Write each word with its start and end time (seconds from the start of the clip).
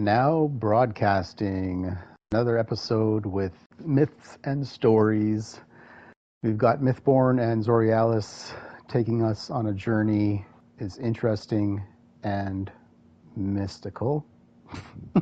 Now 0.00 0.46
broadcasting 0.54 1.94
another 2.32 2.56
episode 2.56 3.26
with 3.26 3.52
myths 3.84 4.38
and 4.44 4.66
stories. 4.66 5.60
We've 6.42 6.56
got 6.56 6.80
Mythborn 6.80 7.38
and 7.38 7.62
Zorialis 7.62 8.50
taking 8.88 9.22
us 9.22 9.50
on 9.50 9.66
a 9.66 9.74
journey 9.74 10.46
is 10.78 10.96
interesting 10.96 11.82
and 12.22 12.72
mystical. 13.36 14.24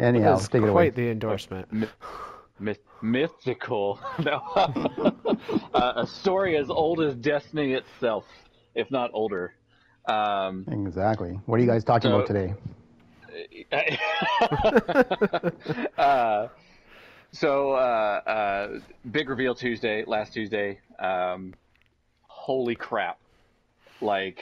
Anyhow, 0.00 0.36
That's 0.36 0.48
take 0.48 0.62
it 0.62 0.70
quite 0.70 0.70
away. 0.70 0.88
the 0.88 1.10
endorsement. 1.10 1.68
Myth- 2.58 2.78
mythical. 3.02 4.00
no. 4.24 4.40
uh, 5.74 5.92
a 5.96 6.06
story 6.06 6.56
as 6.56 6.70
old 6.70 7.02
as 7.02 7.14
destiny 7.16 7.74
itself, 7.74 8.24
if 8.74 8.90
not 8.90 9.10
older. 9.12 9.52
Um, 10.08 10.64
Exactly. 10.72 11.38
What 11.44 11.60
are 11.60 11.62
you 11.62 11.68
guys 11.68 11.84
talking 11.84 12.10
So- 12.10 12.14
about 12.16 12.26
today? 12.26 12.54
uh, 15.98 16.48
so, 17.32 17.72
uh, 17.72 18.20
uh, 18.26 18.68
big 19.10 19.28
reveal 19.28 19.54
Tuesday, 19.54 20.04
last 20.06 20.34
Tuesday. 20.34 20.80
Um, 20.98 21.54
holy 22.26 22.74
crap! 22.74 23.18
Like, 24.00 24.40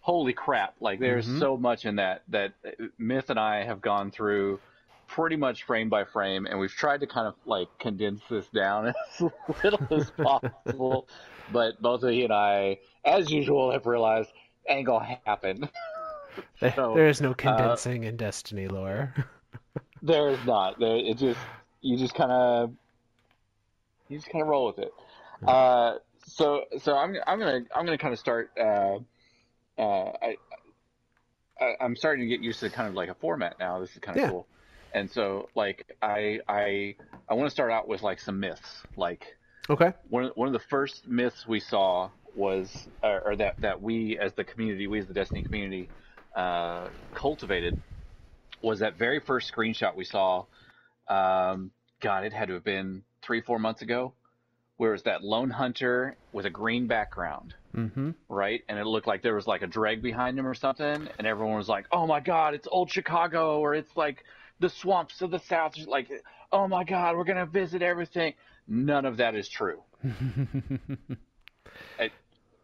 holy 0.00 0.32
crap! 0.32 0.74
Like, 0.80 1.00
there's 1.00 1.26
Mhm. 1.26 1.40
so 1.40 1.56
much 1.56 1.84
in 1.84 1.96
that 1.96 2.22
that 2.28 2.52
Myth 2.98 3.30
and 3.30 3.40
I 3.40 3.64
have 3.64 3.80
gone 3.80 4.10
through 4.10 4.60
pretty 5.08 5.36
much 5.36 5.64
frame 5.64 5.88
by 5.88 6.04
frame, 6.04 6.46
and 6.46 6.60
we've 6.60 6.70
tried 6.70 7.00
to 7.00 7.06
kind 7.06 7.26
of 7.26 7.34
like 7.44 7.68
condense 7.80 8.22
this 8.30 8.46
down 8.50 8.88
as 9.18 9.30
little 9.64 9.86
as 9.90 10.10
possible. 10.22 11.08
But 11.52 11.82
both 11.82 12.04
of 12.04 12.10
he 12.10 12.22
and 12.22 12.32
I, 12.32 12.78
as 13.04 13.32
usual, 13.32 13.72
have 13.72 13.86
realized 13.86 14.30
ain't 14.68 14.86
gonna 14.86 15.18
happen. 15.26 15.68
There- 16.60 16.72
So, 16.76 16.94
there 16.94 17.08
is 17.08 17.20
no 17.20 17.34
condensing 17.34 18.04
in 18.04 18.16
Destiny 18.16 18.68
lore. 18.68 19.14
There 20.02 20.30
is 20.30 20.38
not. 20.46 20.78
There, 20.80 20.96
it 20.96 21.18
just 21.18 21.38
you 21.82 21.98
just 21.98 22.14
kind 22.14 22.32
of 22.32 22.72
you 24.08 24.16
just 24.16 24.30
kind 24.30 24.40
of 24.40 24.48
roll 24.48 24.66
with 24.66 24.78
it. 24.78 24.92
Uh, 25.46 25.96
so 26.24 26.64
so 26.78 26.96
I'm 26.96 27.16
I'm 27.26 27.38
gonna 27.38 27.60
I'm 27.74 27.84
gonna 27.84 27.98
kind 27.98 28.14
of 28.14 28.18
start. 28.18 28.50
Uh, 28.58 28.98
uh, 29.78 30.12
I, 30.22 30.36
I 31.60 31.74
I'm 31.80 31.94
starting 31.96 32.24
to 32.24 32.28
get 32.34 32.42
used 32.42 32.60
to 32.60 32.70
kind 32.70 32.88
of 32.88 32.94
like 32.94 33.10
a 33.10 33.14
format 33.14 33.58
now. 33.58 33.78
This 33.80 33.92
is 33.92 33.98
kind 33.98 34.16
of 34.18 34.22
Yeah. 34.22 34.30
cool. 34.30 34.46
And 34.94 35.10
so 35.10 35.50
like 35.54 35.94
I 36.00 36.40
I 36.48 36.96
I 37.28 37.34
want 37.34 37.46
to 37.46 37.50
start 37.50 37.70
out 37.70 37.86
with 37.86 38.02
like 38.02 38.20
some 38.20 38.40
myths. 38.40 38.82
Like 38.96 39.36
okay. 39.68 39.92
one 40.08 40.24
of, 40.24 40.32
one 40.34 40.48
of 40.48 40.54
the 40.54 40.58
first 40.60 41.06
myths 41.06 41.46
we 41.46 41.60
saw 41.60 42.08
was 42.34 42.88
or, 43.02 43.20
or 43.20 43.36
that 43.36 43.60
that 43.60 43.82
we 43.82 44.18
as 44.18 44.32
the 44.32 44.44
community, 44.44 44.86
we 44.86 44.98
as 44.98 45.06
the 45.06 45.14
Destiny 45.14 45.42
community, 45.42 45.90
uh, 46.34 46.88
cultivated 47.14 47.76
was 48.62 48.80
that 48.80 48.96
very 48.98 49.20
first 49.20 49.52
screenshot 49.52 49.94
we 49.96 50.04
saw. 50.04 50.44
Um, 51.08 51.70
God, 52.00 52.24
it 52.24 52.32
had 52.32 52.48
to 52.48 52.54
have 52.54 52.64
been 52.64 53.02
three, 53.22 53.40
four 53.40 53.58
months 53.58 53.82
ago, 53.82 54.14
where 54.76 54.90
it 54.90 54.92
was 54.92 55.02
that 55.04 55.22
lone 55.22 55.50
hunter 55.50 56.16
with 56.32 56.46
a 56.46 56.50
green 56.50 56.86
background, 56.86 57.54
Mm-hmm. 57.76 58.10
right? 58.28 58.62
And 58.68 58.78
it 58.78 58.86
looked 58.86 59.06
like 59.06 59.22
there 59.22 59.34
was 59.34 59.46
like 59.46 59.62
a 59.62 59.66
drag 59.66 60.02
behind 60.02 60.38
him 60.38 60.46
or 60.46 60.54
something, 60.54 61.08
and 61.18 61.26
everyone 61.26 61.56
was 61.56 61.68
like, 61.68 61.86
"Oh 61.92 62.06
my 62.06 62.20
God, 62.20 62.54
it's 62.54 62.66
old 62.70 62.90
Chicago," 62.90 63.60
or 63.60 63.74
it's 63.74 63.96
like 63.96 64.24
the 64.58 64.68
swamps 64.68 65.20
of 65.22 65.30
the 65.30 65.38
South. 65.38 65.76
Like, 65.86 66.10
"Oh 66.50 66.66
my 66.66 66.84
God, 66.84 67.16
we're 67.16 67.24
gonna 67.24 67.46
visit 67.46 67.80
everything." 67.82 68.34
None 68.66 69.04
of 69.04 69.18
that 69.18 69.34
is 69.34 69.48
true. 69.48 69.82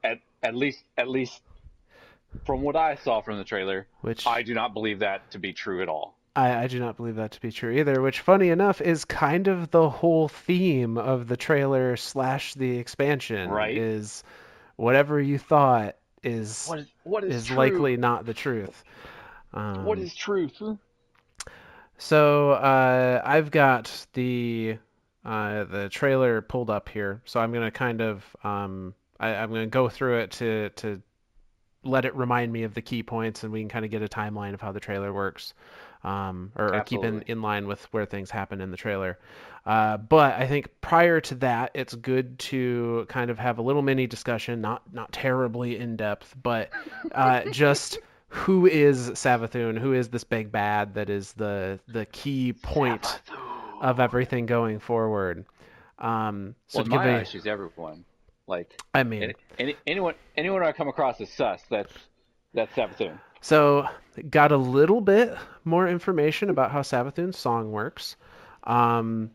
At 0.03 0.21
at 0.43 0.55
least 0.55 0.83
at 0.97 1.09
least 1.09 1.41
from 2.45 2.63
what 2.63 2.77
I 2.77 2.97
saw 2.97 3.21
from 3.21 3.39
the 3.39 3.45
trailer, 3.45 3.87
which 4.01 4.27
I 4.27 4.43
do 4.43 4.55
not 4.55 4.75
believe 4.75 5.01
that 5.01 5.31
to 5.33 5.39
be 5.39 5.53
true 5.53 5.83
at 5.83 5.89
all. 5.89 6.17
I, 6.35 6.65
I 6.65 6.67
do 6.67 6.79
not 6.79 6.97
believe 6.97 7.17
that 7.17 7.33
to 7.33 7.41
be 7.41 7.51
true 7.51 7.73
either. 7.73 8.03
Which, 8.03 8.21
funny 8.21 8.51
enough, 8.51 8.81
is 8.81 9.05
kind 9.05 9.49
of 9.49 9.71
the 9.71 9.89
whole 9.89 10.29
theme 10.29 10.99
of 10.99 11.29
the 11.29 11.37
trailer 11.37 11.97
slash 11.97 12.55
the 12.55 12.79
expansion. 12.79 13.49
Right. 13.49 13.77
Is 13.77 14.23
whatever 14.77 15.21
you 15.21 15.39
thought 15.39 15.97
is 16.23 16.67
What 16.67 16.79
is 16.81 16.87
what 17.05 17.25
is, 17.25 17.35
is 17.35 17.51
likely 17.51 17.97
not 17.97 18.27
the 18.27 18.35
truth. 18.35 18.85
Um, 19.55 19.85
what 19.85 19.99
is 19.99 20.15
truth? 20.15 20.61
So 21.99 22.51
uh, 22.51 23.23
I've 23.25 23.51
got 23.51 24.07
the 24.13 24.79
uh, 25.25 25.65
the 25.65 25.89
trailer 25.89 26.43
pulled 26.43 26.69
up 26.69 26.89
here, 26.89 27.23
so 27.25 27.41
I'm 27.41 27.53
gonna 27.53 27.71
kind 27.71 28.03
of 28.03 28.37
um, 28.45 28.95
I, 29.19 29.35
I'm 29.35 29.51
gonna 29.51 29.67
go 29.67 29.89
through 29.89 30.19
it 30.19 30.33
to 30.33 30.69
to 30.71 31.03
let 31.87 32.05
it 32.05 32.15
remind 32.15 32.53
me 32.53 32.65
of 32.65 32.75
the 32.75 32.83
key 32.83 33.03
points, 33.03 33.43
and 33.43 33.53
we 33.53 33.61
can 33.61 33.69
kind 33.69 33.85
of 33.85 33.91
get 33.91 34.03
a 34.03 34.09
timeline 34.09 34.55
of 34.55 34.61
how 34.61 34.73
the 34.73 34.81
trailer 34.81 35.13
works, 35.13 35.55
um, 36.05 36.53
or, 36.57 36.75
or 36.75 36.81
keep 36.83 37.05
in, 37.05 37.23
in 37.23 37.43
line 37.43 37.67
with 37.67 37.83
where 37.93 38.07
things 38.07 38.31
happen 38.31 38.61
in 38.61 38.71
the 38.71 38.77
trailer. 38.77 39.19
Uh, 39.65 39.97
but 39.97 40.35
I 40.35 40.47
think 40.47 40.69
prior 40.81 41.21
to 41.23 41.35
that, 41.37 41.73
it's 41.75 41.95
good 41.95 42.39
to 42.39 43.07
kind 43.09 43.31
of 43.31 43.39
have 43.39 43.59
a 43.59 43.63
little 43.63 43.83
mini 43.83 44.07
discussion, 44.07 44.61
not 44.61 44.83
not 44.93 45.13
terribly 45.13 45.79
in 45.79 45.97
depth, 45.97 46.35
but 46.41 46.71
uh, 47.13 47.43
just 47.51 47.99
who 48.29 48.67
is 48.67 49.11
Savathun? 49.11 49.79
Who 49.79 49.93
is 49.93 50.09
this 50.09 50.25
big 50.25 50.53
bad 50.53 50.95
that 50.95 51.11
is 51.11 51.33
the 51.33 51.81
the 51.89 52.07
key 52.07 52.53
point 52.53 53.21
of 53.81 53.99
everything 53.99 54.47
going 54.47 54.79
forward? 54.79 55.47
Um, 55.99 56.55
so 56.69 56.79
well, 56.79 56.85
to 56.85 56.91
in 56.91 56.97
give 56.97 57.01
my 57.01 57.09
a, 57.09 57.21
eyes, 57.21 57.29
she's 57.29 57.47
everyone. 57.47 58.05
Like 58.47 58.81
I 58.95 59.03
mean, 59.03 59.23
any, 59.23 59.35
any, 59.59 59.77
anyone 59.87 60.15
anyone 60.37 60.63
I 60.63 60.73
come 60.73 60.89
across 60.89 61.21
is 61.21 61.33
sus, 61.33 61.63
that's 61.69 61.93
that's 62.55 62.75
Savathun. 62.75 63.19
So, 63.41 63.89
got 64.31 64.53
a 64.53 64.57
little 64.57 65.01
bit 65.01 65.37
more 65.65 65.89
information 65.89 66.51
about 66.51 66.71
how 66.71 66.83
Savathun's 66.83 67.37
song 67.39 67.71
works. 67.71 68.17
Um, 68.65 69.31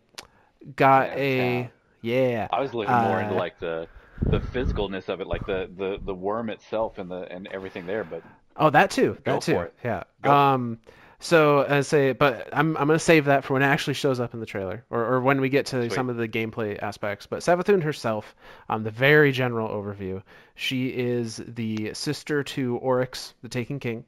got 0.75 1.09
Yeah, 1.09 1.15
a 1.15 1.71
yeah. 2.01 2.27
yeah. 2.29 2.47
I 2.51 2.61
was 2.61 2.73
looking 2.73 2.99
more 2.99 3.19
into 3.21 3.35
Uh, 3.35 3.37
like 3.37 3.59
the 3.59 3.87
the 4.27 4.39
physicalness 4.39 5.09
of 5.09 5.19
it, 5.21 5.27
like 5.27 5.45
the, 5.45 5.69
the, 5.75 5.99
the 6.03 6.13
worm 6.13 6.49
itself 6.49 6.99
and 6.99 7.09
the 7.09 7.31
and 7.31 7.47
everything 7.47 7.85
there. 7.85 8.03
But 8.03 8.23
Oh, 8.55 8.69
that 8.69 8.91
too. 8.91 9.17
That 9.23 9.41
too. 9.41 9.67
Yeah. 9.83 10.03
Go. 10.21 10.31
Um, 10.31 10.79
so 11.21 11.65
I 11.67 11.81
say, 11.81 12.13
but 12.13 12.49
I'm 12.51 12.75
I'm 12.75 12.87
gonna 12.87 12.99
save 12.99 13.25
that 13.25 13.45
for 13.45 13.53
when 13.53 13.61
it 13.61 13.67
actually 13.67 13.93
shows 13.93 14.19
up 14.19 14.33
in 14.33 14.39
the 14.39 14.45
trailer, 14.45 14.83
or, 14.89 15.05
or 15.05 15.21
when 15.21 15.39
we 15.39 15.49
get 15.49 15.67
to 15.67 15.81
Sweet. 15.81 15.93
some 15.93 16.09
of 16.09 16.17
the 16.17 16.27
gameplay 16.27 16.81
aspects. 16.81 17.27
But 17.27 17.41
Savathun 17.41 17.83
herself, 17.83 18.35
um, 18.67 18.83
the 18.83 18.91
very 18.91 19.31
general 19.31 19.69
overview, 19.69 20.23
she 20.55 20.87
is 20.87 21.41
the 21.47 21.93
sister 21.93 22.43
to 22.43 22.77
Oryx, 22.77 23.35
the 23.43 23.49
Taken 23.49 23.79
King. 23.79 24.03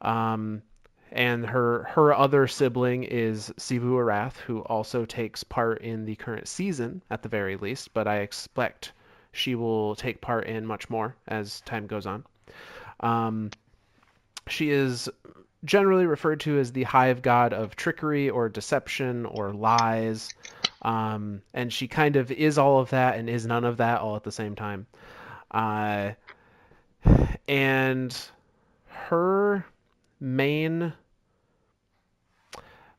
Um, 0.00 0.62
and 1.12 1.46
her 1.46 1.84
her 1.84 2.14
other 2.14 2.46
sibling 2.46 3.04
is 3.04 3.52
Xivu 3.58 3.92
Arath, 3.92 4.36
who 4.38 4.60
also 4.60 5.04
takes 5.04 5.44
part 5.44 5.82
in 5.82 6.04
the 6.04 6.16
current 6.16 6.48
season 6.48 7.02
at 7.10 7.22
the 7.22 7.28
very 7.28 7.56
least, 7.56 7.94
but 7.94 8.08
I 8.08 8.18
expect 8.18 8.92
she 9.32 9.54
will 9.54 9.94
take 9.94 10.20
part 10.20 10.46
in 10.46 10.66
much 10.66 10.88
more 10.88 11.14
as 11.28 11.60
time 11.62 11.86
goes 11.86 12.06
on. 12.06 12.24
Um, 13.00 13.50
she 14.48 14.70
is 14.70 15.08
generally 15.66 16.06
referred 16.06 16.40
to 16.40 16.58
as 16.58 16.72
the 16.72 16.84
hive 16.84 17.22
god 17.22 17.52
of 17.52 17.76
trickery 17.76 18.30
or 18.30 18.48
deception 18.48 19.26
or 19.26 19.52
lies. 19.52 20.32
Um, 20.82 21.42
and 21.52 21.72
she 21.72 21.88
kind 21.88 22.16
of 22.16 22.30
is 22.30 22.58
all 22.58 22.78
of 22.80 22.90
that 22.90 23.18
and 23.18 23.28
is 23.28 23.44
none 23.46 23.64
of 23.64 23.78
that 23.78 24.00
all 24.00 24.16
at 24.16 24.22
the 24.22 24.32
same 24.32 24.54
time. 24.54 24.86
Uh, 25.50 26.12
and 27.48 28.16
her 28.86 29.64
main, 30.20 30.92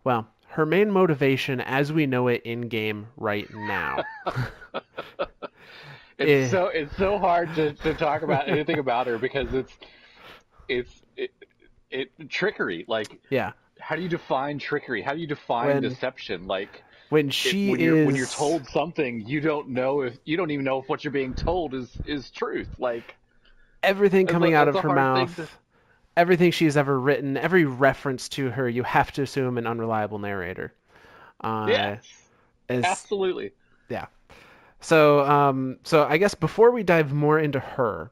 well, 0.04 0.28
her 0.50 0.66
main 0.66 0.92
motivation 0.92 1.62
as 1.62 1.92
we 1.94 2.06
know 2.06 2.28
it 2.28 2.42
in 2.44 2.62
game 2.62 3.08
right 3.18 3.48
now. 3.54 4.04
it's 6.18 6.48
Eh. 6.48 6.50
so 6.50 6.68
it's 6.68 6.96
so 6.98 7.18
hard 7.18 7.54
to, 7.56 7.74
to 7.74 7.94
talk 7.94 8.24
about 8.24 8.50
anything 8.50 8.80
about 8.80 9.08
her 9.08 9.18
because 9.18 9.54
it's 9.54 9.74
it's 10.68 11.02
it, 11.16 11.32
it 11.92 12.12
trickery. 12.30 12.86
Like 12.88 13.20
yeah. 13.30 13.52
how 13.80 13.96
do 13.96 14.02
you 14.02 14.09
define 14.09 14.60
trickery? 14.60 15.01
How 15.01 15.13
do 15.13 15.19
you 15.19 15.28
define 15.28 15.68
When- 15.68 15.81
deception? 15.84 16.48
Like 16.48 16.84
When 17.10 17.28
it- 17.28 17.34
she 17.34 17.72
when 17.72 17.80
is 17.80 17.86
you're 17.86 18.06
when 18.06 18.16
you're 18.16 18.25
told 18.28 18.68
something, 18.68 19.22
you 19.25 19.39
don't 19.42 19.69
know 19.69 20.01
if 20.01 20.18
you 20.25 20.38
don't 20.38 20.51
even 20.51 20.66
know 20.66 20.80
if 20.80 20.89
what 20.89 21.04
you're 21.04 21.12
being 21.12 21.34
told 21.34 21.74
is 21.74 21.89
is 22.06 22.30
truth. 22.30 22.69
Like 22.80 23.16
everything 23.84 24.28
a- 24.30 24.31
coming 24.31 24.54
out 24.54 24.68
of 24.68 24.75
her 24.75 24.94
mouth, 24.94 25.36
to- 25.36 25.48
everything 26.16 26.51
she's 26.51 26.75
ever 26.78 27.00
written, 27.00 27.38
every 27.38 27.66
reference 27.66 28.28
to 28.30 28.50
her, 28.50 28.68
you 28.68 28.84
have 28.84 29.12
to 29.13 29.22
assume 29.22 29.57
an 29.57 29.68
unreliable 29.68 30.19
narrator. 30.19 30.74
Uh, 31.42 31.68
yes, 31.69 32.04
is- 32.69 32.84
absolutely. 32.84 33.51
Yeah. 33.89 34.07
So, 34.80 35.22
um, 35.22 35.78
so 35.84 36.04
I 36.04 36.18
guess 36.18 36.36
before 36.36 36.72
we 36.72 36.84
dive 36.84 37.13
more 37.13 37.39
into 37.39 37.60
her, 37.60 38.12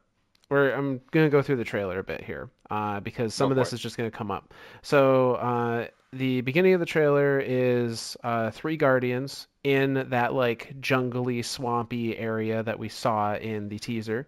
or 0.50 0.72
I'm 0.72 1.02
gonna 1.12 1.30
go 1.30 1.42
through 1.42 1.58
the 1.58 1.64
trailer 1.64 2.00
a 2.00 2.04
bit 2.04 2.24
here, 2.24 2.50
uh, 2.70 3.00
because 3.00 3.34
some 3.34 3.50
Go 3.50 3.52
of 3.52 3.58
this 3.58 3.74
it. 3.74 3.76
is 3.76 3.82
just 3.82 3.98
gonna 3.98 4.12
come 4.12 4.32
up. 4.32 4.54
So, 4.82 5.36
uh, 5.36 5.88
the 6.14 6.42
beginning 6.42 6.74
of 6.74 6.80
the 6.80 6.86
trailer 6.86 7.40
is 7.40 8.16
uh, 8.24 8.52
three 8.52 8.78
guardians 8.78 9.48
in 9.64 10.08
that 10.10 10.34
like 10.34 10.80
jungly, 10.80 11.44
swampy 11.44 12.18
area 12.18 12.64
that 12.64 12.80
we 12.80 12.90
saw 12.90 13.36
in 13.36 13.68
the 13.68 13.80
teaser. 13.80 14.28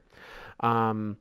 Um, 0.60 1.18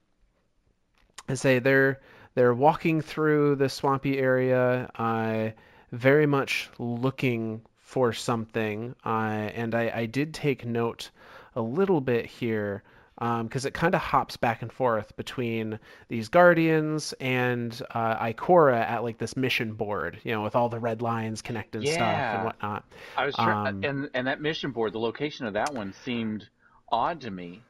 and 1.28 1.38
say 1.38 1.58
they're 1.58 2.00
they're 2.34 2.54
walking 2.54 3.00
through 3.00 3.56
the 3.56 3.68
swampy 3.68 4.18
area, 4.18 4.90
uh, 4.96 5.50
very 5.92 6.26
much 6.26 6.68
looking 6.78 7.62
for 7.76 8.12
something. 8.12 8.94
Uh, 9.04 9.50
and 9.54 9.74
I, 9.74 9.90
I 9.94 10.06
did 10.06 10.34
take 10.34 10.66
note 10.66 11.10
a 11.54 11.62
little 11.62 12.00
bit 12.00 12.26
here 12.26 12.82
because 13.18 13.64
um, 13.64 13.68
it 13.68 13.74
kind 13.74 13.94
of 13.94 14.00
hops 14.00 14.36
back 14.36 14.62
and 14.62 14.72
forth 14.72 15.16
between 15.16 15.78
these 16.08 16.28
guardians 16.28 17.14
and 17.20 17.80
uh, 17.90 18.16
Ikora 18.24 18.80
at 18.80 19.02
like 19.02 19.18
this 19.18 19.36
mission 19.36 19.72
board, 19.74 20.18
you 20.24 20.32
know, 20.32 20.42
with 20.42 20.54
all 20.56 20.68
the 20.68 20.80
red 20.80 21.02
lines 21.02 21.42
connecting 21.42 21.84
Yeah. 21.84 21.86
stuff 21.86 22.32
and 22.32 22.42
whatnot. 22.42 22.84
I 23.16 23.26
was 23.26 23.38
trying, 23.38 23.58
Um, 23.66 23.82
and 23.82 24.10
and 24.14 24.26
that 24.26 24.40
mission 24.40 24.72
board, 24.72 24.92
the 24.92 24.98
location 25.00 25.46
of 25.46 25.54
that 25.54 25.74
one 25.74 25.92
seemed 25.92 26.48
odd 26.92 27.22
to 27.22 27.30
me. 27.30 27.66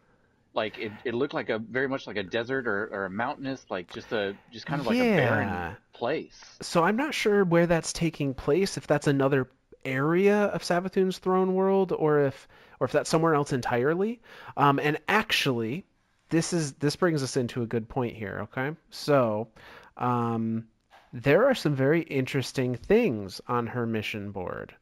Like 0.55 0.79
it, 0.79 0.93
it 1.05 1.15
looked 1.15 1.35
like 1.35 1.51
a 1.51 1.59
very 1.59 1.89
much 1.89 2.07
like 2.07 2.17
a 2.17 2.25
desert 2.25 2.67
or, 2.69 2.89
or 2.93 3.07
a 3.07 3.11
mountainous, 3.11 3.65
like 3.71 3.91
just 3.91 4.13
a 4.13 4.39
just 4.51 4.67
kind 4.67 4.81
of 4.81 4.87
like 4.87 5.01
a 5.01 5.07
Yeah. 5.07 5.07
barren 5.07 5.79
place. 5.95 6.63
So 6.63 6.85
I'm 6.85 6.97
not 6.97 7.15
sure 7.15 7.45
where 7.45 7.67
that's 7.67 7.93
taking 7.93 8.35
place, 8.35 8.77
if 8.77 8.87
that's 8.87 9.07
another 9.09 9.51
area 9.87 10.45
of 10.47 10.63
Savathun's 10.63 11.19
throne 11.19 11.55
world, 11.55 11.93
or 11.93 12.21
if 12.27 12.49
or 12.81 12.85
if 12.85 12.93
that's 12.93 13.09
somewhere 13.09 13.35
else 13.35 13.53
entirely. 13.53 14.21
Um, 14.57 14.79
and 14.79 14.99
actually, 15.09 15.85
this 16.29 16.53
is 16.53 16.73
this 16.75 16.97
brings 16.97 17.23
us 17.23 17.37
into 17.37 17.63
a 17.63 17.67
good 17.67 17.89
point 17.89 18.17
here. 18.17 18.41
Okay, 18.53 18.77
so 18.91 19.49
um, 19.97 20.67
there 21.13 21.47
are 21.47 21.55
some 21.55 21.75
very 21.75 22.03
interesting 22.03 22.75
things 22.77 23.41
on 23.49 23.69
her 23.69 23.87
mission 23.87 24.33
board 24.33 24.75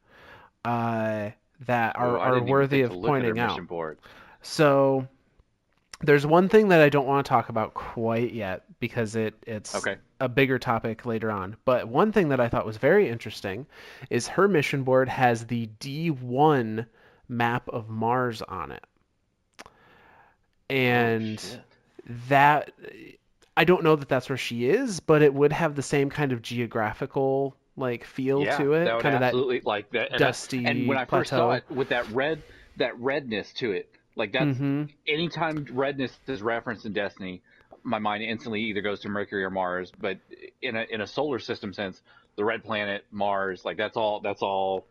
uh, 0.65 1.29
that 1.67 1.95
are, 1.95 2.17
Oh, 2.17 2.19
are 2.19 2.43
worthy 2.43 2.81
of 2.81 2.91
to 2.91 2.97
look 2.97 3.11
at 3.11 3.21
her 3.23 3.33
pointing 3.33 3.39
out. 3.39 3.67
board. 3.67 3.99
So 4.41 5.07
there's 6.01 6.25
one 6.25 6.49
thing 6.49 6.69
that 6.69 6.81
I 6.81 6.89
don't 6.89 7.07
want 7.07 7.25
to 7.25 7.29
talk 7.29 7.49
about 7.49 7.73
quite 7.73 8.33
yet 8.33 8.63
because 8.79 9.15
it 9.15 9.33
it's 9.47 9.75
Okay. 9.75 9.97
a 10.19 10.27
bigger 10.29 10.59
topic 10.59 11.05
later 11.05 11.31
on. 11.31 11.55
But 11.65 11.87
one 11.87 12.11
thing 12.11 12.29
that 12.29 12.39
I 12.39 12.49
thought 12.49 12.65
was 12.65 12.77
very 12.77 13.09
interesting 13.09 13.65
is 14.09 14.27
her 14.27 14.47
mission 14.47 14.83
board 14.83 15.09
has 15.09 15.45
the 15.45 15.69
D1 15.79 16.85
map 17.27 17.69
of 17.69 17.89
Mars 17.89 18.41
on 18.41 18.71
it. 18.71 18.83
Oh, 19.65 19.69
and 20.69 21.43
oh, 21.43 21.59
that 22.29 22.71
I 23.57 23.63
don't 23.63 23.83
know 23.83 23.95
that 23.95 24.09
that's 24.09 24.29
where 24.29 24.37
she 24.37 24.67
is, 24.67 24.99
but 24.99 25.21
it 25.21 25.33
would 25.33 25.53
have 25.53 25.75
the 25.75 25.81
same 25.81 26.09
kind 26.09 26.31
of 26.31 26.41
geographical 26.41 27.55
like 27.77 28.03
feel 28.05 28.43
yeah, 28.43 28.57
to 28.57 28.73
it, 28.73 29.01
kind 29.01 29.15
of 29.15 29.21
that 29.21 29.35
like 29.65 29.91
that. 29.91 30.11
And, 30.11 30.19
dusty 30.19 30.65
and 30.65 30.87
when 30.87 30.97
I 30.97 31.05
first 31.05 31.29
plateau. 31.29 31.49
saw 31.49 31.51
it 31.51 31.69
with 31.69 31.89
that 31.89 32.09
red, 32.11 32.41
that 32.77 32.97
redness 32.99 33.51
to 33.53 33.71
it, 33.71 33.89
like 34.15 34.31
that's 34.31 34.57
Mhm. 34.57 34.89
anytime 35.07 35.65
redness 35.71 36.17
is 36.27 36.41
referenced 36.41 36.85
in 36.85 36.93
Destiny, 36.93 37.41
my 37.83 37.99
mind 37.99 38.23
instantly 38.23 38.61
either 38.61 38.81
goes 38.81 39.01
to 39.01 39.09
Mercury 39.09 39.43
or 39.43 39.49
Mars. 39.49 39.91
But 39.99 40.19
in 40.61 40.75
a 40.75 40.83
in 40.89 41.01
a 41.01 41.07
solar 41.07 41.39
system 41.39 41.73
sense, 41.73 42.01
the 42.35 42.43
red 42.45 42.63
planet, 42.63 43.05
Mars, 43.11 43.63
like 43.65 43.77
that's 43.77 43.97
all 43.97 44.19
that's 44.21 44.41
all 44.41 44.85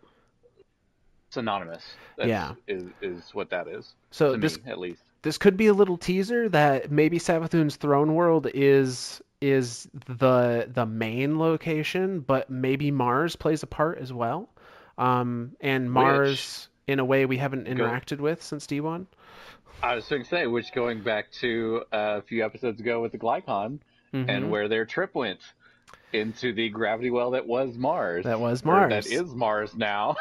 synonymous. 1.31 1.83
That's, 2.17 2.29
Yeah. 2.29 2.55
is 2.69 2.85
is 3.01 3.35
what 3.35 3.51
that 3.51 3.67
is 3.67 3.95
So 4.11 4.37
this 4.37 4.63
me 4.65 4.71
at 4.71 4.79
least. 4.79 5.03
this 5.23 5.39
could 5.39 5.57
be 5.57 5.67
a 5.67 5.73
little 5.75 5.97
teaser 5.97 6.49
that 6.51 6.91
maybe 6.91 7.19
Savathun's 7.19 7.77
throne 7.77 8.15
world 8.15 8.47
is 8.53 9.21
is 9.41 9.89
the 10.07 10.69
the 10.73 10.87
main 10.87 11.39
location, 11.39 12.21
but 12.21 12.49
maybe 12.51 12.91
Mars 12.91 13.37
plays 13.37 13.63
a 13.63 13.67
part 13.67 13.99
as 13.99 14.13
well. 14.13 14.49
Um, 14.97 15.57
and 15.61 15.91
Mars, 15.91 16.69
in 16.87 16.99
a 16.99 17.05
way, 17.05 17.27
we 17.27 17.37
haven't 17.39 17.67
interacted 17.67 18.19
with 18.19 18.43
since 18.43 18.67
D1. 18.67 19.07
I 19.83 19.95
was 19.95 20.07
going 20.09 20.23
to 20.23 20.29
say, 20.29 20.47
which 20.47 20.73
going 20.73 21.03
back 21.03 21.31
to 21.41 21.83
uh, 21.93 22.19
a 22.19 22.23
few 22.23 22.45
episodes 22.45 22.81
ago 22.81 23.01
with 23.03 23.13
the 23.13 23.19
Glykon 23.19 23.81
Mhm. 24.13 24.29
and 24.29 24.51
where 24.51 24.69
their 24.69 24.85
trip 24.87 25.15
went 25.15 25.41
into 26.13 26.53
the 26.53 26.69
gravity 26.69 27.11
well 27.11 27.33
that 27.33 27.47
was 27.47 27.77
Mars. 27.77 28.25
That 28.25 28.39
was 28.39 28.65
Mars. 28.65 28.91
that 28.91 29.07
is 29.07 29.35
Mars 29.35 29.75
now. 29.75 30.15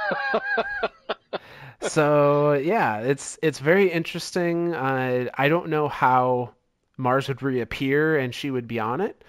so 1.81 2.53
yeah, 2.53 2.99
it's 2.99 3.37
it's 3.41 3.59
very 3.59 3.91
interesting. 3.91 4.73
Uh, 4.73 5.29
I 5.37 5.49
don't 5.49 5.69
know 5.69 5.87
how 5.87 6.53
Mars 6.97 7.27
would 7.27 7.41
reappear 7.43 8.17
and 8.17 8.33
she 8.33 8.49
would 8.49 8.67
be 8.67 8.79
on 8.79 9.01
it, 9.01 9.23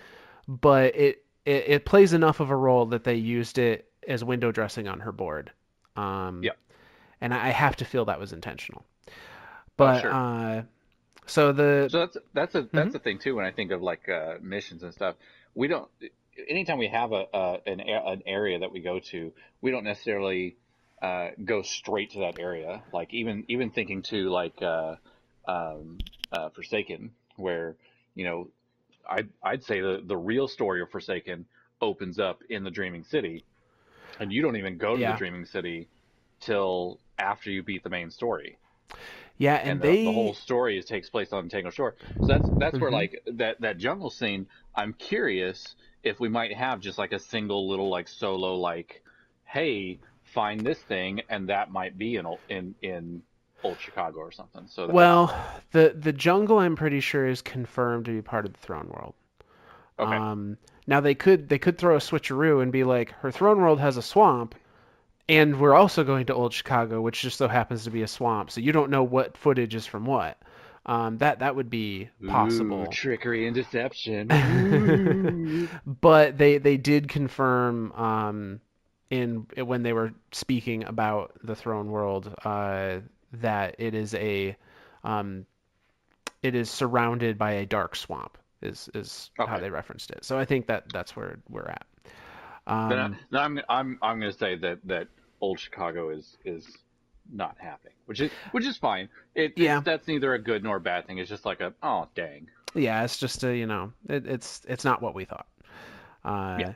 but 0.49 0.97
it, 0.97 1.25
it 1.45 1.65
it 1.69 1.85
plays 1.85 2.13
enough 2.13 2.41
of 2.41 2.51
a 2.51 2.57
role 2.57 2.87
that 2.87 3.05
they 3.05 3.17
used 3.17 3.59
it 3.59 3.91
as 4.09 4.23
window 4.25 4.53
dressing 4.53 4.89
on 4.89 5.01
her 5.01 5.13
board. 5.13 5.51
Um, 5.97 6.43
Yep. 6.43 6.57
And 7.25 7.33
I 7.35 7.49
I 7.49 7.51
have 7.51 7.77
to 7.77 7.85
feel 7.87 8.05
that 8.07 8.21
was 8.21 8.33
intentional. 8.35 8.85
But 9.77 9.95
sure. 9.95 10.11
uh, 10.11 10.63
so 11.27 11.53
the 11.53 11.91
so 11.91 11.99
that's 12.01 12.17
that's 12.33 12.55
a 12.55 12.63
Mm-hmm. 12.75 12.75
that's 12.75 12.93
the 12.93 12.99
thing 12.99 13.19
too. 13.19 13.37
When 13.37 13.45
I 13.45 13.51
think 13.51 13.71
of 13.71 13.83
like 13.83 14.09
uh, 14.09 14.35
missions 14.43 14.83
and 14.83 14.93
stuff, 14.93 15.17
we 15.55 15.69
don't. 15.69 15.89
Anytime 16.49 16.79
we 16.79 16.89
have 16.89 17.13
a, 17.13 17.27
a 17.33 17.59
an 17.67 17.81
a- 17.81 18.07
an 18.13 18.23
area 18.27 18.59
that 18.61 18.73
we 18.73 18.81
go 18.81 19.01
to, 19.01 19.33
we 19.61 19.71
don't 19.71 19.85
necessarily 19.85 20.57
uh, 21.03 21.29
go 21.45 21.63
straight 21.63 22.13
to 22.13 22.21
that 22.21 22.39
area. 22.39 22.83
Like 22.93 23.15
even 23.15 23.45
even 23.49 23.71
thinking 23.71 24.03
to 24.05 24.31
like 24.31 24.63
uh, 24.63 24.97
um, 25.47 26.05
uh, 26.33 26.51
Forsaken, 26.51 27.13
where 27.37 27.77
you 28.15 28.25
know, 28.25 28.49
I'd 29.09 29.31
I'd 29.43 29.65
say 29.65 29.81
the 29.81 30.03
the 30.05 30.17
real 30.17 30.49
story 30.49 30.83
of 30.83 30.91
Forsaken 30.91 31.47
opens 31.81 32.19
up 32.19 32.43
in 32.49 32.65
the 32.65 32.71
Dreaming 32.71 33.05
City, 33.05 33.45
and 34.21 34.33
you 34.33 34.43
don't 34.43 34.57
even 34.57 34.79
go 34.79 34.97
to 34.97 35.03
Yeah. 35.03 35.07
the 35.07 35.15
Dreaming 35.15 35.47
City 35.47 35.89
till 36.41 37.01
after 37.19 37.51
you 37.51 37.63
beat 37.63 37.83
the 37.85 37.91
main 37.91 38.11
story 38.11 38.59
yeah, 39.39 39.55
and, 39.55 39.81
and, 39.81 39.81
the, 39.81 39.97
they 39.97 40.03
the 40.03 40.13
whole 40.13 40.35
story 40.35 40.79
is, 40.79 40.85
takes 40.85 41.09
place 41.11 41.33
on 41.33 41.49
Tangled 41.49 41.75
Shore. 41.75 41.97
So 42.21 42.33
that's 42.33 42.51
that's 42.59 42.81
where 42.81 42.91
Mhm. 42.91 42.91
like 42.91 43.23
that 43.27 43.61
that 43.61 43.79
jungle 43.79 44.11
scene. 44.11 44.47
I'm 44.75 44.93
curious 44.95 45.75
if 46.03 46.21
we 46.21 46.29
might 46.29 46.55
have 46.55 46.81
just 46.81 46.99
like 46.99 47.13
a 47.13 47.19
single 47.19 47.69
little 47.69 47.91
like 47.91 48.09
solo 48.09 48.57
like, 48.57 49.03
hey, 49.45 50.01
find 50.23 50.67
this 50.67 50.81
thing, 50.83 51.23
and 51.29 51.49
that 51.49 51.71
might 51.71 51.97
be 51.99 52.17
in 52.17 52.27
in 52.49 52.75
in 52.83 53.23
Old 53.63 53.81
Chicago 53.81 54.19
or 54.19 54.33
something. 54.33 54.67
So 54.69 54.87
well, 54.87 55.35
the 55.73 55.95
the 55.99 56.13
jungle 56.13 56.59
I'm 56.59 56.77
pretty 56.77 57.01
sure 57.01 57.27
is 57.27 57.43
confirmed 57.43 58.05
to 58.07 58.13
be 58.13 58.23
part 58.23 58.47
of 58.47 58.53
the 58.53 58.59
throne 58.59 58.89
world. 58.89 59.15
okay, 59.99 60.25
Um, 60.27 60.59
now 60.87 61.01
they 61.01 61.15
could 61.15 61.49
they 61.49 61.59
could 61.59 61.79
throw 61.79 61.97
a 61.97 62.01
switcheroo 62.01 62.63
and 62.63 62.73
be 62.73 62.85
like, 62.85 63.13
her 63.13 63.31
throne 63.33 63.61
world 63.61 63.81
has 63.81 63.97
a 63.99 64.03
swamp, 64.03 64.55
and 65.29 65.59
we're 65.59 65.75
also 65.75 66.05
going 66.05 66.27
to 66.27 66.35
Old 66.35 66.53
Chicago, 66.53 67.01
which 67.01 67.21
just 67.23 67.39
so 67.39 67.49
happens 67.49 67.85
to 67.85 67.91
be 67.91 68.03
a 68.03 68.09
swamp. 68.09 68.51
So 68.51 68.61
you 68.61 68.73
don't 68.73 68.91
know 68.91 69.03
what 69.03 69.37
footage 69.37 69.75
is 69.75 69.87
from 69.87 70.05
what. 70.05 70.39
Um, 70.87 71.17
that 71.19 71.39
that 71.39 71.57
would 71.57 71.71
be 71.71 72.11
possible. 72.27 72.83
Ooh, 72.83 72.87
trickery 72.89 73.47
and 73.47 73.55
deception. 73.55 74.29
But 75.87 76.37
they 76.37 76.59
they 76.59 76.77
did 76.77 77.09
confirm 77.09 77.93
um, 77.93 78.61
in 79.09 79.47
when 79.57 79.83
they 79.83 79.95
were 79.95 80.13
speaking 80.33 80.85
about 80.85 81.33
the 81.43 81.57
throne 81.57 81.91
world 81.91 82.35
uh, 82.45 82.99
that 83.33 83.77
it 83.79 83.95
is 83.95 84.15
a 84.15 84.57
um, 85.05 85.47
it 86.43 86.55
is 86.55 86.71
surrounded 86.71 87.39
by 87.39 87.53
a 87.53 87.67
dark 87.67 87.97
swamp 87.97 88.37
is 88.61 88.91
is 88.95 89.31
how 89.39 89.59
they 89.59 89.71
referenced 89.71 90.11
it. 90.11 90.25
So 90.25 90.39
I 90.39 90.45
think 90.45 90.67
that 90.67 90.85
that's 90.93 91.17
where 91.17 91.39
we're 91.49 91.67
at. 91.69 91.87
Um, 92.67 92.93
I, 92.93 93.17
then 93.31 93.41
I'm 93.41 93.61
I'm 93.69 93.99
I'm 94.03 94.21
going 94.21 94.33
to 94.33 94.39
say 94.39 94.57
that 94.57 94.79
that 94.85 95.09
Old 95.41 95.59
Chicago 95.61 96.11
is 96.11 96.37
is 96.45 96.67
not 97.33 97.57
happening, 97.59 97.95
which 98.07 98.21
is 98.21 98.31
which 98.53 98.67
is 98.67 98.77
fine. 98.77 99.09
It 99.35 99.55
Yeah. 99.57 99.81
that's 99.81 100.07
neither 100.09 100.35
a 100.35 100.39
good 100.39 100.63
nor 100.65 100.77
a 100.77 100.81
bad 100.81 101.07
thing. 101.07 101.19
It's 101.19 101.29
just 101.29 101.45
like 101.45 101.61
a 101.61 101.73
oh 101.83 102.09
dang. 102.15 102.49
yeah, 102.75 103.05
it's 103.05 103.19
just 103.19 103.45
a 103.45 103.57
you 103.57 103.67
know 103.67 103.93
it, 104.09 104.27
it's 104.27 104.63
it's 104.69 104.85
not 104.85 105.03
what 105.03 105.15
we 105.15 105.25
thought. 105.25 105.47
Uh, 106.25 106.57
Yeah. 106.61 106.75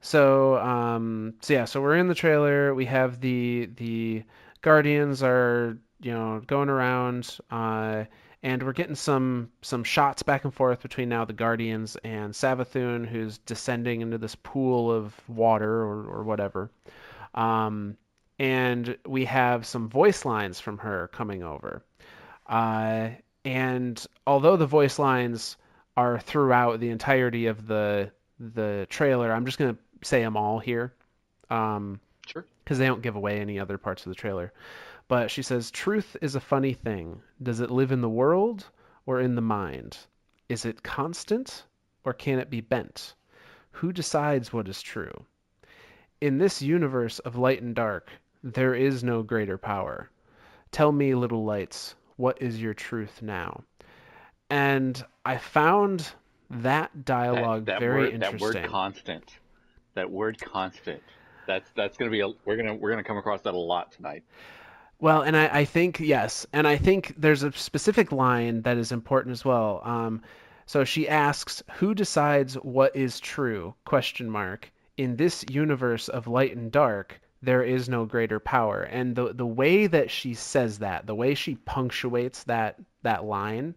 So 0.00 0.56
um 0.58 1.34
so 1.40 1.54
yeah 1.54 1.64
so 1.64 1.80
we're 1.80 1.96
in 1.96 2.08
the 2.08 2.14
trailer. 2.14 2.74
We 2.74 2.84
have 2.86 3.20
the 3.20 3.70
the 3.76 4.24
guardians 4.60 5.22
are 5.22 5.78
you 6.00 6.12
know 6.12 6.42
going 6.46 6.68
around 6.68 7.38
uh 7.50 8.04
and 8.44 8.62
we're 8.62 8.72
getting 8.72 8.94
some 8.94 9.50
some 9.62 9.82
shots 9.82 10.22
back 10.22 10.44
and 10.44 10.54
forth 10.54 10.82
between 10.82 11.08
now 11.08 11.24
the 11.24 11.32
guardians 11.32 11.96
and 12.04 12.32
Savathun 12.32 13.04
who's 13.08 13.38
descending 13.38 14.02
into 14.02 14.18
this 14.18 14.36
pool 14.36 14.92
of 14.92 15.18
water 15.28 15.82
or 15.82 16.04
or 16.06 16.22
whatever. 16.22 16.70
Um 17.34 17.96
and 18.38 18.96
we 19.06 19.24
have 19.24 19.64
some 19.66 19.88
voice 19.88 20.24
lines 20.24 20.60
from 20.60 20.78
her 20.78 21.08
coming 21.08 21.42
over. 21.42 21.82
Uh 22.46 23.08
and 23.44 24.06
although 24.26 24.56
the 24.56 24.66
voice 24.66 24.98
lines 24.98 25.56
are 25.96 26.18
throughout 26.20 26.80
the 26.80 26.90
entirety 26.90 27.46
of 27.46 27.66
the 27.66 28.12
the 28.38 28.86
trailer, 28.90 29.32
I'm 29.32 29.46
just 29.46 29.58
gonna 29.58 29.76
say 30.02 30.20
them 30.22 30.36
all 30.36 30.58
here, 30.58 30.92
um, 31.50 32.00
Sure. 32.26 32.44
because 32.62 32.78
they 32.78 32.86
don't 32.86 33.00
give 33.02 33.16
away 33.16 33.40
any 33.40 33.58
other 33.60 33.78
parts 33.78 34.04
of 34.04 34.10
the 34.10 34.16
trailer. 34.16 34.52
But 35.06 35.30
she 35.30 35.42
says, 35.42 35.70
"Truth 35.70 36.16
is 36.22 36.34
a 36.34 36.40
funny 36.40 36.72
thing. 36.72 37.22
Does 37.42 37.60
it 37.60 37.70
live 37.70 37.92
in 37.92 38.00
the 38.00 38.08
world 38.08 38.70
or 39.06 39.20
in 39.20 39.34
the 39.34 39.42
mind? 39.42 39.98
Is 40.48 40.64
it 40.64 40.82
constant 40.82 41.64
or 42.04 42.12
can 42.12 42.38
it 42.38 42.50
be 42.50 42.60
bent? 42.60 43.14
Who 43.72 43.92
decides 43.92 44.52
what 44.52 44.68
is 44.68 44.80
true? 44.82 45.24
In 46.20 46.38
this 46.38 46.62
universe 46.62 47.18
of 47.18 47.36
light 47.36 47.60
and 47.60 47.74
dark, 47.74 48.10
there 48.42 48.74
is 48.74 49.04
no 49.04 49.22
greater 49.22 49.58
power. 49.58 50.10
Tell 50.70 50.92
me, 50.92 51.14
little 51.14 51.44
lights, 51.44 51.94
what 52.16 52.40
is 52.40 52.60
your 52.60 52.74
truth 52.74 53.20
now?" 53.22 53.64
And 54.50 55.02
I 55.24 55.38
found 55.38 56.12
That 56.50 57.04
dialogue 57.04 57.66
that, 57.66 57.72
that 57.72 57.80
very 57.80 58.04
word, 58.04 58.14
interesting. 58.14 58.52
That 58.52 58.62
word 58.62 58.70
constant. 58.70 59.38
That 59.94 60.10
word 60.10 60.38
constant. 60.40 61.02
That's 61.46 61.68
that's 61.74 61.96
gonna 61.96 62.10
be 62.10 62.20
a 62.20 62.28
we're 62.44 62.56
gonna 62.56 62.74
we're 62.74 62.90
gonna 62.90 63.04
come 63.04 63.16
across 63.16 63.42
that 63.42 63.54
a 63.54 63.58
lot 63.58 63.92
tonight. 63.92 64.24
Well, 65.04 65.20
and 65.20 65.36
I, 65.36 65.58
I 65.58 65.64
think 65.66 66.00
yes, 66.00 66.46
and 66.54 66.66
I 66.66 66.78
think 66.78 67.12
there's 67.18 67.42
a 67.42 67.52
specific 67.52 68.10
line 68.10 68.62
that 68.62 68.78
is 68.78 68.90
important 68.90 69.34
as 69.34 69.44
well. 69.44 69.82
Um, 69.84 70.22
so 70.64 70.82
she 70.82 71.06
asks, 71.06 71.62
"Who 71.74 71.94
decides 71.94 72.54
what 72.54 72.96
is 72.96 73.20
true?" 73.20 73.74
Question 73.84 74.30
mark. 74.30 74.72
In 74.96 75.16
this 75.16 75.44
universe 75.50 76.08
of 76.08 76.26
light 76.26 76.56
and 76.56 76.72
dark, 76.72 77.20
there 77.42 77.62
is 77.62 77.86
no 77.86 78.06
greater 78.06 78.40
power. 78.40 78.80
And 78.84 79.14
the 79.14 79.34
the 79.34 79.44
way 79.44 79.86
that 79.86 80.10
she 80.10 80.32
says 80.32 80.78
that, 80.78 81.06
the 81.06 81.14
way 81.14 81.34
she 81.34 81.56
punctuates 81.56 82.44
that 82.44 82.80
that 83.02 83.24
line, 83.26 83.74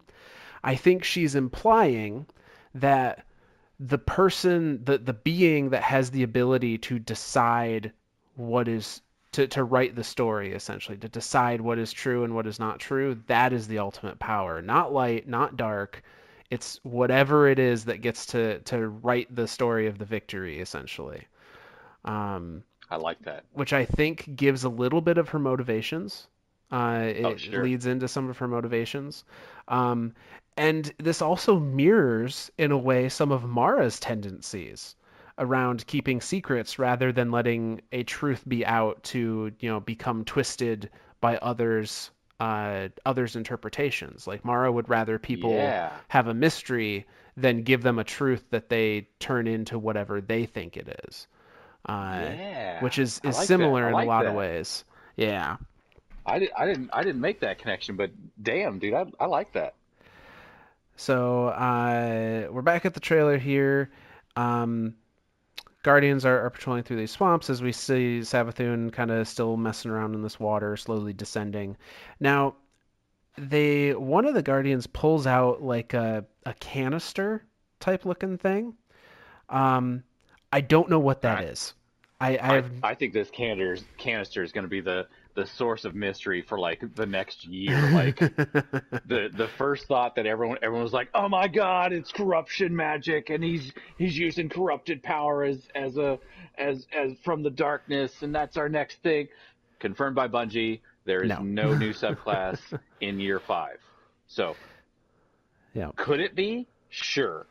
I 0.64 0.76
think 0.76 1.04
she's 1.04 1.36
implying 1.36 2.26
that 2.74 3.26
the 3.82 3.98
person, 3.98 4.82
the 4.86 4.98
the 4.98 5.12
being 5.12 5.72
that 5.72 5.84
has 5.84 6.10
the 6.10 6.24
ability 6.24 6.78
to 6.88 7.00
decide 7.00 7.92
what 8.36 8.70
is 8.70 9.02
to, 9.38 9.48
to 9.48 9.64
write 9.64 9.96
the 9.96 10.04
story 10.04 10.52
essentially 10.54 10.98
to 10.98 11.08
decide 11.10 11.62
what 11.62 11.78
is 11.78 11.94
true 11.94 12.24
and 12.24 12.34
what 12.36 12.48
is 12.48 12.60
not 12.60 12.80
true 12.80 13.22
that 13.28 13.54
is 13.54 13.68
the 13.68 13.80
ultimate 13.80 14.18
power 14.20 14.62
not 14.62 14.92
light 14.92 15.28
not 15.28 15.56
dark 15.58 16.02
it's 16.50 16.80
whatever 16.84 17.48
it 17.48 17.60
is 17.60 17.86
that 17.86 18.02
gets 18.02 18.26
to 18.26 18.60
to 18.62 18.88
write 18.90 19.34
the 19.36 19.48
story 19.48 19.86
of 19.88 19.98
the 20.00 20.06
victory 20.06 20.60
essentially 20.60 21.26
um, 22.06 22.64
I 22.90 22.96
like 22.96 23.20
that. 23.24 23.44
which 23.54 23.74
I 23.74 23.86
think 23.86 24.36
gives 24.36 24.64
a 24.64 24.70
little 24.70 25.02
bit 25.02 25.18
of 25.18 25.30
her 25.30 25.40
motivations. 25.40 26.28
Uh, 26.72 27.04
it 27.16 27.26
Oh, 27.26 27.36
sure. 27.36 27.64
leads 27.64 27.86
into 27.86 28.08
some 28.08 28.30
of 28.30 28.38
her 28.38 28.48
motivations. 28.48 29.26
Um, 29.68 30.14
and 30.56 30.94
this 30.98 31.22
also 31.22 31.60
mirrors, 31.60 32.50
in 32.58 32.72
a 32.72 32.78
way, 32.78 33.10
some 33.10 33.32
of 33.32 33.44
Mara's 33.44 34.00
tendencies 34.00 34.96
around 35.38 35.86
keeping 35.88 36.22
secrets 36.22 36.80
rather 36.80 37.12
than 37.12 37.32
letting 37.32 37.82
a 37.92 38.04
truth 38.04 38.44
be 38.48 38.66
out 38.66 39.04
to, 39.04 39.52
you 39.60 39.70
know, 39.70 39.80
become 39.80 40.26
twisted 40.26 40.90
by 41.22 41.38
others 41.38 42.12
uh, 42.40 42.90
others' 43.06 43.36
interpretations. 43.36 44.28
Like 44.28 44.46
Mara 44.46 44.72
would 44.72 44.90
rather 44.90 45.18
people 45.18 45.54
Yeah. 45.54 45.92
have 46.08 46.28
a 46.28 46.34
mystery 46.34 47.08
than 47.36 47.64
give 47.64 47.82
them 47.82 47.98
a 48.00 48.04
truth 48.04 48.44
that 48.52 48.70
they 48.70 49.08
turn 49.20 49.48
into 49.48 49.80
whatever 49.80 50.22
they 50.22 50.46
think 50.46 50.78
it 50.78 51.02
is. 51.08 51.28
Uh, 51.88 52.20
yeah. 52.38 52.84
which 52.84 53.00
is, 53.00 53.22
is 53.24 53.38
like 53.38 53.48
similar 53.48 53.88
in 53.88 53.94
like 53.94 54.06
a 54.06 54.10
lot 54.10 54.26
of 54.26 54.34
ways. 54.34 54.84
Yeah. 55.16 55.58
I, 56.26 56.40
did, 56.40 56.50
I 56.58 56.66
didn't 56.66 56.90
I 56.94 57.04
didn't 57.04 57.22
make 57.22 57.40
that 57.40 57.60
connection, 57.60 57.96
but 57.96 58.12
damn, 58.42 58.80
dude, 58.80 58.94
I, 58.94 59.06
I 59.20 59.26
like 59.28 59.54
that. 59.54 59.76
So 60.98 61.48
uh, 61.48 62.48
we're 62.52 62.62
back 62.62 62.86
at 62.86 62.94
the 62.94 63.00
trailer 63.00 63.38
here. 63.38 63.90
Um, 64.36 64.96
Guardians 65.88 66.26
are, 66.26 66.46
are 66.46 66.50
patrolling 66.50 66.84
through 66.84 66.98
these 66.98 67.12
swamps 67.12 67.50
as 67.50 67.62
we 67.62 67.72
see 67.72 68.20
Savathun 68.20 68.92
kind 68.92 69.10
of 69.10 69.26
still 69.26 69.56
messing 69.56 69.90
around 69.90 70.16
in 70.16 70.22
this 70.22 70.38
water, 70.38 70.76
slowly 70.76 71.14
descending. 71.14 71.78
Now, 72.20 72.56
they 73.38 73.94
one 73.94 74.26
of 74.26 74.34
the 74.34 74.42
Guardians 74.42 74.86
pulls 74.86 75.26
out 75.26 75.62
like 75.64 75.94
a, 75.94 76.26
a 76.46 76.54
canister 76.56 77.46
type 77.80 78.04
looking 78.04 78.38
thing. 78.38 78.76
Um, 79.48 80.04
I 80.52 80.60
don't 80.60 80.90
know 80.90 81.00
what 81.00 81.22
that 81.22 81.36
Right. 81.36 81.48
is. 81.48 81.74
I, 82.20 82.36
I 82.36 82.58
I, 82.58 82.64
I 82.84 82.94
think 82.94 83.14
this 83.14 83.30
canister 83.30 83.86
canister 83.98 84.44
is 84.44 84.52
going 84.52 84.66
to 84.66 84.70
be 84.70 84.82
the 84.82 85.08
the 85.38 85.46
source 85.46 85.86
of 85.86 85.94
mystery 85.94 86.42
for 86.42 86.58
like 86.58 86.84
the 86.96 87.06
next 87.06 87.46
year. 87.46 87.92
Like 87.92 88.18
the 88.20 89.30
the 89.32 89.48
first 89.60 89.86
thought 89.88 90.16
that 90.16 90.26
everyone 90.26 90.58
everyone 90.64 90.84
was 90.84 90.94
like, 90.94 91.10
"Oh 91.14 91.30
my 91.30 91.48
God, 91.48 91.94
it's 91.94 92.12
corruption 92.12 92.76
magic, 92.76 93.30
and 93.30 93.44
he's 93.44 93.72
he's 94.00 94.18
using 94.18 94.50
corrupted 94.50 95.04
power 95.04 95.44
as 95.44 95.60
as 95.76 95.96
a 95.98 96.18
as 96.58 96.88
as 96.92 97.12
from 97.24 97.44
the 97.44 97.52
darkness, 97.52 98.12
and 98.24 98.34
that's 98.34 98.58
our 98.58 98.68
next 98.68 99.02
thing." 99.04 99.28
Confirmed 99.80 100.16
by 100.16 100.28
Bungie, 100.28 100.80
there 101.06 101.22
is 101.22 101.30
No. 101.30 101.44
no, 101.44 101.74
new 101.76 101.94
subclass 101.94 102.58
in 103.02 103.20
year 103.20 103.40
five. 103.40 103.78
So 104.26 104.56
yeah. 105.76 105.92
could 105.96 106.20
it 106.20 106.36
be? 106.36 106.68
Sure. 106.90 107.46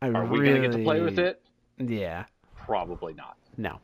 I 0.00 0.08
Are 0.08 0.24
we 0.24 0.38
going 0.38 0.54
to 0.62 0.68
get 0.68 0.72
to 0.76 0.82
play 0.82 1.02
with 1.02 1.18
it? 1.18 1.42
Yeah. 1.78 2.24
Probably 2.56 3.12
not. 3.12 3.36
No. 3.58 3.78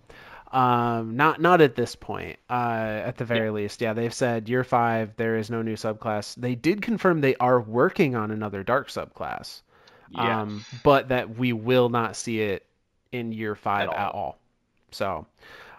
Um, 0.50 1.16
not 1.16 1.40
not 1.40 1.60
at 1.60 1.76
this 1.76 1.94
point. 1.94 2.38
Uh, 2.48 3.02
at 3.04 3.16
the 3.16 3.24
very 3.24 3.50
least, 3.50 3.80
yeah, 3.80 3.92
they've 3.92 4.12
said 4.12 4.48
year 4.48 4.64
five 4.64 5.14
there 5.16 5.36
is 5.36 5.48
no 5.48 5.62
new 5.62 5.76
subclass. 5.76 6.34
They 6.34 6.56
did 6.56 6.82
confirm 6.82 7.20
they 7.20 7.36
are 7.36 7.60
working 7.60 8.16
on 8.16 8.32
another 8.32 8.64
dark 8.64 8.88
subclass, 8.88 9.62
Yes. 10.10 10.24
um, 10.24 10.64
but 10.82 11.08
that 11.08 11.36
we 11.36 11.52
will 11.52 11.88
not 11.88 12.16
see 12.16 12.40
it 12.40 12.66
in 13.12 13.32
year 13.32 13.54
five 13.54 13.90
At 13.90 13.96
at 13.96 14.12
all. 14.12 14.38
So, 14.90 15.26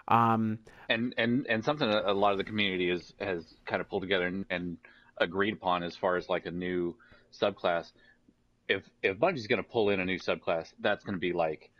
um, 0.08 0.58
and 0.88 1.12
and 1.18 1.46
and 1.48 1.62
something 1.62 1.88
a 1.88 2.04
a 2.06 2.14
lot 2.14 2.32
of 2.32 2.38
the 2.38 2.44
community 2.44 2.88
is 2.88 3.12
has 3.20 3.44
kind 3.66 3.82
of 3.82 3.90
pulled 3.90 4.02
together 4.02 4.26
and, 4.26 4.46
and 4.48 4.78
agreed 5.18 5.52
upon 5.52 5.82
as 5.82 5.94
far 5.94 6.16
as 6.16 6.30
like 6.30 6.46
a 6.46 6.50
new 6.50 6.96
subclass. 7.30 7.92
If 8.68 8.88
if 9.02 9.18
Bungie's 9.18 9.46
going 9.46 9.62
to 9.62 9.68
pull 9.68 9.90
in 9.90 10.00
a 10.00 10.04
new 10.06 10.18
subclass, 10.18 10.72
that's 10.80 11.04
going 11.04 11.14
to 11.14 11.20
be 11.20 11.34
like 11.34 11.70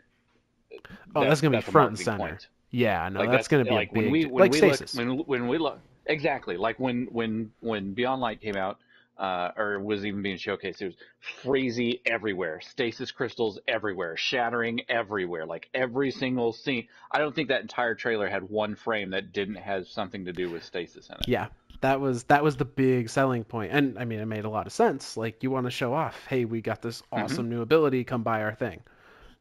oh, 1.15 1.23
that's, 1.23 1.41
gonna 1.41 1.57
be 1.57 1.63
front 1.63 1.89
and 1.89 1.99
center. 1.99 2.17
point. 2.17 2.47
Yeah, 2.73 3.07
no, 3.09 3.19
Like 3.19 3.31
that's, 3.31 3.47
gonna 3.47 3.63
be 3.63 3.71
like 3.71 3.93
big 3.93 4.03
when 4.03 4.11
we 4.11 4.25
when 4.25 4.41
like 4.41 4.51
we 4.51 4.57
stasis. 4.57 4.95
look 4.95 5.07
when 5.07 5.17
when 5.27 5.47
we 5.47 5.57
look 5.59 5.79
exactly 6.07 6.57
like 6.57 6.79
when 6.79 7.07
when 7.11 7.51
when 7.61 7.93
Beyond 7.93 8.19
Light 8.19 8.41
came 8.41 8.57
out 8.57 8.79
uh, 9.17 9.51
or 9.55 9.79
was 9.79 10.05
even 10.05 10.21
being 10.23 10.37
showcased. 10.37 10.81
It 10.81 10.85
was 10.87 10.95
crazy 11.43 12.01
everywhere, 12.05 12.61
stasis 12.61 13.11
crystals 13.11 13.59
everywhere, 13.67 14.17
shattering 14.17 14.81
everywhere, 14.89 15.45
like 15.45 15.69
every 15.73 16.11
single 16.11 16.51
scene. 16.51 16.87
I 17.11 17.19
don't 17.19 17.33
think 17.33 17.49
that 17.49 17.61
entire 17.61 17.95
trailer 17.95 18.27
had 18.27 18.49
one 18.49 18.75
frame 18.75 19.11
that 19.11 19.31
didn't 19.31 19.55
have 19.55 19.87
something 19.87 20.25
to 20.25 20.33
do 20.33 20.49
with 20.49 20.63
stasis 20.63 21.09
in 21.09 21.15
it. 21.15 21.27
Yeah, 21.27 21.47
that 21.81 22.01
was 22.01 22.23
that 22.25 22.43
was 22.43 22.57
the 22.57 22.65
big 22.65 23.09
selling 23.09 23.43
point, 23.43 23.71
and 23.71 23.99
I 23.99 24.05
mean, 24.05 24.19
it 24.19 24.25
made 24.25 24.45
a 24.45 24.49
lot 24.49 24.65
of 24.67 24.73
sense. 24.73 25.15
Like, 25.15 25.43
you 25.43 25.51
want 25.51 25.67
to 25.67 25.71
show 25.71 25.93
off, 25.93 26.25
hey, 26.27 26.45
we 26.45 26.61
got 26.61 26.81
this 26.81 27.03
Mm-hmm. 27.15 27.21
awesome 27.23 27.49
new 27.49 27.61
ability, 27.61 28.03
come 28.03 28.23
buy 28.23 28.41
our 28.41 28.55
thing. 28.55 28.81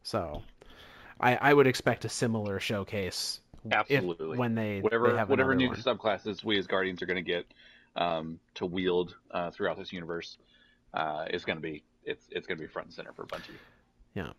So, 0.02 0.42
I 1.22 1.36
I 1.36 1.54
would 1.54 1.66
expect 1.66 2.04
a 2.04 2.08
similar 2.08 2.60
showcase. 2.60 3.40
if- 3.64 3.72
Absolutely. 3.72 4.36
when 4.36 4.54
they 4.54 4.80
whatever 4.80 5.12
they 5.12 5.18
have 5.18 5.30
whatever 5.30 5.54
new 5.54 5.68
one. 5.68 5.76
subclasses 5.76 6.42
we 6.44 6.58
as 6.58 6.66
guardians 6.66 7.00
are 7.02 7.06
going 7.06 7.22
to 7.24 7.30
get 7.30 7.46
um, 7.96 8.40
to 8.54 8.66
wield 8.66 9.14
uh, 9.30 9.50
throughout 9.50 9.78
this 9.78 9.92
universe 9.92 10.38
uh, 10.94 11.26
is 11.30 11.44
going 11.44 11.56
to 11.56 11.62
be 11.62 11.82
it's 12.04 12.26
it's 12.30 12.46
going 12.46 12.58
to 12.58 12.62
be 12.62 12.68
front 12.68 12.86
and 12.86 12.94
center 12.94 13.12
for 13.12 13.24
Bungie. 13.26 13.56
Yeah. 14.14 14.32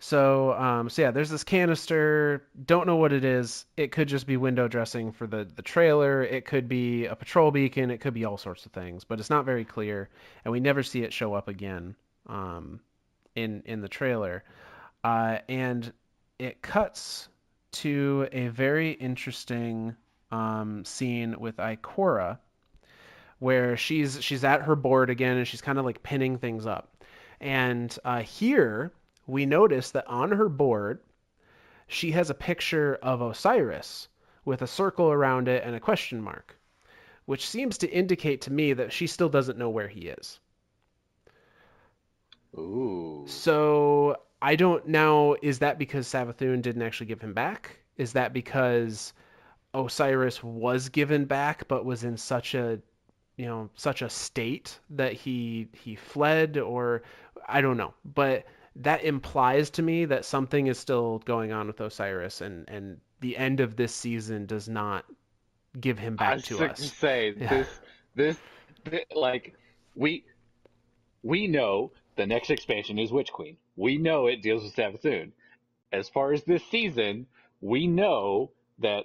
So, 0.00 0.52
um, 0.54 0.90
so 0.90 1.02
yeah, 1.02 1.12
there's 1.12 1.30
this 1.30 1.44
canister. 1.44 2.46
Don't 2.66 2.86
know 2.86 2.96
what 2.96 3.12
it 3.12 3.24
is. 3.24 3.64
It 3.76 3.92
could 3.92 4.08
just 4.08 4.26
be 4.26 4.36
window 4.36 4.66
dressing 4.68 5.12
for 5.12 5.26
the 5.26 5.44
the 5.44 5.62
trailer. 5.62 6.22
It 6.22 6.44
could 6.44 6.68
be 6.68 7.06
a 7.06 7.14
patrol 7.14 7.50
beacon. 7.50 7.90
It 7.90 7.98
could 8.00 8.12
be 8.12 8.24
all 8.24 8.36
sorts 8.36 8.66
of 8.66 8.72
things, 8.72 9.04
but 9.04 9.20
it's 9.20 9.30
not 9.30 9.44
very 9.44 9.64
clear, 9.64 10.10
and 10.44 10.52
we 10.52 10.60
never 10.60 10.82
see 10.82 11.04
it 11.04 11.12
show 11.12 11.32
up 11.32 11.48
again 11.48 11.94
um, 12.26 12.80
in 13.34 13.62
in 13.66 13.80
the 13.80 13.88
trailer. 13.88 14.42
Uh, 15.04 15.38
and 15.48 15.92
it 16.38 16.62
cuts 16.62 17.28
to 17.72 18.28
a 18.32 18.48
very 18.48 18.92
interesting 18.92 19.96
um, 20.30 20.84
scene 20.84 21.36
with 21.38 21.56
Ikora, 21.56 22.38
where 23.38 23.76
she's 23.76 24.22
she's 24.22 24.44
at 24.44 24.62
her 24.62 24.76
board 24.76 25.10
again, 25.10 25.36
and 25.36 25.46
she's 25.46 25.60
kind 25.60 25.78
of 25.78 25.84
like 25.84 26.02
pinning 26.02 26.38
things 26.38 26.66
up. 26.66 27.04
And 27.40 27.96
uh, 28.04 28.22
here 28.22 28.92
we 29.26 29.46
notice 29.46 29.90
that 29.92 30.06
on 30.06 30.32
her 30.32 30.48
board, 30.48 31.00
she 31.86 32.12
has 32.12 32.30
a 32.30 32.34
picture 32.34 32.98
of 33.02 33.20
Osiris 33.20 34.08
with 34.44 34.62
a 34.62 34.66
circle 34.66 35.10
around 35.10 35.48
it 35.48 35.62
and 35.64 35.74
a 35.74 35.80
question 35.80 36.22
mark, 36.22 36.56
which 37.26 37.48
seems 37.48 37.78
to 37.78 37.90
indicate 37.90 38.42
to 38.42 38.52
me 38.52 38.72
that 38.72 38.92
she 38.92 39.06
still 39.06 39.28
doesn't 39.28 39.58
know 39.58 39.70
where 39.70 39.88
he 39.88 40.08
is. 40.08 40.38
Ooh. 42.56 43.24
So 43.26 44.16
I 44.44 44.56
don't 44.56 44.86
now. 44.86 45.36
Is 45.40 45.60
that 45.60 45.78
because 45.78 46.06
Savathun 46.06 46.60
didn't 46.60 46.82
actually 46.82 47.06
give 47.06 47.22
him 47.22 47.32
back? 47.32 47.78
Is 47.96 48.12
that 48.12 48.34
because 48.34 49.14
Osiris 49.72 50.44
was 50.44 50.90
given 50.90 51.24
back 51.24 51.66
but 51.66 51.86
was 51.86 52.04
in 52.04 52.18
such 52.18 52.54
a 52.54 52.78
you 53.38 53.46
know 53.46 53.70
such 53.74 54.02
a 54.02 54.10
state 54.10 54.78
that 54.90 55.14
he 55.14 55.68
he 55.72 55.96
fled 55.96 56.58
or 56.58 57.04
I 57.48 57.62
don't 57.62 57.78
know. 57.78 57.94
But 58.04 58.44
that 58.76 59.02
implies 59.02 59.70
to 59.70 59.82
me 59.82 60.04
that 60.04 60.26
something 60.26 60.66
is 60.66 60.78
still 60.78 61.20
going 61.20 61.52
on 61.52 61.66
with 61.66 61.80
Osiris 61.80 62.42
and 62.42 62.68
and 62.68 63.00
the 63.20 63.38
end 63.38 63.60
of 63.60 63.76
this 63.76 63.94
season 63.94 64.44
does 64.44 64.68
not 64.68 65.06
give 65.80 65.98
him 65.98 66.16
back 66.16 66.34
was 66.34 66.44
to 66.44 66.64
us. 66.66 66.92
say 66.92 67.32
Yeah. 67.34 67.48
this, 67.48 67.68
this 68.14 68.38
thi- 68.84 69.06
like 69.16 69.54
we 69.94 70.26
we 71.22 71.46
know 71.46 71.92
the 72.16 72.26
next 72.26 72.50
expansion 72.50 72.98
is 72.98 73.12
Witch 73.12 73.32
Queen. 73.32 73.56
We 73.76 73.98
know 73.98 74.26
it 74.26 74.42
deals 74.42 74.64
with 74.64 74.74
Savathun. 74.76 75.32
As 75.92 76.08
far 76.08 76.32
as 76.32 76.44
this 76.44 76.64
season, 76.70 77.26
we 77.60 77.86
know 77.86 78.50
that 78.78 79.04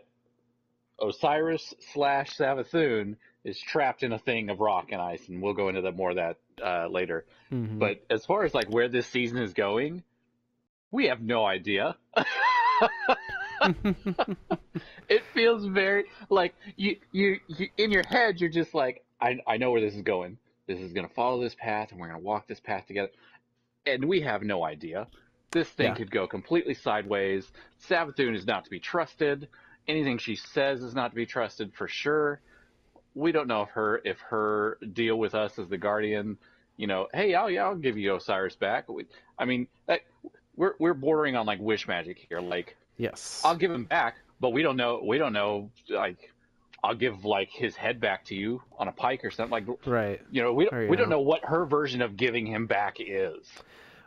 Osiris 1.01 1.73
slash 1.93 2.35
Savathun 2.35 3.15
is 3.43 3.59
trapped 3.59 4.03
in 4.03 4.11
a 4.11 4.19
thing 4.19 4.49
of 4.49 4.59
rock 4.59 4.91
and 4.91 5.01
ice, 5.01 5.27
and 5.29 5.41
we'll 5.41 5.53
go 5.53 5.69
into 5.69 5.81
that 5.81 5.95
more 5.95 6.09
of 6.11 6.17
that 6.17 6.37
uh, 6.63 6.87
later. 6.87 7.25
Mhm. 7.51 7.79
But 7.79 8.03
as 8.09 8.25
far 8.25 8.43
as 8.43 8.53
like 8.53 8.69
where 8.69 8.89
this 8.89 9.07
season 9.07 9.37
is 9.37 9.53
going, 9.53 10.03
we 10.91 11.07
have 11.07 11.21
no 11.21 11.45
idea. 11.45 11.95
it 15.09 15.23
feels 15.33 15.65
very 15.65 16.05
like 16.29 16.53
you, 16.75 16.97
you 17.11 17.39
you 17.47 17.67
in 17.77 17.91
your 17.91 18.03
head 18.07 18.39
you're 18.39 18.49
just 18.49 18.73
like 18.73 19.03
I 19.21 19.37
I 19.45 19.57
know 19.57 19.71
where 19.71 19.81
this 19.81 19.95
is 19.95 20.01
going. 20.01 20.37
This 20.69 20.81
is 20.81 20.93
gonna 20.93 21.09
follow 21.09 21.41
this 21.41 21.55
path 21.55 21.91
and 21.91 21.99
we're 21.99 22.09
gonna 22.09 22.19
walk 22.19 22.45
this 22.47 22.59
path 22.59 22.85
together. 22.85 23.09
And 23.87 24.05
we 24.05 24.21
have 24.21 24.43
no 24.43 24.63
idea. 24.63 25.07
This 25.49 25.67
thing 25.67 25.87
Yeah. 25.87 25.95
could 25.95 26.11
go 26.11 26.27
completely 26.27 26.75
sideways. 26.75 27.51
Savathun 27.81 28.35
is 28.35 28.45
not 28.45 28.65
to 28.65 28.69
be 28.69 28.79
trusted. 28.79 29.47
Anything 29.87 30.19
she 30.19 30.35
says 30.35 30.83
is 30.83 30.93
not 30.93 31.09
to 31.09 31.15
be 31.15 31.25
trusted 31.25 31.73
for 31.73 31.87
sure. 31.87 32.39
We 33.15 33.31
don't 33.31 33.47
know 33.47 33.63
if 33.63 33.69
her 33.69 33.99
if 34.05 34.19
her 34.19 34.77
deal 34.93 35.17
with 35.17 35.33
us 35.33 35.57
as 35.57 35.67
the 35.69 35.77
guardian, 35.79 36.37
you 36.77 36.85
know, 36.85 37.07
hey, 37.15 37.33
I'll 37.33 37.49
yeah, 37.49 37.65
I'll 37.65 37.75
give 37.75 37.97
you 37.97 38.15
Osiris 38.15 38.55
back. 38.55 38.87
We, 38.89 39.07
I 39.39 39.45
mean, 39.45 39.67
that, 39.87 40.01
we're 40.55 40.75
we're 40.77 40.93
bordering 40.93 41.35
on 41.35 41.47
like 41.47 41.59
wish 41.59 41.87
magic 41.87 42.19
here. 42.29 42.41
Like 42.41 42.77
yes. 42.97 43.41
I'll 43.43 43.55
give 43.57 43.71
him 43.71 43.85
back, 43.85 44.17
but 44.39 44.51
we 44.51 44.61
don't 44.61 44.77
know. 44.77 45.01
We 45.03 45.17
don't 45.17 45.33
know. 45.33 45.71
Like, 45.89 46.31
I'll 46.83 46.95
give 46.95 47.25
like 47.25 47.49
his 47.49 47.75
head 47.75 47.99
back 47.99 48.25
to 48.25 48.35
you 48.35 48.61
on 48.77 48.87
a 48.87 48.91
pike 48.91 49.25
or 49.25 49.31
something. 49.31 49.51
Like, 49.51 49.77
Right. 49.85 50.21
you 50.31 50.41
know, 50.41 50.53
we 50.53 50.65
you 50.71 50.87
we 50.89 50.95
don't 50.95 51.09
know 51.09 51.19
what 51.21 51.43
her 51.45 51.65
version 51.65 52.01
of 52.01 52.15
giving 52.17 52.45
him 52.45 52.67
back 52.67 52.97
is. 52.99 53.47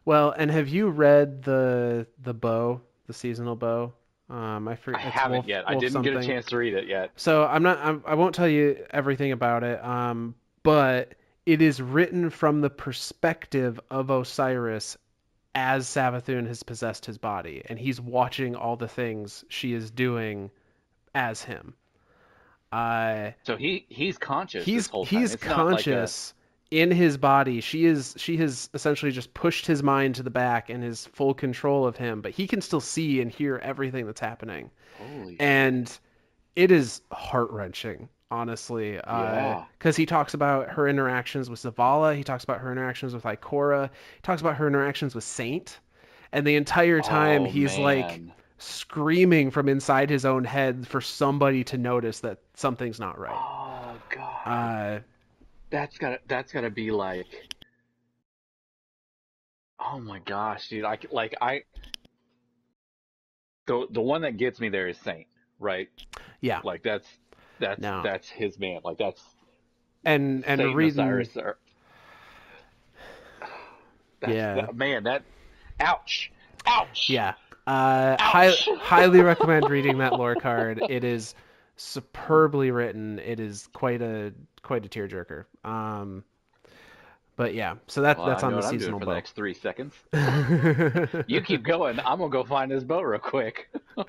Well, 0.05 0.31
and 0.37 0.51
have 0.51 0.69
you 0.69 0.89
read 0.89 1.43
the 1.43 2.07
the 2.23 2.35
bow, 2.35 2.81
the 3.07 3.13
seasonal 3.13 3.57
bow? 3.57 3.93
Um, 4.31 4.67
I, 4.67 4.77
for, 4.77 4.97
I 4.97 5.01
haven't 5.01 5.33
Wolf- 5.33 5.47
yet. 5.47 5.69
I 5.69 5.75
didn't 5.75 6.03
get 6.03 6.17
a 6.17 6.23
chance 6.25 6.47
to 6.47 6.57
read 6.57 6.73
it 6.75 6.87
yet. 6.89 7.11
So 7.17 7.45
I'm 7.45 7.63
not. 7.63 7.79
I'm, 7.79 8.03
I 8.07 8.15
won't 8.15 8.35
tell 8.35 8.49
you 8.49 8.85
everything 8.91 9.33
about 9.33 9.63
it. 9.63 9.85
Um, 9.85 10.35
but 10.63 11.15
it 11.45 11.61
is 11.61 11.83
written 11.83 12.31
from 12.31 12.61
the 12.63 12.71
perspective 12.71 13.79
of 13.91 14.09
Osiris 14.11 14.97
as 15.55 15.87
Savathun 15.87 16.47
has 16.47 16.63
possessed 16.63 17.05
his 17.05 17.19
body, 17.19 17.63
and 17.67 17.79
he's 17.79 18.01
watching 18.01 18.57
all 18.57 18.77
the 18.77 18.89
things 18.89 19.45
she 19.51 19.75
is 19.75 19.91
doing 19.91 20.51
as 21.15 21.43
him. 21.43 21.75
Uh, 22.73 23.33
So 23.45 23.57
he 23.57 23.87
he's 23.89 24.19
conscious. 24.19 24.65
he's 24.65 24.85
this 24.85 24.87
whole 24.89 25.07
time. 25.07 25.21
he's 25.21 25.31
not 25.33 25.41
like 25.43 25.47
a- 25.59 25.75
conscious 25.75 26.35
in 26.71 26.91
his 26.91 27.19
body. 27.19 27.61
She 27.61 27.85
is 27.85 28.15
she 28.17 28.39
has 28.39 28.71
essentially 28.73 29.13
just 29.13 29.35
pushed 29.35 29.67
his 29.67 29.83
mind 29.83 30.15
to 30.17 30.23
the 30.23 30.31
back 30.31 30.71
and 30.71 30.83
is 30.83 31.07
full 31.07 31.35
control 31.35 31.87
of 31.87 31.97
him, 31.97 32.23
but 32.23 32.33
he 32.33 32.47
can 32.47 32.61
still 32.63 32.81
see 32.81 33.21
and 33.21 33.31
hear 33.31 33.59
everything 33.63 34.07
that's 34.07 34.21
happening 34.21 34.71
holy. 34.99 35.37
and 35.39 35.99
it 36.57 36.71
is 36.71 37.03
heart 37.11 37.51
wrenching, 37.51 38.09
honestly. 38.31 38.95
Yeah. 38.95 39.65
Because 39.79 39.97
he 39.97 40.07
talks 40.07 40.33
about 40.35 40.71
her 40.71 40.89
interactions 40.89 41.51
with 41.51 41.61
Zavala, 41.61 42.17
he 42.17 42.25
talks 42.25 42.43
about 42.45 42.59
her 42.61 42.73
interactions 42.73 43.13
with 43.15 43.25
Ikora, 43.25 43.91
he 44.17 44.21
talks 44.23 44.41
about 44.41 44.57
her 44.57 44.67
interactions 44.67 45.15
with 45.15 45.25
Saint, 45.25 45.79
and 46.33 46.47
the 46.47 46.57
entire 46.57 47.01
time 47.03 47.43
Oh, 47.43 47.51
he's 47.51 47.77
like 47.77 48.07
man. 48.09 48.33
Screaming 48.63 49.51
from 49.51 49.69
inside 49.69 50.09
his 50.11 50.25
own 50.25 50.45
head 50.45 50.87
for 50.87 51.01
somebody 51.01 51.65
to 51.65 51.77
notice 51.79 52.21
that 52.21 52.39
something's 52.55 53.01
not 53.01 53.19
right. 53.19 53.35
Oh 53.35 53.97
god. 54.15 54.47
Uh, 54.47 55.01
that's 55.71 55.99
gotta 55.99 56.21
that's 56.29 56.53
gotta 56.53 56.71
be 56.71 56.91
like. 56.91 57.27
Oh 59.85 59.99
my 59.99 60.21
gosh, 60.21 60.69
dude! 60.69 60.85
I 60.85 60.97
like 61.11 61.35
I. 61.41 61.63
The 63.67 63.87
the 63.91 64.01
one 64.01 64.23
that 64.23 64.37
gets 64.37 64.61
me 64.61 64.69
there 64.69 64.87
is 64.89 64.97
Saint, 64.99 65.27
right? 65.59 65.89
yeah, 66.41 66.61
Like 66.65 66.83
that's 66.83 67.07
that's 67.59 67.81
No. 67.81 68.01
that's 68.03 68.29
his 68.29 68.59
man. 68.59 68.81
Like 68.85 68.99
that's 68.99 69.23
and 70.05 70.45
and 70.47 70.59
Satan 70.61 70.75
reading, 70.75 71.01
Osiris 71.01 71.37
are- 71.37 71.59
That's, 74.21 74.33
Yeah. 74.33 74.55
that- 74.55 74.75
man, 74.77 75.05
that 75.05 75.23
ouch, 75.81 76.31
ouch. 76.67 77.09
Yeah. 77.09 77.35
Uh, 77.67 78.17
high, 78.21 78.51
highly 78.79 79.21
recommend 79.21 79.69
reading 79.71 79.99
that 79.99 80.13
lore 80.13 80.35
card. 80.35 80.81
It 80.89 81.05
is 81.05 81.35
superbly 81.77 82.71
written. 82.71 83.19
It 83.19 83.41
is 83.41 83.69
quite 83.73 84.03
a 84.03 84.33
quite 84.63 84.85
a 84.87 84.89
tearjerker. 84.89 85.45
Um, 85.65 86.25
but 87.37 87.55
yeah, 87.55 87.77
so 87.87 88.03
that 88.03 88.19
Well, 88.19 88.27
that's 88.27 88.43
on 88.43 88.51
the 88.51 88.57
what 88.57 88.65
I'm 88.65 88.71
doing 88.71 88.81
seasonal 88.81 89.01
for 89.01 89.07
bow. 89.07 89.11
the 89.13 89.17
next 89.17 89.33
three 89.33 89.55
seconds. 89.55 89.95
You 91.27 91.41
keep 91.41 91.63
going. 91.63 91.99
I'm 92.01 92.19
gonna 92.19 92.29
go 92.29 92.45
find 92.45 92.71
this 92.71 92.85
boat 92.85 93.03
real 93.03 93.19
quick. 93.19 93.69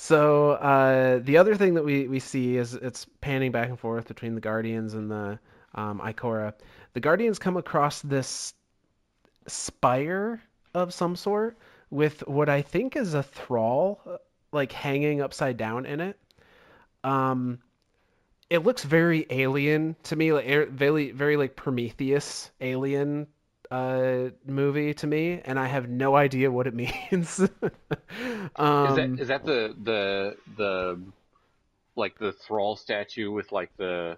So 0.00 0.52
uh, 0.52 1.18
the 1.24 1.38
other 1.38 1.56
thing 1.56 1.74
that 1.74 1.84
we, 1.84 2.06
we 2.06 2.20
see 2.20 2.56
is 2.56 2.72
it's 2.72 3.04
panning 3.20 3.50
back 3.50 3.68
and 3.68 3.76
forth 3.76 4.06
between 4.06 4.36
the 4.36 4.40
Guardians 4.40 4.94
and 4.94 5.10
the 5.10 5.40
um, 5.74 5.98
Ikora. 5.98 6.52
The 6.92 7.00
Guardians 7.00 7.40
come 7.40 7.56
across 7.56 8.00
this 8.02 8.54
spire 9.48 10.40
of 10.72 10.94
some 10.94 11.16
sort 11.16 11.58
with 11.90 12.26
what 12.26 12.48
I 12.48 12.62
think 12.62 12.96
is 12.96 13.14
a 13.14 13.22
thrall 13.22 14.00
uh, 14.06 14.16
like 14.52 14.72
hanging 14.72 15.20
upside 15.20 15.56
down 15.56 15.86
in 15.86 16.00
it. 16.00 16.18
Um, 17.04 17.58
it 18.50 18.64
looks 18.64 18.82
very 18.82 19.26
alien 19.30 19.96
to 20.04 20.16
me, 20.16 20.32
like 20.32 20.70
very 20.70 21.10
very 21.10 21.36
like 21.36 21.56
Prometheus 21.56 22.50
alien 22.60 23.26
uh 23.70 24.30
movie 24.46 24.94
to 24.94 25.06
me 25.06 25.42
and 25.44 25.58
I 25.58 25.66
have 25.66 25.90
no 25.90 26.16
idea 26.16 26.50
what 26.50 26.66
it 26.66 26.74
means. 27.12 27.38
um, 28.56 28.86
is 28.86 28.96
that 28.96 29.16
is 29.20 29.28
that 29.28 29.44
the 29.44 29.74
the 29.82 30.36
the 30.56 31.00
like 31.96 32.18
the 32.18 32.32
thrall 32.32 32.76
statue 32.76 33.30
with 33.30 33.52
like 33.52 33.76
the 33.76 34.16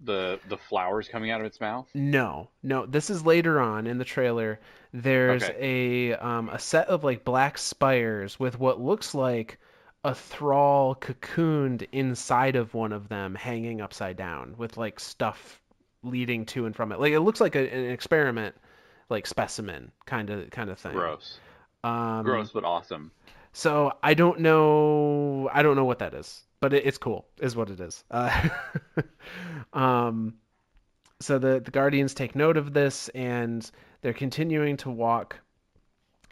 the 0.00 0.38
the 0.48 0.58
flowers 0.58 1.08
coming 1.08 1.30
out 1.30 1.40
of 1.40 1.46
its 1.46 1.60
mouth? 1.60 1.88
No, 1.94 2.50
no. 2.62 2.86
This 2.86 3.10
is 3.10 3.24
later 3.24 3.60
on 3.60 3.86
in 3.86 3.98
the 3.98 4.04
trailer. 4.04 4.60
There's 5.02 5.42
a 5.58 6.14
um, 6.14 6.48
a 6.48 6.58
set 6.58 6.88
of 6.88 7.04
like 7.04 7.22
black 7.22 7.58
spires 7.58 8.40
with 8.40 8.58
what 8.58 8.80
looks 8.80 9.14
like 9.14 9.58
a 10.04 10.14
thrall 10.14 10.94
cocooned 10.94 11.86
inside 11.92 12.56
of 12.56 12.72
one 12.72 12.92
of 12.92 13.08
them, 13.08 13.34
hanging 13.34 13.82
upside 13.82 14.16
down 14.16 14.54
with 14.56 14.78
like 14.78 14.98
stuff 14.98 15.60
leading 16.02 16.46
to 16.46 16.64
and 16.64 16.74
from 16.74 16.92
it. 16.92 17.00
Like 17.00 17.12
it 17.12 17.20
looks 17.20 17.42
like 17.42 17.56
a, 17.56 17.68
an 17.70 17.90
experiment, 17.90 18.54
like 19.10 19.26
specimen 19.26 19.92
kind 20.06 20.30
of 20.30 20.50
kind 20.50 20.70
of 20.70 20.78
thing. 20.78 20.92
Gross, 20.92 21.40
Um, 21.84 22.22
gross, 22.24 22.50
but 22.52 22.64
awesome. 22.64 23.10
So 23.52 23.92
I 24.02 24.14
don't 24.14 24.40
know. 24.40 25.50
I 25.52 25.62
don't 25.62 25.76
know 25.76 25.84
what 25.84 25.98
that 25.98 26.14
is, 26.14 26.42
but 26.60 26.72
it, 26.72 26.86
it's 26.86 26.98
cool, 26.98 27.26
is 27.38 27.54
what 27.54 27.68
it 27.68 27.80
is. 27.80 28.02
Uh, 28.10 28.48
um, 29.74 30.34
so 31.20 31.38
the 31.38 31.60
the 31.60 31.70
guardians 31.70 32.14
take 32.14 32.34
note 32.34 32.56
of 32.56 32.72
this, 32.72 33.08
and 33.10 33.68
they're 34.02 34.12
continuing 34.12 34.76
to 34.78 34.90
walk. 34.90 35.40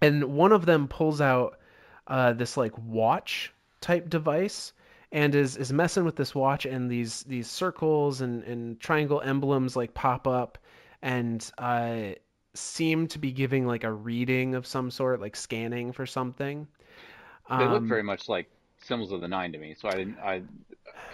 And 0.00 0.24
one 0.36 0.52
of 0.52 0.66
them 0.66 0.88
pulls 0.88 1.20
out 1.20 1.58
uh, 2.06 2.32
this 2.34 2.56
like 2.56 2.76
watch 2.78 3.52
type 3.80 4.08
device, 4.10 4.72
and 5.12 5.34
is 5.34 5.56
is 5.56 5.72
messing 5.72 6.04
with 6.04 6.16
this 6.16 6.34
watch, 6.34 6.66
and 6.66 6.90
these 6.90 7.22
these 7.24 7.48
circles 7.48 8.20
and 8.20 8.42
and 8.44 8.78
triangle 8.80 9.20
emblems 9.20 9.76
like 9.76 9.94
pop 9.94 10.26
up, 10.26 10.58
and 11.00 11.50
uh, 11.58 12.12
seem 12.52 13.06
to 13.08 13.18
be 13.18 13.32
giving 13.32 13.66
like 13.66 13.84
a 13.84 13.92
reading 13.92 14.54
of 14.54 14.66
some 14.66 14.90
sort, 14.90 15.20
like 15.20 15.36
scanning 15.36 15.92
for 15.92 16.04
something. 16.06 16.66
They 17.48 17.56
look 17.66 17.82
Um, 17.82 17.88
very 17.88 18.02
much 18.02 18.28
like 18.28 18.50
symbols 18.78 19.12
of 19.12 19.20
the 19.22 19.28
nine 19.28 19.52
to 19.52 19.58
me. 19.58 19.74
So 19.78 19.88
I 19.88 19.92
didn't. 19.92 20.18
I 20.18 20.42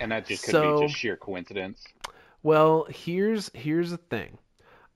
and 0.00 0.10
that 0.10 0.26
just 0.26 0.44
could 0.44 0.52
So- 0.52 0.80
be 0.80 0.86
just 0.88 0.98
sheer 0.98 1.16
coincidence. 1.16 1.84
Well, 2.42 2.86
here's 2.88 3.50
here's 3.54 3.90
the 3.90 3.96
thing. 3.98 4.38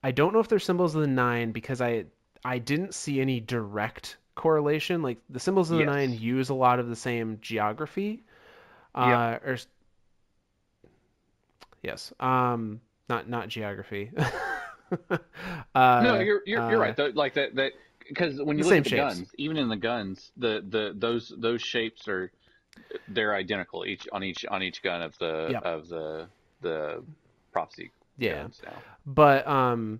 I 0.03 0.11
don't 0.11 0.33
know 0.33 0.39
if 0.39 0.47
they're 0.47 0.59
symbols 0.59 0.95
of 0.95 1.01
the 1.01 1.07
nine 1.07 1.51
because 1.51 1.81
I 1.81 2.05
I 2.43 2.59
didn't 2.59 2.93
see 2.95 3.21
any 3.21 3.39
direct 3.39 4.17
correlation. 4.35 5.01
Like 5.01 5.19
the 5.29 5.39
symbols 5.39 5.71
of 5.71 5.77
the 5.77 5.83
Yes. 5.83 5.85
nine 5.85 6.13
use 6.13 6.49
a 6.49 6.53
lot 6.55 6.79
of 6.79 6.89
the 6.89 6.95
same 6.95 7.39
geography. 7.41 8.23
Uh, 8.95 9.09
Yeah. 9.09 9.39
or 9.43 9.57
yes, 11.83 12.13
um, 12.19 12.81
not 13.09 13.29
not 13.29 13.47
geography. 13.49 14.11
uh, 15.75 16.01
no, 16.01 16.19
you're 16.19 16.41
you're, 16.45 16.69
you're 16.69 16.79
uh, 16.79 16.79
right. 16.79 16.95
Though, 16.95 17.11
like 17.13 17.33
that 17.35 17.55
that 17.55 17.73
because 18.07 18.41
when 18.41 18.57
you 18.57 18.63
look 18.65 18.77
at 18.77 18.83
the 18.83 18.89
shapes. 18.89 18.95
guns, 19.15 19.29
even 19.37 19.57
in 19.57 19.69
the 19.69 19.75
guns, 19.77 20.31
the 20.37 20.63
the 20.67 20.93
those 20.97 21.33
those 21.37 21.61
shapes 21.61 22.07
are 22.07 22.31
they're 23.07 23.35
identical 23.35 23.85
each 23.85 24.07
on 24.11 24.23
each 24.23 24.45
on 24.45 24.63
each 24.63 24.81
gun 24.83 25.01
of 25.01 25.17
the 25.19 25.51
Yep. 25.51 25.63
of 25.63 25.87
the 25.89 26.27
the 26.61 27.03
prophecy 27.55 27.91
Yeah. 28.17 28.47
But 29.05 29.47
um 29.47 29.99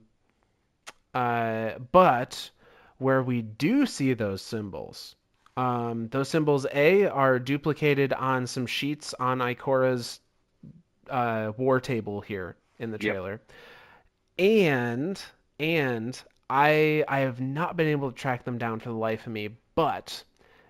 uh 1.14 1.80
but 1.92 2.50
where 2.98 3.24
we 3.24 3.42
do 3.42 3.86
see 3.86 4.14
those 4.14 4.42
symbols, 4.42 5.16
um 5.58 6.08
those 6.10 6.30
symbols 6.30 6.66
A 6.74 7.06
are 7.08 7.40
duplicated 7.40 8.14
on 8.14 8.48
some 8.48 8.66
sheets 8.68 9.14
on 9.20 9.40
Ikora's 9.40 10.20
uh 11.10 11.52
war 11.58 11.80
table 11.80 12.22
here 12.22 12.56
in 12.80 12.92
the 12.92 12.98
Yep. 13.00 13.14
trailer. 13.14 13.42
And 14.40 15.22
and 15.60 16.22
I 16.50 17.04
I 17.08 17.20
have 17.20 17.42
not 17.42 17.78
been 17.78 17.88
able 17.88 18.12
to 18.12 18.18
track 18.18 18.44
them 18.46 18.58
down 18.58 18.80
for 18.80 18.90
the 18.90 18.96
life 18.96 19.28
of 19.28 19.34
me, 19.34 19.50
but 19.76 20.24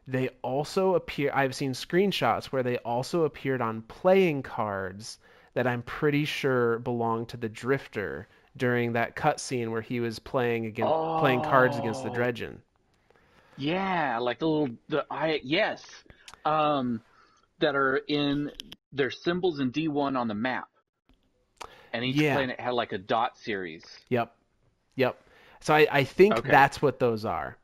they 0.08 0.30
also 0.44 0.96
appear 0.96 1.32
I've 1.34 1.56
seen 1.56 1.74
screenshots 1.74 2.46
where 2.48 2.64
they 2.64 2.78
also 2.80 3.24
appeared 3.24 3.62
on 3.62 3.84
playing 3.84 4.44
cards 4.44 5.20
that 5.56 5.68
I'm 5.68 5.82
pretty 5.84 6.26
sure 6.26 6.80
belonged 6.80 7.30
to 7.30 7.38
the 7.38 7.50
Drifter 7.50 8.28
during 8.58 8.94
that 8.94 9.16
cutscene 9.16 9.72
where 9.72 9.82
he 9.82 10.00
was 10.00 10.20
playing 10.20 10.68
against 10.68 10.96
playing 11.18 11.42
cards 11.42 11.78
against 11.78 12.04
the 12.04 12.12
Oh. 12.12 12.12
Dredgen. 12.12 12.60
Yeah, 13.58 14.20
like 14.20 14.40
the 14.40 14.48
little 14.48 14.78
the 14.90 15.06
I 15.10 15.40
yes, 15.44 15.84
um, 16.46 17.02
that 17.60 17.76
are 17.76 17.98
in 17.98 18.52
their 18.94 19.12
symbols 19.12 19.60
in 19.60 19.72
D1 19.72 20.18
on 20.18 20.28
the 20.28 20.36
map, 20.36 20.70
and 21.94 22.06
each 22.06 22.18
Yeah. 22.18 22.28
planet 22.28 22.60
had 22.60 22.74
like 22.74 22.92
a 22.94 22.98
dot 22.98 23.38
series, 23.38 23.84
Yep, 24.10 24.36
yep. 24.96 25.18
So 25.62 25.74
I, 25.74 25.88
I 25.92 26.04
think 26.04 26.42
Okay. 26.42 26.50
that's 26.50 26.82
what 26.82 27.00
those 27.00 27.26
are. 27.26 27.58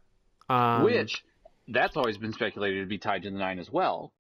Um, 0.50 1.10
which 1.10 1.24
that's 1.68 1.96
always 1.96 2.18
been 2.18 2.34
speculated 2.34 2.82
to 2.82 2.86
be 2.88 2.98
tied 2.98 3.24
to 3.24 3.30
the 3.32 3.38
nine 3.38 3.60
as 3.60 3.72
well. 3.72 4.14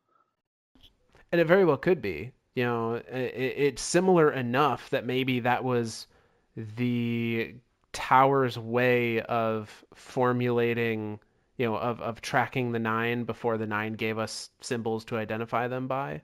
and 1.32 1.42
it 1.42 1.46
very 1.48 1.66
well 1.66 1.78
could 1.78 2.02
be. 2.02 2.32
You 2.56 2.66
know, 2.66 2.96
i 2.96 3.18
i- 3.18 3.56
it's 3.68 3.82
similar 3.82 4.32
enough 4.32 4.90
that 4.92 5.06
maybe 5.06 5.40
that 5.42 5.64
was 5.64 6.08
the 6.56 7.56
tower's 7.94 8.58
way 8.58 9.22
of 9.22 9.86
formulating, 9.94 11.20
you 11.58 11.66
know, 11.66 11.76
of, 11.78 12.02
of 12.02 12.22
tracking 12.22 12.72
the 12.72 12.80
nine 12.80 13.24
before 13.24 13.58
the 13.58 13.68
nine 13.68 13.94
gave 13.94 14.18
us 14.18 14.50
symbols 14.62 15.06
to 15.06 15.18
identify 15.18 15.68
them 15.68 15.88
by. 15.88 16.22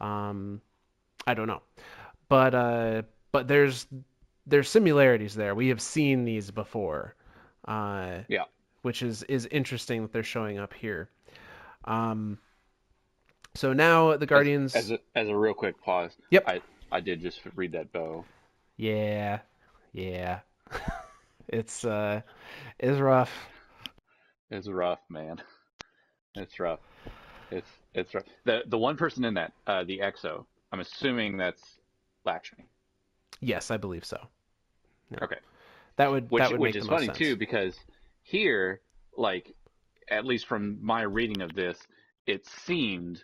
Um, 0.00 0.60
I 1.26 1.34
don't 1.34 1.48
know, 1.48 1.62
but 2.28 2.54
uh, 2.54 3.02
but 3.32 3.48
there's 3.48 3.86
there's 4.46 4.68
similarities 4.68 5.34
there. 5.34 5.54
We 5.54 5.68
have 5.68 5.80
seen 5.80 6.24
these 6.24 6.50
before. 6.50 7.14
Uh, 7.66 8.20
Yeah. 8.28 8.44
which 8.82 9.02
is 9.02 9.22
is 9.24 9.46
interesting 9.46 10.02
that 10.02 10.12
they're 10.12 10.22
showing 10.22 10.58
up 10.58 10.74
here. 10.74 11.08
Um, 11.84 12.38
so 13.54 13.72
now 13.72 14.16
the 14.16 14.26
Guardians. 14.26 14.74
As 14.74 14.90
a, 14.90 14.98
as 15.14 15.28
a 15.28 15.36
real 15.36 15.54
quick 15.54 15.80
pause, 15.82 16.12
Yep. 16.30 16.44
I 16.48 16.60
I 16.92 17.00
did 17.00 17.20
just 17.20 17.40
read 17.54 17.72
that 17.72 17.92
bow. 17.92 18.24
Yeah, 18.76 19.40
yeah. 19.92 20.40
it's 21.48 21.84
uh, 21.84 22.22
it's 22.78 22.98
rough. 22.98 23.32
It's 24.50 24.68
rough, 24.68 25.00
man. 25.08 25.40
It's 26.34 26.58
rough. 26.58 26.80
It's 27.50 27.68
it's 27.94 28.14
rough. 28.14 28.24
The 28.44 28.62
the 28.66 28.78
one 28.78 28.96
person 28.96 29.24
in 29.24 29.34
that, 29.34 29.52
uh, 29.66 29.84
the 29.84 30.00
EXO, 30.00 30.44
I'm 30.72 30.80
assuming 30.80 31.36
that's 31.36 31.62
Lakshmi. 32.24 32.64
Yes, 33.40 33.70
I 33.70 33.76
believe 33.76 34.04
so. 34.04 34.18
Yeah. 35.10 35.18
Okay. 35.24 35.38
That 35.96 36.10
would 36.10 36.30
Which 36.30 36.42
that 36.42 36.50
would 36.52 36.60
which 36.60 36.74
make 36.74 36.82
is 36.82 36.88
funny 36.88 37.06
sense. 37.06 37.18
too 37.18 37.36
because 37.36 37.76
here, 38.22 38.80
like, 39.16 39.54
at 40.10 40.24
least 40.24 40.46
from 40.46 40.78
my 40.84 41.02
reading 41.02 41.40
of 41.42 41.54
this, 41.54 41.78
it 42.26 42.46
seemed 42.46 43.22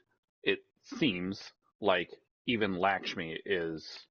seems 0.98 1.52
like 1.80 2.10
even 2.46 2.74
Lakshmi 2.74 3.38
is 3.46 4.06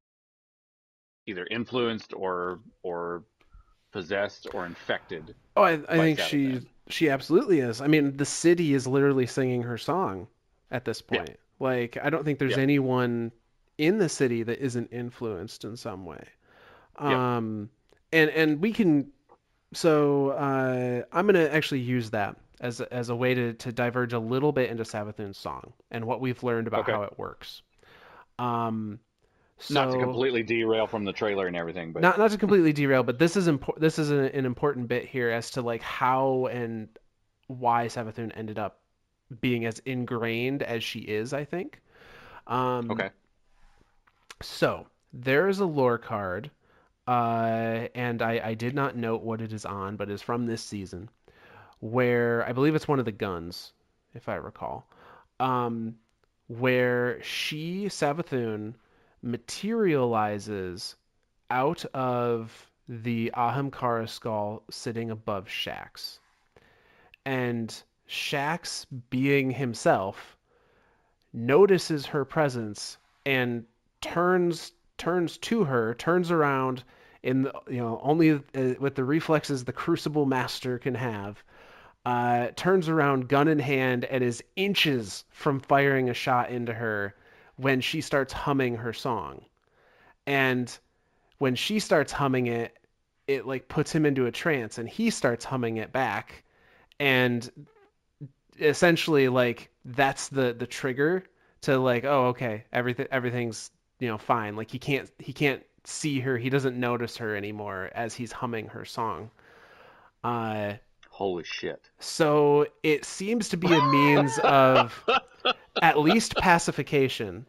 either 1.28 1.46
influenced 1.50 2.12
or 2.14 2.60
or 2.84 3.24
possessed 3.92 4.48
or 4.54 4.66
infected. 4.66 5.36
Oh, 5.56 5.64
I, 5.64 5.74
I 5.90 5.98
think 5.98 6.20
she 6.20 6.62
she 6.90 7.10
absolutely 7.10 7.60
is. 7.60 7.82
I 7.82 7.88
mean, 7.88 8.18
the 8.18 8.26
city 8.26 8.74
is 8.74 8.88
literally 8.88 9.28
singing 9.28 9.64
her 9.64 9.78
song 9.78 10.28
at 10.72 10.86
this 10.86 11.02
Yeah. 11.10 11.22
point. 11.22 11.40
Like, 11.60 11.98
I 12.02 12.10
don't 12.10 12.24
think 12.24 12.40
there's 12.40 12.54
Yeah. 12.54 12.64
anyone 12.64 13.32
in 13.78 13.98
the 13.98 14.10
city 14.10 14.44
that 14.44 14.60
isn't 14.60 14.92
influenced 14.92 15.64
in 15.66 15.76
some 15.78 16.06
way. 16.06 16.24
Yeah. 17.04 17.22
Um, 17.38 17.70
and 18.12 18.30
and 18.32 18.62
we 18.62 18.74
can. 18.74 19.12
So 19.74 20.30
uh, 20.32 21.04
I'm 21.12 21.26
gonna 21.28 21.46
actually 21.48 21.82
use 21.82 22.12
that 22.12 22.38
as 22.60 22.82
a, 22.82 22.94
as 22.94 23.10
a 23.10 23.16
way 23.16 23.34
to 23.34 23.54
to 23.54 23.72
diverge 23.72 24.14
a 24.14 24.20
little 24.20 24.52
bit 24.52 24.70
into 24.70 24.84
Savathun's 24.84 25.38
song 25.38 25.74
and 25.92 26.06
what 26.06 26.22
we've 26.22 26.42
learned 26.44 26.68
about 26.68 26.82
Okay. 26.82 26.92
how 26.92 27.04
it 27.04 27.18
works. 27.18 27.62
Um, 28.38 29.00
so 29.58 29.74
Not 29.74 29.92
to 29.92 29.98
completely 29.98 30.44
derail 30.44 30.88
from 30.88 31.04
the 31.04 31.14
trailer 31.14 31.48
and 31.48 31.56
everything, 31.56 31.92
but 31.92 32.02
not 32.02 32.18
not 32.18 32.32
to 32.32 32.38
completely 32.38 32.74
derail, 32.74 33.04
but 33.04 33.20
this 33.20 33.36
is 33.36 33.48
important. 33.48 33.82
This 33.82 34.00
is 34.00 34.12
a, 34.12 34.36
an 34.36 34.46
important 34.46 34.88
bit 34.88 35.06
here 35.06 35.30
as 35.30 35.52
to 35.52 35.62
like 35.62 35.82
how 35.82 36.48
and 36.48 36.88
why 37.48 37.88
Savathun 37.88 38.32
ended 38.36 38.58
up 38.60 38.80
being 39.42 39.66
as 39.66 39.80
ingrained 39.80 40.64
as 40.64 40.84
she 40.84 41.00
is. 41.00 41.34
I 41.34 41.46
think. 41.46 41.82
Um, 42.48 42.90
okay. 42.92 43.10
So 44.42 44.88
there 45.14 45.48
is 45.48 45.60
a 45.60 45.66
lore 45.66 45.98
card, 45.98 46.52
uh, 47.08 47.88
and 47.96 48.22
I, 48.22 48.42
I 48.44 48.54
did 48.54 48.74
not 48.76 48.96
note 48.96 49.22
what 49.24 49.42
it 49.42 49.54
is 49.54 49.66
on, 49.66 49.96
but 49.98 50.10
it's 50.10 50.22
from 50.22 50.46
this 50.46 50.62
season, 50.64 51.10
where 51.80 52.46
I 52.48 52.54
believe 52.54 52.76
it's 52.76 52.88
one 52.88 53.00
of 53.00 53.06
the 53.06 53.12
guns, 53.12 53.74
if 54.14 54.30
I 54.30 54.36
recall, 54.36 54.88
um, 55.40 55.96
where 56.48 57.22
she 57.24 57.86
Savathun 57.86 58.74
materializes 59.22 60.96
out 61.52 61.86
of 61.94 62.70
the 62.88 63.32
Ahamkara 63.36 64.10
skull 64.10 64.64
sitting 64.70 65.12
above 65.12 65.48
Shax. 65.48 66.20
And 67.26 67.84
Shax, 68.08 68.86
being 69.10 69.52
himself, 69.52 70.38
notices 71.34 72.08
her 72.08 72.26
presence 72.26 72.98
and 73.26 73.66
turns 74.02 74.72
turns 74.98 75.38
to 75.38 75.64
her, 75.64 75.94
turns 75.94 76.32
around 76.32 76.84
in 77.24 77.44
the, 77.44 77.54
you 77.70 77.78
know 77.78 78.00
only 78.04 78.32
uh, 78.32 78.40
with 78.80 78.96
the 78.96 79.04
reflexes 79.04 79.64
the 79.64 79.74
Crucible 79.74 80.26
Master 80.26 80.80
can 80.80 80.96
have. 80.96 81.44
Uh, 82.06 82.48
turns 82.56 82.90
around, 82.90 83.28
gun 83.28 83.48
in 83.48 83.60
hand, 83.60 84.06
and 84.06 84.24
is 84.24 84.44
inches 84.56 85.26
from 85.30 85.60
firing 85.60 86.10
a 86.10 86.14
shot 86.14 86.50
into 86.50 86.74
her 86.74 87.14
when 87.58 87.82
she 87.82 88.02
starts 88.02 88.32
humming 88.34 88.76
her 88.76 88.94
song. 88.94 89.46
And 90.26 90.76
when 91.40 91.56
she 91.56 91.80
starts 91.80 92.12
humming 92.12 92.48
it, 92.48 92.78
it 93.28 93.46
like 93.46 93.68
puts 93.68 93.92
him 93.92 94.06
into 94.06 94.26
a 94.26 94.32
trance, 94.32 94.78
and 94.78 94.88
he 94.88 95.10
starts 95.10 95.46
humming 95.46 95.78
it 95.78 95.92
back, 95.92 96.44
and 97.00 97.50
essentially 98.60 99.30
like 99.30 99.70
that's 99.86 100.30
the 100.30 100.54
the 100.54 100.68
trigger 100.68 101.24
to 101.62 101.78
like 101.78 102.04
oh 102.04 102.28
okay 102.28 102.66
everything 102.74 103.08
everything's 103.12 103.72
you 104.00 104.08
know 104.08 104.18
fine. 104.18 104.56
Like 104.56 104.72
he 104.72 104.80
can't 104.80 105.10
he 105.20 105.34
can't 105.34 105.64
see 105.84 106.20
her. 106.22 106.38
He 106.38 106.50
doesn't 106.50 106.78
notice 106.78 107.18
her 107.18 107.36
anymore 107.36 107.92
as 107.94 108.14
he's 108.14 108.32
humming 108.32 108.68
her 108.68 108.86
song. 108.86 109.32
Uh 110.24 110.74
Holy 111.20 111.44
shit. 111.44 111.82
so 112.00 112.66
it 112.82 113.04
seems 113.04 113.50
to 113.50 113.58
be 113.58 113.68
a 113.68 113.82
means 113.92 114.40
of 114.40 115.04
at 115.82 116.00
least 116.00 116.34
pacification 116.38 117.46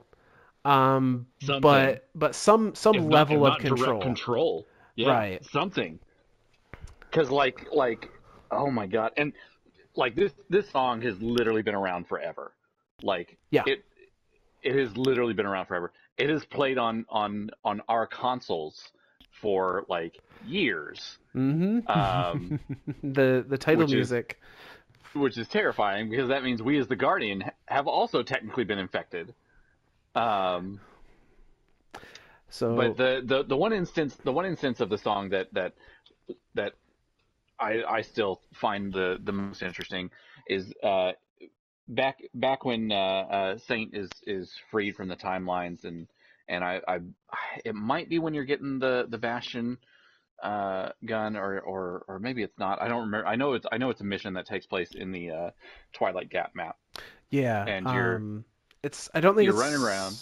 um 0.65 1.29
Something. 1.41 1.61
but 1.61 2.09
but 2.17 2.35
some 2.35 2.75
some 2.75 2.97
If 2.97 3.05
level 3.05 3.47
if 3.47 3.53
of 3.53 3.59
not 3.59 3.61
control 3.61 4.03
Control. 4.03 4.67
Yeah, 4.97 5.11
Right. 5.11 5.45
Something. 5.47 6.01
Because 7.09 7.31
like 7.31 7.69
like 7.73 8.11
oh 8.51 8.73
my 8.73 8.87
god, 8.89 9.13
and 9.17 9.33
like 9.95 10.17
this 10.17 10.33
this 10.49 10.69
song 10.69 11.01
has 11.03 11.23
literally 11.23 11.63
been 11.63 11.77
around 11.77 12.09
forever. 12.09 12.53
Like 13.05 13.39
Yeah. 13.51 13.63
it 13.67 13.85
it 14.65 14.75
has 14.75 14.97
literally 14.97 15.33
been 15.33 15.47
around 15.47 15.67
forever. 15.67 15.93
It 16.19 16.29
is 16.29 16.45
played 16.45 16.77
on 16.77 17.07
on 17.09 17.51
on 17.65 17.83
our 17.89 18.09
consoles 18.09 18.91
for 19.41 19.85
like 19.89 20.19
years, 20.45 21.19
hmm 21.33 21.81
Um, 21.89 22.59
the 23.03 23.45
the 23.49 23.59
title 23.59 23.83
which 23.83 23.93
is- 23.93 24.11
music 24.11 24.41
which 25.15 25.37
is 25.39 25.49
terrifying 25.49 26.09
because 26.09 26.29
that 26.29 26.45
means 26.45 26.63
we 26.63 26.79
as 26.79 26.87
the 26.87 26.97
Guardian 26.97 27.43
have 27.67 27.89
also 27.89 28.23
technically 28.23 28.65
been 28.65 28.79
infected. 28.79 29.35
Um, 30.15 30.81
so 32.49 32.75
but 32.77 32.97
the, 32.97 33.23
the 33.25 33.45
the 33.45 33.57
one 33.57 33.73
instance 33.73 34.17
the 34.17 34.33
one 34.33 34.47
instance 34.47 34.81
of 34.81 34.89
the 34.89 34.99
song 34.99 35.31
that 35.31 35.53
that 35.55 35.75
that 36.55 36.75
I 37.59 37.83
I 37.83 38.03
still 38.03 38.41
find 38.55 38.93
the 38.93 39.19
the 39.23 39.33
most 39.33 39.63
interesting 39.63 40.11
is 40.49 40.73
uh 40.83 41.13
back 41.89 42.19
back 42.35 42.65
when 42.65 42.93
uh, 42.93 42.95
uh 42.95 43.59
Saint 43.59 43.95
is 43.95 44.11
is 44.27 44.55
freed 44.71 44.97
from 44.97 45.09
the 45.09 45.17
timelines 45.17 45.85
and 45.85 46.07
and 46.49 46.65
I 46.65 46.81
I 46.87 47.01
it 47.65 47.75
might 47.75 48.09
be 48.09 48.19
when 48.19 48.35
you're 48.35 48.45
getting 48.45 48.79
the 48.79 49.07
the 49.09 49.19
Bastion 49.19 49.79
uh 50.43 50.91
gun 51.05 51.37
or 51.37 51.61
or 51.61 52.05
or 52.09 52.19
maybe 52.19 52.43
it's 52.43 52.59
not 52.59 52.81
I 52.81 52.89
don't 52.89 53.03
remember 53.03 53.27
I 53.27 53.37
know 53.37 53.53
it's 53.55 53.67
I 53.71 53.79
know 53.79 53.91
it's 53.91 54.01
a 54.01 54.05
mission 54.05 54.35
that 54.35 54.47
takes 54.47 54.67
place 54.67 54.91
in 54.95 55.13
the 55.13 55.31
uh 55.31 55.51
Twilight 55.93 56.31
Gap 56.31 56.55
map 56.55 56.77
Yeah, 57.31 57.65
And 57.67 57.87
you're- 57.87 58.17
um, 58.17 58.45
it's 58.83 59.11
I 59.15 59.21
don't 59.21 59.35
think 59.35 59.45
you're 59.45 59.55
it's 59.55 59.63
running 59.63 59.85
around. 59.87 60.17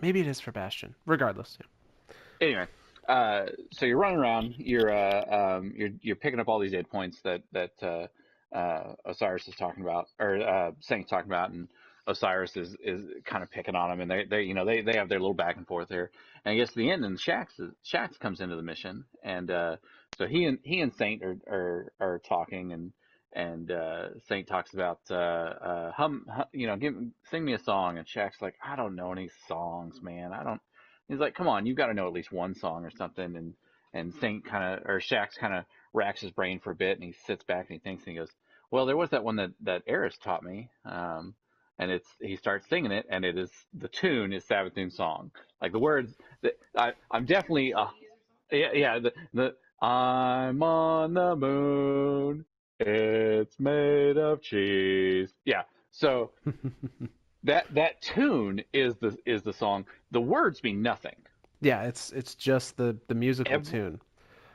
Maybe 0.00 0.20
it 0.20 0.26
is 0.26 0.40
for 0.40 0.50
Bastion. 0.50 0.94
Regardless, 1.06 1.56
yeah. 1.60 2.16
anyway, 2.46 2.66
uh, 3.08 3.46
so 3.70 3.86
you're 3.86 3.98
running 3.98 4.18
around. 4.18 4.54
You're 4.58 4.92
uh, 4.92 5.56
um, 5.58 5.72
you're 5.76 5.90
you're 6.00 6.16
picking 6.16 6.40
up 6.40 6.48
all 6.48 6.58
these 6.58 6.74
aid 6.74 6.90
points 6.90 7.20
that 7.22 7.42
that 7.52 7.70
uh, 7.80 8.08
uh, 8.52 8.94
Osiris 9.04 9.46
is 9.46 9.54
talking 9.54 9.84
about, 9.84 10.08
or 10.18 10.40
uh, 10.40 10.72
Saint's 10.80 11.08
talking 11.08 11.30
about, 11.30 11.50
and 11.50 11.68
Osiris 12.06 12.56
is 12.56 12.76
is 12.82 13.04
kind 13.24 13.42
of 13.42 13.50
picking 13.50 13.76
on 13.76 13.92
him, 13.92 14.00
and 14.00 14.10
they 14.10 14.24
they 14.24 14.42
you 14.42 14.54
know 14.54 14.64
they 14.64 14.82
they 14.82 14.96
have 14.96 15.08
their 15.08 15.20
little 15.20 15.34
back 15.34 15.56
and 15.56 15.66
forth 15.66 15.88
here. 15.88 16.10
And 16.44 16.52
I 16.52 16.56
guess 16.56 16.72
the 16.72 16.90
end, 16.90 17.04
and 17.04 17.18
Shax 17.18 17.48
Shax 17.84 18.18
comes 18.18 18.40
into 18.40 18.56
the 18.56 18.62
mission, 18.62 19.04
and 19.22 19.50
uh, 19.50 19.76
so 20.18 20.26
he 20.26 20.44
and 20.44 20.58
he 20.62 20.80
and 20.80 20.92
Saint 20.94 21.22
are 21.22 21.36
are, 21.46 21.92
are 22.00 22.18
talking, 22.28 22.72
and 22.72 22.92
and 23.32 23.70
uh, 23.70 24.08
Saint 24.28 24.48
talks 24.48 24.74
about 24.74 25.00
uh, 25.10 25.14
uh, 25.14 25.92
hum, 25.92 26.26
hum, 26.28 26.44
you 26.52 26.66
know, 26.66 26.76
give 26.76 26.94
sing 27.30 27.44
me 27.44 27.54
a 27.54 27.58
song, 27.58 27.98
and 27.98 28.06
Shax's 28.06 28.42
like, 28.42 28.56
I 28.64 28.76
don't 28.76 28.96
know 28.96 29.12
any 29.12 29.30
songs, 29.46 30.02
man, 30.02 30.32
I 30.32 30.42
don't. 30.42 30.60
He's 31.08 31.18
like, 31.18 31.34
come 31.34 31.48
on, 31.48 31.66
you've 31.66 31.76
got 31.76 31.86
to 31.86 31.94
know 31.94 32.06
at 32.06 32.12
least 32.12 32.32
one 32.32 32.54
song 32.54 32.84
or 32.84 32.90
something, 32.90 33.36
and 33.36 33.54
and 33.94 34.12
Saint 34.14 34.44
kind 34.44 34.64
of 34.64 34.86
or 34.86 34.98
Shax 34.98 35.36
kind 35.38 35.54
of 35.54 35.64
racks 35.92 36.20
his 36.20 36.32
brain 36.32 36.58
for 36.58 36.72
a 36.72 36.76
bit, 36.76 36.98
and 36.98 37.04
he 37.04 37.12
sits 37.26 37.44
back 37.44 37.70
and 37.70 37.74
he 37.74 37.78
thinks, 37.78 38.04
and 38.04 38.12
he 38.12 38.18
goes, 38.18 38.30
"Well, 38.72 38.86
there 38.86 38.96
was 38.96 39.10
that 39.10 39.22
one 39.22 39.36
that 39.36 39.50
that 39.60 39.82
Eris 39.86 40.18
taught 40.18 40.42
me." 40.42 40.68
Um, 40.84 41.34
and 41.82 41.90
it's 41.90 42.08
he 42.20 42.36
starts 42.36 42.68
singing 42.68 42.92
it, 42.92 43.06
and 43.10 43.24
it 43.24 43.36
is 43.36 43.50
the 43.74 43.88
tune 43.88 44.32
is 44.32 44.44
Savathun's 44.44 44.96
song. 44.96 45.32
Like 45.60 45.72
the 45.72 45.80
words, 45.80 46.14
that 46.42 46.52
I 46.76 46.92
I'm 47.10 47.24
definitely 47.26 47.74
uh, 47.74 47.86
yeah 48.50 48.72
yeah 48.72 48.98
the 49.00 49.12
the 49.34 49.54
I'm 49.84 50.62
on 50.62 51.14
the 51.14 51.34
moon, 51.34 52.44
it's 52.78 53.58
made 53.58 54.16
of 54.16 54.40
cheese. 54.42 55.34
Yeah, 55.44 55.62
so 55.90 56.30
that 57.44 57.66
that 57.74 58.00
tune 58.00 58.62
is 58.72 58.94
the 59.00 59.18
is 59.26 59.42
the 59.42 59.52
song. 59.52 59.84
The 60.12 60.20
words 60.20 60.62
mean 60.62 60.82
nothing. 60.82 61.16
Yeah, 61.60 61.82
it's 61.82 62.12
it's 62.12 62.36
just 62.36 62.76
the 62.76 62.96
the 63.08 63.14
musical 63.14 63.54
Every- 63.54 63.66
tune. 63.66 64.00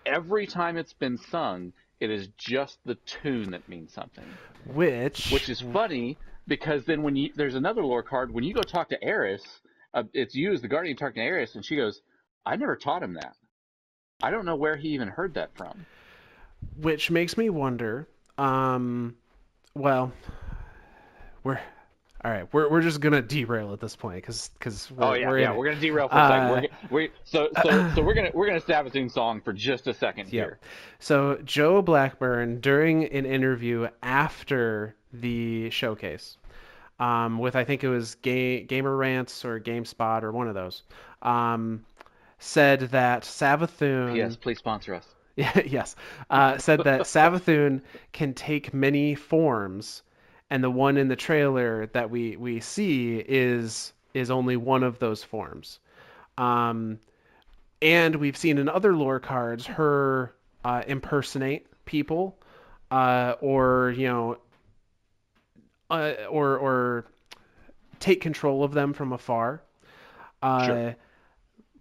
Every 0.06 0.48
time 0.48 0.78
it's 0.78 0.94
been 0.94 1.18
sung, 1.18 1.74
it 2.00 2.10
is 2.10 2.30
just 2.38 2.80
the 2.86 2.96
tune 2.96 3.52
that 3.52 3.68
means 3.68 3.92
something. 3.92 4.24
Which 4.66 5.30
which 5.32 5.50
is 5.50 5.60
funny 5.60 6.18
because 6.48 6.86
then 6.86 7.04
when 7.04 7.16
you 7.16 7.32
there's 7.36 7.56
another 7.56 7.84
lore 7.84 8.04
card 8.04 8.34
when 8.34 8.44
you 8.44 8.54
go 8.54 8.62
talk 8.62 8.90
to 8.90 9.04
Eris, 9.04 9.44
uh, 9.94 10.04
it's 10.14 10.36
you 10.36 10.52
as 10.52 10.62
the 10.62 10.68
guardian 10.68 10.98
talking 10.98 11.22
to 11.22 11.28
Eris, 11.28 11.56
and 11.56 11.66
she 11.66 11.76
goes, 11.76 12.02
"I 12.46 12.56
never 12.56 12.76
taught 12.76 13.04
him 13.04 13.14
that. 13.16 13.36
I 14.22 14.32
don't 14.32 14.46
know 14.46 14.56
where 14.56 14.76
he 14.76 14.90
even 14.90 15.08
heard 15.08 15.34
that 15.36 15.56
from." 15.56 15.86
which 16.78 17.12
makes 17.12 17.38
me 17.38 17.50
wonder. 17.50 18.08
Um, 18.38 19.16
well, 19.74 20.12
we're 21.44 21.60
all 22.24 22.32
right. 22.32 22.52
We're 22.52 22.70
we're 22.70 22.82
just 22.82 23.00
gonna 23.00 23.22
derail 23.22 23.74
at 23.74 23.80
this 23.80 23.96
point 23.96 24.18
because 24.18 24.50
because 24.58 24.92
oh 24.98 25.14
yeah, 25.14 25.30
we're 25.30 25.40
yeah, 25.40 25.56
we're 25.56 25.66
gonna 25.66 25.80
derail 25.80 26.10
for 26.10 26.18
a 26.18 26.28
second. 26.28 26.48
Uh, 26.48 26.68
We're, 26.90 26.98
we 26.98 27.10
so 27.24 27.50
so 27.64 27.92
so 27.96 28.04
we're 28.04 28.14
gonna 28.14 28.32
we're 28.34 28.48
gonna 28.48 28.62
Savathun 28.62 29.12
song 29.12 29.42
for 29.42 29.54
just 29.54 29.88
a 29.88 29.94
second 29.94 30.26
Yep. 30.26 30.32
here. 30.32 30.60
So 31.00 31.40
Joe 31.44 31.82
Blackburn, 31.82 32.60
during 32.60 33.06
an 33.06 33.26
interview 33.26 33.88
after 34.02 34.96
the 35.14 35.70
showcase, 35.70 36.37
um, 37.00 37.40
with 37.40 37.56
I 37.56 37.64
think 37.64 37.84
it 37.84 37.90
was 37.90 38.16
Ga- 38.16 38.64
Gamer 38.64 38.96
Rants 38.96 39.46
or 39.46 39.60
GameSpot 39.60 40.24
or 40.24 40.32
one 40.32 40.48
of 40.48 40.56
those, 40.56 40.84
um, 41.22 41.86
said 42.40 42.82
that 42.92 43.24
Savathun. 43.24 44.16
Yes, 44.16 44.36
please 44.36 44.60
sponsor 44.60 44.96
us. 44.96 45.06
Yeah, 45.36 45.62
yes. 45.66 45.96
Uh, 46.30 46.58
said 46.58 46.84
that 46.84 47.02
Savathun 47.02 47.82
can 48.12 48.34
take 48.34 48.74
many 48.74 49.16
forms, 49.16 50.02
and 50.50 50.64
the 50.64 50.72
one 50.72 50.98
in 50.98 51.08
the 51.08 51.16
trailer 51.16 51.88
that 51.88 52.10
we 52.10 52.36
we 52.36 52.60
see 52.60 53.18
is 53.18 53.94
is 54.14 54.32
only 54.32 54.58
one 54.58 54.84
of 54.84 55.00
those 55.00 55.24
forms. 55.24 55.80
Um, 56.38 57.00
and 57.82 58.16
we've 58.16 58.38
seen 58.38 58.58
in 58.58 58.70
other 58.70 58.96
lore 58.96 59.20
cards 59.20 59.66
her 59.68 60.34
uh, 60.66 60.84
impersonate 60.88 61.68
people, 61.86 62.38
uh, 62.90 63.36
or 63.40 63.94
you 63.96 64.08
know, 64.08 64.38
uh, 65.90 66.14
or 66.30 66.58
or 66.58 67.06
take 68.00 68.22
control 68.22 68.64
of 68.64 68.74
them 68.74 68.94
from 68.94 69.14
afar. 69.14 69.62
Uh, 70.42 70.66
Sure. 70.66 70.96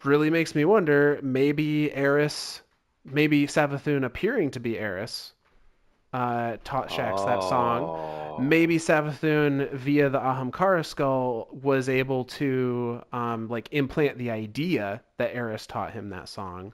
Really 0.05 0.31
makes 0.31 0.55
me 0.55 0.65
wonder. 0.65 1.19
Maybe 1.23 1.93
Eris, 1.93 2.63
maybe 3.05 3.47
Savathun 3.47 4.05
appearing 4.05 4.51
to 4.53 4.61
be 4.61 4.79
Eris, 4.79 5.33
uh, 6.13 6.59
taught 6.65 6.89
Shax 6.91 7.25
that 7.27 7.43
song 7.43 7.83
Oh. 7.83 8.39
maybe 8.39 8.77
Savathun 8.79 9.71
via 9.73 10.09
the 10.09 10.21
Ahamkara 10.21 10.85
skull 10.85 11.49
was 11.51 11.89
able 11.89 12.25
to 12.25 13.03
um, 13.13 13.49
like 13.49 13.69
implant 13.73 14.17
the 14.19 14.31
idea 14.31 15.03
that 15.17 15.35
Eris 15.35 15.67
taught 15.67 15.93
him 15.93 16.11
that 16.11 16.29
song. 16.29 16.73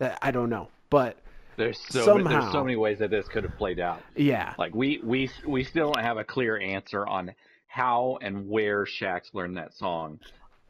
I 0.00 0.30
don't 0.30 0.50
know, 0.50 0.68
but 0.90 1.18
There's 1.56 1.78
so 1.78 2.16
many, 2.16 2.28
there's 2.28 2.50
so 2.50 2.62
many 2.64 2.76
ways 2.76 2.98
that 3.00 3.10
this 3.10 3.28
could 3.28 3.44
have 3.44 3.56
played 3.56 3.78
out. 3.80 4.02
yeah, 4.16 4.54
Like 4.58 4.74
we 4.74 5.00
we 5.04 5.30
we 5.46 5.64
still 5.64 5.92
don't 5.92 6.02
have 6.04 6.16
a 6.16 6.24
clear 6.24 6.58
answer 6.58 7.06
on 7.06 7.34
how 7.66 8.18
and 8.22 8.48
where 8.48 8.84
Shax 8.84 9.32
learned 9.34 9.56
that 9.56 9.74
song, 9.74 10.18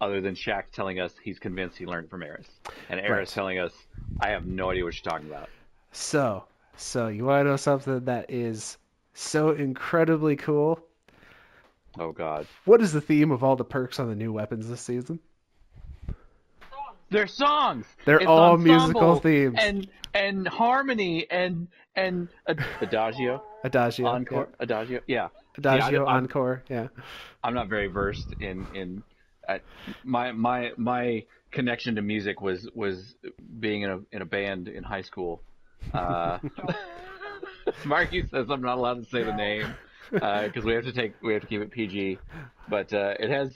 other 0.01 0.21
than 0.21 0.35
Shax 0.35 0.71
telling 0.73 1.01
us 1.01 1.13
he's 1.23 1.39
convinced 1.39 1.77
he 1.79 1.87
learned 1.87 2.11
from 2.11 2.23
Eris, 2.23 2.47
and 2.89 2.99
Eris 3.01 3.11
Right. 3.11 3.29
telling 3.29 3.59
us 3.59 3.73
I 4.21 4.29
have 4.31 4.47
no 4.47 4.71
idea 4.71 4.85
what 4.85 4.95
you're 4.95 5.13
talking 5.13 5.29
about. 5.29 5.49
so 5.93 6.45
so 6.77 7.09
you 7.09 7.25
want 7.25 7.45
to 7.45 7.51
know 7.51 7.57
something 7.57 8.05
that 8.07 8.31
is 8.31 8.79
so 9.15 9.51
incredibly 9.51 10.37
cool? 10.37 10.81
Oh 11.99 12.13
God, 12.13 12.47
What 12.65 12.81
is 12.81 12.93
the 12.93 13.01
theme 13.03 13.31
of 13.31 13.45
all 13.45 13.55
the 13.57 13.65
perks 13.65 14.01
on 14.01 14.09
the 14.09 14.15
new 14.17 14.33
weapons 14.33 14.69
this 14.69 14.81
season? 14.81 15.21
They're 17.13 17.27
songs. 17.27 17.87
They're 18.05 18.19
It's 18.19 18.27
all 18.27 18.57
musical 18.57 19.21
themes. 19.21 19.57
and 19.61 19.89
and 20.15 20.47
harmony 20.49 21.27
and 21.31 21.69
and 21.95 22.29
adagio, 22.81 23.43
Adagio, 23.65 24.07
encore, 24.07 24.49
adagio. 24.61 25.01
Yeah, 25.07 25.15
yeah. 25.17 25.29
Adagio, 25.59 26.05
I'm- 26.07 26.25
encore, 26.25 26.63
yeah. 26.69 26.89
I'm 27.45 27.55
not 27.55 27.69
very 27.69 27.87
versed 27.89 28.33
in 28.41 28.67
in 28.75 29.03
uh, 29.49 29.59
my 30.05 30.33
my 30.33 30.73
my 30.77 31.25
connection 31.51 31.95
to 31.97 32.03
music 32.03 32.41
was 32.41 32.69
was 32.75 33.15
being 33.61 33.83
in 33.83 33.91
a 33.91 34.01
in 34.13 34.23
a 34.23 34.27
band 34.27 34.69
in 34.69 34.83
high 34.83 35.03
school. 35.03 35.43
Uh, 35.93 36.39
Marky 37.85 38.27
says 38.27 38.49
I'm 38.51 38.63
not 38.63 38.79
allowed 38.79 39.03
to 39.05 39.11
say 39.11 39.23
the 39.23 39.35
name 39.35 39.75
because 40.11 40.65
we 40.65 40.73
have 40.75 40.85
to 40.85 40.93
take 40.93 41.15
we 41.23 41.33
have 41.33 41.43
to 41.43 41.49
keep 41.49 41.61
it 41.61 41.71
PG, 41.71 42.19
but 42.69 42.93
uh, 42.93 43.15
it 43.19 43.31
has 43.31 43.53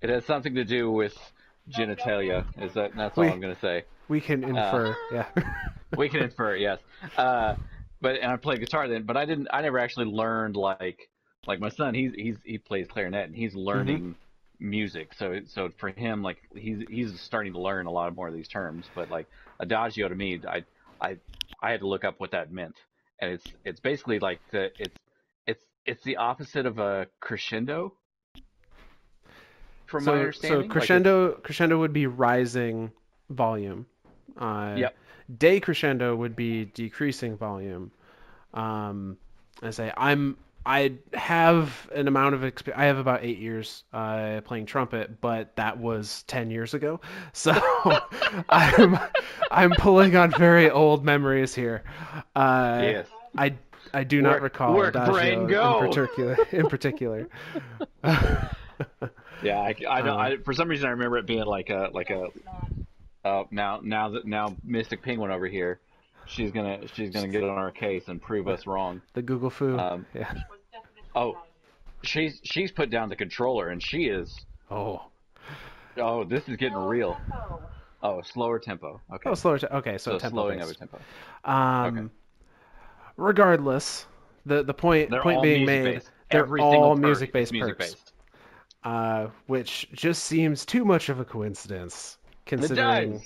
it 0.00 0.10
has 0.10 0.24
something 0.24 0.54
to 0.54 0.64
do 0.64 0.90
with 0.90 1.16
genitalia. 1.70 2.44
Is 2.60 2.74
that 2.74 2.92
that's 2.96 3.16
all 3.16 3.24
I'm 3.24 3.40
gonna 3.40 3.58
say. 3.60 3.84
We 4.08 4.20
can 4.20 4.44
infer, 4.44 4.96
yeah. 5.12 5.26
We 5.96 6.08
can 6.08 6.22
infer, 6.22 6.56
yes. 6.56 6.78
Uh, 7.16 7.54
but 8.00 8.16
and 8.16 8.32
I 8.32 8.36
played 8.36 8.60
guitar 8.60 8.88
then, 8.88 9.04
but 9.04 9.16
I 9.16 9.24
didn't. 9.26 9.48
I 9.52 9.60
never 9.62 9.78
actually 9.78 10.06
learned 10.06 10.56
like 10.56 11.08
like 11.46 11.60
my 11.60 11.68
son. 11.68 11.94
He's 11.94 12.12
he's 12.14 12.36
he 12.44 12.58
plays 12.58 12.86
clarinet 12.88 13.26
and 13.26 13.34
he's 13.34 13.54
learning 13.54 14.16
music. 14.58 15.12
So 15.14 15.40
so 15.46 15.70
for 15.78 15.90
him, 15.90 16.22
like 16.22 16.38
he's 16.54 16.78
he's 16.88 17.20
starting 17.20 17.52
to 17.52 17.60
learn 17.60 17.86
a 17.86 17.90
lot 17.90 18.14
more 18.14 18.28
of 18.28 18.34
these 18.34 18.48
terms. 18.48 18.86
But 18.94 19.10
like 19.10 19.26
adagio 19.60 20.08
to 20.08 20.14
me, 20.14 20.40
I 20.48 20.64
I 21.00 21.18
I 21.62 21.70
had 21.70 21.80
to 21.80 21.86
look 21.86 22.04
up 22.04 22.18
what 22.18 22.30
that 22.32 22.52
meant, 22.52 22.76
and 23.20 23.32
it's 23.32 23.44
it's 23.64 23.80
basically 23.80 24.18
like 24.18 24.40
the 24.50 24.70
it's 24.78 24.96
it's 25.46 25.64
it's 25.84 26.04
the 26.04 26.16
opposite 26.16 26.66
of 26.66 26.78
a 26.78 27.06
crescendo. 27.20 27.94
From 29.92 30.04
my 30.04 30.12
so, 30.12 30.18
understanding, 30.18 30.58
so 30.58 30.62
Like, 30.62 30.70
crescendo 30.70 31.32
crescendo 31.42 31.78
would 31.78 31.92
be 31.92 32.06
rising 32.06 32.90
volume. 33.30 33.86
Uh, 34.36 34.74
Yep. 34.78 34.96
Decrescendo 35.38 36.16
would 36.16 36.34
be 36.34 36.64
decreasing 36.64 37.36
volume. 37.36 37.92
Um, 38.54 39.16
I 39.62 39.70
say 39.70 39.92
I'm 39.96 40.36
I 40.64 40.92
have 41.14 41.90
an 41.94 42.06
amount 42.08 42.34
of 42.36 42.40
exp- 42.42 42.72
I 42.76 42.84
have 42.86 42.98
about 42.98 43.22
eight 43.24 43.38
years 43.38 43.84
uh, 43.92 44.40
playing 44.44 44.66
trumpet, 44.66 45.20
but 45.20 45.54
that 45.56 45.78
was 45.78 46.22
ten 46.26 46.50
years 46.50 46.72
ago. 46.74 47.00
So 47.34 47.52
I'm 48.48 48.98
I'm 49.50 49.72
pulling 49.72 50.16
on 50.16 50.30
very 50.30 50.70
old 50.70 51.04
memories 51.04 51.54
here. 51.54 51.82
Uh, 52.34 52.80
Yes. 52.82 53.08
I 53.36 53.54
I 53.94 54.04
do 54.04 54.22
not 54.22 54.40
recall 54.40 54.74
where'd 54.74 54.96
Adagio 54.96 55.12
brain 55.12 55.46
go? 55.46 55.80
in 55.80 55.86
particular. 55.88 56.36
In 56.52 56.66
particular. 56.68 57.28
Yeah, 59.42 59.58
I, 59.58 59.74
I 59.88 60.02
don't. 60.02 60.08
Uh, 60.08 60.22
I, 60.22 60.36
for 60.38 60.52
some 60.52 60.68
reason, 60.68 60.86
I 60.86 60.90
remember 60.90 61.18
it 61.18 61.26
being 61.26 61.44
like 61.44 61.70
a 61.70 61.90
like 61.92 62.10
a. 62.10 62.28
Uh, 63.24 63.44
now 63.50 63.80
now 63.82 64.08
that 64.10 64.26
now 64.26 64.54
Mystic 64.64 65.02
Penguin 65.02 65.30
over 65.30 65.46
here, 65.46 65.80
she's 66.26 66.50
gonna 66.50 66.86
she's 66.94 67.10
gonna 67.10 67.28
get 67.28 67.42
on 67.44 67.50
our 67.50 67.70
case 67.70 68.08
and 68.08 68.20
prove 68.20 68.48
us 68.48 68.66
wrong. 68.66 69.00
the 69.14 69.22
Google 69.22 69.50
foo. 69.50 69.78
Um, 69.78 70.06
yeah. 70.14 70.32
Oh, 71.14 71.36
she's 72.02 72.40
she's 72.42 72.72
put 72.72 72.90
down 72.90 73.08
the 73.08 73.16
controller 73.16 73.68
and 73.68 73.82
she 73.82 74.04
is. 74.06 74.34
Oh. 74.70 75.02
Oh, 75.98 76.24
this 76.24 76.48
is 76.48 76.56
getting 76.56 76.78
real. 76.78 77.18
Oh, 78.02 78.22
slower 78.22 78.58
tempo. 78.58 79.00
Okay. 79.12 79.28
Oh, 79.30 79.34
slower. 79.34 79.58
T- 79.58 79.66
okay, 79.66 79.98
so, 79.98 80.12
so 80.12 80.18
tempo 80.18 80.34
slowing 80.36 80.58
based. 80.58 80.70
of 80.72 80.78
tempo. 80.78 80.98
Um, 81.44 81.98
Okay. 81.98 82.08
regardless, 83.16 84.06
the 84.46 84.62
the 84.62 84.74
point 84.74 85.10
They're 85.10 85.22
point 85.22 85.42
being 85.42 85.66
made, 85.66 85.84
based. 85.84 86.10
they're 86.30 86.40
Every 86.42 86.60
all 86.60 86.96
music 86.96 87.32
based 87.32 87.52
music 87.52 87.78
perks, 87.78 87.90
based. 87.94 88.11
Uh, 88.84 89.28
which 89.46 89.88
just 89.92 90.24
seems 90.24 90.64
too 90.66 90.84
much 90.84 91.08
of 91.08 91.20
a 91.20 91.24
coincidence 91.24 92.18
considering. 92.46 93.22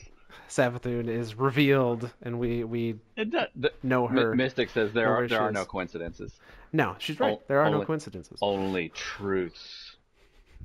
Savathun 0.48 1.08
is 1.08 1.34
revealed 1.34 2.08
and 2.22 2.38
we 2.38 2.62
we 2.62 2.94
does. 3.16 3.48
The, 3.56 3.72
know 3.82 4.06
her. 4.06 4.32
Mystic 4.34 4.70
says 4.70 4.92
there 4.92 5.12
are 5.12 5.26
there 5.26 5.40
are 5.40 5.50
no 5.50 5.64
coincidences. 5.64 6.38
no, 6.72 6.94
she's 6.98 7.18
right. 7.18 7.32
Oh, 7.40 7.42
there 7.48 7.60
are 7.60 7.68
no 7.70 7.84
coincidences. 7.84 8.38
Only 8.40 8.90
truths. 8.90 9.96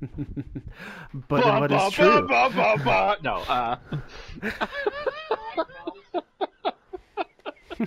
but 1.28 1.44
then 1.44 1.60
what 1.60 1.70
Ba, 1.70 1.86
is 1.86 1.92
true? 1.94 2.28
ba, 2.28 2.50
ba, 2.54 2.76
ba. 2.84 3.16
No. 3.22 3.36
Uh, 3.36 3.76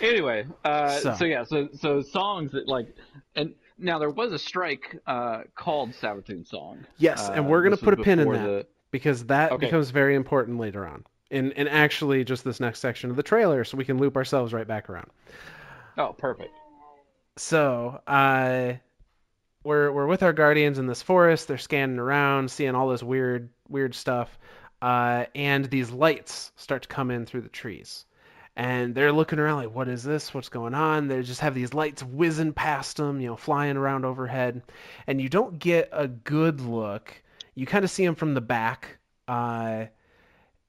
anyway, 0.00 0.46
uh, 0.64 0.90
So. 0.90 1.14
so. 1.14 1.24
yeah, 1.24 1.44
so 1.44 1.68
so 1.74 2.02
songs 2.02 2.52
that 2.52 2.68
like, 2.68 2.94
and 3.34 3.54
now 3.78 3.98
there 3.98 4.10
was 4.10 4.32
a 4.32 4.38
strike 4.38 4.96
uh, 5.06 5.42
called 5.54 5.90
Savathun 5.92 6.46
song. 6.46 6.86
Yes, 6.98 7.28
Uh, 7.28 7.32
and 7.34 7.48
we're 7.48 7.62
gonna 7.62 7.76
this 7.76 7.84
put 7.84 7.94
a 7.98 8.02
pin 8.02 8.18
in 8.20 8.30
that 8.32 8.44
the- 8.44 8.66
because 8.90 9.24
that 9.26 9.52
Okay. 9.52 9.66
becomes 9.66 9.90
very 9.90 10.14
important 10.14 10.58
later 10.58 10.86
on. 10.86 11.04
in 11.30 11.50
in 11.52 11.66
actually 11.66 12.22
just 12.24 12.44
this 12.44 12.60
next 12.60 12.78
section 12.78 13.10
of 13.10 13.16
the 13.16 13.22
trailer, 13.22 13.64
so 13.64 13.76
we 13.76 13.84
can 13.84 13.98
loop 13.98 14.16
ourselves 14.16 14.52
right 14.54 14.66
back 14.68 14.88
around. 14.88 15.10
Oh, 15.98 16.12
perfect. 16.12 16.52
So, 17.36 18.00
uh, 18.06 18.74
we're 19.64 19.90
we're 19.90 20.06
with 20.06 20.22
our 20.22 20.32
guardians 20.32 20.78
in 20.78 20.86
this 20.86 21.02
forest. 21.02 21.48
They're 21.48 21.58
scanning 21.58 21.98
around, 21.98 22.50
seeing 22.50 22.74
all 22.76 22.88
this 22.88 23.02
weird 23.02 23.48
weird 23.68 23.94
stuff, 23.94 24.38
uh, 24.80 25.26
and 25.34 25.64
these 25.64 25.90
lights 25.90 26.52
start 26.54 26.82
to 26.82 26.88
come 26.88 27.10
in 27.10 27.26
through 27.26 27.40
the 27.40 27.48
trees. 27.48 28.06
And 28.58 28.94
they're 28.94 29.12
looking 29.12 29.38
around 29.38 29.56
like, 29.58 29.74
what 29.74 29.86
is 29.88 30.02
this? 30.02 30.32
What's 30.32 30.48
going 30.48 30.72
on? 30.72 31.08
They 31.08 31.22
just 31.22 31.42
have 31.42 31.54
these 31.54 31.74
lights 31.74 32.02
whizzing 32.02 32.54
past 32.54 32.96
them, 32.96 33.20
you 33.20 33.26
know, 33.28 33.36
flying 33.36 33.76
around 33.76 34.06
overhead, 34.06 34.62
and 35.06 35.20
you 35.20 35.28
don't 35.28 35.58
get 35.58 35.90
a 35.92 36.08
good 36.08 36.60
look. 36.62 37.12
You 37.54 37.66
kind 37.66 37.84
of 37.84 37.90
see 37.90 38.04
them 38.06 38.14
from 38.14 38.32
the 38.32 38.40
back, 38.40 38.96
uh, 39.28 39.84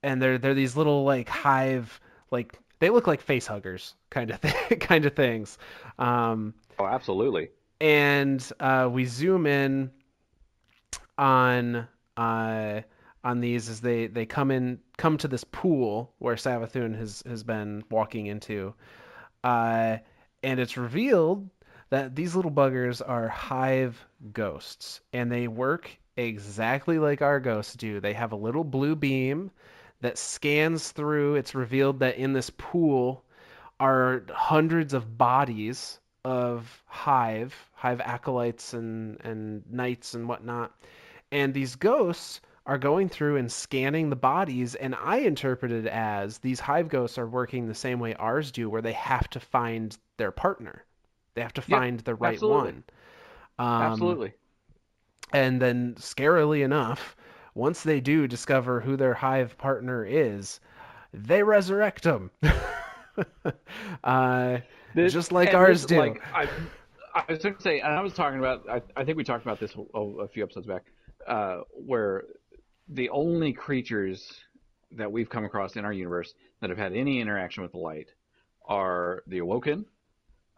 and 0.04 0.22
they're 0.22 0.38
they're 0.38 0.54
these 0.54 0.76
little 0.76 1.06
like 1.06 1.30
hive, 1.30 2.00
like 2.30 2.60
they 2.80 2.90
look 2.90 3.08
like 3.08 3.22
face 3.22 3.48
huggers 3.48 3.96
kind 4.10 4.32
of 4.32 4.42
th- 4.70 4.80
kind 4.82 5.06
of 5.06 5.16
things. 5.16 5.58
Um, 5.98 6.54
Oh, 6.80 6.86
absolutely. 6.86 7.50
and 7.80 8.46
uh, 8.60 8.90
we 8.92 9.06
zoom 9.06 9.48
in 9.48 9.92
on 11.18 11.88
uh, 12.18 12.82
on 13.24 13.40
these 13.40 13.70
as 13.70 13.82
they, 13.82 14.08
they 14.08 14.26
come 14.26 14.52
in 14.52 14.80
come 14.98 15.18
to 15.18 15.28
this 15.28 15.44
pool 15.44 16.14
where 16.20 16.36
Savathun 16.36 16.96
has 16.98 17.24
has 17.28 17.44
been 17.44 17.84
walking 17.90 18.26
into, 18.28 18.74
uh, 19.44 19.98
and 20.44 20.60
it's 20.60 20.78
revealed 20.78 21.50
that 21.90 22.16
these 22.16 22.36
little 22.36 22.52
buggers 22.52 23.02
are 23.08 23.28
hive 23.28 24.06
ghosts, 24.34 25.02
and 25.14 25.32
they 25.32 25.48
work 25.48 25.90
exactly 26.16 27.00
like 27.00 27.22
our 27.22 27.40
ghosts 27.40 27.76
do. 27.76 28.00
They 28.00 28.14
have 28.14 28.32
a 28.32 28.38
little 28.38 28.64
blue 28.64 28.96
beam 28.96 29.52
that 30.02 30.18
scans 30.18 30.92
through. 30.92 31.36
It's 31.36 31.56
revealed 31.56 32.00
that 32.00 32.18
in 32.18 32.34
this 32.34 32.50
pool 32.50 33.24
are 33.80 34.24
hundreds 34.32 34.94
of 34.94 35.18
bodies 35.18 36.00
of 36.26 36.84
hive 36.88 37.56
hive 37.74 38.02
acolytes 38.02 38.74
and 38.74 39.18
and 39.24 39.64
knights 39.72 40.14
and 40.14 40.28
whatnot 40.28 40.74
and 41.32 41.54
these 41.54 41.76
ghosts 41.76 42.42
are 42.68 42.78
going 42.78 43.10
through 43.10 43.38
and 43.38 43.52
scanning 43.52 44.10
the 44.12 44.18
bodies 44.18 44.76
and 44.76 44.96
i 44.96 45.18
interpret 45.20 45.72
it 45.74 45.88
as 45.88 46.40
these 46.40 46.60
hive 46.60 46.90
ghosts 46.90 47.18
are 47.18 47.28
working 47.28 47.68
the 47.68 47.76
same 47.76 48.00
way 48.00 48.14
ours 48.16 48.52
do 48.52 48.70
where 48.70 48.84
they 48.84 48.94
have 48.94 49.30
to 49.30 49.40
find 49.40 49.98
their 50.18 50.32
partner 50.32 50.86
they 51.36 51.42
have 51.42 51.54
to 51.54 51.64
Yeah, 51.68 51.84
find 51.84 52.02
the 52.02 52.16
right 52.16 52.42
absolutely. 52.42 52.44
one 52.44 52.84
um, 53.60 54.20
absolutely. 54.20 54.34
and 55.32 55.62
then, 55.62 55.96
scarily 55.96 56.64
enough, 56.64 57.16
once 57.54 57.82
they 57.84 58.00
do 58.02 58.28
discover 58.28 58.82
who 58.82 58.96
their 58.98 59.14
hive 59.14 59.58
partner 59.58 60.06
is, 60.06 60.60
they 61.14 61.44
resurrect 61.44 62.04
them. 62.04 62.32
uh, 64.04 64.60
This- 64.94 65.14
just 65.14 65.32
like 65.32 65.54
ours 65.54 65.82
this, 65.82 65.86
do. 65.86 65.98
Like, 65.98 66.22
I, 66.34 66.50
I 67.14 67.24
was 67.30 67.40
going 67.44 67.56
to 67.56 67.62
say, 67.62 67.80
and 67.80 67.94
I 67.94 68.02
was 68.02 68.14
talking 68.14 68.40
about, 68.40 68.68
I, 68.70 68.82
I 68.96 69.04
think 69.04 69.18
we 69.18 69.24
talked 69.24 69.46
about 69.46 69.60
this 69.60 69.76
a, 69.94 70.00
a 70.00 70.28
few 70.28 70.44
episodes 70.44 70.68
back, 70.68 70.86
uh, 71.28 71.60
where 71.74 72.24
the 72.90 73.10
only 73.10 73.54
creatures 73.54 74.34
that 74.92 75.12
we've 75.12 75.30
come 75.30 75.46
across 75.46 75.76
in 75.76 75.86
our 75.86 75.94
universe 75.94 76.34
that 76.62 76.70
have 76.70 76.80
had 76.80 76.94
any 76.94 77.20
interaction 77.20 77.64
with 77.64 77.74
the 77.74 77.78
light 77.78 78.10
are 78.66 79.24
the 79.28 79.40
Awoken, 79.40 79.86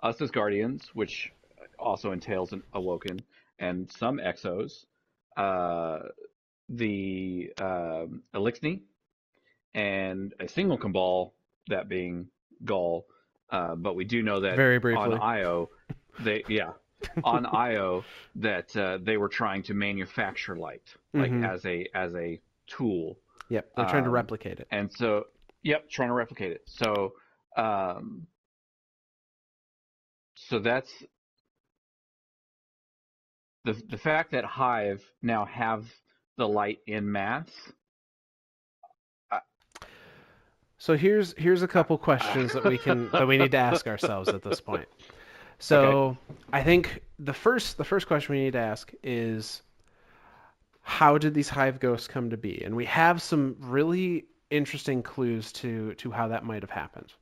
us 0.01 0.21
as 0.21 0.31
Guardians, 0.31 0.89
which 0.93 1.31
also 1.77 2.11
entails 2.11 2.53
an 2.53 2.63
Awoken, 2.73 3.21
and 3.59 3.91
some 3.91 4.17
Exos, 4.17 4.85
uh, 5.37 5.99
the 6.69 7.51
um, 7.59 8.23
Eliksni, 8.33 8.81
and 9.73 10.33
a 10.39 10.47
single 10.47 10.77
Cabal, 10.77 11.33
that 11.67 11.89
being 11.89 12.27
Gaul. 12.63 13.05
Uh, 13.49 13.75
but 13.75 13.95
we 13.95 14.05
do 14.05 14.21
know 14.21 14.41
that 14.41 14.55
Very 14.55 14.79
briefly. 14.79 15.13
on 15.13 15.19
Io, 15.19 15.69
they 16.19 16.43
yeah, 16.47 16.71
on 17.23 17.45
Io 17.45 18.03
that 18.35 18.75
uh, 18.75 18.97
they 19.01 19.17
were 19.17 19.29
trying 19.29 19.63
to 19.63 19.73
manufacture 19.73 20.55
light 20.55 20.93
like 21.13 21.31
Mhm. 21.31 21.43
as 21.47 21.65
a 21.65 21.87
as 21.93 22.13
a 22.15 22.39
tool, 22.67 23.17
yep, 23.49 23.69
they're 23.75 23.85
trying 23.85 24.03
to 24.03 24.09
um, 24.09 24.15
replicate 24.15 24.59
it. 24.59 24.67
and 24.71 24.91
so 24.91 25.25
yep, 25.63 25.89
trying 25.89 26.09
to 26.09 26.13
replicate 26.13 26.51
it. 26.51 26.61
So 26.65 27.13
um, 27.57 28.27
so 30.35 30.59
that's 30.59 30.91
the 33.65 33.73
the 33.89 33.97
fact 33.97 34.31
that 34.31 34.45
Hive 34.45 35.03
now 35.21 35.45
have 35.45 35.85
the 36.37 36.47
light 36.47 36.79
in 36.87 37.11
mass. 37.11 37.49
So 40.81 40.95
here's 40.95 41.33
here's 41.37 41.61
a 41.61 41.67
couple 41.67 41.97
questions 41.97 42.53
that 42.53 42.63
we 42.63 42.77
can 42.77 43.09
that 43.11 43.27
we 43.27 43.37
need 43.37 43.51
to 43.51 43.57
ask 43.57 43.85
ourselves 43.85 44.29
at 44.29 44.41
this 44.41 44.61
point. 44.61 44.87
So 45.59 46.17
I 46.53 46.63
think 46.63 47.01
the 47.19 47.33
first 47.33 47.77
the 47.77 47.83
first 47.83 48.07
question 48.07 48.33
we 48.33 48.43
need 48.43 48.53
to 48.53 48.59
ask 48.59 48.91
is 49.03 49.61
how 50.81 51.17
did 51.17 51.33
these 51.33 51.49
hive 51.49 51.79
ghosts 51.79 52.07
come 52.07 52.29
to 52.31 52.37
be? 52.37 52.63
And 52.63 52.75
we 52.75 52.85
have 52.85 53.21
some 53.21 53.57
really 53.59 54.25
interesting 54.49 55.03
clues 55.03 55.51
to 55.53 55.93
to 55.95 56.11
how 56.11 56.29
that 56.29 56.45
might 56.45 56.63
have 56.63 56.71
happened. 56.71 57.13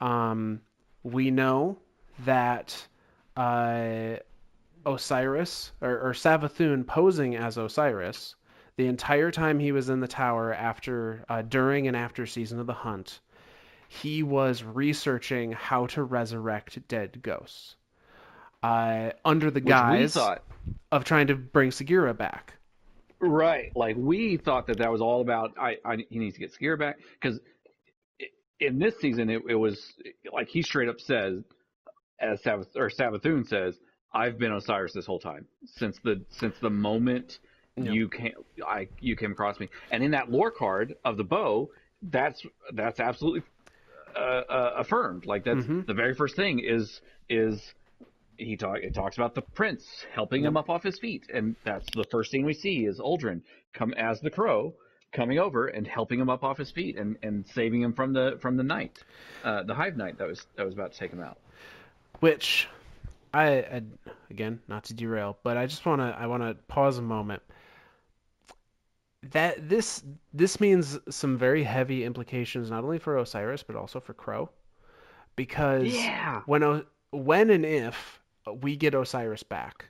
Um, 0.00 0.60
we 1.02 1.30
know 1.30 1.78
that 2.24 2.86
uh, 3.36 4.16
Osiris 4.86 5.72
or, 5.80 5.98
or 6.08 6.12
Savathun 6.12 6.86
posing 6.86 7.36
as 7.36 7.58
Osiris 7.58 8.36
the 8.76 8.86
entire 8.86 9.30
time 9.30 9.58
he 9.58 9.72
was 9.72 9.88
in 9.88 10.00
the 10.00 10.08
tower 10.08 10.54
after 10.54 11.24
uh, 11.28 11.42
during 11.42 11.88
and 11.88 11.96
after 11.96 12.26
season 12.26 12.60
of 12.60 12.66
the 12.66 12.74
hunt 12.74 13.20
he 13.88 14.22
was 14.22 14.62
researching 14.62 15.52
how 15.52 15.86
to 15.86 16.02
resurrect 16.02 16.86
dead 16.88 17.22
ghosts 17.22 17.76
uh, 18.62 19.10
under 19.24 19.50
the 19.50 19.60
Which 19.60 19.68
guise 19.68 20.14
thought 20.14 20.42
of 20.90 21.04
trying 21.04 21.28
to 21.28 21.34
bring 21.34 21.70
Sagira 21.70 22.16
back. 22.16 22.54
Right. 23.20 23.74
Like 23.74 23.96
we 23.98 24.36
thought 24.36 24.66
that 24.66 24.78
that 24.78 24.92
was 24.92 25.00
all 25.00 25.20
about. 25.20 25.54
I, 25.58 25.78
I 25.84 26.04
he 26.10 26.18
needs 26.18 26.34
to 26.34 26.40
get 26.40 26.52
Skier 26.52 26.78
back 26.78 26.98
because 27.20 27.40
in 28.60 28.78
this 28.78 28.98
season 29.00 29.30
it, 29.30 29.42
it 29.48 29.54
was 29.54 29.94
like 30.32 30.48
he 30.48 30.62
straight 30.62 30.88
up 30.88 31.00
says, 31.00 31.42
as 32.20 32.42
Savath 32.42 32.76
or 32.76 32.90
Savathun 32.90 33.46
says, 33.46 33.78
I've 34.12 34.38
been 34.38 34.52
Osiris 34.52 34.92
this 34.92 35.06
whole 35.06 35.18
time 35.18 35.46
since 35.64 35.98
the 36.02 36.24
since 36.30 36.56
the 36.60 36.70
moment 36.70 37.38
Yep. 37.78 37.94
you 37.94 38.08
came 38.08 38.32
I 38.66 38.88
you 39.00 39.16
came 39.16 39.32
across 39.32 39.60
me. 39.60 39.68
And 39.90 40.02
in 40.02 40.12
that 40.12 40.30
lore 40.30 40.50
card 40.50 40.94
of 41.04 41.18
the 41.18 41.24
bow, 41.24 41.68
that's 42.02 42.42
that's 42.72 43.00
absolutely 43.00 43.42
uh, 44.16 44.20
uh, 44.48 44.74
affirmed. 44.78 45.26
Like 45.26 45.44
that's 45.44 45.64
Mhm. 45.66 45.86
the 45.86 45.94
very 45.94 46.14
first 46.14 46.36
thing 46.36 46.60
is 46.60 47.00
is 47.28 47.74
he 48.38 48.56
talk 48.56 48.78
it 48.78 48.94
talks 48.94 49.16
about 49.16 49.34
the 49.34 49.42
prince 49.42 50.04
helping 50.12 50.44
him 50.44 50.56
up 50.56 50.68
off 50.70 50.82
his 50.82 50.98
feet, 50.98 51.24
and 51.32 51.56
that's 51.64 51.86
the 51.94 52.04
first 52.04 52.30
thing 52.30 52.44
we 52.44 52.52
see 52.54 52.84
is 52.84 52.98
Uldren 53.00 53.42
come 53.72 53.92
as 53.94 54.20
the 54.20 54.30
crow 54.30 54.74
coming 55.12 55.38
over 55.38 55.66
and 55.68 55.86
helping 55.86 56.20
him 56.20 56.28
up 56.28 56.44
off 56.44 56.58
his 56.58 56.70
feet 56.70 56.98
and, 56.98 57.16
and 57.22 57.46
saving 57.48 57.80
him 57.80 57.92
from 57.94 58.12
the 58.12 58.38
from 58.40 58.56
the 58.56 58.62
knight, 58.62 59.02
uh, 59.44 59.62
the 59.62 59.74
hive 59.74 59.96
knight 59.96 60.18
that 60.18 60.26
was 60.28 60.46
that 60.56 60.64
was 60.66 60.74
about 60.74 60.92
to 60.92 60.98
take 60.98 61.10
him 61.12 61.22
out. 61.22 61.38
which 62.20 62.68
I, 63.32 63.46
I 63.58 63.82
again 64.30 64.60
not 64.68 64.84
to 64.84 64.94
derail 64.94 65.36
but 65.42 65.56
i 65.56 65.66
just 65.66 65.84
want 65.84 66.00
to 66.00 66.06
i 66.06 66.26
want 66.26 66.42
to 66.42 66.54
pause 66.68 66.96
a 66.98 67.02
moment 67.02 67.42
that 69.32 69.68
this 69.68 70.02
this 70.32 70.60
means 70.60 70.98
some 71.08 71.36
very 71.36 71.64
heavy 71.64 72.04
implications 72.04 72.70
not 72.70 72.84
only 72.84 72.98
for 72.98 73.16
osiris 73.16 73.62
but 73.62 73.74
also 73.76 73.98
for 74.00 74.14
crow 74.14 74.48
because 75.34 75.84
Yeah. 75.86 76.42
when 76.46 76.84
when 77.10 77.50
and 77.50 77.64
if 77.64 78.20
we 78.60 78.76
get 78.76 78.94
osiris 78.94 79.42
back 79.42 79.86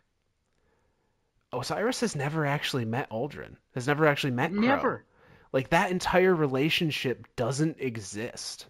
osiris 1.52 2.00
has 2.00 2.16
never 2.16 2.46
actually 2.46 2.84
met 2.84 3.10
Uldren 3.10 3.56
has 3.74 3.86
never 3.86 4.06
actually 4.06 4.32
met 4.32 4.52
crow. 4.52 4.60
Never. 4.60 5.04
like 5.52 5.70
that 5.70 5.90
entire 5.90 6.34
relationship 6.34 7.26
doesn't 7.36 7.76
exist 7.80 8.66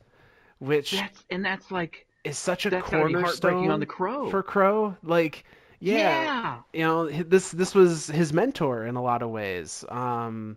which 0.59 0.93
That's 0.93 1.25
and 1.31 1.45
that's 1.45 1.71
like 1.71 2.07
is 2.25 2.37
such 2.39 2.67
a 2.67 2.81
cornerstone 2.83 3.71
on 3.71 3.79
the 3.79 3.87
crow. 3.87 4.29
for 4.31 4.43
Crow. 4.43 4.97
Like, 5.05 5.45
yeah, 5.81 5.97
yeah. 5.97 6.59
you 6.73 6.81
know, 6.81 7.09
this 7.09 7.51
this 7.51 7.75
was 7.75 8.07
his 8.07 8.33
mentor 8.33 8.87
in 8.87 8.97
a 8.97 9.03
lot 9.03 9.23
of 9.23 9.31
ways. 9.31 9.85
Um, 9.89 10.57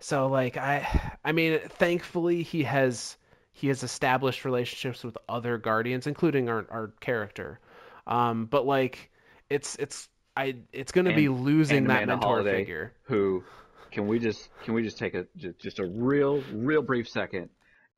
so 0.00 0.26
like 0.26 0.56
I, 0.56 1.16
I 1.24 1.32
mean, 1.32 1.60
thankfully 1.68 2.42
he 2.42 2.62
has 2.64 3.16
he 3.52 3.68
has 3.68 3.82
established 3.82 4.44
relationships 4.44 5.04
with 5.04 5.16
other 5.28 5.58
guardians, 5.58 6.06
including 6.06 6.48
our 6.48 6.66
our 6.70 6.92
character. 7.00 7.60
Um, 8.06 8.46
but 8.46 8.66
like, 8.66 9.10
it's 9.48 9.76
it's 9.76 10.08
I 10.36 10.56
it's 10.72 10.92
gonna 10.92 11.14
be 11.14 11.28
losing 11.28 11.78
and 11.78 11.90
that 11.90 12.06
mentor 12.06 12.26
Holliday. 12.26 12.58
figure. 12.58 12.92
Who 13.04 13.44
can 13.90 14.06
we 14.08 14.18
just 14.18 14.48
can 14.64 14.74
we 14.74 14.82
just 14.82 14.98
take 14.98 15.14
a 15.14 15.26
just 15.58 15.78
a 15.78 15.84
real 15.86 16.42
real 16.52 16.82
brief 16.82 17.08
second 17.08 17.50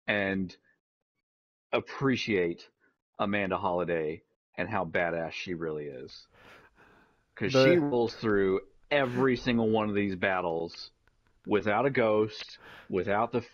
and 0.07 0.55
appreciate 1.73 2.69
Amanda 3.19 3.57
Holliday 3.57 4.23
and 4.57 4.69
how 4.69 4.85
badass 4.85 5.33
she 5.33 5.55
really 5.55 5.87
is. 5.87 6.27
Because 7.35 7.53
The- 7.53 7.65
she 7.65 7.77
rolls 7.79 8.15
through 8.15 8.61
every 8.91 9.37
single 9.37 9.69
one 9.71 9.89
of 9.89 9.95
these 9.95 10.15
battles 10.15 10.91
without 11.47 11.85
a 11.87 11.91
ghost, 11.91 12.59
without 12.89 13.33
the 13.33 13.45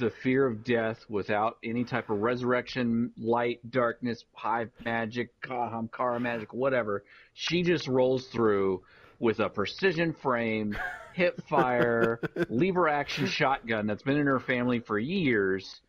the 0.00 0.10
fear 0.10 0.44
of 0.44 0.64
death, 0.64 1.04
without 1.08 1.58
any 1.62 1.84
type 1.84 2.10
of 2.10 2.18
resurrection, 2.20 3.12
light, 3.16 3.60
darkness, 3.70 4.24
hive 4.32 4.68
magic, 4.84 5.30
Ahamkara 5.42 6.20
magic, 6.20 6.52
whatever. 6.52 7.04
She 7.34 7.62
just 7.62 7.86
rolls 7.86 8.26
through 8.26 8.82
with 9.20 9.38
a 9.38 9.48
precision 9.48 10.12
frame, 10.12 10.76
hip 11.12 11.40
fire, 11.48 12.18
lever 12.48 12.88
action 12.88 13.26
shotgun 13.26 13.86
that's 13.86 14.02
been 14.02 14.16
in 14.16 14.26
her 14.26 14.40
family 14.40 14.80
for 14.80 14.98
years, 14.98 15.80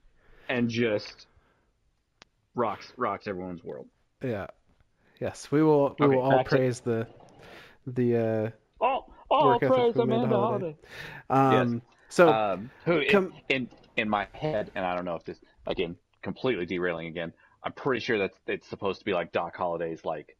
and 0.47 0.69
just 0.69 1.25
rocks 2.53 2.91
rocks 2.97 3.25
everyone's 3.27 3.63
world. 3.63 3.87
Yeah. 4.23 4.47
Yes, 5.19 5.51
we 5.51 5.63
will. 5.63 5.95
We 5.99 6.05
Okay, 6.05 6.15
will 6.15 6.21
all 6.21 6.29
back 6.37 6.49
to- 6.49 6.55
praise 6.57 6.81
the 6.81 7.07
the 7.87 8.17
uh, 8.17 8.49
Oh, 8.79 9.05
oh, 9.31 9.45
work 9.47 9.61
praise 9.61 9.95
of 9.95 9.99
Amanda 9.99 10.27
Amanda 10.27 10.35
Holliday. 10.35 10.77
Holliday. 11.29 11.61
Um, 11.61 11.81
So 12.09 12.31
um, 12.31 12.69
who 12.85 12.99
in, 12.99 13.33
in 13.49 13.69
in 13.97 14.09
my 14.09 14.27
head, 14.33 14.71
and 14.75 14.85
I 14.85 14.95
don't 14.95 15.05
know 15.05 15.15
if 15.15 15.25
this 15.25 15.39
again 15.65 15.95
completely 16.21 16.65
derailing 16.65 17.07
again. 17.07 17.33
I'm 17.63 17.73
pretty 17.73 17.99
sure 17.99 18.17
that 18.19 18.31
it's 18.47 18.67
supposed 18.67 18.99
to 18.99 19.05
be 19.05 19.13
like 19.13 19.31
Doc 19.31 19.57
Holliday's 19.57 20.05
like 20.05 20.37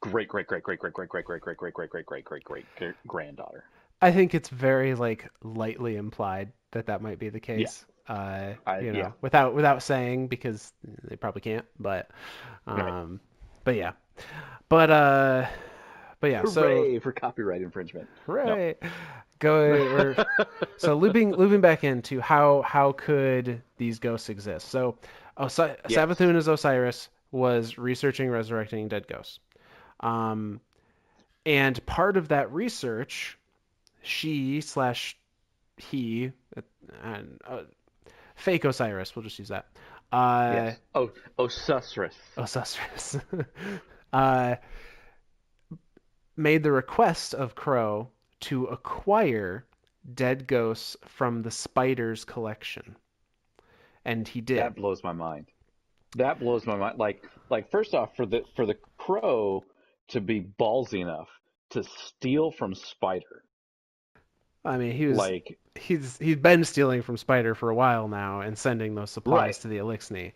great 0.00 0.28
great 0.28 0.46
great 0.46 0.62
great 0.62 0.78
great 0.78 0.92
great 0.92 1.08
great 1.08 1.24
great 1.24 1.42
great 1.42 1.58
great 1.58 1.76
great 1.76 1.90
great 1.90 2.06
great 2.06 2.24
great 2.24 2.44
great 2.44 2.64
great 2.78 2.94
granddaughter. 3.06 3.64
I 4.00 4.12
think 4.12 4.34
it's 4.34 4.48
very 4.48 4.94
like 4.94 5.28
lightly 5.42 5.96
implied 5.96 6.52
that 6.70 6.86
that 6.86 7.02
might 7.02 7.18
be 7.18 7.28
the 7.28 7.40
case. 7.40 7.84
Uh, 8.06 8.54
you 8.80 8.92
know, 8.92 8.98
yeah. 8.98 9.12
without 9.20 9.54
without 9.54 9.82
saying 9.82 10.28
because 10.28 10.72
they 11.04 11.16
probably 11.16 11.42
can't. 11.42 11.66
But, 11.78 12.10
Right. 12.66 12.88
um, 12.88 13.20
but 13.64 13.74
yeah, 13.74 13.92
but 14.70 14.88
uh, 14.90 15.46
but 16.20 16.30
yeah. 16.30 16.44
So 16.44 16.98
for 17.00 17.12
copyright 17.12 17.62
infringement. 17.62 18.08
right, 18.26 18.76
go. 19.38 19.70
We're, 20.18 20.46
so 20.76 20.94
looping 20.94 21.34
looping 21.34 21.60
back 21.60 21.84
into 21.84 22.20
how 22.20 22.62
how 22.62 22.92
could 22.92 23.62
these 23.76 23.98
ghosts 23.98 24.28
exist? 24.28 24.68
So, 24.68 24.98
Osi- 25.38 25.76
Yes. 25.88 25.98
Savathun 25.98 26.36
as 26.36 26.48
Osiris 26.48 27.08
was 27.30 27.78
researching 27.78 28.30
resurrecting 28.30 28.88
dead 28.88 29.06
ghosts. 29.06 29.38
Um, 30.00 30.60
and 31.44 31.84
part 31.86 32.16
of 32.16 32.28
that 32.28 32.52
research, 32.52 33.38
she 34.02 34.60
slash 34.60 35.16
he, 35.76 36.32
and 37.02 37.40
uh, 37.46 37.62
fake 38.36 38.64
Osiris, 38.64 39.14
we'll 39.14 39.22
just 39.22 39.38
use 39.38 39.48
that. 39.48 39.66
Uh, 40.10 40.50
yes. 40.54 40.78
Oh, 40.94 41.10
Osiris. 41.38 42.14
Osiris, 42.36 43.18
uh, 44.12 44.56
made 46.38 46.62
the 46.62 46.72
request 46.72 47.34
of 47.34 47.54
Crow 47.54 48.08
to 48.40 48.66
acquire 48.66 49.64
dead 50.14 50.46
ghosts 50.46 50.96
from 51.06 51.42
the 51.42 51.50
Spiders 51.50 52.24
collection, 52.24 52.96
and 54.04 54.26
he 54.26 54.40
did. 54.40 54.58
That 54.58 54.76
blows 54.76 55.02
my 55.04 55.12
mind. 55.12 55.46
That 56.16 56.38
blows 56.40 56.64
my 56.66 56.76
mind. 56.76 56.98
Like 56.98 57.22
like 57.50 57.70
first 57.70 57.94
off, 57.94 58.16
for 58.16 58.24
the 58.24 58.44
for 58.56 58.64
the 58.64 58.76
crow 58.96 59.64
to 60.08 60.20
be 60.20 60.40
ballsy 60.58 61.00
enough 61.00 61.28
to 61.70 61.82
steal 61.84 62.50
from 62.50 62.74
Spider, 62.74 63.42
I 64.64 64.78
mean, 64.78 64.92
he 64.92 65.06
was 65.06 65.18
like 65.18 65.58
he's 65.74 66.16
he's 66.18 66.36
been 66.36 66.64
stealing 66.64 67.02
from 67.02 67.16
Spider 67.16 67.54
for 67.54 67.70
a 67.70 67.74
while 67.74 68.08
now 68.08 68.40
and 68.40 68.56
sending 68.56 68.94
those 68.94 69.10
supplies 69.10 69.56
Right. 69.56 69.62
to 69.62 69.68
the 69.68 69.76
Eliksni. 69.78 70.32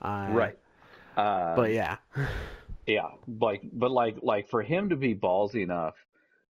Uh, 0.00 0.28
right. 0.30 0.58
Uh, 1.16 1.54
But 1.56 1.72
yeah, 1.72 1.96
Yeah, 2.90 3.10
like 3.40 3.62
but 3.72 3.92
like 3.92 4.16
like 4.20 4.48
for 4.48 4.62
him 4.62 4.88
to 4.88 4.96
be 4.96 5.14
ballsy 5.14 5.62
enough 5.62 5.94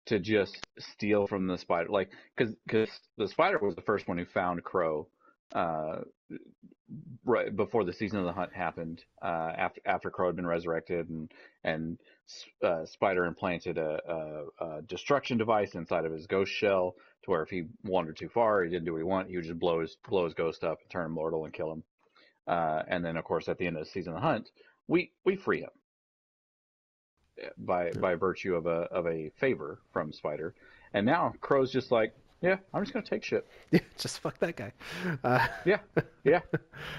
to 0.06 0.18
just 0.18 0.56
steal 0.78 1.26
from 1.26 1.46
the 1.46 1.58
spider, 1.58 1.90
like 1.90 2.10
because 2.34 2.54
because 2.66 2.88
the 3.18 3.28
spider 3.28 3.58
was 3.58 3.74
the 3.74 3.82
first 3.82 4.08
one 4.08 4.16
who 4.16 4.24
found 4.24 4.64
Crow, 4.64 5.08
uh, 5.54 5.98
right 7.26 7.54
before 7.54 7.84
the 7.84 7.92
season 7.92 8.18
of 8.18 8.24
the 8.24 8.32
hunt 8.32 8.54
happened. 8.54 9.04
Uh, 9.20 9.52
after 9.58 9.82
after 9.84 10.10
Crow 10.10 10.28
had 10.28 10.36
been 10.36 10.46
resurrected 10.46 11.10
and 11.10 11.30
and 11.64 11.98
uh, 12.64 12.86
Spider 12.86 13.26
implanted 13.26 13.76
a, 13.76 14.00
a, 14.08 14.64
a 14.78 14.82
destruction 14.82 15.36
device 15.36 15.74
inside 15.74 16.06
of 16.06 16.12
his 16.12 16.26
ghost 16.26 16.50
shell 16.50 16.94
to 17.24 17.30
where 17.30 17.42
if 17.42 17.50
he 17.50 17.64
wandered 17.84 18.16
too 18.16 18.30
far, 18.30 18.64
he 18.64 18.70
didn't 18.70 18.86
do 18.86 18.92
what 18.92 19.00
he 19.00 19.04
wanted. 19.04 19.28
He 19.28 19.36
would 19.36 19.44
just 19.44 19.58
blow 19.58 19.80
his 19.82 19.98
blow 20.08 20.24
his 20.24 20.34
ghost 20.34 20.64
up 20.64 20.80
and 20.80 20.90
turn 20.90 21.04
him 21.04 21.12
mortal 21.12 21.44
and 21.44 21.52
kill 21.52 21.72
him. 21.72 21.84
Uh, 22.46 22.84
and 22.88 23.04
then 23.04 23.18
of 23.18 23.24
course 23.24 23.48
at 23.50 23.58
the 23.58 23.66
end 23.66 23.76
of 23.76 23.84
the 23.84 23.90
season 23.90 24.14
of 24.14 24.22
the 24.22 24.26
hunt, 24.26 24.50
we 24.88 25.12
we 25.26 25.36
free 25.36 25.60
him 25.60 25.70
by 27.58 27.90
by 27.92 28.14
virtue 28.14 28.54
of 28.54 28.66
a 28.66 28.88
of 28.90 29.06
a 29.06 29.30
favor 29.36 29.78
from 29.92 30.12
Spider, 30.12 30.54
and 30.94 31.04
now 31.06 31.32
Crow's 31.40 31.70
just 31.70 31.90
like, 31.92 32.14
yeah, 32.40 32.56
I'm 32.74 32.82
just 32.82 32.92
gonna 32.92 33.04
take 33.06 33.24
shit. 33.24 33.46
Yeah, 33.70 33.80
just 33.98 34.20
fuck 34.20 34.38
that 34.40 34.56
guy. 34.56 34.72
Uh, 35.24 35.46
Yeah, 35.64 35.78
yeah, 36.24 36.40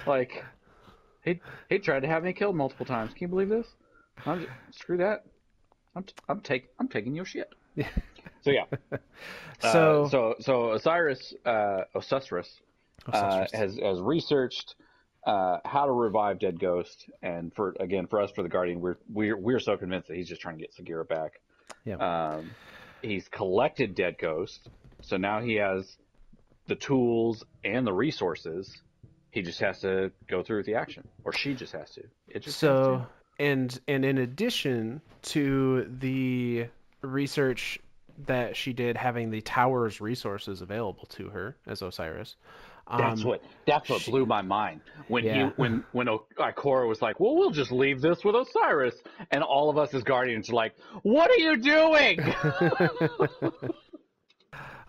like 0.07 0.43
he 1.23 1.39
he 1.69 1.79
tried 1.79 2.01
to 2.01 2.07
have 2.07 2.23
me 2.23 2.33
killed 2.33 2.55
multiple 2.55 2.85
times. 2.85 3.11
Can 3.13 3.21
you 3.21 3.27
believe 3.27 3.49
this? 3.49 3.67
I'm 4.25 4.39
just, 4.41 4.51
screw 4.79 4.97
that. 4.97 5.25
I'm 5.95 6.03
t- 6.03 6.13
I'm 6.29 6.41
take 6.41 6.69
I'm 6.79 6.87
taking 6.87 7.15
your 7.15 7.25
shit. 7.25 7.49
Yeah. 7.75 7.87
So 8.41 8.51
yeah. 8.51 8.65
So- 9.61 10.03
uh, 10.03 10.09
so 10.09 10.35
so 10.41 10.71
Osiris 10.73 11.33
uh, 11.45 11.81
Osiris 11.95 12.59
uh, 13.07 13.17
Osiris. 13.17 13.51
has 13.53 13.79
has 13.81 14.01
researched 14.01 14.75
uh, 15.25 15.59
how 15.65 15.85
to 15.85 15.91
revive 15.91 16.39
dead 16.39 16.59
ghost, 16.59 17.09
and 17.21 17.53
for 17.53 17.75
again 17.79 18.07
for 18.07 18.21
us 18.21 18.31
for 18.31 18.43
the 18.43 18.49
Guardian, 18.49 18.81
we're 18.81 18.97
we're 19.11 19.37
we're 19.37 19.59
so 19.59 19.77
convinced 19.77 20.07
that 20.09 20.17
he's 20.17 20.27
just 20.27 20.41
trying 20.41 20.57
to 20.57 20.61
get 20.61 20.75
Sagira 20.75 21.07
back. 21.07 21.39
Yeah. 21.85 21.95
Um, 21.95 22.51
he's 23.01 23.27
collected 23.29 23.95
dead 23.95 24.17
ghost, 24.17 24.67
so 25.01 25.17
now 25.17 25.41
he 25.41 25.55
has 25.55 25.97
the 26.67 26.75
tools 26.75 27.43
and 27.63 27.85
the 27.85 27.93
resources. 27.93 28.81
He 29.31 29.41
just 29.41 29.59
has 29.61 29.79
to 29.81 30.11
go 30.27 30.43
through 30.43 30.57
with 30.57 30.65
the 30.65 30.75
action, 30.75 31.07
or 31.23 31.33
she 31.33 31.53
just 31.55 31.73
has 31.73 31.89
to. 31.91 32.03
It 32.27 32.43
just 32.43 32.59
so 32.59 33.07
and 33.39 33.79
and 33.87 34.05
in 34.05 34.17
addition 34.17 35.01
to 35.23 35.87
the 35.99 36.67
research 37.01 37.79
that 38.25 38.55
she 38.55 38.73
did 38.73 38.95
having 38.95 39.31
the 39.31 39.41
tower's 39.41 39.99
resources 39.99 40.61
available 40.61 41.05
to 41.05 41.29
her 41.29 41.55
as 41.65 41.81
Osiris. 41.81 42.35
That's 42.89 43.21
um, 43.21 43.27
what 43.27 43.41
that's 43.65 43.89
what 43.89 44.01
she- 44.01 44.11
blew 44.11 44.25
my 44.25 44.41
mind 44.41 44.81
when 45.07 45.23
Yeah. 45.23 45.47
he 45.47 45.53
when 45.55 45.83
when 45.93 46.07
Ikora 46.07 46.87
was 46.87 47.01
like, 47.01 47.19
"Well, 47.19 47.35
we'll 47.35 47.51
just 47.51 47.71
leave 47.71 48.01
this 48.01 48.23
with 48.25 48.35
Osiris," 48.35 48.95
and 49.31 49.41
all 49.43 49.69
of 49.69 49.77
us 49.77 49.93
as 49.93 50.03
guardians 50.03 50.49
are 50.49 50.53
like, 50.53 50.75
"What 51.03 51.29
are 51.31 51.37
you 51.37 51.57
doing?" 51.57 52.19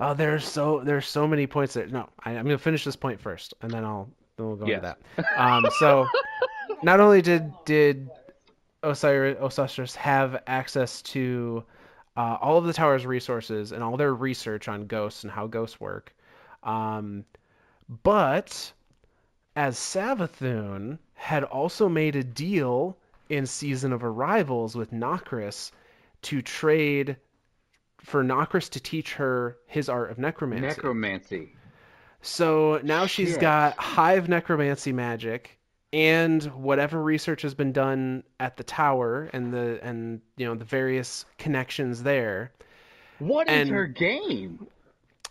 Oh, 0.01 0.13
there's 0.13 0.45
so 0.45 0.81
there's 0.85 1.07
so 1.07 1.27
many 1.27 1.47
points 1.47 1.75
there. 1.75 1.87
No, 1.87 2.09
I, 2.25 2.33
I'm 2.33 2.45
gonna 2.45 2.59
finish 2.59 2.85
this 2.85 2.97
point 2.97 3.21
first, 3.21 3.55
and 3.63 3.71
then 3.71 3.85
I'll 3.85 4.11
then 4.37 4.47
we'll 4.49 4.57
go 4.57 4.67
Yes. 4.67 4.83
into 4.83 4.97
that. 5.17 5.41
Um, 5.41 5.65
so 5.79 6.07
not 6.83 6.99
only 6.99 7.23
did 7.23 7.53
did 7.65 8.11
Osiris 8.83 9.39
Osiris 9.41 9.95
have 9.95 10.43
access 10.49 11.01
to 11.03 11.63
uh, 12.17 12.37
all 12.41 12.59
of 12.59 12.65
the 12.65 12.73
tower's 12.73 13.07
resources 13.07 13.71
and 13.71 13.85
all 13.85 13.97
their 13.97 14.15
research 14.15 14.67
on 14.67 14.87
ghosts 14.89 15.23
and 15.23 15.31
how 15.33 15.47
ghosts 15.47 15.79
work, 15.81 16.13
um, 16.65 17.25
but 17.89 18.73
as 19.57 19.77
Savathun 19.77 20.99
had 21.15 21.45
also 21.45 21.89
made 21.89 22.17
a 22.17 22.25
deal 22.25 22.99
in 23.29 23.47
Season 23.47 23.93
of 23.93 24.05
Arrivals 24.05 24.75
with 24.75 24.91
Nokris 24.93 25.71
to 26.23 26.43
trade 26.43 27.17
for 28.01 28.23
Nokris 28.23 28.69
to 28.71 28.81
teach 28.81 29.15
her 29.15 29.57
his 29.67 29.89
art 29.89 30.11
of 30.11 30.19
necromancy. 30.19 30.67
Necromancy. 30.67 31.53
so 32.21 32.81
now 32.83 33.07
she's 33.07 33.37
got 33.39 33.77
hive 33.79 34.29
necromancy 34.29 34.93
magic 34.93 35.59
and 35.93 36.43
whatever 36.45 37.03
research 37.03 37.43
has 37.43 37.55
been 37.55 37.73
done 37.73 38.25
at 38.41 38.57
the 38.57 38.65
tower 38.65 39.31
and 39.33 39.53
the 39.55 39.79
and 39.83 40.21
you 40.37 40.45
know 40.45 40.55
the 40.55 40.65
various 40.65 41.25
connections 41.39 42.03
there. 42.03 42.53
What 43.21 43.49
is 43.49 43.55
And- 43.55 43.71
her 43.71 43.87
game? 43.87 44.67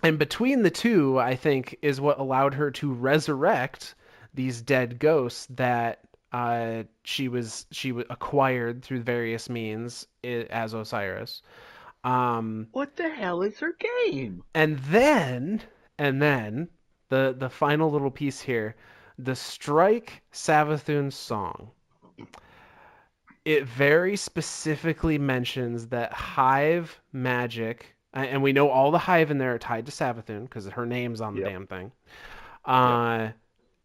And 0.04 0.20
between 0.20 0.64
the 0.64 0.70
two, 0.70 1.18
I 1.20 1.36
think, 1.36 1.78
is 1.82 2.02
what 2.02 2.20
allowed 2.20 2.54
her 2.56 2.70
to 2.72 2.92
resurrect 2.94 3.96
these 4.34 4.62
dead 4.62 5.00
ghosts 5.00 5.48
that 5.52 6.00
uh, 6.34 6.84
she 7.04 7.28
was 7.28 7.66
she 7.72 7.92
acquired 8.10 8.84
through 8.84 9.02
various 9.04 9.50
means 9.50 10.08
as 10.24 10.74
Osiris. 10.74 11.42
Um, 12.04 12.68
What 12.74 12.96
the 12.98 13.10
hell 13.10 13.44
is 13.44 13.60
her 13.60 13.76
game? 14.06 14.44
and 14.54 14.78
then 14.80 15.62
and 15.98 16.22
then 16.22 16.68
the 17.10 17.36
the 17.38 17.50
final 17.50 17.92
little 17.92 18.12
piece 18.12 18.42
here, 18.42 18.76
the 19.18 19.36
Strike 19.36 20.22
Savathun 20.34 21.14
song. 21.14 21.70
It 23.46 23.66
very 23.66 24.16
specifically 24.16 25.18
mentions 25.18 25.88
that 25.88 26.12
hive 26.14 27.00
magic, 27.12 27.93
and 28.14 28.44
we 28.44 28.54
know 28.54 28.70
all 28.70 28.92
the 28.92 28.98
hive 29.00 29.32
in 29.32 29.38
there 29.38 29.56
are 29.56 29.60
tied 29.60 29.86
to 29.88 29.92
Savathun 29.92 30.44
because 30.44 30.68
her 30.68 30.86
name's 30.86 31.22
on 31.22 31.36
the 31.36 31.42
Yep. 31.42 31.50
damn 31.50 31.68
thing. 31.68 31.92
Uh, 32.66 33.32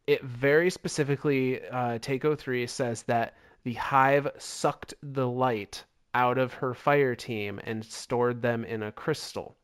It 0.06 0.22
very 0.24 0.70
specifically, 0.70 1.66
uh, 1.68 1.98
Takeo 1.98 2.34
3 2.34 2.66
says 2.66 3.02
that 3.04 3.36
the 3.64 3.74
hive 3.74 4.28
sucked 4.38 4.94
the 5.02 5.28
light 5.28 5.84
out 6.14 6.38
of 6.38 6.54
her 6.54 6.74
fire 6.74 7.14
team 7.14 7.60
and 7.64 7.84
stored 7.84 8.40
them 8.42 8.64
in 8.64 8.82
a 8.82 8.92
crystal. 8.92 9.56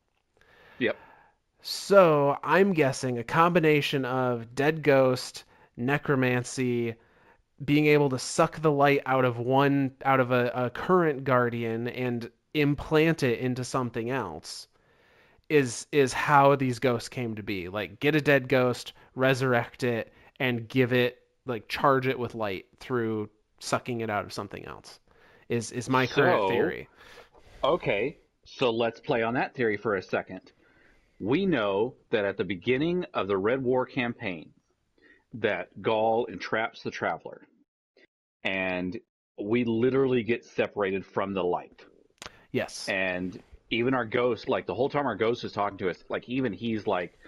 Yep. 0.78 0.96
So 1.62 2.38
I'm 2.42 2.72
guessing 2.74 3.18
a 3.18 3.24
combination 3.24 4.04
of 4.04 4.54
dead 4.54 4.82
ghost, 4.82 5.44
necromancy, 5.76 6.94
being 7.64 7.86
able 7.86 8.10
to 8.10 8.18
suck 8.18 8.60
the 8.60 8.70
light 8.72 9.02
out 9.06 9.24
of 9.24 9.38
one 9.38 9.96
out 10.04 10.20
of 10.20 10.30
a, 10.32 10.50
a 10.54 10.70
current 10.70 11.24
guardian 11.24 11.88
and 11.88 12.30
implant 12.54 13.22
it 13.22 13.40
into 13.40 13.64
something 13.64 14.10
else 14.10 14.68
is 15.48 15.86
is 15.92 16.12
how 16.12 16.56
these 16.56 16.78
ghosts 16.78 17.08
came 17.08 17.34
to 17.34 17.42
be. 17.42 17.68
Like 17.68 18.00
get 18.00 18.14
a 18.14 18.20
dead 18.20 18.48
ghost, 18.48 18.92
resurrect 19.14 19.82
it, 19.82 20.12
and 20.40 20.66
give 20.68 20.92
it 20.92 21.18
like 21.46 21.68
charge 21.68 22.06
it 22.06 22.18
with 22.18 22.34
light 22.34 22.66
through 22.80 23.28
sucking 23.58 24.00
it 24.00 24.10
out 24.10 24.24
of 24.24 24.32
something 24.32 24.64
else. 24.64 24.98
Is 25.48 25.72
is 25.72 25.90
my 25.90 26.06
current 26.06 26.42
So- 26.42 26.48
theory. 26.48 26.88
Okay, 27.62 28.18
so 28.44 28.70
let's 28.70 29.00
play 29.00 29.22
on 29.22 29.34
that 29.34 29.54
theory 29.54 29.76
for 29.76 29.96
a 29.96 30.02
second. 30.02 30.52
We 31.18 31.46
know 31.46 31.94
that 32.10 32.24
at 32.24 32.36
the 32.36 32.44
beginning 32.44 33.06
of 33.14 33.26
the 33.28 33.38
Red 33.38 33.62
War 33.62 33.86
campaign, 33.86 34.50
that 35.34 35.80
Gaul 35.80 36.26
entraps 36.26 36.82
the 36.82 36.90
traveler, 36.90 37.46
and 38.42 38.98
we 39.40 39.64
literally 39.64 40.22
get 40.22 40.44
separated 40.44 41.06
from 41.06 41.32
the 41.32 41.42
light. 41.44 41.84
Yes. 42.54 42.88
And 42.88 43.42
even 43.68 43.94
our 43.94 44.04
ghost, 44.04 44.48
like 44.48 44.66
the 44.66 44.74
whole 44.74 44.88
time 44.88 45.06
our 45.06 45.16
ghost 45.16 45.42
is 45.42 45.50
talking 45.50 45.76
to 45.78 45.90
us, 45.90 45.96
like 46.08 46.28
even 46.28 46.52
he's 46.52 46.86
like, 46.86 47.18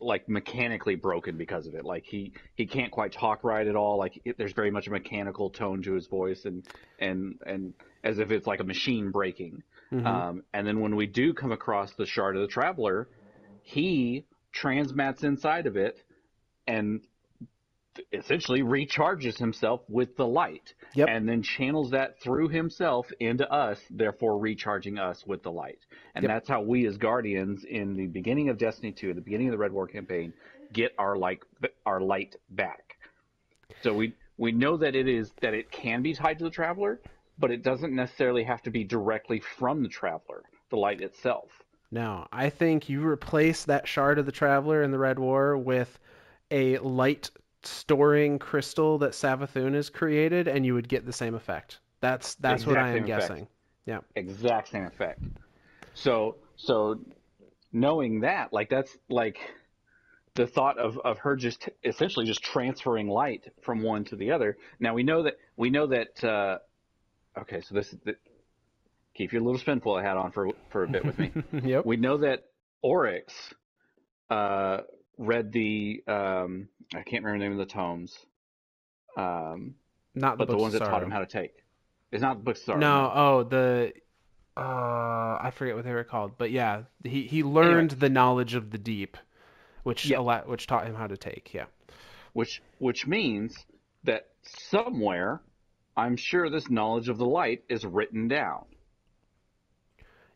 like 0.00 0.28
mechanically 0.28 0.94
broken 0.94 1.36
because 1.36 1.66
of 1.66 1.74
it. 1.74 1.84
Like 1.84 2.04
he 2.04 2.32
he 2.54 2.64
can't 2.64 2.92
quite 2.92 3.10
talk 3.10 3.42
right 3.42 3.66
at 3.66 3.74
all. 3.74 3.98
Like 3.98 4.20
it, 4.24 4.38
there's 4.38 4.52
very 4.52 4.70
much 4.70 4.86
a 4.86 4.92
mechanical 4.92 5.50
tone 5.50 5.82
to 5.82 5.94
his 5.94 6.06
voice, 6.06 6.44
and 6.44 6.64
and 7.00 7.40
and 7.44 7.74
as 8.04 8.20
if 8.20 8.30
it's 8.30 8.46
like 8.46 8.60
a 8.60 8.64
machine 8.64 9.10
breaking. 9.10 9.64
Mhm. 9.90 10.06
Um, 10.06 10.44
and 10.52 10.64
then 10.64 10.78
when 10.78 10.94
we 10.94 11.08
do 11.08 11.34
come 11.34 11.50
across 11.50 11.92
the 11.94 12.06
shard 12.06 12.36
of 12.36 12.42
the 12.42 12.48
traveler, 12.48 13.08
he 13.62 14.24
transmats 14.54 15.24
inside 15.24 15.66
of 15.66 15.76
it 15.76 16.00
and 16.68 17.00
essentially 18.12 18.62
recharges 18.62 19.38
himself 19.38 19.82
with 19.88 20.16
the 20.16 20.26
light 20.26 20.74
Yep. 20.94 21.08
and 21.10 21.28
then 21.28 21.42
channels 21.42 21.90
that 21.90 22.20
through 22.20 22.48
himself 22.48 23.10
into 23.20 23.50
us 23.52 23.80
therefore 23.90 24.38
recharging 24.38 24.98
us 24.98 25.26
with 25.26 25.42
the 25.42 25.50
light 25.52 25.78
and 26.14 26.22
Yep. 26.22 26.30
that's 26.30 26.48
how 26.48 26.62
we 26.62 26.86
as 26.86 26.96
guardians 26.96 27.64
in 27.64 27.94
the 27.94 28.06
beginning 28.06 28.48
of 28.48 28.58
destiny 28.58 28.92
2 28.92 29.14
the 29.14 29.20
beginning 29.20 29.48
of 29.48 29.52
the 29.52 29.58
red 29.58 29.72
war 29.72 29.86
campaign 29.86 30.32
get 30.72 30.92
our 30.98 31.16
light 31.16 31.40
our 31.86 32.00
light 32.00 32.36
back 32.50 32.96
so 33.82 33.92
we 33.94 34.14
we 34.36 34.50
know 34.52 34.76
that 34.76 34.94
it 34.96 35.08
is 35.08 35.32
that 35.40 35.54
it 35.54 35.70
can 35.70 36.02
be 36.02 36.12
tied 36.14 36.38
to 36.38 36.44
the 36.44 36.50
traveler 36.50 37.00
but 37.38 37.50
it 37.50 37.62
doesn't 37.62 37.94
necessarily 37.94 38.44
have 38.44 38.62
to 38.62 38.70
be 38.70 38.84
directly 38.84 39.40
from 39.40 39.82
the 39.82 39.88
traveler 39.88 40.42
the 40.70 40.76
light 40.76 41.00
itself 41.00 41.62
No, 41.92 42.26
I 42.32 42.50
think 42.50 42.88
you 42.88 43.06
replace 43.06 43.64
that 43.66 43.86
shard 43.86 44.18
of 44.18 44.26
the 44.26 44.32
Traveler 44.32 44.82
in 44.82 44.90
the 44.90 44.98
Red 44.98 45.18
War 45.18 45.56
with 45.56 45.96
a 46.50 46.78
light 46.78 47.30
storing 47.66 48.38
crystal 48.38 48.98
that 48.98 49.12
Savathun 49.12 49.74
has 49.74 49.90
created, 49.90 50.48
and 50.48 50.64
you 50.64 50.74
would 50.74 50.88
get 50.88 51.06
the 51.06 51.12
same 51.12 51.34
effect. 51.34 51.80
That's 52.00 52.34
that's 52.36 52.66
what 52.66 52.76
I 52.76 52.90
am 52.90 53.04
effect. 53.04 53.06
guessing. 53.06 53.48
Yeah. 53.86 54.00
exact 54.14 54.68
same 54.68 54.84
effect. 54.84 55.20
So 55.94 56.36
so 56.56 57.00
knowing 57.72 58.20
that, 58.20 58.52
like 58.52 58.68
that's 58.70 58.96
like 59.08 59.38
the 60.34 60.46
thought 60.46 60.78
of, 60.78 60.98
of 61.04 61.18
her 61.18 61.36
just 61.36 61.68
essentially 61.84 62.26
just 62.26 62.42
transferring 62.42 63.08
light 63.08 63.52
from 63.62 63.82
one 63.82 64.04
to 64.04 64.16
the 64.16 64.32
other. 64.32 64.56
Now 64.80 64.94
we 64.94 65.02
know 65.02 65.22
that 65.22 65.34
we 65.56 65.70
know 65.70 65.86
that 65.86 66.24
uh, 66.24 66.58
okay, 67.38 67.60
so 67.60 67.74
this 67.74 67.94
th- 68.04 68.18
keep 69.14 69.32
your 69.32 69.42
little 69.42 69.58
spinful 69.58 69.98
hat 69.98 70.16
on 70.16 70.32
for 70.32 70.50
for 70.70 70.84
a 70.84 70.88
bit 70.88 71.04
with 71.04 71.18
me. 71.18 71.32
yep. 71.64 71.86
we 71.86 71.96
know 71.96 72.18
that 72.18 72.44
Oryx 72.82 73.32
uh, 74.30 74.78
read 75.18 75.52
the 75.52 76.02
um, 76.06 76.68
I 76.94 77.02
can't 77.02 77.24
remember 77.24 77.38
the 77.38 77.50
name 77.50 77.52
of 77.60 77.66
the 77.66 77.72
tomes. 77.72 78.16
Um, 79.16 79.74
Not 80.14 80.38
the 80.38 80.46
but 80.46 80.52
the 80.52 80.58
ones 80.58 80.72
that 80.72 80.80
taught 80.80 81.02
him 81.02 81.10
how 81.10 81.20
to 81.20 81.26
take. 81.26 81.52
It's 82.12 82.22
not 82.22 82.38
the 82.38 82.42
books 82.44 82.60
of 82.60 82.64
Sorrow. 82.66 82.78
No, 82.80 83.12
oh 83.14 83.42
the 83.44 83.92
uh 84.56 84.60
I 84.60 85.52
forget 85.54 85.74
what 85.74 85.84
they 85.84 85.92
were 85.92 86.04
called, 86.04 86.32
but 86.38 86.50
yeah, 86.50 86.82
he 87.02 87.22
he 87.26 87.42
learned 87.42 87.92
the 87.92 88.08
knowledge 88.08 88.54
of 88.54 88.70
the 88.70 88.78
deep, 88.78 89.16
which 89.82 90.06
Yep. 90.06 90.18
ala- 90.20 90.42
which 90.46 90.66
taught 90.66 90.86
him 90.86 90.94
how 90.94 91.06
to 91.08 91.16
take. 91.16 91.52
Yeah. 91.54 91.66
which 92.32 92.62
which 92.78 93.06
means 93.06 93.56
that 94.04 94.28
somewhere 94.42 95.40
I'm 95.96 96.16
sure 96.16 96.50
this 96.50 96.68
knowledge 96.70 97.08
of 97.08 97.18
the 97.18 97.26
light 97.26 97.62
is 97.68 97.84
written 97.84 98.28
down. 98.28 98.64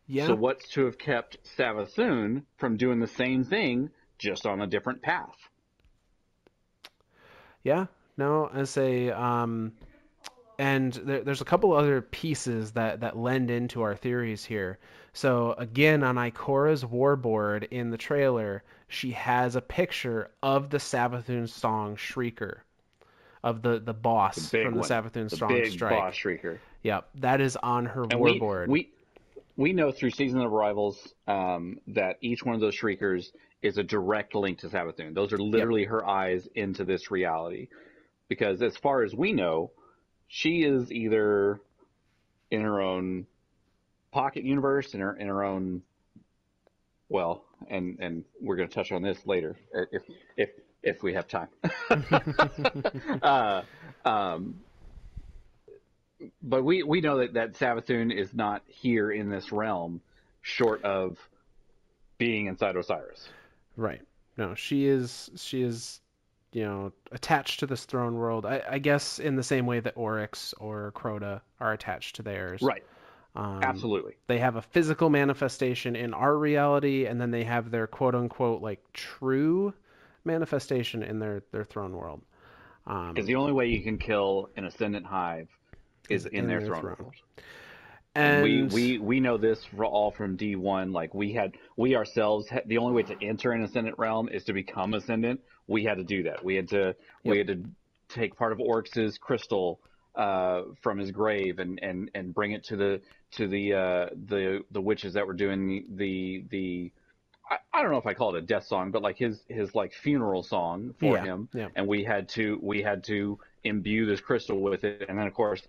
Yeah. 0.07 0.27
So 0.27 0.35
what's 0.35 0.67
to 0.69 0.85
have 0.85 0.97
kept 0.97 1.37
Savathun 1.57 2.43
from 2.57 2.77
doing 2.77 2.99
the 2.99 3.07
same 3.07 3.43
thing 3.43 3.89
just 4.19 4.45
on 4.45 4.61
a 4.61 4.67
different 4.67 5.01
path? 5.01 5.35
Yeah, 7.63 7.87
no, 8.17 8.49
I 8.53 8.63
say, 8.63 9.09
um, 9.09 9.73
and 10.57 10.93
there, 10.93 11.21
there's 11.23 11.41
a 11.41 11.45
couple 11.45 11.73
other 11.73 12.01
pieces 12.01 12.71
that 12.71 13.01
that 13.01 13.17
lend 13.17 13.49
into 13.51 13.81
our 13.81 13.95
theories 13.95 14.45
here. 14.45 14.77
So 15.13 15.53
again, 15.57 16.03
on 16.03 16.15
Ikora's 16.15 16.83
warboard 16.83 17.67
in 17.71 17.89
the 17.89 17.97
trailer, 17.97 18.63
she 18.87 19.11
has 19.11 19.55
a 19.55 19.61
picture 19.61 20.29
of 20.43 20.69
the 20.69 20.77
Savathun 20.77 21.49
song 21.49 21.95
Shrieker, 21.97 22.59
of 23.43 23.61
the 23.61 23.79
the 23.79 23.93
boss 23.93 24.35
The 24.49 24.63
from 24.63 24.73
the 24.75 24.79
one. 24.81 24.89
Savathun 24.89 25.29
The 25.29 25.35
song 25.37 25.49
big 25.49 25.71
Strike. 25.71 25.91
boss 25.95 26.13
shrieker. 26.15 26.59
Yep, 26.83 27.09
that 27.15 27.41
is 27.41 27.57
on 27.57 27.85
her 27.87 28.03
And 28.03 28.19
we, 28.21 28.39
warboard. 28.39 28.67
we 28.67 28.89
we 29.57 29.73
know 29.73 29.91
through 29.91 30.11
season 30.11 30.39
of 30.39 30.53
arrivals 30.53 31.13
um, 31.27 31.79
that 31.87 32.17
each 32.21 32.43
one 32.43 32.55
of 32.55 32.61
those 32.61 32.75
shriekers 32.75 33.33
is 33.61 33.77
a 33.77 33.83
direct 33.83 34.35
link 34.35 34.59
to 34.59 34.69
Savathun. 34.69 35.13
Those 35.13 35.33
are 35.33 35.37
literally 35.37 35.85
her 35.85 36.07
eyes 36.07 36.47
into 36.55 36.85
this 36.85 37.11
reality. 37.11 37.67
Because 38.27 38.61
as 38.61 38.77
far 38.77 39.03
as 39.03 39.13
we 39.13 39.33
know, 39.33 39.71
she 40.27 40.63
is 40.63 40.91
either 40.91 41.59
in 42.51 42.61
her 42.61 42.81
own 42.81 43.25
pocket 44.11 44.43
universe, 44.43 44.93
in 44.93 45.01
her 45.01 45.15
in 45.15 45.27
her 45.27 45.43
own 45.43 45.81
well, 47.09 47.43
and 47.69 47.97
and 47.99 48.23
we're 48.39 48.55
going 48.55 48.69
to 48.69 48.73
touch 48.73 48.91
on 48.91 49.01
this 49.01 49.17
later 49.25 49.57
uh, 49.75 49.81
if 49.91 50.03
if 50.37 50.49
if 50.83 51.03
we 51.03 51.13
have 51.13 51.27
time. 51.27 51.49
uh, 53.21 53.63
um, 54.05 54.61
but 56.41 56.63
we 56.63 56.83
we 56.83 57.01
know 57.01 57.17
that 57.17 57.33
that 57.33 57.53
Savathun 57.53 58.15
is 58.15 58.33
not 58.33 58.61
here 58.67 59.11
in 59.11 59.29
this 59.29 59.51
realm, 59.51 60.01
short 60.41 60.83
of 60.83 61.17
being 62.19 62.45
inside 62.45 62.75
Osiris. 62.75 63.29
Right. 63.79 64.01
No, 64.37 64.55
she 64.55 64.85
is 64.85 65.29
she 65.35 65.61
is 65.61 66.01
you 66.51 66.63
know 66.63 66.91
attached 67.11 67.61
to 67.61 67.65
this 67.65 67.85
throne 67.85 68.15
world. 68.15 68.45
I, 68.45 68.61
I 68.69 68.79
guess 68.79 69.19
in 69.19 69.35
the 69.35 69.43
same 69.43 69.65
way 69.65 69.79
that 69.79 69.93
Oryx 69.95 70.53
or 70.59 70.91
Crota 70.95 71.41
are 71.59 71.71
attached 71.73 72.17
to 72.17 72.23
theirs. 72.23 72.61
Right. 72.61 72.83
Um, 73.35 73.61
Absolutely. 73.63 74.15
They 74.27 74.39
have 74.39 74.55
a 74.57 74.61
physical 74.61 75.09
manifestation 75.09 75.95
in 75.95 76.13
our 76.13 76.35
reality, 76.35 77.05
and 77.05 77.21
then 77.21 77.31
they 77.31 77.43
have 77.45 77.71
their 77.71 77.87
quote 77.87 78.15
unquote 78.15 78.61
like 78.61 78.81
true 78.91 79.73
manifestation 80.25 81.01
in 81.03 81.19
their 81.19 81.43
their 81.51 81.63
throne 81.63 81.93
world. 81.93 82.21
Um, 82.85 83.13
Because 83.13 83.27
the 83.27 83.35
only 83.35 83.53
way 83.53 83.67
you 83.67 83.81
can 83.81 83.97
kill 83.97 84.49
an 84.57 84.65
ascendant 84.65 85.05
hive 85.05 85.47
is 86.09 86.25
in, 86.25 86.47
their, 86.47 86.61
throne. 86.61 86.83
world. 86.83 87.13
And 88.15 88.41
we, 88.41 88.63
we 88.63 88.97
we 88.99 89.19
know 89.19 89.37
this 89.37 89.63
for 89.75 89.85
all 89.85 90.11
from 90.11 90.37
D1. 90.37 90.93
Like 90.93 91.13
we 91.13 91.33
had 91.33 91.53
we 91.77 91.95
ourselves 91.95 92.49
had, 92.49 92.63
the 92.67 92.77
only 92.77 92.93
way 92.93 93.03
to 93.03 93.15
enter 93.25 93.51
an 93.51 93.63
ascendant 93.63 93.97
realm 93.97 94.29
is 94.29 94.43
to 94.45 94.53
become 94.53 94.93
ascendant. 94.93 95.41
We 95.67 95.83
had 95.83 95.97
to 95.97 96.03
do 96.03 96.23
that. 96.23 96.43
We 96.43 96.55
had 96.55 96.69
to 96.69 96.95
we 97.23 97.37
had 97.37 97.47
to 97.47 97.63
take 98.09 98.35
part 98.35 98.51
of 98.51 98.59
Oryx's 98.59 99.17
crystal 99.17 99.79
uh, 100.15 100.63
from 100.81 100.97
his 100.97 101.11
grave 101.11 101.59
and, 101.59 101.79
and, 101.81 102.09
and 102.15 102.33
bring 102.33 102.51
it 102.53 102.63
to 102.65 102.75
the 102.75 103.01
to 103.33 103.47
the 103.47 103.73
uh, 103.73 104.05
the 104.27 104.61
the 104.71 104.81
witches 104.81 105.13
that 105.13 105.27
were 105.27 105.33
doing 105.33 105.67
the 105.67 105.85
the, 105.95 106.45
the 106.49 106.91
I, 107.49 107.57
I 107.73 107.81
don't 107.81 107.91
know 107.91 107.97
if 107.97 108.05
I 108.05 108.13
call 108.13 108.35
it 108.35 108.39
a 108.39 108.45
death 108.45 108.65
song, 108.65 108.91
but 108.91 109.01
like 109.01 109.17
his 109.17 109.43
his 109.47 109.73
like 109.75 109.93
funeral 109.93 110.43
song 110.43 110.93
for 110.99 111.15
Yeah, 111.15 111.25
him. 111.25 111.49
yeah. 111.53 111.69
And 111.75 111.87
we 111.87 112.03
had 112.03 112.29
to 112.29 112.59
we 112.61 112.81
had 112.81 113.03
to 113.05 113.39
imbue 113.63 114.05
this 114.05 114.21
crystal 114.21 114.59
with 114.61 114.83
it, 114.83 115.05
and 115.07 115.17
then 115.17 115.27
of 115.27 115.33
course 115.33 115.61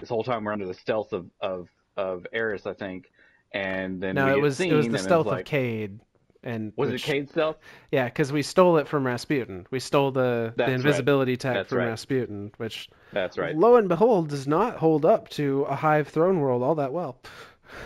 this 0.00 0.08
whole 0.08 0.24
time 0.24 0.44
we're 0.44 0.52
under 0.52 0.66
the 0.66 0.74
stealth 0.74 1.12
of 1.12 1.30
of 1.40 1.68
of 1.96 2.26
Eris, 2.32 2.66
I 2.66 2.74
think. 2.74 3.10
And 3.52 4.00
then 4.00 4.16
no, 4.16 4.28
it 4.28 4.40
was 4.40 4.56
seen, 4.56 4.72
it 4.72 4.74
was 4.74 4.88
the 4.88 4.98
stealth 4.98 5.26
like, 5.26 5.40
of 5.40 5.46
Cayde. 5.46 6.00
And 6.42 6.72
Was 6.76 6.90
which- 6.90 7.02
it 7.02 7.06
Cayde 7.06 7.30
stealth? 7.30 7.56
Yeah, 7.90 8.04
because 8.04 8.32
we 8.32 8.42
stole 8.42 8.76
it 8.78 8.88
from 8.88 9.06
Rasputin. 9.06 9.66
We 9.70 9.80
stole 9.80 10.10
the, 10.10 10.52
That's 10.54 10.56
the 10.56 10.62
right. 10.64 10.72
invisibility 10.72 11.36
tech 11.36 11.54
That's 11.54 11.68
from 11.70 11.78
right. 11.78 11.86
Rasputin, 11.86 12.52
which 12.58 12.88
That's 13.12 13.38
right. 13.38 13.56
lo 13.56 13.76
and 13.76 13.88
behold 13.88 14.28
does 14.28 14.46
not 14.46 14.76
hold 14.76 15.04
up 15.06 15.28
to 15.30 15.62
a 15.62 15.74
hive 15.76 16.08
throne 16.08 16.40
world 16.40 16.62
all 16.62 16.74
that 16.74 16.92
well. 16.92 17.18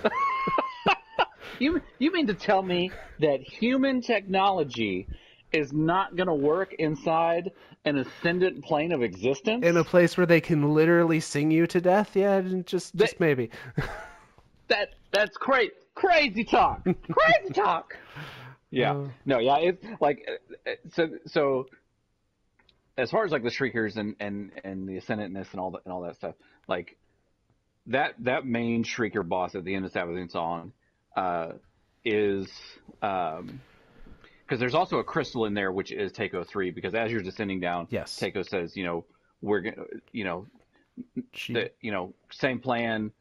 You 1.60 1.82
you 1.98 2.12
mean 2.12 2.28
to 2.28 2.34
tell 2.34 2.62
me 2.62 2.92
that 3.18 3.40
human 3.40 4.00
technology 4.00 5.08
is 5.52 5.72
not 5.72 6.16
going 6.16 6.26
to 6.28 6.34
work 6.34 6.74
inside 6.74 7.50
an 7.84 7.98
ascendant 7.98 8.62
plane 8.64 8.92
of 8.92 9.02
existence? 9.02 9.64
In 9.64 9.76
a 9.76 9.84
place 9.84 10.16
where 10.16 10.26
they 10.26 10.40
can 10.40 10.74
literally 10.74 11.20
sing 11.20 11.50
you 11.50 11.66
to 11.68 11.80
death, 11.80 12.14
yeah, 12.14 12.40
just 12.64 12.96
They- 12.96 13.04
just 13.06 13.20
maybe. 13.20 13.50
that 14.68 14.90
that's 15.12 15.36
great. 15.36 15.72
Crazy 15.94 16.44
talk. 16.44 16.82
Crazy 16.84 17.52
talk. 17.54 17.96
Yeah. 18.70 18.92
Uh, 18.92 19.08
No, 19.24 19.38
yeah, 19.38 19.56
it's 19.60 19.82
like 19.98 20.28
so 20.92 21.08
so 21.24 21.68
as 22.98 23.10
far 23.10 23.24
as 23.24 23.32
like 23.32 23.42
the 23.42 23.50
shriekers 23.50 23.96
and 23.96 24.14
and 24.20 24.50
and 24.62 24.86
the 24.86 24.98
ascendantness 24.98 25.52
and 25.52 25.60
all 25.60 25.70
that 25.70 25.80
and 25.86 25.92
all 25.94 26.02
that 26.02 26.16
stuff, 26.16 26.34
like 26.68 26.98
that 27.86 28.12
that 28.18 28.44
main 28.44 28.84
shrieker 28.84 29.26
boss 29.26 29.54
at 29.54 29.64
the 29.64 29.74
end 29.74 29.86
of 29.86 29.92
Savathun 29.92 30.30
Song 30.30 30.72
uh, 31.16 31.52
is 32.04 32.46
um 33.00 33.60
because 34.48 34.58
there's 34.58 34.74
also 34.74 34.98
a 34.98 35.04
crystal 35.04 35.44
in 35.44 35.52
there 35.52 35.70
which 35.72 35.92
is 35.92 36.10
Takeo 36.10 36.42
three 36.42 36.70
because 36.70 36.94
as 36.94 37.12
you're 37.12 37.20
descending 37.20 37.60
down, 37.60 37.86
Yes. 37.90 38.16
Takeo 38.16 38.42
says 38.42 38.76
you 38.76 38.84
know 38.84 39.04
we're 39.42 39.60
gonna 39.60 39.84
you 40.12 40.24
know 40.24 40.46
she, 41.34 41.52
the 41.52 41.70
you 41.82 41.92
know 41.92 42.14
same 42.32 42.58
plan, 42.58 43.12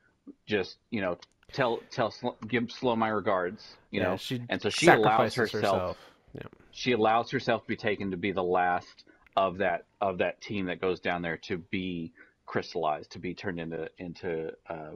just 0.45 0.78
you 0.89 1.01
know 1.01 1.17
tell 1.51 1.80
tell 1.91 2.13
give 2.47 2.71
slow 2.71 2.95
my 2.95 3.09
regards 3.09 3.78
you 3.91 4.01
yeah, 4.01 4.09
know 4.09 4.17
she 4.17 4.41
and 4.49 4.61
so 4.61 4.69
she 4.69 4.88
allows 4.88 5.34
sacrifices 5.34 5.51
herself 5.51 5.97
Yeah. 6.34 6.41
she 6.71 6.91
allows 6.93 7.32
herself 7.32 7.63
to 7.63 7.67
be 7.67 7.75
taken 7.75 8.11
to 8.11 8.17
be 8.17 8.32
the 8.32 8.43
last 8.43 9.05
of 9.36 9.57
that 9.57 9.86
of 10.01 10.17
that 10.17 10.41
team 10.41 10.65
that 10.65 10.82
goes 10.82 10.99
down 10.99 11.21
there 11.21 11.38
to 11.38 11.57
be 11.57 12.11
crystallized, 12.47 13.11
to 13.11 13.19
be 13.19 13.34
turned 13.34 13.59
into 13.59 13.89
into 13.99 14.51
uh, 14.69 14.91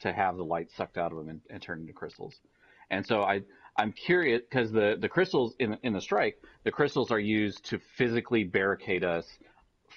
to 0.00 0.12
have 0.12 0.36
the 0.36 0.44
light 0.44 0.70
sucked 0.70 0.98
out 0.98 1.10
of 1.12 1.18
them 1.18 1.28
and, 1.28 1.40
and 1.50 1.60
turned 1.60 1.80
into 1.80 1.92
crystals. 1.92 2.40
And 2.90 3.04
so 3.04 3.22
I 3.22 3.42
I'm 3.76 3.92
curious 3.92 4.42
because 4.48 4.70
the 4.70 4.96
the 5.00 5.08
crystals 5.08 5.54
in 5.58 5.78
in 5.82 5.92
the 5.92 6.00
strike, 6.00 6.42
the 6.64 6.70
crystals 6.70 7.10
are 7.10 7.18
used 7.18 7.64
to 7.66 7.78
physically 7.96 8.44
barricade 8.44 9.04
us 9.04 9.26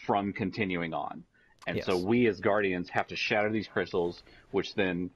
from 0.06 0.34
continuing 0.34 0.94
on. 0.94 1.24
And 1.68 1.84
so 1.84 1.98
we 1.98 2.28
as 2.28 2.40
guardians 2.40 2.90
have 2.90 3.08
to 3.08 3.16
shatter 3.16 3.52
these 3.52 3.68
crystals, 3.68 4.22
which 4.52 4.76
then 4.76 5.10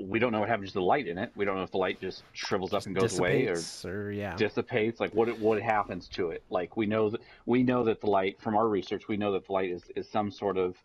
we 0.00 0.20
don't 0.20 0.30
know 0.30 0.40
what 0.40 0.48
happens 0.48 0.70
to 0.70 0.74
the 0.74 0.82
light 0.82 1.08
in 1.08 1.18
it. 1.18 1.32
We 1.34 1.44
don't 1.44 1.56
know 1.56 1.64
if 1.64 1.72
the 1.72 1.78
light 1.78 2.00
just 2.00 2.22
shrivels 2.32 2.72
up 2.72 2.86
and 2.86 2.94
goes 2.94 3.18
away 3.18 3.46
or 3.46 3.54
dissipates 3.54 3.84
or 3.84 4.12
yeah. 4.12 4.36
dissipates 4.36 5.00
like 5.00 5.12
what 5.14 5.38
what 5.40 5.60
happens 5.60 6.08
to 6.10 6.30
it 6.30 6.44
like 6.50 6.76
we 6.76 6.86
know 6.86 7.10
that 7.10 7.20
we 7.46 7.64
know 7.64 7.84
that 7.84 8.00
the 8.00 8.06
light 8.06 8.40
from 8.40 8.56
our 8.56 8.68
research 8.68 9.08
we 9.08 9.16
know 9.16 9.32
that 9.32 9.46
the 9.46 9.52
light 9.52 9.70
is, 9.70 9.82
is 9.96 10.08
some 10.08 10.30
sort 10.30 10.56
of 10.56 10.76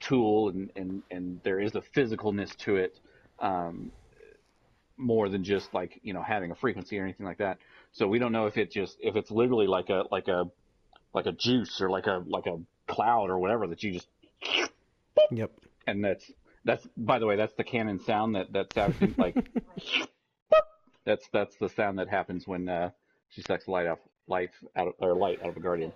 tool 0.00 0.48
and, 0.48 0.70
and 0.74 1.02
and 1.10 1.40
there 1.44 1.60
is 1.60 1.76
a 1.76 1.80
physicalness 1.80 2.56
to 2.56 2.76
it 2.76 2.98
um, 3.38 3.92
more 4.98 5.28
than 5.28 5.44
just 5.44 5.72
like 5.74 5.98
you 6.02 6.12
know 6.14 6.22
having 6.22 6.50
a 6.50 6.54
frequency 6.54 6.98
or 6.98 7.02
anything 7.04 7.26
like 7.26 7.38
that 7.38 7.58
so 7.92 8.06
we 8.08 8.18
don't 8.18 8.32
know 8.32 8.46
if 8.46 8.56
it 8.56 8.70
just 8.70 8.96
if 9.00 9.14
it's 9.16 9.30
literally 9.30 9.66
like 9.66 9.88
a 9.90 10.04
like 10.10 10.28
a 10.28 10.44
like 11.12 11.26
a 11.26 11.32
juice 11.32 11.80
or 11.80 11.90
like 11.90 12.06
a 12.06 12.22
like 12.26 12.46
a 12.46 12.58
cloud 12.88 13.28
or 13.30 13.38
whatever 13.38 13.66
that 13.66 13.82
you 13.82 13.92
just 13.92 14.08
Yep. 15.30 15.50
and 15.86 16.04
that's 16.04 16.30
that's 16.64 16.86
by 16.96 17.18
the 17.18 17.26
way 17.26 17.36
that's 17.36 17.54
the 17.54 17.64
canon 17.64 17.98
sound 18.00 18.34
that 18.36 18.52
that 18.52 18.72
sound 18.72 18.94
like 19.18 19.36
that's 21.04 21.28
that's 21.32 21.56
the 21.56 21.68
sound 21.68 21.98
that 21.98 22.08
happens 22.08 22.46
when 22.46 22.68
uh, 22.68 22.90
she 23.28 23.42
sucks 23.42 23.68
light 23.68 23.86
off 23.86 23.98
life 24.28 24.50
out 24.76 24.88
of 24.88 24.94
or 24.98 25.14
light 25.14 25.40
out 25.42 25.50
of 25.50 25.56
a 25.56 25.60
guardian 25.60 25.92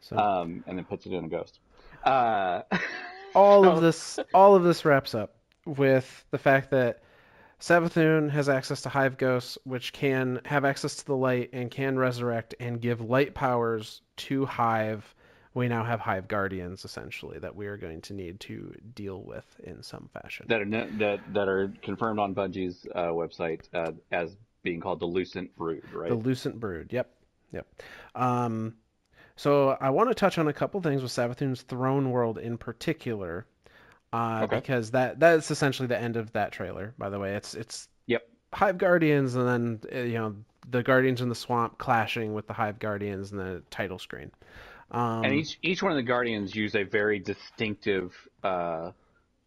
So 0.00 0.16
um, 0.16 0.64
and 0.66 0.76
then 0.78 0.84
puts 0.84 1.06
it 1.06 1.12
in 1.12 1.24
a 1.24 1.28
ghost 1.28 1.58
uh, 2.04 2.62
all 3.34 3.64
so- 3.64 3.70
of 3.72 3.80
this 3.80 4.18
all 4.32 4.54
of 4.54 4.62
this 4.64 4.84
wraps 4.84 5.14
up 5.14 5.34
with 5.66 6.24
the 6.30 6.38
fact 6.38 6.70
that 6.70 7.00
Savathun 7.60 8.30
has 8.30 8.48
access 8.48 8.82
to 8.82 8.88
Hive 8.88 9.16
Ghosts, 9.16 9.58
which 9.64 9.92
can 9.92 10.40
have 10.44 10.64
access 10.64 10.96
to 10.96 11.06
the 11.06 11.16
light 11.16 11.50
and 11.52 11.70
can 11.70 11.98
resurrect 11.98 12.54
and 12.60 12.80
give 12.80 13.00
light 13.00 13.34
powers 13.34 14.02
to 14.16 14.44
Hive. 14.44 15.14
We 15.54 15.68
now 15.68 15.84
have 15.84 16.00
Hive 16.00 16.26
Guardians, 16.26 16.84
essentially, 16.84 17.38
that 17.38 17.54
we 17.54 17.66
are 17.68 17.76
going 17.76 18.00
to 18.02 18.12
need 18.14 18.40
to 18.40 18.74
deal 18.94 19.22
with 19.22 19.44
in 19.62 19.82
some 19.82 20.10
fashion. 20.12 20.46
that 20.48 20.60
are 20.60 20.64
no- 20.64 20.88
that 20.98 21.20
that 21.32 21.48
are 21.48 21.72
confirmed 21.80 22.18
on 22.18 22.34
Bungie's 22.34 22.84
uh, 22.94 23.06
website 23.08 23.68
uh, 23.72 23.92
as 24.10 24.36
being 24.64 24.80
called 24.80 24.98
the 24.98 25.06
Lucent 25.06 25.54
Brood 25.56 25.84
right 25.92 26.08
The 26.08 26.16
Lucent 26.16 26.58
Brood. 26.58 26.92
Yep. 26.92 27.08
Yep. 27.52 27.66
Um, 28.16 28.74
so 29.36 29.70
I 29.80 29.90
want 29.90 30.10
to 30.10 30.14
touch 30.14 30.38
on 30.38 30.48
a 30.48 30.52
couple 30.52 30.80
things 30.80 31.02
with 31.02 31.12
Savathun's 31.12 31.62
Throne 31.62 32.10
World 32.10 32.38
in 32.38 32.58
particular, 32.58 33.46
uh, 34.14 34.42
Okay. 34.44 34.56
because 34.56 34.90
that 34.92 35.18
that's 35.20 35.50
essentially 35.50 35.88
the 35.88 36.00
end 36.00 36.16
of 36.16 36.32
that 36.32 36.52
trailer. 36.52 36.94
By 36.98 37.10
the 37.10 37.18
way, 37.18 37.34
it's 37.34 37.54
it's 37.54 37.88
Yep. 38.06 38.22
Hive 38.52 38.78
Guardians, 38.78 39.34
and 39.34 39.48
then 39.48 39.80
uh, 39.94 40.04
you 40.04 40.18
know 40.18 40.36
the 40.70 40.82
Guardians 40.82 41.20
in 41.20 41.28
the 41.28 41.34
swamp 41.34 41.78
clashing 41.78 42.32
with 42.34 42.46
the 42.46 42.52
Hive 42.52 42.78
Guardians 42.78 43.32
in 43.32 43.38
the 43.38 43.62
title 43.70 43.98
screen. 43.98 44.30
Um, 44.90 45.24
and 45.24 45.34
each 45.34 45.58
each 45.62 45.82
one 45.82 45.92
of 45.92 45.96
the 45.96 46.02
guardians 46.02 46.54
use 46.54 46.74
a 46.76 46.84
very 46.84 47.18
distinctive 47.18 48.12
uh, 48.44 48.92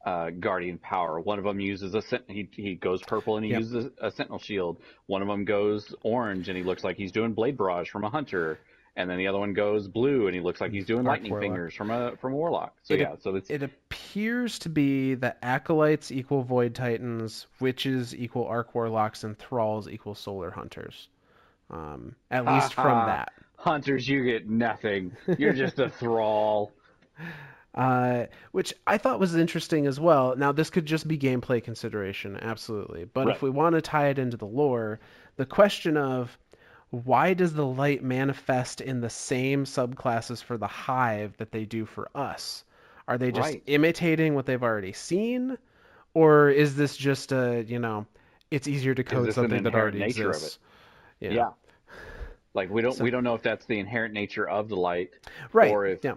uh, 0.06 0.30
guardian 0.32 0.78
power. 0.78 1.20
One 1.20 1.38
of 1.40 1.46
them 1.46 1.60
uses 1.60 1.96
a 1.96 2.02
he 2.28 2.50
he 2.52 2.76
goes 2.76 3.02
purple 3.04 3.38
and 3.38 3.46
he 3.46 3.52
Yep. 3.52 3.60
uses 3.60 3.86
a, 4.02 4.08
a 4.08 4.12
sentinel 4.12 4.40
shield. 4.40 4.80
One 5.06 5.22
of 5.22 5.28
them 5.28 5.46
goes 5.46 5.94
orange 6.04 6.50
and 6.50 6.58
he 6.58 6.64
looks 6.64 6.84
like 6.84 6.98
he's 6.98 7.12
doing 7.12 7.34
blade 7.34 7.58
barrage 7.58 7.90
from 7.90 8.04
a 8.04 8.10
hunter. 8.10 8.60
And 8.98 9.08
then 9.10 9.18
the 9.20 9.28
other 9.28 9.38
one 9.38 9.54
goes 9.54 9.88
blue 9.88 10.26
and 10.26 10.34
he 10.36 10.42
looks 10.42 10.60
like 10.60 10.72
he's 10.72 10.86
doing 10.88 11.04
Dark 11.04 11.18
lightning 11.18 11.32
Warlock. 11.32 11.46
fingers 11.46 11.74
from 11.76 11.92
a 11.92 12.18
from 12.18 12.34
a 12.34 12.36
warlock. 12.36 12.76
So 12.84 12.96
It- 12.96 13.00
yeah, 13.02 13.16
so 13.20 13.36
it's 13.36 13.50
it 13.50 13.62
appears 13.64 14.58
to 14.60 14.70
be 14.70 15.14
that 15.16 15.38
acolytes 15.44 16.12
equal 16.12 16.42
void 16.42 16.74
titans, 16.74 17.46
witches 17.60 18.16
equal 18.16 18.46
arc 18.48 18.74
warlocks, 18.74 19.24
and 19.24 19.38
thralls 19.38 19.88
equal 19.88 20.16
solar 20.16 20.50
hunters. 20.52 21.10
Um, 21.70 22.16
at 22.32 22.46
Ha 22.46 22.56
least 22.56 22.74
from 22.74 22.86
ha. 22.98 23.06
that. 23.06 23.34
hunters. 23.58 24.08
You 24.08 24.24
get 24.24 24.50
nothing. 24.50 25.16
You're 25.38 25.54
just 25.54 25.78
a 25.80 25.90
thrall. 26.02 26.72
uh, 27.76 28.26
which 28.52 28.74
I 28.88 28.98
thought 28.98 29.20
was 29.20 29.36
interesting 29.36 29.86
as 29.86 30.00
well. 30.00 30.36
Now, 30.36 30.52
this 30.52 30.70
could 30.72 30.86
just 30.88 31.08
be 31.08 31.18
gameplay 31.18 31.64
consideration, 31.64 32.38
absolutely. 32.42 33.06
But 33.06 33.28
Right. 33.28 33.36
if 33.36 33.42
we 33.44 33.50
want 33.52 33.76
to 33.76 33.82
tie 33.82 34.08
it 34.08 34.18
into 34.18 34.38
the 34.38 34.48
lore, 34.48 35.00
the 35.36 35.46
question 35.46 35.98
of 35.98 36.36
why 36.90 37.34
does 37.34 37.54
the 37.54 37.66
light 37.66 38.04
manifest 38.04 38.82
in 38.82 39.02
the 39.02 39.10
same 39.10 39.66
subclasses 39.66 40.42
for 40.44 40.58
the 40.58 40.68
hive 40.68 41.36
that 41.38 41.52
they 41.52 41.66
do 41.66 41.86
for 41.86 42.10
us? 42.16 42.64
Are 43.08 43.18
they 43.18 43.32
just 43.32 43.50
Right. 43.54 43.64
imitating 43.68 44.36
what 44.36 44.46
they've 44.46 44.62
already 44.64 44.94
seen? 44.94 45.58
Or 46.14 46.50
is 46.50 46.76
this 46.76 46.96
just 46.98 47.32
a, 47.32 47.64
you 47.68 47.80
know, 47.80 48.06
it's 48.52 48.68
easier 48.68 48.96
to 48.96 49.04
code 49.04 49.34
something 49.34 49.64
that 49.64 49.76
already 49.76 50.00
nature 50.00 50.30
of 50.30 50.36
exists? 50.36 50.60
Yeah. 51.20 51.52
Like 52.54 52.70
we 52.70 52.82
don't 52.82 52.94
So- 52.94 53.04
we 53.04 53.12
don't 53.12 53.24
know 53.24 53.36
if 53.36 53.44
that's 53.44 53.66
the 53.66 53.80
inherent 53.80 54.14
nature 54.14 54.48
of 54.48 54.68
the 54.70 54.76
light, 54.78 55.12
Right. 55.54 55.72
Or 55.72 55.86
if- 55.86 56.04
yeah. 56.04 56.16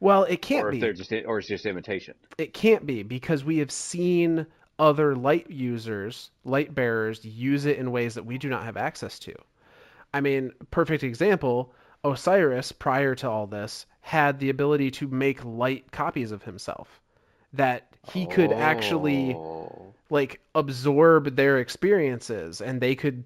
Well, 0.00 0.24
it 0.24 0.42
can't 0.42 0.66
or 0.66 0.70
be. 0.70 0.78
if 0.78 0.80
they're 0.80 0.92
just 0.92 1.12
or 1.26 1.38
it's 1.38 1.48
just 1.48 1.66
imitation. 1.66 2.14
It 2.38 2.52
can't 2.54 2.84
be 2.86 3.02
because 3.02 3.44
we 3.44 3.58
have 3.58 3.70
seen 3.70 4.46
other 4.78 5.14
light 5.16 5.50
users, 5.50 6.30
light 6.44 6.74
bearers, 6.74 7.24
use 7.24 7.64
it 7.66 7.78
in 7.78 7.90
ways 7.90 8.14
that 8.14 8.24
we 8.24 8.38
do 8.38 8.48
not 8.48 8.64
have 8.64 8.76
access 8.76 9.18
to. 9.20 9.34
I 10.14 10.20
mean, 10.20 10.52
perfect 10.70 11.02
example 11.02 11.72
Osiris, 12.04 12.72
prior 12.72 13.14
to 13.16 13.28
all 13.28 13.46
this, 13.46 13.86
had 14.00 14.38
the 14.38 14.50
ability 14.50 14.90
to 14.92 15.08
make 15.08 15.44
light 15.44 15.90
copies 15.90 16.30
of 16.32 16.42
himself. 16.42 17.00
That 17.54 17.88
he 18.12 18.26
could 18.26 18.52
actually 18.52 19.34
Oh. 19.34 19.94
like 20.10 20.40
absorb 20.54 21.34
their 21.36 21.58
experiences 21.58 22.60
and 22.60 22.80
they 22.80 22.94
could 22.94 23.24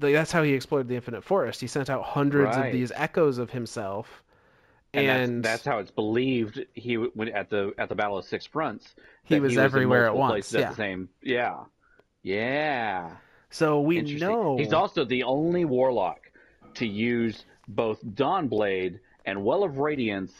like 0.00 0.14
that's 0.14 0.32
how 0.32 0.42
he 0.42 0.54
explored 0.54 0.88
the 0.88 0.94
infinite 0.94 1.22
forest 1.22 1.60
he 1.60 1.66
sent 1.66 1.90
out 1.90 2.02
hundreds 2.02 2.56
Right. 2.56 2.66
of 2.68 2.72
these 2.72 2.92
echoes 2.94 3.36
of 3.38 3.50
himself 3.50 4.22
and, 4.94 5.06
and, 5.06 5.44
that's, 5.44 5.62
that's 5.62 5.66
how 5.66 5.78
it's 5.80 5.90
believed 5.90 6.64
he 6.74 6.94
w- 6.94 7.10
when 7.14 7.28
at 7.30 7.50
the 7.50 7.72
at 7.78 7.88
the 7.88 7.94
Battle 7.94 8.18
of 8.18 8.24
Six 8.24 8.46
Fronts. 8.46 8.94
He 9.24 9.40
was 9.40 9.54
in 9.54 9.58
everywhere 9.58 10.06
at 10.06 10.14
once, 10.14 10.54
At 10.54 10.60
yeah. 10.60 10.68
the 10.70 10.76
same, 10.76 11.08
yeah, 11.22 11.60
yeah. 12.22 13.10
so 13.50 13.80
we 13.80 14.00
know 14.02 14.56
He's 14.58 14.72
also 14.72 15.04
the 15.04 15.22
only 15.24 15.64
warlock 15.64 16.21
to 16.76 16.86
use 16.86 17.44
both 17.68 18.04
Dawnblade 18.04 18.98
and 19.24 19.44
Well 19.44 19.64
of 19.64 19.78
Radiance 19.78 20.32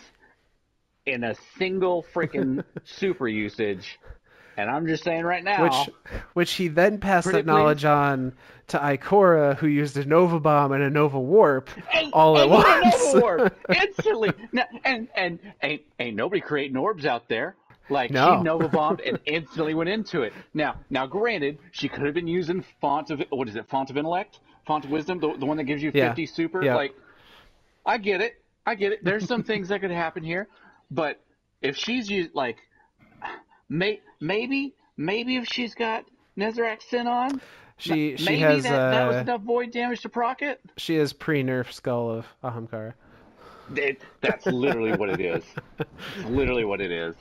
in 1.07 1.24
a 1.24 1.35
single 1.59 2.05
freaking 2.14 2.64
super 2.85 3.28
usage. 3.28 3.99
And 4.57 4.70
I'm 4.70 4.87
just 4.87 5.03
saying 5.03 5.24
right 5.24 5.43
now, 5.43 5.62
which 5.64 5.91
which 6.35 6.53
he 6.53 6.68
then 6.68 6.99
passed 6.99 7.33
that 7.33 7.47
knowledge 7.47 7.87
on 7.87 8.35
to 8.68 8.78
Ikora, 8.78 9.57
who 9.57 9.66
used 9.66 9.97
a 9.97 10.05
Nova 10.05 10.39
Bomb 10.39 10.72
and 10.72 10.83
a 10.83 10.91
Nova 10.91 11.18
Warp 11.18 11.70
and, 11.95 12.12
all 12.12 12.37
at 12.37 12.43
and 12.43 12.51
with 12.51 12.61
a 12.61 12.80
once. 12.83 13.14
Nova 13.14 13.20
Warp, 13.20 13.59
instantly. 13.74 14.33
Now, 14.53 14.64
and 14.85 15.09
and 15.14 15.39
ain't 15.62 15.83
ain't 15.99 16.16
nobody 16.16 16.43
creating 16.43 16.76
orbs 16.76 17.07
out 17.07 17.28
there. 17.28 17.57
Like 17.89 18.11
No. 18.11 18.37
she 18.37 18.43
Nova 18.45 18.68
bombed 18.68 19.01
and 19.01 19.18
instantly 19.24 19.72
went 19.72 19.89
into 19.89 20.20
it. 20.22 20.35
Now, 20.53 20.76
now, 20.91 21.07
granted, 21.07 21.59
she 21.70 21.89
could 21.89 22.05
have 22.05 22.14
been 22.14 22.28
using 22.28 22.62
font 22.80 23.11
of 23.11 23.22
what 23.30 23.49
is 23.49 23.57
it? 23.57 23.68
Font 23.70 23.89
of 23.89 23.97
intellect, 23.97 24.41
font 24.66 24.84
of 24.84 24.90
wisdom, 24.90 25.18
the, 25.20 25.36
the 25.36 25.46
one 25.46 25.56
that 25.56 25.64
gives 25.64 25.82
you 25.82 25.90
Yeah. 25.94 26.08
fifty 26.08 26.26
super. 26.26 26.62
Yeah. 26.64 26.74
Like, 26.76 26.94
I 27.84 27.98
get 27.98 28.20
it, 28.20 28.42
I 28.66 28.74
get 28.74 28.92
it. 28.92 29.04
There's 29.04 29.26
some 29.26 29.42
things 29.50 29.68
that 29.68 29.80
could 29.80 29.90
happen 29.90 30.22
here, 30.22 30.48
but 30.90 31.20
if 31.60 31.76
she's 31.76 32.10
used 32.10 32.34
like, 32.34 32.56
may, 33.68 34.00
maybe 34.20 34.74
maybe 34.96 35.36
if 35.36 35.46
she's 35.46 35.74
got 35.74 36.04
Nezarec 36.38 36.82
Sin 36.82 37.06
on, 37.06 37.40
she 37.76 38.16
she 38.16 38.24
maybe 38.24 38.40
has 38.42 38.62
that, 38.64 38.90
that 38.90 39.06
was 39.06 39.16
uh, 39.16 39.20
enough 39.20 39.42
void 39.42 39.72
damage 39.72 40.02
to 40.02 40.08
proc 40.08 40.42
it. 40.42 40.60
she 40.76 40.96
is 40.96 41.12
pre 41.12 41.42
nerf 41.42 41.72
skull 41.72 42.10
of 42.10 42.26
Ahamkara. 42.44 42.94
It, 43.74 44.02
that's 44.20 44.46
literally 44.46 44.92
what 44.92 45.08
it 45.08 45.20
is. 45.20 45.44
It's 45.78 46.24
literally 46.26 46.64
what 46.64 46.80
it 46.80 46.90
is. 46.90 47.14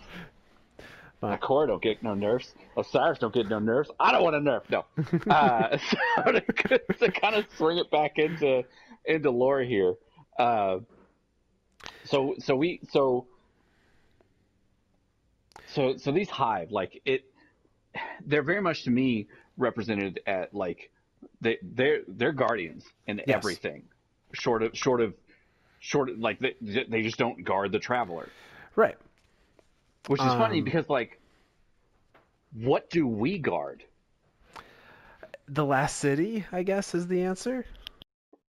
But 1.22 1.40
Core 1.40 1.68
don't 1.68 1.82
get 1.82 2.02
no 2.02 2.16
nerfs. 2.16 2.52
Osiris 2.76 3.20
don't 3.20 3.34
get 3.34 3.48
no 3.48 3.60
nerfs. 3.60 3.92
I 4.00 4.12
don't 4.12 4.24
want 4.24 4.36
a 4.36 4.40
nerf. 4.40 4.64
No. 4.70 4.86
uh, 5.32 5.78
so 6.26 6.32
to, 6.32 6.42
to 7.00 7.12
kind 7.12 7.36
of 7.36 7.46
swing 7.58 7.78
it 7.78 7.90
back 7.92 8.18
into 8.18 8.64
into 9.06 9.30
lore 9.30 9.62
here. 9.62 9.94
Uh, 10.40 10.80
so 12.06 12.34
so 12.40 12.56
we 12.56 12.80
so 12.90 13.28
so 15.68 15.96
so 15.98 16.12
these 16.12 16.30
hive 16.30 16.72
like 16.72 17.02
it 17.06 17.24
they're 18.26 18.44
very 18.44 18.62
much 18.62 18.84
to 18.84 18.90
me 18.90 19.28
represented 19.58 20.20
at 20.26 20.54
like 20.54 20.90
they 21.40 21.58
they're 21.62 22.00
they're 22.08 22.32
guardians 22.32 22.84
in 23.08 23.22
Yes. 23.28 23.38
everything 23.38 23.84
short 24.34 24.64
of 24.64 24.76
short 24.76 25.02
of 25.02 25.14
short 25.80 26.10
of 26.10 26.18
like 26.20 26.40
they 26.40 26.56
they 26.90 27.02
just 27.04 27.18
don't 27.18 27.44
guard 27.44 27.72
the 27.72 27.80
traveler 27.80 28.30
right. 28.76 28.98
Which 30.08 30.22
is 30.22 30.28
funny 30.28 30.60
Um, 30.60 30.66
because 30.66 30.90
like 30.90 31.20
what 32.54 32.90
do 32.90 33.08
we 33.08 33.38
guard? 33.38 33.84
The 35.48 35.66
last 35.66 35.98
city, 35.98 36.46
I 36.52 36.64
guess, 36.64 36.94
is 36.94 37.08
the 37.08 37.24
answer. 37.24 37.66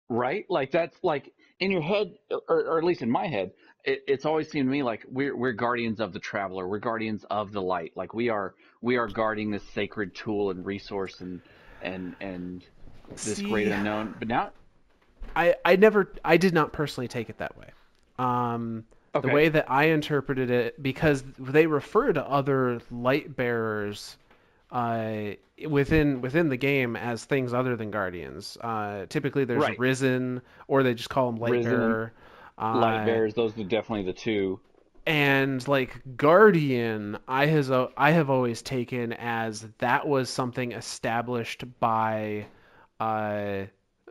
right? 0.09 0.45
Like 0.49 0.71
that's 0.71 0.97
like 1.03 1.33
in 1.61 1.71
your 1.71 1.83
head 1.83 2.13
or, 2.31 2.65
or 2.65 2.79
at 2.79 2.85
least 2.85 3.03
in 3.03 3.11
my 3.11 3.27
head 3.27 3.53
it, 3.87 4.03
it's 4.07 4.25
always 4.27 4.51
seemed 4.51 4.67
to 4.67 4.71
me 4.73 4.83
like 4.83 5.07
we're 5.09 5.35
we're 5.35 5.53
guardians 5.53 6.01
of 6.01 6.13
the 6.13 6.19
traveler. 6.19 6.67
We're 6.67 6.81
guardians 6.81 7.25
of 7.31 7.53
the 7.53 7.63
light. 7.63 7.93
Like 7.95 8.13
we 8.13 8.29
are 8.29 8.55
we 8.83 8.97
are 8.97 9.07
guarding 9.07 9.51
this 9.51 9.63
sacred 9.75 10.15
tool 10.15 10.51
and 10.51 10.67
resource 10.67 11.21
and 11.21 11.41
and 11.83 12.15
and 12.21 12.65
this 13.25 13.41
great 13.41 13.69
unknown. 13.69 14.17
But 14.19 14.29
now 14.29 14.51
I, 15.35 15.55
I 15.65 15.77
never 15.77 16.13
I 16.25 16.37
did 16.37 16.53
not 16.53 16.73
personally 16.73 17.09
take 17.09 17.31
it 17.31 17.39
that 17.39 17.57
way. 17.57 17.69
Um, 18.19 18.85
Okay. 19.17 19.23
The 19.23 19.29
way 19.29 19.49
that 19.49 19.71
I 19.71 19.85
interpreted 19.87 20.51
it, 20.51 20.83
because 20.83 21.25
they 21.39 21.67
refer 21.67 22.13
to 22.13 22.25
other 22.29 22.81
light 22.91 23.37
bearers 23.37 24.17
uh, 24.71 25.31
within 25.69 26.21
within 26.21 26.49
the 26.49 26.57
game 26.57 26.97
as 26.97 27.25
things 27.25 27.55
other 27.55 27.77
than 27.77 27.91
guardians. 27.91 28.57
Uh, 28.61 29.07
typically, 29.09 29.45
there's 29.45 29.63
Right. 29.63 29.79
risen, 29.79 30.43
or 30.69 30.83
they 30.83 30.95
just 30.95 31.11
call 31.11 31.31
them 31.31 31.41
light 31.41 31.53
Risen, 31.53 31.63
bearer. 31.63 32.13
Uh, 32.59 32.73
light 32.73 33.05
bearers 33.05 33.35
those 33.35 33.59
are 33.59 33.65
definitely 33.65 34.05
the 34.05 34.13
two 34.13 34.61
and 35.07 35.67
like 35.69 36.01
guardian 36.17 37.17
i 37.29 37.47
has 37.47 37.71
i 37.71 38.11
have 38.11 38.29
always 38.31 38.63
taken 38.63 39.13
as 39.13 39.63
that 39.79 40.07
was 40.07 40.29
something 40.29 40.73
established 40.73 41.65
by 41.79 42.47
uh 43.01 43.65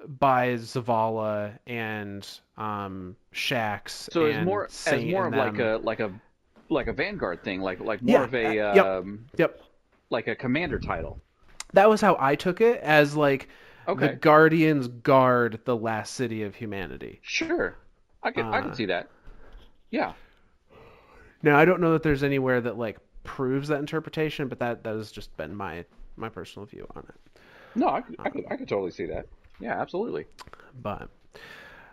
by 0.08 0.50
zavala 0.56 1.58
and 1.68 2.28
um 2.58 3.16
Shaxx 3.34 4.10
so 4.12 4.26
it's 4.26 4.46
more 4.46 4.66
as 4.88 5.04
more 5.04 5.28
of 5.28 5.34
like 5.34 5.60
a 5.60 5.80
like 5.84 6.00
a 6.00 6.12
like 6.70 6.88
a 6.88 6.94
vanguard 6.94 7.44
thing 7.44 7.62
like 7.62 7.80
like 7.80 8.02
more 8.02 8.20
Yeah, 8.20 8.24
of 8.24 8.34
a 8.36 8.60
uh, 8.60 8.76
yep. 8.76 8.86
um 8.86 9.26
yep 9.38 9.62
like 10.10 10.28
a 10.28 10.36
commander 10.36 10.80
title. 10.80 11.20
That 11.74 11.90
was 11.90 12.02
how 12.02 12.16
i 12.20 12.36
took 12.36 12.62
it 12.62 12.80
as 12.82 13.16
like 13.16 13.50
okay. 13.88 14.08
The 14.08 14.14
guardians 14.16 14.88
guard 14.88 15.60
the 15.66 15.76
last 15.76 16.16
city 16.16 16.42
of 16.44 16.56
humanity. 16.56 17.20
Sure. 17.22 17.76
I 18.24 18.32
can 18.32 18.46
i 18.46 18.60
Uh, 18.60 18.62
can 18.62 18.74
see 18.76 18.86
that. 18.86 19.10
Yeah. 19.92 20.14
Now 21.44 21.58
i 21.58 21.66
don't 21.66 21.82
know 21.82 21.94
that 21.94 22.04
there's 22.04 22.24
anywhere 22.24 22.62
that 22.62 22.78
like 22.78 22.98
proves 23.24 23.68
that 23.70 23.80
interpretation 23.80 24.48
but 24.48 24.60
that 24.60 24.84
that 24.84 24.96
has 24.96 25.12
just 25.12 25.36
been 25.38 25.56
my 25.56 25.86
my 26.16 26.30
personal 26.30 26.66
view 26.66 26.88
on 26.96 27.04
it. 27.10 27.40
No 27.76 27.90
i 27.90 28.02
could, 28.02 28.16
I 28.20 28.30
could 28.30 28.46
i 28.50 28.56
could 28.56 28.68
totally 28.70 28.92
see 28.92 29.06
that 29.08 29.28
yeah 29.60 29.80
absolutely 29.82 30.26
But 30.82 31.10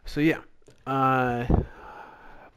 so 0.04 0.20
yeah. 0.20 0.40
Uh 0.86 1.46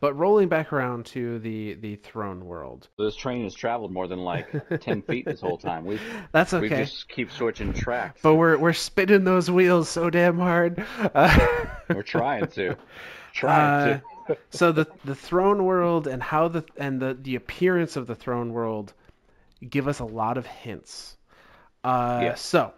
but 0.02 0.14
rolling 0.16 0.50
back 0.50 0.74
around 0.74 1.06
to 1.08 1.40
the 1.40 1.74
the 1.76 1.96
throne 1.96 2.46
world. 2.46 2.90
this 2.98 3.16
train 3.16 3.44
has 3.44 3.54
traveled 3.56 3.92
more 3.92 4.08
than 4.08 4.20
like 4.20 4.48
10 4.82 5.02
feet 5.08 5.26
this 5.26 5.42
whole 5.42 5.58
time 5.58 5.86
we 5.86 6.00
That's 6.32 6.54
okay. 6.54 6.62
we 6.62 6.70
just 6.86 7.08
keep 7.10 7.32
switching 7.32 7.74
tracks 7.74 8.20
But 8.22 8.36
we're 8.36 8.58
we're 8.58 8.74
spinning 8.74 9.24
those 9.24 9.50
wheels 9.50 9.90
so 9.90 10.10
damn 10.10 10.38
hard. 10.38 10.84
Uh, 11.14 11.66
we're 11.90 12.04
trying 12.04 12.48
to 12.48 12.76
trying 13.34 13.62
Uh, 13.62 14.00
to 14.28 14.38
so 14.50 14.72
the 14.72 14.88
the 15.06 15.16
throne 15.16 15.64
world 15.66 16.08
and 16.08 16.22
how 16.22 16.48
the 16.48 16.64
and 16.78 17.00
the 17.00 17.14
the 17.22 17.36
appearance 17.36 17.96
of 17.96 18.08
the 18.08 18.16
throne 18.16 18.52
world 18.54 18.94
give 19.70 19.88
us 19.88 20.00
a 20.00 20.06
lot 20.06 20.38
of 20.38 20.46
hints. 20.48 21.16
Uh, 21.84 22.20
Yes. 22.24 22.42
So, 22.42 22.74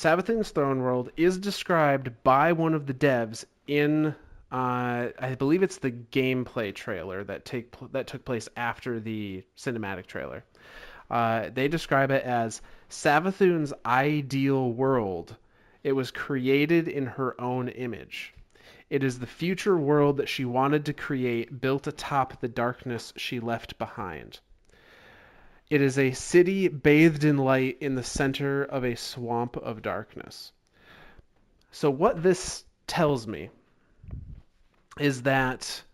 Savathun's 0.00 0.48
throne 0.48 0.80
world 0.80 1.10
is 1.18 1.36
described 1.36 2.10
by 2.24 2.52
one 2.52 2.72
of 2.72 2.86
the 2.86 2.94
devs 2.94 3.44
in, 3.66 4.14
uh, 4.50 5.08
I 5.18 5.36
believe 5.38 5.62
it's 5.62 5.76
the 5.76 5.90
gameplay 5.90 6.74
trailer 6.74 7.22
that 7.24 7.44
take 7.44 7.74
that 7.92 8.06
took 8.06 8.24
place 8.24 8.48
after 8.56 8.98
the 8.98 9.44
cinematic 9.58 10.06
trailer. 10.06 10.42
Uh, 11.10 11.50
they 11.52 11.68
describe 11.68 12.10
it 12.10 12.24
as 12.24 12.62
Savathun's 12.88 13.74
ideal 13.84 14.72
world. 14.72 15.36
It 15.84 15.92
was 15.92 16.10
created 16.10 16.88
in 16.88 17.04
her 17.04 17.38
own 17.38 17.68
image. 17.68 18.32
It 18.88 19.04
is 19.04 19.18
the 19.18 19.26
future 19.26 19.76
world 19.76 20.16
that 20.16 20.30
she 20.30 20.46
wanted 20.46 20.86
to 20.86 20.94
create, 20.94 21.60
built 21.60 21.86
atop 21.86 22.40
the 22.40 22.48
darkness 22.48 23.12
she 23.18 23.38
left 23.38 23.76
behind. 23.76 24.40
It 25.70 25.80
is 25.80 25.98
a 25.98 26.10
city 26.10 26.66
bathed 26.66 27.22
in 27.22 27.38
light 27.38 27.78
in 27.80 27.94
the 27.94 28.02
center 28.02 28.64
of 28.64 28.84
a 28.84 28.96
swamp 28.96 29.56
of 29.56 29.82
darkness. 29.82 30.50
So, 31.70 31.88
what 31.90 32.24
this 32.24 32.64
tells 32.88 33.28
me 33.28 33.50
is 34.98 35.22
that 35.22 35.84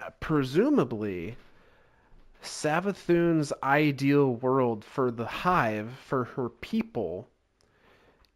uh, 0.00 0.08
presumably 0.20 1.36
Savathun's 2.42 3.52
ideal 3.62 4.34
world 4.36 4.86
for 4.86 5.10
the 5.10 5.26
hive, 5.26 5.92
for 6.06 6.24
her 6.24 6.48
people, 6.48 7.28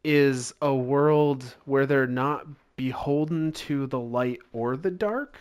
is 0.04 0.52
a 0.60 0.74
world 0.74 1.42
where 1.64 1.86
they're 1.86 2.06
not 2.06 2.46
beholden 2.76 3.52
to 3.52 3.86
the 3.86 4.00
light 4.00 4.40
or 4.52 4.76
the 4.76 4.90
dark, 4.90 5.38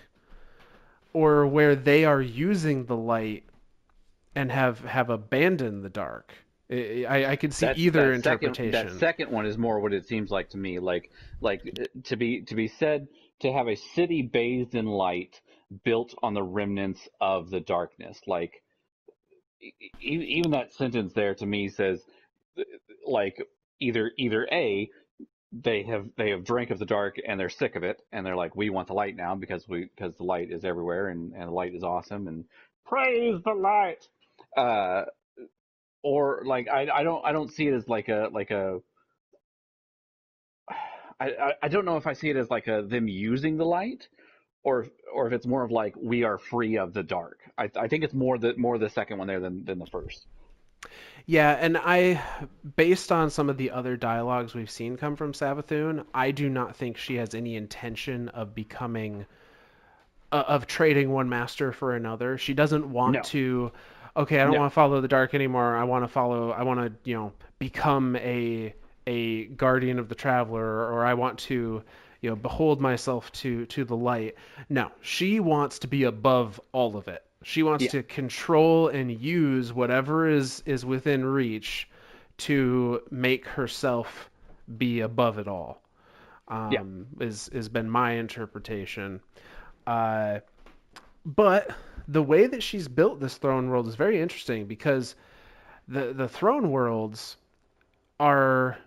or 1.11 1.45
where 1.45 1.75
they 1.75 2.05
are 2.05 2.21
using 2.21 2.85
the 2.85 2.95
light 2.95 3.43
and 4.35 4.51
have 4.51 4.79
have 4.79 5.09
abandoned 5.09 5.83
the 5.83 5.89
dark. 5.89 6.33
I, 6.71 7.25
I, 7.31 7.35
could 7.35 7.53
see 7.53 7.65
That's- 7.65 7.83
either 7.83 8.15
that 8.15 8.23
second- 8.23 8.47
interpretation. 8.47 8.93
that 8.93 8.99
second 8.99 9.29
one 9.29 9.45
is 9.45 9.57
more 9.57 9.81
what 9.81 9.91
it 9.91 10.07
seems 10.07 10.31
like 10.31 10.49
to 10.51 10.57
me. 10.57 10.79
Like 10.79 11.11
like 11.41 11.61
uh, 11.65 11.83
to 12.05 12.15
be 12.15 12.43
to 12.43 12.55
be 12.55 12.69
said 12.69 13.07
to 13.41 13.51
have 13.51 13.67
a 13.67 13.75
city 13.75 14.21
bathed 14.21 14.73
in 14.73 14.85
light, 14.85 15.41
built 15.83 16.15
on 16.23 16.33
the 16.33 16.43
remnants 16.43 17.09
of 17.19 17.49
the 17.49 17.59
darkness. 17.59 18.21
Like 18.25 18.63
even 19.99 20.51
that 20.51 20.73
sentence 20.73 21.13
there 21.13 21.35
to 21.35 21.45
me 21.45 21.69
says 21.69 22.01
uh, 22.57 22.63
like 23.05 23.45
either 23.79 24.11
either 24.17 24.47
a 24.51 24.89
they 25.51 25.83
have 25.83 26.07
they 26.17 26.29
have 26.29 26.45
drank 26.45 26.69
of 26.71 26.79
the 26.79 26.85
dark 26.85 27.17
and 27.27 27.37
they're 27.39 27.49
sick 27.49 27.75
of 27.75 27.83
it 27.83 28.01
and 28.13 28.25
they're 28.25 28.35
like 28.37 28.55
we 28.55 28.69
want 28.69 28.87
the 28.87 28.93
light 28.93 29.15
now 29.15 29.35
because 29.35 29.67
we 29.67 29.89
because 29.95 30.15
the 30.15 30.23
light 30.23 30.49
is 30.51 30.63
everywhere 30.63 31.09
and 31.09 31.33
and 31.33 31.49
the 31.49 31.53
light 31.53 31.75
is 31.75 31.83
awesome 31.83 32.27
and 32.27 32.45
praise 32.85 33.35
the 33.43 33.53
light 33.53 34.07
uh 34.57 35.03
or 36.03 36.43
like 36.45 36.67
I, 36.67 36.87
I 36.93 37.03
don't 37.03 37.25
I 37.25 37.31
don't 37.31 37.51
see 37.51 37.67
it 37.67 37.73
as 37.73 37.87
like 37.87 38.09
a 38.09 38.29
like 38.31 38.51
a 38.51 38.79
I, 41.19 41.53
I 41.61 41.67
don't 41.67 41.85
know 41.85 41.97
if 41.97 42.07
I 42.07 42.13
see 42.13 42.29
it 42.31 42.35
as 42.35 42.49
like 42.49 42.67
a 42.67 42.81
them 42.81 43.07
using 43.07 43.57
the 43.57 43.65
light 43.65 44.07
or 44.63 44.87
or 45.13 45.27
if 45.27 45.33
it's 45.33 45.45
more 45.45 45.63
of 45.63 45.71
like 45.71 45.93
we 45.95 46.23
are 46.23 46.37
free 46.39 46.77
of 46.77 46.93
the 46.93 47.03
dark. 47.03 47.39
I 47.57 47.69
I 47.75 47.87
think 47.87 48.03
it's 48.03 48.13
more 48.13 48.37
the 48.39 48.55
more 48.57 48.77
the 48.77 48.89
second 48.89 49.19
one 49.19 49.27
there 49.27 49.39
than 49.39 49.63
than 49.65 49.79
the 49.79 49.85
first. 49.85 50.25
Yeah, 51.27 51.51
and 51.51 51.77
I, 51.77 52.19
based 52.75 53.11
on 53.11 53.29
some 53.29 53.51
of 53.51 53.57
the 53.57 53.69
other 53.69 53.95
dialogues 53.95 54.55
we've 54.55 54.71
seen 54.71 54.97
come 54.97 55.15
from 55.15 55.33
Savathun, 55.33 56.05
I 56.11 56.31
do 56.31 56.49
not 56.49 56.75
think 56.75 56.97
she 56.97 57.15
has 57.17 57.35
any 57.35 57.55
intention 57.55 58.29
of 58.29 58.55
becoming, 58.55 59.27
uh, 60.31 60.43
of 60.47 60.65
trading 60.65 61.11
one 61.11 61.29
master 61.29 61.71
for 61.71 61.95
another. 61.95 62.39
She 62.39 62.55
doesn't 62.55 62.89
want 62.89 63.13
No. 63.13 63.21
to. 63.21 63.71
Okay, 64.15 64.39
I 64.39 64.43
don't 64.43 64.53
No. 64.53 64.59
want 64.61 64.71
to 64.71 64.75
follow 64.75 65.01
the 65.01 65.07
dark 65.07 65.33
anymore. 65.33 65.75
I 65.75 65.83
want 65.85 66.03
to 66.03 66.07
follow. 66.07 66.51
I 66.51 66.63
want 66.63 66.79
to, 66.79 67.09
you 67.09 67.15
know, 67.15 67.33
become 67.59 68.15
a 68.17 68.73
a 69.07 69.45
guardian 69.45 69.99
of 69.99 70.09
the 70.09 70.15
traveler, 70.15 70.63
or 70.91 71.05
I 71.05 71.13
want 71.15 71.39
to, 71.39 71.81
you 72.21 72.29
know, 72.29 72.35
behold 72.35 72.81
myself 72.81 73.31
to 73.33 73.65
to 73.67 73.85
the 73.85 73.95
light. 73.95 74.35
No, 74.69 74.91
she 75.01 75.39
wants 75.39 75.79
to 75.79 75.87
be 75.87 76.03
above 76.03 76.59
all 76.71 76.97
of 76.97 77.07
it. 77.07 77.23
She 77.43 77.63
wants 77.63 77.85
Yeah. 77.85 77.91
to 77.91 78.03
control 78.03 78.89
and 78.89 79.09
use 79.11 79.73
whatever 79.73 80.27
is 80.27 80.61
is 80.65 80.85
within 80.85 81.25
reach 81.25 81.89
to 82.37 83.01
make 83.09 83.45
herself 83.47 84.29
be 84.77 84.99
above 85.01 85.39
it 85.39 85.47
all. 85.47 85.81
Um, 86.47 87.07
Yeah. 87.17 87.25
is 87.27 87.49
has 87.53 87.69
been 87.69 87.89
my 87.89 88.11
interpretation. 88.13 89.21
Uh, 89.87 90.39
but 91.25 91.69
the 92.07 92.23
way 92.23 92.47
that 92.47 92.63
she's 92.63 92.87
built 92.87 93.19
this 93.19 93.37
throne 93.37 93.69
world 93.69 93.87
is 93.87 93.95
very 93.95 94.21
interesting 94.21 94.65
because 94.65 95.15
the 95.87 96.13
the 96.13 96.27
throne 96.27 96.71
worlds 96.71 97.37
are 98.19 98.77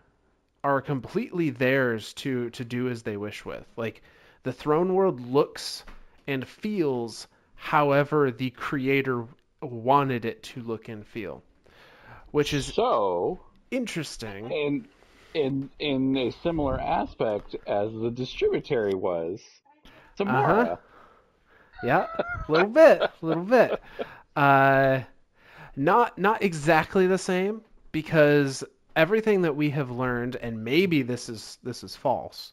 are 0.62 0.80
completely 0.80 1.50
theirs 1.50 2.12
to 2.14 2.50
to 2.50 2.64
do 2.64 2.88
as 2.88 3.02
they 3.02 3.16
wish 3.16 3.44
with. 3.44 3.64
Like 3.76 4.02
the 4.42 4.52
throne 4.52 4.94
world 4.94 5.20
looks 5.20 5.84
and 6.26 6.46
feels 6.46 7.26
however 7.54 8.30
the 8.30 8.50
creator 8.50 9.26
wanted 9.60 10.24
it 10.24 10.42
to 10.42 10.60
look 10.62 10.88
and 10.88 11.06
feel, 11.06 11.42
which 12.30 12.52
is 12.52 12.66
so 12.66 13.40
interesting. 13.70 14.52
And 14.52 14.88
in 15.34 15.70
in 15.78 16.16
a 16.16 16.30
similar 16.30 16.80
aspect 16.80 17.56
as 17.66 17.92
the 17.92 18.10
distributary 18.10 18.94
was 18.94 19.40
to 20.16 20.24
Uh-huh. 20.24 20.76
Yeah, 21.84 22.06
a 22.48 22.52
little 22.52 22.68
bit, 22.68 23.00
a 23.00 23.10
little 23.22 23.44
bit. 23.44 23.80
Uh, 24.36 25.00
not 25.76 26.18
not 26.18 26.42
exactly 26.42 27.06
the 27.06 27.18
same 27.18 27.62
because 27.92 28.64
everything 28.96 29.42
that 29.42 29.56
we 29.56 29.70
have 29.70 29.90
learned, 29.90 30.36
and 30.36 30.64
maybe 30.64 31.02
this 31.02 31.28
is 31.28 31.58
this 31.62 31.84
is 31.84 31.96
false, 31.96 32.52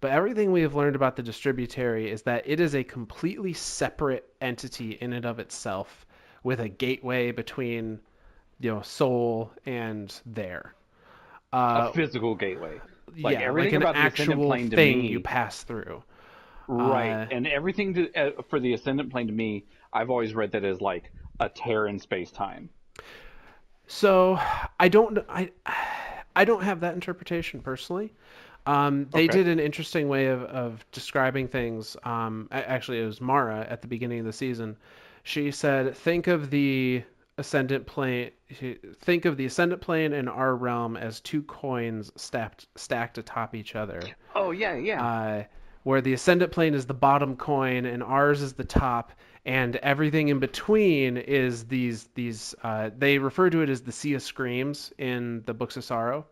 but 0.00 0.10
everything 0.10 0.52
we 0.52 0.62
have 0.62 0.74
learned 0.74 0.96
about 0.96 1.16
the 1.16 1.22
distributary 1.22 2.10
is 2.10 2.22
that 2.22 2.44
it 2.46 2.60
is 2.60 2.74
a 2.74 2.84
completely 2.84 3.52
separate 3.52 4.28
entity 4.40 4.92
in 4.92 5.12
and 5.12 5.24
of 5.24 5.38
itself, 5.38 6.06
with 6.42 6.60
a 6.60 6.68
gateway 6.68 7.30
between, 7.30 8.00
you 8.60 8.74
know, 8.74 8.82
soul 8.82 9.52
and 9.66 10.20
there. 10.26 10.74
Uh, 11.52 11.88
a 11.90 11.92
physical 11.92 12.34
gateway. 12.34 12.80
Like 13.20 13.38
yeah, 13.38 13.42
everything 13.42 13.74
like 13.74 13.74
an 13.74 13.82
about 13.82 13.94
the 13.94 14.22
Ascendant 14.22 14.52
actual 14.52 14.76
thing 14.76 15.02
me- 15.02 15.08
you 15.08 15.20
pass 15.20 15.62
through. 15.64 16.02
Right. 16.78 17.12
Uh, 17.12 17.26
and 17.30 17.46
everything 17.46 17.94
to, 17.94 18.12
uh, 18.14 18.42
for 18.48 18.60
the 18.60 18.72
ascendant 18.74 19.10
plane 19.10 19.26
to 19.26 19.32
me, 19.32 19.66
I've 19.92 20.10
always 20.10 20.34
read 20.34 20.52
that 20.52 20.64
as 20.64 20.80
like 20.80 21.12
a 21.40 21.48
tear 21.48 21.86
in 21.86 21.98
space 21.98 22.30
time. 22.30 22.70
So 23.86 24.38
I 24.80 24.88
don't 24.88 25.18
I 25.28 25.50
I 26.36 26.44
don't 26.44 26.62
have 26.62 26.80
that 26.80 26.94
interpretation 26.94 27.60
personally. 27.60 28.12
Um, 28.64 29.08
they 29.12 29.26
Okay. 29.26 29.36
did 29.38 29.48
an 29.48 29.58
interesting 29.58 30.08
way 30.08 30.26
of, 30.28 30.42
of 30.44 30.84
describing 30.92 31.48
things. 31.48 31.96
Um, 32.04 32.48
actually, 32.52 33.00
it 33.00 33.06
was 33.06 33.20
Mara 33.20 33.66
at 33.68 33.82
the 33.82 33.88
beginning 33.88 34.20
of 34.20 34.26
the 34.26 34.32
season. 34.32 34.76
She 35.24 35.50
said, 35.50 35.96
"Think 35.96 36.28
of 36.28 36.50
the 36.50 37.02
ascendant 37.38 37.86
plane. 37.86 38.30
Think 39.00 39.24
of 39.24 39.36
the 39.36 39.46
ascendant 39.46 39.80
plane 39.82 40.12
and 40.12 40.28
our 40.28 40.54
realm 40.54 40.96
as 40.96 41.20
two 41.20 41.42
coins 41.42 42.12
stacked 42.16 42.66
stacked 42.76 43.18
atop 43.18 43.54
each 43.54 43.74
other. 43.74 44.14
Oh 44.34 44.50
yeah, 44.52 44.74
yeah. 44.76 45.02
Uh, 45.02 45.44
where 45.82 46.00
the 46.00 46.12
ascendant 46.12 46.52
plane 46.52 46.74
is 46.74 46.86
the 46.86 46.94
bottom 46.94 47.36
coin 47.36 47.86
and 47.86 48.02
ours 48.02 48.42
is 48.42 48.52
the 48.52 48.64
top, 48.64 49.12
and 49.44 49.76
everything 49.76 50.28
in 50.28 50.38
between 50.38 51.16
is 51.16 51.64
these 51.64 52.08
these. 52.14 52.54
Uh, 52.62 52.90
they 52.96 53.18
refer 53.18 53.50
to 53.50 53.62
it 53.62 53.68
as 53.68 53.82
the 53.82 53.92
Sea 53.92 54.14
of 54.14 54.22
Screams 54.22 54.92
in 54.98 55.42
the 55.46 55.54
Books 55.54 55.76
of 55.76 55.84
Sorrow. 55.84 56.26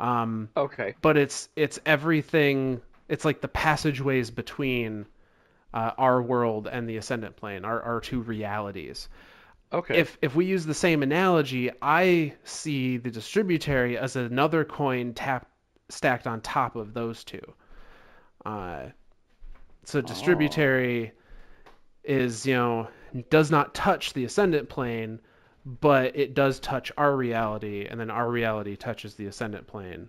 Um, 0.00 0.48
okay. 0.56 0.94
but 1.00 1.16
it's 1.16 1.48
it's 1.56 1.78
everything. 1.86 2.80
It's 3.08 3.24
like 3.24 3.40
the 3.40 3.48
passageways 3.48 4.30
between 4.30 5.06
uh, 5.74 5.92
our 5.98 6.22
world 6.22 6.68
and 6.70 6.88
the 6.88 6.96
ascendant 6.96 7.36
plane, 7.36 7.64
our 7.64 7.80
our 7.82 8.00
two 8.00 8.20
realities. 8.20 9.08
Okay. 9.72 9.98
If 9.98 10.18
if 10.20 10.34
we 10.34 10.44
use 10.44 10.66
the 10.66 10.74
same 10.74 11.02
analogy, 11.02 11.70
I 11.80 12.34
see 12.44 12.98
the 12.98 13.10
distributary 13.10 13.96
as 13.96 14.16
another 14.16 14.64
coin 14.64 15.14
tap 15.14 15.48
stacked 15.88 16.26
on 16.26 16.40
top 16.40 16.76
of 16.76 16.94
those 16.94 17.24
two. 17.24 17.54
Uh, 18.44 18.86
so 19.84 20.00
distributary 20.00 21.12
is 22.04 22.46
you 22.46 22.54
know 22.54 22.88
does 23.30 23.50
not 23.50 23.74
touch 23.74 24.12
the 24.12 24.24
ascendant 24.24 24.68
plane, 24.68 25.20
but 25.64 26.16
it 26.16 26.34
does 26.34 26.58
touch 26.60 26.90
our 26.96 27.14
reality, 27.14 27.86
and 27.88 28.00
then 28.00 28.10
our 28.10 28.28
reality 28.28 28.76
touches 28.76 29.14
the 29.14 29.26
ascendant 29.26 29.66
plane. 29.66 30.08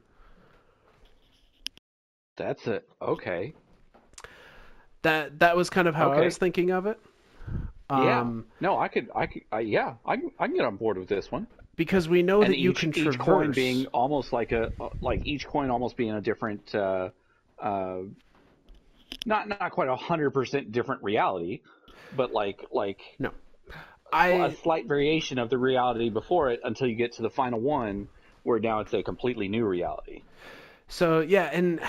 That's 2.36 2.66
it. 2.68 2.88
Okay. 3.02 3.54
That 5.04 5.40
that 5.40 5.56
was 5.56 5.70
kind 5.70 5.88
of 5.88 5.96
how 5.96 6.12
I 6.12 6.22
was 6.22 6.38
thinking 6.38 6.72
of 6.72 6.86
it. 6.88 7.00
Yeah. 7.92 8.22
Um, 8.22 8.46
No, 8.60 8.80
I 8.80 8.88
could. 8.88 9.10
I 9.14 9.28
could. 9.28 9.44
I, 9.52 9.60
yeah. 9.60 9.96
I 10.06 10.16
can. 10.16 10.32
I 10.40 10.48
can 10.48 10.56
get 10.56 10.66
on 10.66 10.78
board 10.78 10.98
with 10.98 11.10
this 11.10 11.32
one. 11.32 11.46
because 11.76 12.08
we 12.08 12.24
know 12.24 12.42
and 12.42 12.52
that 12.52 12.58
you 12.58 12.72
each, 12.72 12.80
can 12.80 12.98
each 12.98 13.20
coin 13.20 13.52
being 13.52 13.86
almost 13.88 14.32
like 14.34 14.52
a 14.52 14.72
like 15.02 15.26
each 15.26 15.46
coin 15.46 15.70
almost 15.70 15.98
being 15.98 16.12
a 16.12 16.22
different. 16.22 16.74
Uh, 16.74 17.10
uh, 17.64 18.00
not 19.26 19.48
not 19.48 19.72
quite 19.72 19.88
a 19.88 19.96
hundred 19.96 20.32
percent 20.32 20.72
different 20.72 21.02
reality, 21.02 21.62
but 22.16 22.32
like 22.34 22.66
like 22.72 23.00
no, 23.20 23.32
a 24.12 24.16
I 24.16 24.54
slight 24.62 24.88
variation 24.88 25.40
of 25.40 25.50
the 25.50 25.58
reality 25.58 26.10
before 26.10 26.52
it 26.52 26.60
until 26.64 26.88
you 26.88 26.96
get 26.96 27.14
to 27.14 27.22
the 27.22 27.30
final 27.30 27.60
one 27.60 28.10
where 28.44 28.60
now 28.60 28.82
it's 28.82 28.94
a 28.94 29.02
completely 29.02 29.48
new 29.48 29.66
reality. 29.66 30.22
So 30.90 31.22
yeah, 31.22 31.50
and 31.54 31.80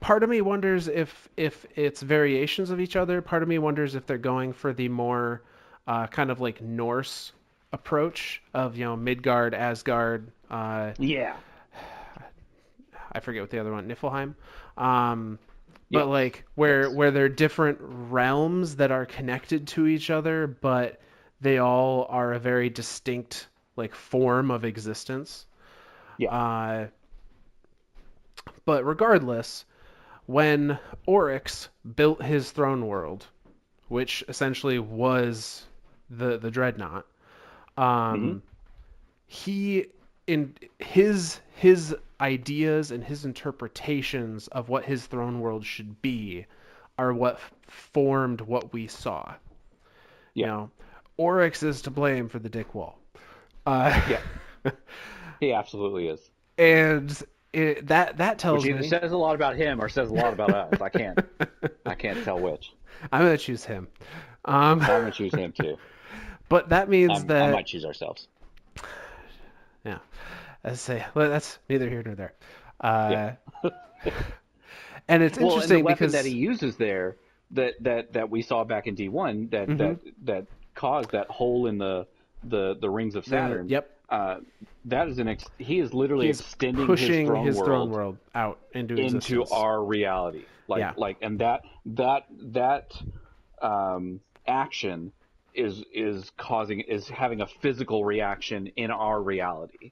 part 0.00 0.22
of 0.22 0.30
me 0.30 0.40
wonders 0.40 0.88
if 0.88 1.28
if 1.36 1.66
it's 1.76 2.02
variations 2.02 2.70
of 2.70 2.80
each 2.80 2.96
other. 2.96 3.20
Part 3.20 3.42
of 3.42 3.48
me 3.48 3.58
wonders 3.58 3.94
if 3.94 4.06
they're 4.06 4.18
going 4.18 4.52
for 4.52 4.72
the 4.72 4.88
more 4.88 5.42
uh, 5.86 6.06
kind 6.06 6.30
of 6.30 6.40
like 6.40 6.62
Norse 6.62 7.32
approach 7.72 8.42
of 8.54 8.76
you 8.76 8.84
know 8.84 8.96
Midgard, 8.96 9.54
Asgard. 9.54 10.30
Uh, 10.50 10.92
Yeah. 10.98 11.36
I 13.16 13.20
forget 13.20 13.42
what 13.42 13.50
the 13.50 13.58
other 13.58 13.72
one, 13.72 13.88
Niflheim. 13.88 14.34
Um, 14.76 15.38
but 15.90 16.06
Yeah. 16.06 16.12
like 16.12 16.44
where 16.54 16.88
Yes. 16.88 16.94
where 16.94 17.10
they're 17.10 17.28
different 17.28 17.78
realms 17.80 18.76
that 18.76 18.90
are 18.90 19.06
connected 19.06 19.68
to 19.68 19.86
each 19.86 20.10
other, 20.10 20.46
but 20.46 21.00
they 21.40 21.58
all 21.58 22.06
are 22.10 22.32
a 22.32 22.38
very 22.38 22.68
distinct 22.70 23.48
like 23.76 23.94
form 23.94 24.50
of 24.50 24.64
existence. 24.64 25.46
Yeah. 26.18 26.30
Uh, 26.30 26.88
but 28.64 28.84
regardless, 28.84 29.64
when 30.26 30.78
Oryx 31.06 31.68
built 31.94 32.22
his 32.22 32.50
throne 32.50 32.86
world, 32.86 33.26
which 33.88 34.24
essentially 34.28 34.78
was 34.78 35.64
the 36.10 36.38
the 36.38 36.50
dreadnought, 36.50 37.06
um, 37.76 38.42
he 39.26 39.86
in 40.26 40.54
his 40.78 41.40
his 41.54 41.94
ideas 42.20 42.90
and 42.90 43.02
his 43.04 43.24
interpretations 43.24 44.48
of 44.48 44.68
what 44.68 44.84
his 44.84 45.06
throne 45.06 45.40
world 45.40 45.64
should 45.64 46.00
be 46.02 46.46
are 46.98 47.12
what 47.12 47.38
formed 47.68 48.40
what 48.40 48.72
we 48.72 48.86
saw. 48.86 49.34
You 50.34 50.42
Yeah. 50.44 50.46
know, 50.46 50.70
Oryx 51.18 51.62
is 51.62 51.82
to 51.82 51.90
blame 51.90 52.28
for 52.28 52.38
the 52.38 52.48
dick 52.48 52.74
wall. 52.74 52.98
Uh, 53.66 54.00
Yeah. 54.08 54.20
He 55.40 55.52
absolutely 55.52 56.08
is. 56.08 56.30
and 56.56 57.22
it, 57.52 57.86
that 57.88 58.16
that 58.18 58.38
tells 58.38 58.64
Which 58.64 58.70
either 58.70 58.80
me 58.82 58.88
says 58.88 59.12
a 59.12 59.16
lot 59.16 59.34
about 59.34 59.56
him 59.56 59.80
or 59.82 59.88
says 59.90 60.10
a 60.10 60.14
lot 60.14 60.32
about 60.32 60.50
us. 60.50 60.80
I 60.80 60.88
can't. 60.88 61.18
I 61.84 61.94
can't 61.94 62.22
tell 62.24 62.40
which. 62.40 62.72
I'm 63.12 63.22
gonna 63.22 63.36
choose 63.38 63.64
him. 63.64 63.88
Um, 64.46 64.80
I'm 64.80 64.86
gonna 64.86 65.10
choose 65.10 65.34
him 65.34 65.52
too. 65.52 65.76
but 66.48 66.70
that 66.70 66.88
means 66.88 67.22
I'm, 67.22 67.30
I 67.30 67.52
might 67.52 67.66
choose 67.66 67.84
ourselves. 67.84 68.28
Yeah, 69.86 69.98
let's 70.64 70.80
say 70.80 71.04
well, 71.14 71.30
that's 71.30 71.58
neither 71.68 71.88
here 71.88 72.02
nor 72.04 72.14
there. 72.14 72.34
Uh, 72.80 73.32
and 75.08 75.22
it's 75.22 75.38
well, 75.38 75.60
and 75.60 75.68
the 75.70 75.76
interesting 75.78 75.84
because 75.86 76.12
that 76.12 76.24
he 76.24 76.32
uses 76.34 76.76
there, 76.76 77.16
that 77.52 77.74
that 77.82 78.12
that 78.14 78.30
we 78.30 78.42
saw 78.42 78.64
back 78.64 78.86
in 78.86 78.96
D1, 78.96 79.50
that 79.50 79.68
Mm-hmm. 79.68 79.76
that 79.78 79.98
that 80.24 80.46
caused 80.74 81.12
that 81.12 81.28
hole 81.28 81.66
in 81.66 81.78
the 81.78 82.06
the 82.44 82.76
the 82.80 82.90
rings 82.90 83.14
of 83.14 83.24
Saturn. 83.24 83.68
yep. 83.68 83.90
Uh, 84.08 84.36
that 84.84 85.08
is 85.08 85.18
an 85.18 85.26
ex- 85.26 85.44
he 85.58 85.80
is 85.80 85.92
literally 85.92 86.28
he's 86.28 86.40
extending 86.40 86.86
pushing 86.86 87.26
his 87.44 87.56
throne 87.56 87.56
world 87.56 87.64
throne 87.66 87.90
world 87.90 88.16
out 88.34 88.58
into 88.72 88.94
into 88.96 89.44
our 89.46 89.82
reality. 89.82 90.44
Like 90.68 90.80
Yeah. 90.80 90.92
like 90.96 91.16
and 91.22 91.40
that 91.40 91.62
that 91.86 92.26
that 92.52 92.92
um, 93.60 94.20
action 94.46 95.12
is 95.56 95.82
is 95.92 96.30
causing 96.36 96.80
is 96.80 97.08
having 97.08 97.40
a 97.40 97.46
physical 97.46 98.04
reaction 98.04 98.68
in 98.76 98.90
our 98.90 99.20
reality. 99.20 99.90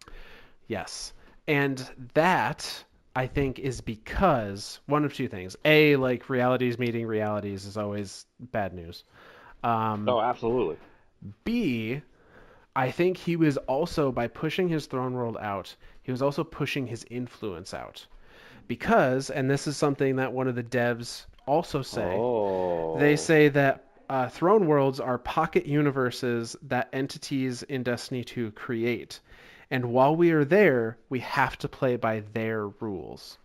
Yes. 0.67 1.12
And 1.47 1.89
that 2.15 2.85
I 3.17 3.27
think 3.27 3.59
is 3.59 3.81
because 3.81 4.81
one 4.87 5.05
of 5.05 5.15
two 5.15 5.29
things. 5.29 5.57
A, 5.65 5.97
like 5.97 6.29
realities 6.29 6.79
meeting 6.79 7.07
realities 7.07 7.65
is 7.65 7.77
always 7.77 8.27
bad 8.41 8.73
news. 8.75 9.05
Um, 9.62 10.09
Oh, 10.09 10.21
absolutely. 10.21 10.77
B, 11.45 12.03
I 12.77 12.91
think 12.91 13.17
he 13.17 13.37
was 13.37 13.57
also 13.57 14.11
by 14.11 14.27
pushing 14.29 14.69
his 14.69 14.87
throne 14.87 15.15
world 15.15 15.37
out, 15.41 15.75
he 16.03 16.11
was 16.11 16.23
also 16.23 16.45
pushing 16.45 16.87
his 16.87 17.05
influence 17.11 17.73
out. 17.73 18.07
Because, 18.67 19.31
and 19.31 19.51
this 19.51 19.67
is 19.67 19.77
something 19.77 20.17
that 20.17 20.33
one 20.33 20.49
of 20.49 20.55
the 20.55 20.62
devs 20.62 21.27
also 21.47 21.83
say, 21.83 22.15
Oh. 22.17 22.99
they 22.99 23.17
say 23.17 23.49
that 23.51 23.85
uh, 24.09 24.29
throne 24.29 24.67
worlds 24.67 25.01
are 25.01 25.19
pocket 25.19 25.67
universes 25.67 26.57
that 26.63 26.89
entities 26.93 27.63
in 27.63 27.83
Destiny 27.83 28.25
2 28.25 28.53
create. 28.53 29.21
And 29.71 29.87
while 29.87 30.15
we 30.15 30.31
are 30.33 30.45
there, 30.45 30.99
we 31.09 31.21
have 31.21 31.57
to 31.59 31.69
play 31.69 31.97
by 31.97 32.21
their 32.33 32.69
rules. 32.69 33.39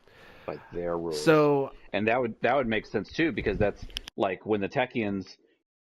like 0.47 0.59
their 0.73 0.97
rules. 0.97 1.23
So, 1.23 1.71
and 1.93 2.07
that 2.07 2.19
would 2.19 2.35
that 2.41 2.55
would 2.55 2.67
make 2.67 2.85
sense 2.85 3.11
too 3.11 3.31
because 3.31 3.57
that's 3.57 3.85
like 4.17 4.45
when 4.45 4.61
the 4.61 4.69
Techeuns 4.69 5.37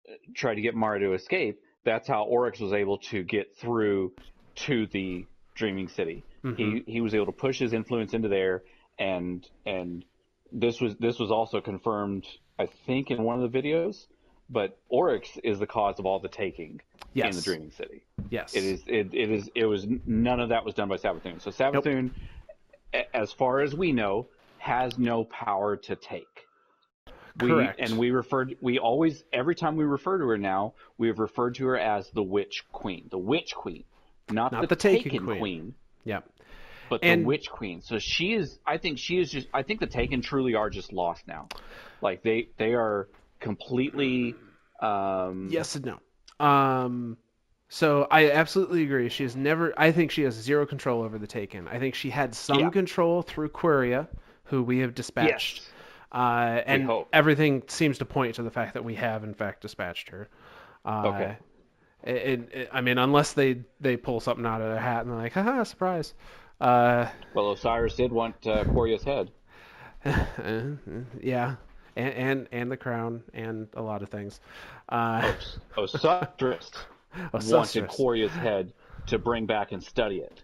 uh, 0.09 0.13
tried 0.35 0.55
to 0.55 0.61
get 0.61 0.75
Mara 0.75 0.99
to 0.99 1.13
escape. 1.13 1.59
That's 1.83 2.07
how 2.07 2.23
Oryx 2.25 2.59
was 2.59 2.73
able 2.73 2.97
to 2.99 3.23
get 3.23 3.55
through 3.57 4.11
to 4.55 4.87
the 4.87 5.25
Dreaming 5.55 5.87
City. 5.87 6.23
He 6.55 6.83
he 6.85 7.01
was 7.01 7.13
able 7.13 7.25
to 7.27 7.31
push 7.31 7.59
his 7.59 7.73
influence 7.73 8.13
into 8.13 8.27
there, 8.27 8.63
and 8.99 9.45
and 9.65 10.05
this 10.51 10.79
was 10.79 10.95
this 10.97 11.19
was 11.19 11.31
also 11.31 11.61
confirmed. 11.61 12.25
I 12.59 12.67
think 12.85 13.11
in 13.11 13.23
one 13.23 13.41
of 13.41 13.51
the 13.51 13.61
videos 13.61 14.05
but 14.49 14.77
Oryx 14.89 15.29
is 15.43 15.59
the 15.59 15.67
cause 15.67 15.99
of 15.99 16.05
all 16.05 16.19
the 16.19 16.29
taking 16.29 16.81
Yes. 17.13 17.31
in 17.31 17.35
the 17.37 17.41
Dreaming 17.43 17.71
City. 17.71 18.03
Yes. 18.29 18.53
It 18.55 18.63
is. 18.63 18.83
It, 18.87 19.13
it 19.13 19.31
is. 19.31 19.49
It 19.55 19.65
was 19.65 19.85
none 20.05 20.39
of 20.39 20.49
that 20.49 20.63
was 20.65 20.73
done 20.73 20.87
by 20.89 20.97
Savathun. 20.97 21.41
So 21.41 21.51
Savathun, 21.51 22.11
a- 22.93 23.15
as 23.15 23.31
far 23.31 23.61
as 23.61 23.73
we 23.75 23.91
know, 23.91 24.27
has 24.59 24.97
no 24.99 25.23
power 25.23 25.77
to 25.77 25.95
take. 25.95 26.27
We, 27.39 27.49
Correct. 27.49 27.79
And 27.79 27.97
we 27.97 28.11
referred. 28.11 28.55
We 28.61 28.79
always, 28.79 29.23
every 29.31 29.55
time 29.55 29.75
we 29.75 29.83
refer 29.85 30.17
to 30.17 30.25
her 30.27 30.37
now, 30.37 30.73
we 30.97 31.07
have 31.07 31.19
referred 31.19 31.55
to 31.55 31.67
her 31.67 31.77
as 31.77 32.09
the 32.11 32.23
Witch 32.23 32.63
Queen. 32.71 33.07
The 33.11 33.17
Witch 33.19 33.53
Queen, 33.55 33.83
not, 34.31 34.51
Not 34.51 34.61
the, 34.61 34.67
the 34.67 34.75
Taken 34.75 35.03
Taken 35.11 35.25
Queen. 35.25 35.39
Queen, 35.39 35.75
Yeah. 36.03 36.21
but 36.89 37.01
And- 37.03 37.21
the 37.23 37.27
Witch 37.27 37.49
Queen. 37.49 37.81
So 37.81 37.99
she 37.99 38.33
is. 38.33 38.57
I 38.65 38.77
think 38.77 38.97
she 38.97 39.17
is 39.19 39.29
just. 39.31 39.47
I 39.53 39.61
think 39.63 39.79
the 39.79 39.87
Taken 39.87 40.21
truly 40.21 40.55
are 40.55 40.69
just 40.71 40.91
lost 40.93 41.27
now. 41.27 41.47
Like 42.01 42.23
they, 42.23 42.49
they 42.57 42.73
are 42.73 43.07
completely. 43.39 44.35
Um, 44.81 45.47
Yes 45.51 45.75
and 45.75 45.85
no. 45.85 46.45
Um, 46.45 47.17
so 47.69 48.07
I 48.09 48.31
absolutely 48.31 48.83
agree. 48.83 49.09
She 49.09 49.23
has 49.23 49.35
never. 49.35 49.73
I 49.77 49.91
think 49.91 50.11
she 50.11 50.23
has 50.23 50.35
zero 50.35 50.65
control 50.65 51.01
over 51.03 51.17
the 51.17 51.27
Taken. 51.27 51.67
I 51.67 51.79
think 51.79 51.95
she 51.95 52.09
had 52.09 52.35
some 52.35 52.59
Yeah. 52.59 52.69
control 52.69 53.21
through 53.21 53.49
Quria, 53.49 54.07
who 54.45 54.63
we 54.63 54.79
have 54.79 54.93
dispatched. 54.95 55.57
Yes. 55.57 55.69
Uh, 56.11 56.61
and 56.65 56.83
hope. 56.85 57.09
everything 57.11 57.63
seems 57.67 57.97
to 57.97 58.05
point 58.05 58.35
to 58.35 58.43
the 58.43 58.51
fact 58.51 58.75
that 58.75 58.83
we 58.85 58.95
have, 58.95 59.23
in 59.25 59.33
fact, 59.33 59.61
dispatched 59.61 60.09
her. 60.09 60.29
Uh, 60.85 61.07
Okay. 61.07 61.37
It, 62.03 62.49
it, 62.53 62.69
I 62.71 62.79
mean, 62.81 62.97
unless 62.99 63.33
they 63.33 63.63
they 63.81 63.97
pull 63.97 64.19
something 64.21 64.45
out 64.45 64.61
of 64.61 64.69
their 64.69 64.79
hat 64.79 65.01
and 65.01 65.09
they're 65.11 65.17
like, 65.17 65.33
haha, 65.33 65.63
surprise. 65.63 66.13
Uh, 66.61 67.07
Well, 67.33 67.51
Osiris 67.51 67.95
did 67.95 68.11
want 68.13 68.35
uh, 68.47 68.63
Quria's 68.63 69.03
head. 69.03 69.31
yeah, 71.21 71.55
and, 71.97 72.13
and 72.13 72.47
and 72.51 72.71
the 72.71 72.77
crown 72.77 73.23
and 73.33 73.67
a 73.73 73.81
lot 73.81 74.01
of 74.03 74.09
things. 74.09 74.39
Uh, 74.87 75.33
Osiris 75.77 76.71
wanted 77.33 77.87
Quria's 77.89 78.31
head 78.31 78.73
to 79.07 79.17
bring 79.19 79.45
back 79.45 79.71
and 79.71 79.83
study 79.83 80.17
it. 80.17 80.43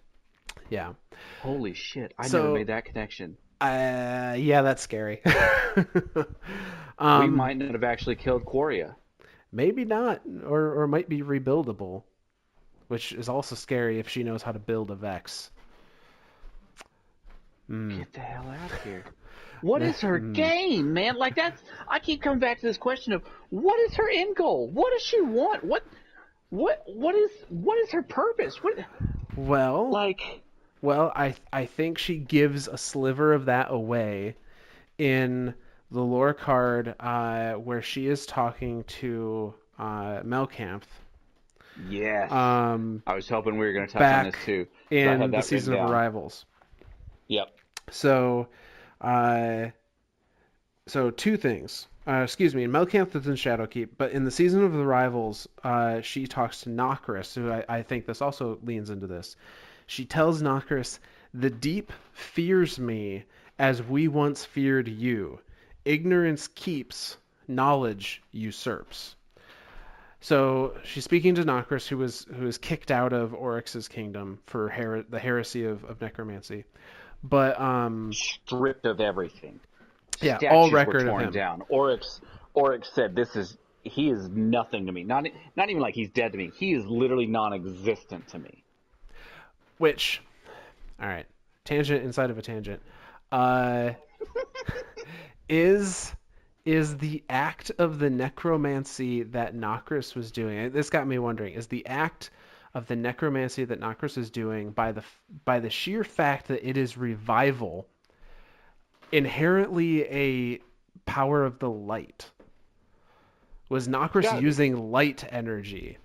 yeah. 0.69 0.93
Holy 1.41 1.73
shit! 1.73 2.13
I 2.17 2.27
So- 2.27 2.41
never 2.41 2.53
made 2.55 2.67
that 2.67 2.85
connection. 2.85 3.37
Uh, 3.61 4.35
yeah, 4.37 4.61
that's 4.61 4.81
scary. 4.81 5.21
we 5.25 6.23
um, 6.97 7.35
might 7.35 7.57
not 7.57 7.71
have 7.71 7.83
actually 7.85 8.15
killed 8.15 8.43
Coria. 8.45 8.95
maybe 9.53 9.85
not, 9.85 10.21
or 10.45 10.81
or 10.81 10.87
might 10.87 11.07
be 11.07 11.21
rebuildable, 11.21 12.03
which 12.89 13.13
is 13.13 13.29
also 13.29 13.55
scary 13.55 13.99
if 13.99 14.09
she 14.09 14.23
knows 14.23 14.41
how 14.41 14.51
to 14.51 14.59
build 14.59 14.91
a 14.91 14.95
Vex. 14.95 15.49
Hmm. 17.67 17.97
Get 17.97 18.13
the 18.13 18.19
hell 18.19 18.47
out 18.47 18.71
of 18.71 18.83
here. 18.83 19.03
What 19.61 19.81
is 19.81 20.01
her 20.01 20.19
game, 20.33 20.93
man? 20.93 21.15
Like 21.15 21.35
that's 21.35 21.61
I 21.87 21.99
keep 21.99 22.21
coming 22.21 22.39
back 22.39 22.59
to 22.59 22.65
this 22.65 22.77
question 22.77 23.13
of 23.13 23.23
what 23.49 23.79
is 23.81 23.95
her 23.95 24.09
end 24.09 24.35
goal? 24.35 24.67
What 24.69 24.91
does 24.91 25.01
she 25.01 25.21
want? 25.21 25.63
What 25.63 25.83
what 26.49 26.83
what 26.87 27.15
is 27.15 27.31
what 27.49 27.77
is 27.79 27.91
her 27.91 28.03
purpose? 28.03 28.61
What 28.63 28.77
Well, 29.35 29.89
like 29.89 30.41
well, 30.81 31.11
I 31.15 31.35
I 31.51 31.65
think 31.65 31.97
she 31.97 32.17
gives 32.17 32.67
a 32.67 32.77
sliver 32.77 33.33
of 33.33 33.45
that 33.45 33.67
away 33.69 34.35
in 34.97 35.53
the 35.91 36.01
lore 36.01 36.33
card 36.33 36.95
uh, 36.99 37.53
where 37.53 37.81
she 37.81 38.07
is 38.07 38.25
talking 38.25 38.83
to 38.85 39.53
uh, 39.79 40.21
Malkamph 40.23 40.83
yes. 41.89 42.31
um, 42.31 43.03
I 43.07 43.15
was 43.15 43.27
hoping 43.27 43.57
we 43.57 43.65
were 43.65 43.73
going 43.73 43.87
to 43.87 43.93
touch 43.93 44.01
on 44.01 44.25
this 44.25 44.35
too. 44.45 44.65
'cause 44.65 44.73
I 44.91 44.95
had 44.95 45.21
in 45.21 45.31
the 45.31 45.41
season 45.41 45.75
of. 45.75 45.89
Arrivals. 45.89 46.45
Yep. 47.27 47.55
So, 47.91 48.47
uh, 49.01 49.67
so 50.87 51.11
two 51.11 51.37
things. 51.37 51.87
Uh, 52.05 52.21
excuse 52.23 52.53
me, 52.53 52.63
in 52.63 52.71
Malkamph 52.71 53.15
is 53.15 53.27
in 53.27 53.35
Shadowkeep, 53.35 53.89
but 53.97 54.11
in 54.11 54.25
the 54.25 54.31
season 54.31 54.63
of 54.63 54.73
the 54.73 54.79
Arrivals, 54.79 55.47
uh, 55.63 56.01
she 56.01 56.27
talks 56.27 56.61
to 56.61 56.69
Nokris, 56.69 57.33
who 57.33 57.49
I, 57.49 57.63
I 57.69 57.81
think 57.81 58.05
this 58.05 58.21
also 58.21 58.59
leans 58.63 58.89
into 58.89 59.07
this. 59.07 59.37
She 59.87 60.03
tells 60.03 60.41
Nokris, 60.41 60.99
"The 61.33 61.49
deep 61.49 61.93
fears 62.11 62.77
me 62.77 63.23
as 63.57 63.81
we 63.81 64.09
once 64.09 64.43
feared 64.43 64.89
you. 64.89 65.39
Ignorance 65.85 66.47
keeps, 66.47 67.17
knowledge 67.47 68.21
usurps." 68.33 69.15
So 70.19 70.77
she's 70.83 71.03
speaking 71.03 71.35
to 71.35 71.43
Nokris, 71.43 71.87
who 71.87 71.97
was 71.97 72.25
who 72.35 72.45
was 72.45 72.57
kicked 72.57 72.91
out 72.91 73.13
of 73.13 73.31
Oryx's 73.31 73.87
kingdom 73.87 74.39
for 74.45 74.69
her- 74.69 75.03
the 75.03 75.19
heresy 75.19 75.65
of, 75.65 75.83
of 75.85 76.01
necromancy. 76.01 76.65
But 77.23 77.59
um, 77.59 78.11
Stripped 78.13 78.85
of 78.85 78.99
everything. 78.99 79.59
Yeah, 80.21 80.37
Statues 80.37 80.55
all 80.55 80.69
were 80.69 80.75
record 80.77 81.01
of 81.03 81.07
torn 81.07 81.25
him. 81.25 81.31
down. 81.31 81.63
Oryx 81.69 82.21
Oryx 82.53 82.89
said 82.93 83.15
this 83.15 83.35
is 83.35 83.57
he 83.83 84.09
is 84.09 84.29
nothing 84.29 84.85
to 84.85 84.91
me. 84.91 85.03
Not 85.03 85.25
not 85.55 85.69
even 85.69 85.81
like 85.81 85.95
he's 85.95 86.09
dead 86.09 86.31
to 86.33 86.37
me. 86.37 86.51
He 86.55 86.73
is 86.73 86.85
literally 86.85 87.25
non-existent 87.25 88.27
to 88.29 88.39
me. 88.39 88.63
which, 89.77 90.21
all 91.01 91.07
right, 91.07 91.25
tangent 91.65 92.03
inside 92.03 92.29
of 92.29 92.37
a 92.37 92.41
tangent, 92.41 92.81
uh, 93.31 93.91
is 95.49 96.13
is 96.65 96.97
the 96.97 97.23
act 97.29 97.71
of 97.77 97.99
the 97.99 98.09
necromancy 98.09 99.23
that 99.23 99.53
Nokris 99.55 100.15
was 100.15 100.31
doing. 100.31 100.71
This 100.71 100.89
got 100.89 101.07
me 101.07 101.19
wondering: 101.19 101.53
is 101.53 101.67
the 101.67 101.85
act 101.85 102.31
of 102.73 102.87
the 102.87 102.95
necromancy 102.95 103.65
that 103.65 103.79
Nokris 103.79 104.17
is 104.17 104.31
doing 104.31 104.71
by 104.71 104.91
the 104.91 105.03
by 105.45 105.59
the 105.59 105.69
sheer 105.69 106.03
fact 106.03 106.47
that 106.47 106.67
it 106.67 106.77
is 106.77 106.97
revival 106.97 107.87
inherently 109.11 110.03
a 110.03 110.59
power 111.05 111.43
of 111.43 111.59
the 111.59 111.69
light? 111.69 112.29
Was 113.69 113.87
Nokris 113.87 114.41
using 114.41 114.91
light 114.91 115.23
energy 115.29 115.97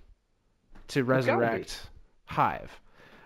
to 0.89 1.03
resurrect 1.03 1.89
Hive? 2.25 2.79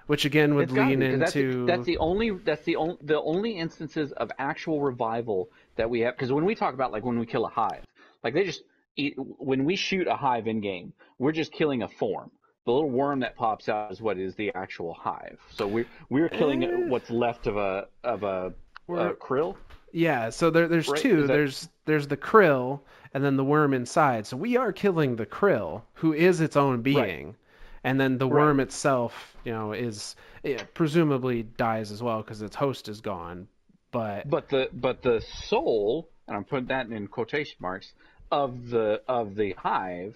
Which 0.08 0.26
again 0.26 0.56
would 0.56 0.64
It's 0.64 0.74
gotta 0.74 0.89
lean 0.89 1.20
that's, 1.20 1.36
into 1.36 1.66
that's 1.66 1.86
the 1.86 1.98
only 1.98 2.32
that's 2.32 2.64
the 2.64 2.76
only 2.76 2.98
the 3.02 3.22
only 3.22 3.58
instances 3.58 4.12
of 4.12 4.32
actual 4.38 4.82
revival 4.82 5.50
that 5.76 5.89
we 5.89 6.02
have. 6.02 6.16
Because 6.16 6.32
when 6.32 6.46
we 6.46 6.56
talk 6.56 6.74
about 6.74 6.91
like 6.91 7.06
when 7.06 7.20
we 7.20 7.26
kill 7.26 7.46
a 7.46 7.50
hive, 7.50 7.86
like 8.24 8.34
they 8.34 8.44
just 8.44 8.64
eat, 8.98 9.16
when 9.18 9.64
we 9.64 9.76
shoot 9.76 10.08
a 10.08 10.16
hive 10.16 10.48
in 10.48 10.60
game, 10.60 10.94
we're 11.20 11.32
just 11.32 11.52
killing 11.52 11.84
a 11.84 11.88
form. 11.88 12.32
The 12.66 12.72
little 12.72 12.89
worm 12.89 13.20
that 13.20 13.36
pops 13.36 13.68
out 13.68 13.91
is 13.91 14.01
what 14.01 14.18
is 14.18 14.36
the 14.36 14.53
actual 14.55 14.93
hive. 14.93 15.38
So 15.51 15.68
we're 15.68 15.86
we're 16.09 16.30
killing 16.30 16.64
Eh. 16.64 16.68
what's 16.88 17.09
left 17.09 17.45
of 17.45 17.57
a 17.57 17.88
of 18.05 18.24
a, 18.24 18.53
a 18.88 19.14
krill. 19.14 19.57
Yeah, 19.91 20.30
so 20.30 20.49
there, 20.49 20.68
there's 20.68 20.88
Right, 20.88 20.99
two. 21.01 21.22
that- 21.22 21.28
There's 21.28 21.70
there's 21.86 22.07
the 22.07 22.16
krill 22.18 22.80
and 23.14 23.24
then 23.24 23.36
the 23.36 23.43
worm 23.43 23.74
inside. 23.74 24.26
So 24.26 24.38
we 24.38 24.55
are 24.55 24.72
killing 24.72 25.16
the 25.18 25.26
krill, 25.26 25.82
who 25.93 26.14
is 26.14 26.39
its 26.41 26.55
own 26.55 26.82
being, 26.82 27.36
and 27.84 27.99
then 27.99 28.18
the 28.18 28.28
worm 28.28 28.59
itself, 28.61 29.36
you 29.43 29.51
know, 29.51 29.74
is 29.74 30.16
it 30.43 30.74
presumably 30.74 31.43
dies 31.43 31.91
as 31.91 32.01
well 32.01 32.22
because 32.22 32.41
its 32.41 32.55
host 32.55 32.88
is 32.88 33.01
gone. 33.01 33.47
But 33.91 34.30
But 34.30 34.47
the 34.47 34.70
but 34.72 35.01
the 35.01 35.20
soul, 35.20 36.07
and 36.30 36.38
I'm 36.38 36.45
putting 36.45 36.68
that 36.68 36.88
in 36.88 37.07
quotation 37.07 37.57
marks, 37.59 37.91
of 38.32 38.70
the 38.70 39.01
of 39.09 39.36
the 39.36 39.51
hive, 39.57 40.16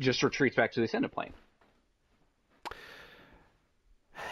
just 0.00 0.24
retreats 0.24 0.56
back 0.56 0.72
to 0.72 0.80
the 0.80 0.84
ascendant 0.86 1.14
plane. 1.14 1.32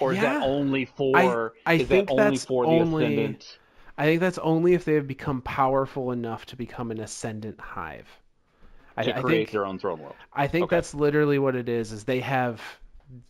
Or 0.01 0.12
is 0.12 0.18
Yeah. 0.18 0.34
that 0.34 0.43
only 0.43 0.84
for? 0.84 1.55
I 1.64 1.74
is 1.74 1.89
think 1.89 2.09
that 2.09 2.16
that's 2.16 2.47
only- 2.51 3.05
ascendant? 3.05 3.59
I 3.99 4.05
think 4.05 4.20
that's 4.20 4.39
only 4.39 4.74
if 4.74 4.84
they 4.84 4.95
have 4.95 5.07
become 5.07 5.41
powerful 5.41 6.12
enough 6.12 6.45
to 6.47 6.57
become 6.57 6.91
an 6.91 7.01
ascendant 7.01 7.61
hive. 7.61 8.07
I, 8.97 9.05
To 9.05 9.16
I 9.16 9.20
create 9.20 9.39
think 9.39 9.51
their 9.53 9.66
own 9.66 9.78
throne 9.78 10.01
world. 10.01 10.16
I 10.32 10.49
think 10.49 10.64
Okay. 10.64 10.76
that's 10.76 10.95
literally 10.95 11.39
what 11.39 11.55
it 11.57 11.68
is. 11.68 11.93
Is 11.93 12.05
they 12.05 12.20
have, 12.20 12.61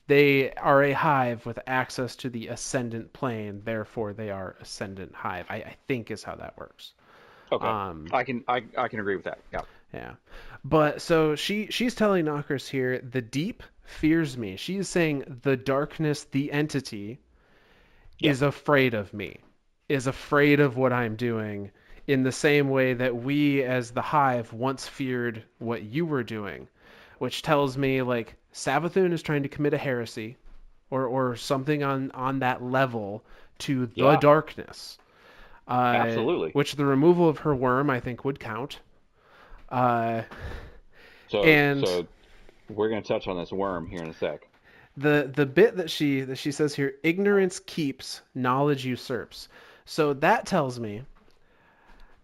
they 0.07 0.53
are 0.55 0.83
a 0.83 0.93
hive 0.93 1.45
with 1.47 1.59
access 1.67 2.17
to 2.17 2.31
the 2.31 2.49
ascendant 2.49 3.13
plane. 3.13 3.63
Therefore, 3.65 4.13
they 4.13 4.31
are 4.31 4.57
ascendant 4.61 5.15
hive. 5.15 5.47
I, 5.49 5.57
I 5.57 5.77
think 5.87 6.11
is 6.11 6.23
how 6.25 6.35
that 6.37 6.57
works. 6.57 6.95
Okay, 7.53 7.67
Um, 7.67 8.09
I 8.13 8.25
can 8.25 8.43
I, 8.49 8.65
I 8.77 8.89
can 8.89 8.99
agree 8.99 9.15
with 9.17 9.27
that. 9.27 9.39
Yeah. 9.53 9.61
Yeah, 9.95 10.15
but 10.65 11.01
so 11.01 11.37
she 11.37 11.69
she's 11.71 11.95
telling 11.95 12.25
Nokris 12.25 12.69
here, 12.69 12.99
the 12.99 13.23
deep 13.23 13.63
fears 13.87 14.37
me. 14.37 14.57
She's 14.57 14.89
saying 14.89 15.41
the 15.43 15.57
darkness, 15.57 16.25
the 16.25 16.53
entity, 16.53 17.21
Yeah. 18.19 18.31
is 18.31 18.43
afraid 18.43 18.95
of 18.95 19.13
me, 19.15 19.41
is 19.89 20.07
afraid 20.07 20.61
of 20.61 20.77
what 20.77 20.93
I'm 20.93 21.17
doing. 21.17 21.71
In 22.07 22.23
the 22.23 22.33
same 22.33 22.69
way 22.71 22.95
that 22.95 23.17
we, 23.17 23.63
as 23.65 23.91
the 23.91 24.03
hive, 24.03 24.53
once 24.53 24.87
feared 24.87 25.43
what 25.59 25.83
you 25.83 26.07
were 26.07 26.23
doing, 26.23 26.69
which 27.19 27.43
tells 27.43 27.77
me 27.77 28.03
like 28.03 28.35
Savathun 28.53 29.13
is 29.13 29.23
trying 29.23 29.43
to 29.43 29.49
commit 29.49 29.75
a 29.75 29.79
heresy, 29.79 30.37
or 30.91 31.07
or 31.07 31.35
something 31.37 31.83
on 31.83 32.11
on 32.13 32.39
that 32.41 32.63
level 32.63 33.25
to 33.59 33.87
the 33.87 33.93
Yeah. 34.03 34.17
darkness. 34.21 34.99
Uh, 35.69 35.95
Absolutely. 35.97 36.51
Which 36.53 36.77
the 36.77 36.85
removal 36.87 37.29
of 37.29 37.39
her 37.39 37.55
worm, 37.55 37.91
I 37.91 37.99
think, 37.99 38.25
would 38.25 38.39
count. 38.39 38.79
Uh, 39.69 40.23
So 41.29 41.43
And- 41.43 41.85
so 41.85 42.07
we're 42.69 42.89
gonna 42.89 43.03
touch 43.03 43.29
on 43.29 43.37
this 43.37 43.53
worm 43.53 43.87
here 43.87 44.03
in 44.03 44.11
a 44.11 44.15
sec. 44.15 44.49
the 44.97 45.31
the 45.35 45.47
bit 45.47 45.77
that 45.77 45.91
she 45.91 46.23
that 46.23 46.37
she 46.37 46.53
says 46.53 46.75
here, 46.75 46.95
ignorance 47.03 47.61
keeps, 47.61 48.23
knowledge 48.35 48.85
usurps. 48.85 49.49
So 49.85 50.15
that 50.15 50.47
tells 50.47 50.81
me 50.81 51.03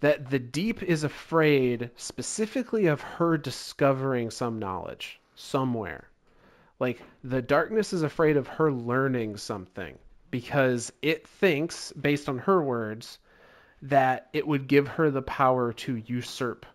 that 0.00 0.30
the 0.30 0.38
deep 0.38 0.82
is 0.82 1.04
afraid 1.04 1.90
specifically 1.96 2.86
of 2.86 3.00
her 3.00 3.38
discovering 3.38 4.30
some 4.30 4.58
knowledge 4.58 5.20
somewhere. 5.36 6.08
Like 6.80 7.00
the 7.22 7.42
darkness 7.42 7.92
is 7.92 8.02
afraid 8.02 8.36
of 8.36 8.48
her 8.48 8.72
learning 8.72 9.36
something 9.36 9.96
because 10.32 10.92
it 11.02 11.28
thinks, 11.28 11.92
based 11.92 12.28
on 12.28 12.38
her 12.38 12.60
words, 12.62 13.18
that 13.82 14.28
it 14.32 14.46
would 14.46 14.66
give 14.66 14.88
her 14.88 15.10
the 15.10 15.22
power 15.22 15.72
to 15.74 15.96
usurp 16.06 16.66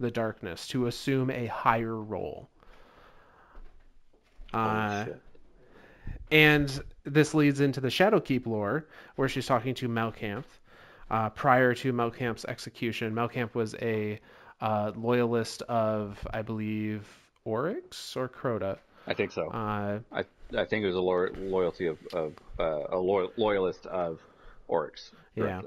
the 0.00 0.10
darkness, 0.10 0.66
to 0.68 0.86
assume 0.86 1.30
a 1.30 1.46
higher 1.46 1.96
role. 1.96 2.50
Uh, 4.54 5.06
and 6.30 6.82
this 7.04 7.34
leads 7.34 7.60
into 7.60 7.80
the 7.80 7.88
Shadowkeep 7.88 8.46
lore, 8.46 8.86
where 9.16 9.28
she's 9.28 9.46
talking 9.46 9.74
to 9.74 9.88
Malkamph. 9.88 10.44
Uh, 11.10 11.30
prior 11.30 11.74
to 11.74 11.92
Malkamph's 11.92 12.44
execution, 12.46 13.14
Malkamph 13.14 13.54
was 13.54 13.74
a 13.76 14.18
uh, 14.60 14.92
loyalist 14.96 15.62
of, 15.62 16.26
I 16.32 16.42
believe, 16.42 17.06
Oryx 17.44 18.16
or 18.16 18.28
Crota. 18.28 18.78
I 19.06 19.12
think 19.14 19.32
so. 19.32 19.48
Uh, 19.50 19.98
I 20.12 20.24
I 20.56 20.64
think 20.64 20.84
it 20.84 20.86
was 20.86 20.96
a 20.96 21.00
lo- 21.00 21.28
loyalty 21.36 21.86
of, 21.86 21.98
of 22.12 22.34
uh, 22.58 22.96
a 22.96 22.98
loyal, 22.98 23.32
loyalist 23.36 23.86
of 23.86 24.20
Oryx. 24.68 25.12
yeah. 25.34 25.62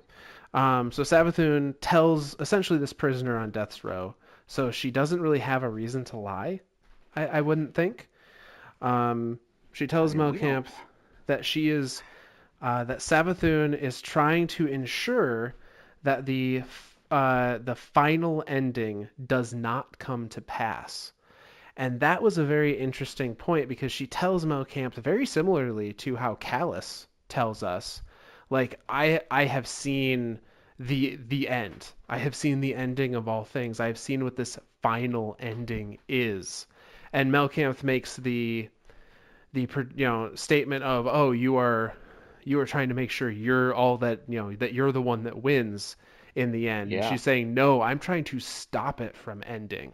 Um, 0.53 0.91
so 0.91 1.03
Savathun 1.03 1.75
tells 1.81 2.35
essentially 2.39 2.79
this 2.79 2.93
prisoner 2.93 3.37
on 3.37 3.51
death's 3.51 3.83
row. 3.83 4.15
So 4.47 4.71
she 4.71 4.91
doesn't 4.91 5.21
really 5.21 5.39
have 5.39 5.63
a 5.63 5.69
reason 5.69 6.05
to 6.05 6.17
lie, 6.17 6.61
I, 7.15 7.27
I 7.27 7.41
wouldn't 7.41 7.75
think. 7.75 8.09
Um, 8.81 9.39
she 9.71 9.87
tells 9.87 10.15
I 10.15 10.17
mean, 10.17 10.31
we 10.31 10.39
Malkamph 10.39 10.67
that 11.27 11.45
she 11.45 11.69
is 11.69 12.01
uh, 12.61 12.83
that 12.85 12.99
Savathun 12.99 13.79
is 13.79 14.01
trying 14.01 14.47
to 14.47 14.67
ensure 14.67 15.55
that 16.03 16.25
the 16.25 16.63
uh, 17.11 17.59
the 17.59 17.75
final 17.75 18.43
ending 18.47 19.07
does 19.23 19.53
not 19.53 19.97
come 19.97 20.29
to 20.29 20.41
pass. 20.41 21.13
And 21.75 21.99
that 21.99 22.23
was 22.23 22.39
a 22.39 22.43
very 22.43 22.77
interesting 22.77 23.35
point 23.35 23.69
because 23.69 23.91
she 23.91 24.07
tells 24.07 24.45
Malkamph 24.45 24.95
very 24.95 25.27
similarly 25.27 25.93
to 25.93 26.15
how 26.15 26.35
Calus 26.35 27.05
tells 27.29 27.61
us 27.61 28.01
like 28.49 28.79
I 28.87 29.21
I 29.29 29.45
have 29.45 29.67
seen 29.67 30.39
the 30.79 31.17
the 31.27 31.49
end. 31.49 31.87
I 32.07 32.17
have 32.17 32.35
seen 32.35 32.61
the 32.61 32.75
ending 32.75 33.15
of 33.15 33.27
all 33.27 33.43
things. 33.43 33.79
I 33.79 33.87
have 33.87 33.97
seen 33.97 34.23
what 34.23 34.35
this 34.35 34.57
final 34.81 35.35
ending 35.39 35.99
is. 36.07 36.67
And 37.13 37.31
Malkamph 37.31 37.83
makes 37.83 38.15
the 38.17 38.69
the 39.53 39.67
you 39.95 40.05
know 40.05 40.31
statement 40.35 40.83
of 40.83 41.07
oh 41.07 41.31
you 41.31 41.55
are 41.57 41.93
you 42.43 42.59
are 42.59 42.65
trying 42.65 42.89
to 42.89 42.95
make 42.95 43.11
sure 43.11 43.29
you're 43.29 43.73
all 43.73 43.97
that 43.99 44.21
you 44.27 44.39
know 44.39 44.53
that 44.55 44.73
you're 44.73 44.91
the 44.91 45.01
one 45.01 45.23
that 45.23 45.41
wins 45.41 45.95
in 46.35 46.51
the 46.51 46.69
end. 46.69 46.91
Yeah. 46.91 47.09
She's 47.09 47.21
saying 47.21 47.53
no, 47.53 47.81
I'm 47.81 47.99
trying 47.99 48.23
to 48.25 48.39
stop 48.39 49.01
it 49.01 49.15
from 49.17 49.43
ending. 49.45 49.93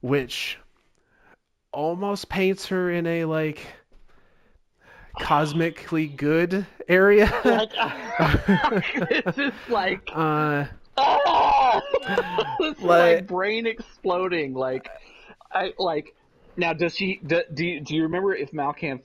Which 0.00 0.58
almost 1.72 2.28
paints 2.28 2.66
her 2.66 2.90
in 2.90 3.06
a 3.06 3.24
like 3.24 3.60
cosmically 5.20 6.06
good 6.06 6.66
area. 6.88 7.30
it's 7.44 9.36
just 9.36 9.56
like 9.68 10.08
uh, 10.14 10.66
it's 12.60 12.80
Like- 12.80 13.16
like 13.16 13.26
brain 13.26 13.66
exploding. 13.66 14.54
Like 14.54 14.88
I 15.54 15.72
like 15.78 16.14
now. 16.56 16.72
Does 16.72 16.94
she? 16.96 17.20
Do, 17.26 17.42
do 17.52 17.64
you, 17.66 17.80
do 17.80 17.94
you 17.94 18.02
remember 18.02 18.34
if 18.34 18.52
Malkamph 18.52 19.00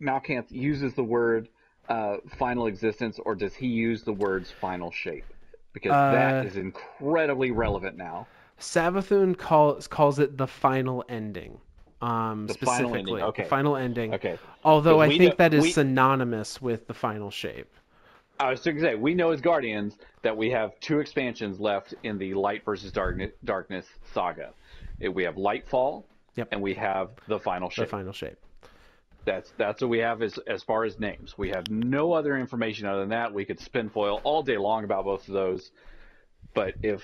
Malkamph 0.00 0.50
uses 0.50 0.94
the 0.94 1.04
word 1.04 1.48
uh, 1.88 2.16
final 2.38 2.66
existence, 2.66 3.18
or 3.24 3.34
does 3.34 3.54
he 3.54 3.66
use 3.66 4.02
the 4.02 4.12
words 4.12 4.50
final 4.60 4.90
shape? 4.90 5.24
Because 5.72 5.92
Uh, 5.92 6.12
that 6.12 6.46
is 6.46 6.56
incredibly 6.56 7.50
relevant 7.50 7.96
now. 7.96 8.26
Savathun 8.58 9.36
calls 9.36 9.86
calls 9.86 10.18
it 10.18 10.36
the 10.36 10.46
final 10.46 11.04
ending. 11.08 11.58
Um, 12.02 12.46
The 12.46 12.54
final 12.54 12.94
ending, 12.94 13.06
specifically, 13.16 13.22
okay. 13.22 13.44
final 13.44 13.76
ending. 13.76 14.14
Okay. 14.14 14.38
Although 14.64 15.00
I 15.00 15.08
think 15.08 15.22
know- 15.22 15.34
that 15.36 15.52
is 15.54 15.64
we- 15.64 15.72
synonymous 15.72 16.60
with 16.60 16.86
the 16.86 16.94
final 16.94 17.30
shape. 17.30 17.70
I 18.38 18.48
was 18.50 18.60
going 18.60 18.76
to 18.78 18.82
say, 18.82 18.94
we 18.94 19.12
know 19.12 19.32
as 19.32 19.42
Guardians 19.42 19.98
that 20.22 20.34
we 20.34 20.50
have 20.50 20.78
two 20.80 20.98
expansions 21.00 21.60
left 21.60 21.92
in 22.04 22.16
the 22.16 22.32
Light 22.32 22.64
versus 22.64 22.90
Darkness, 22.90 23.32
darkness 23.44 23.84
saga. 24.14 24.54
We 25.08 25.24
have 25.24 25.36
Lightfall, 25.36 26.04
Yep. 26.36 26.48
and 26.52 26.62
we 26.62 26.74
have 26.74 27.10
the 27.26 27.38
Final 27.40 27.70
shape. 27.70 27.86
The 27.86 27.90
final 27.90 28.12
shape. 28.12 28.38
That's 29.26 29.50
that's 29.58 29.82
what 29.82 29.90
we 29.90 29.98
have 29.98 30.22
as 30.22 30.38
as 30.46 30.62
far 30.62 30.84
as 30.84 30.98
names. 30.98 31.34
We 31.36 31.50
have 31.50 31.68
no 31.70 32.12
other 32.12 32.38
information 32.38 32.86
other 32.86 33.00
than 33.00 33.10
that. 33.10 33.34
We 33.34 33.44
could 33.44 33.60
spin 33.60 33.90
foil 33.90 34.20
all 34.24 34.42
day 34.42 34.56
long 34.56 34.84
about 34.84 35.04
both 35.04 35.28
of 35.28 35.34
those, 35.34 35.70
but 36.54 36.74
if 36.82 37.02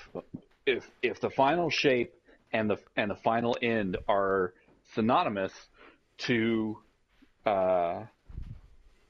if 0.65 0.89
if 1.03 1.19
the 1.21 1.29
final 1.29 1.69
shape 1.69 2.13
and 2.51 2.69
the 2.69 2.77
and 2.95 3.11
the 3.11 3.15
final 3.17 3.55
end 3.61 3.97
are 4.07 4.53
synonymous 4.95 5.53
to 6.19 6.79
uh, 7.45 8.03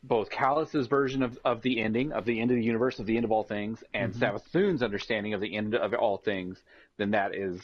both 0.03 0.29
Calus's 0.29 0.87
version 0.87 1.23
of, 1.23 1.39
of 1.45 1.61
the 1.61 1.81
ending 1.81 2.11
of 2.11 2.25
the 2.25 2.41
end 2.41 2.51
of 2.51 2.57
the 2.57 2.63
universe 2.63 2.99
of 2.99 3.05
the 3.05 3.15
end 3.15 3.23
of 3.25 3.31
all 3.31 3.43
things 3.43 3.83
and 3.93 4.13
Mm-hmm. 4.13 4.23
Savathun's 4.23 4.83
understanding 4.83 5.33
of 5.33 5.39
the 5.39 5.55
end 5.55 5.75
of 5.75 5.93
all 5.93 6.17
things, 6.17 6.61
then 6.97 7.11
that 7.11 7.33
is 7.35 7.61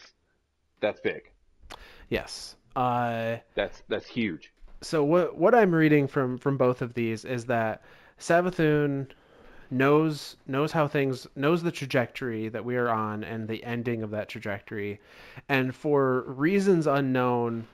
that's 0.83 0.99
big. 0.99 1.31
Yes. 2.09 2.55
Uh, 2.75 3.37
That's 3.55 3.81
that's 3.87 4.07
huge. 4.07 4.51
so 4.81 5.03
what 5.03 5.37
what 5.37 5.55
I'm 5.55 5.73
reading 5.73 6.07
from 6.07 6.37
from 6.37 6.57
both 6.57 6.81
of 6.81 6.93
these 6.93 7.23
is 7.25 7.45
that 7.45 7.83
Savathun 8.19 9.07
knows 9.71 10.35
knows 10.47 10.71
how 10.71 10.87
things 10.87 11.25
knows 11.35 11.63
the 11.63 11.71
trajectory 11.71 12.49
that 12.49 12.65
we 12.65 12.75
are 12.75 12.89
on 12.89 13.23
and 13.23 13.47
the 13.47 13.63
ending 13.63 14.03
of 14.03 14.11
that 14.11 14.27
trajectory, 14.29 14.99
and 15.49 15.73
for 15.75 16.23
reasons 16.23 16.87
unknown, 16.87 17.67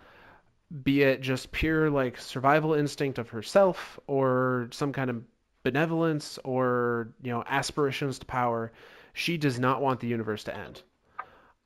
be 0.84 1.01
it 1.01 1.22
just 1.22 1.51
pure 1.51 1.89
like 1.89 2.18
survival 2.18 2.74
instinct 2.74 3.18
of 3.20 3.30
herself 3.30 3.99
or 4.07 4.68
some 4.72 4.91
kind 4.91 5.10
of 5.10 5.24
benevolence 5.64 6.39
or 6.43 7.10
you 7.24 7.32
know 7.32 7.43
aspirations 7.47 8.20
to 8.20 8.26
power, 8.26 8.72
she 9.14 9.38
does 9.38 9.60
not 9.60 9.82
want 9.82 9.99
the 10.01 10.07
universe 10.07 10.43
to 10.43 10.55
end. 10.55 10.82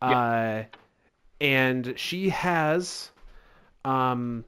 Uh, 0.01 0.63
and 1.43 1.93
she 1.97 2.29
has 2.29 3.11
um, 3.85 4.45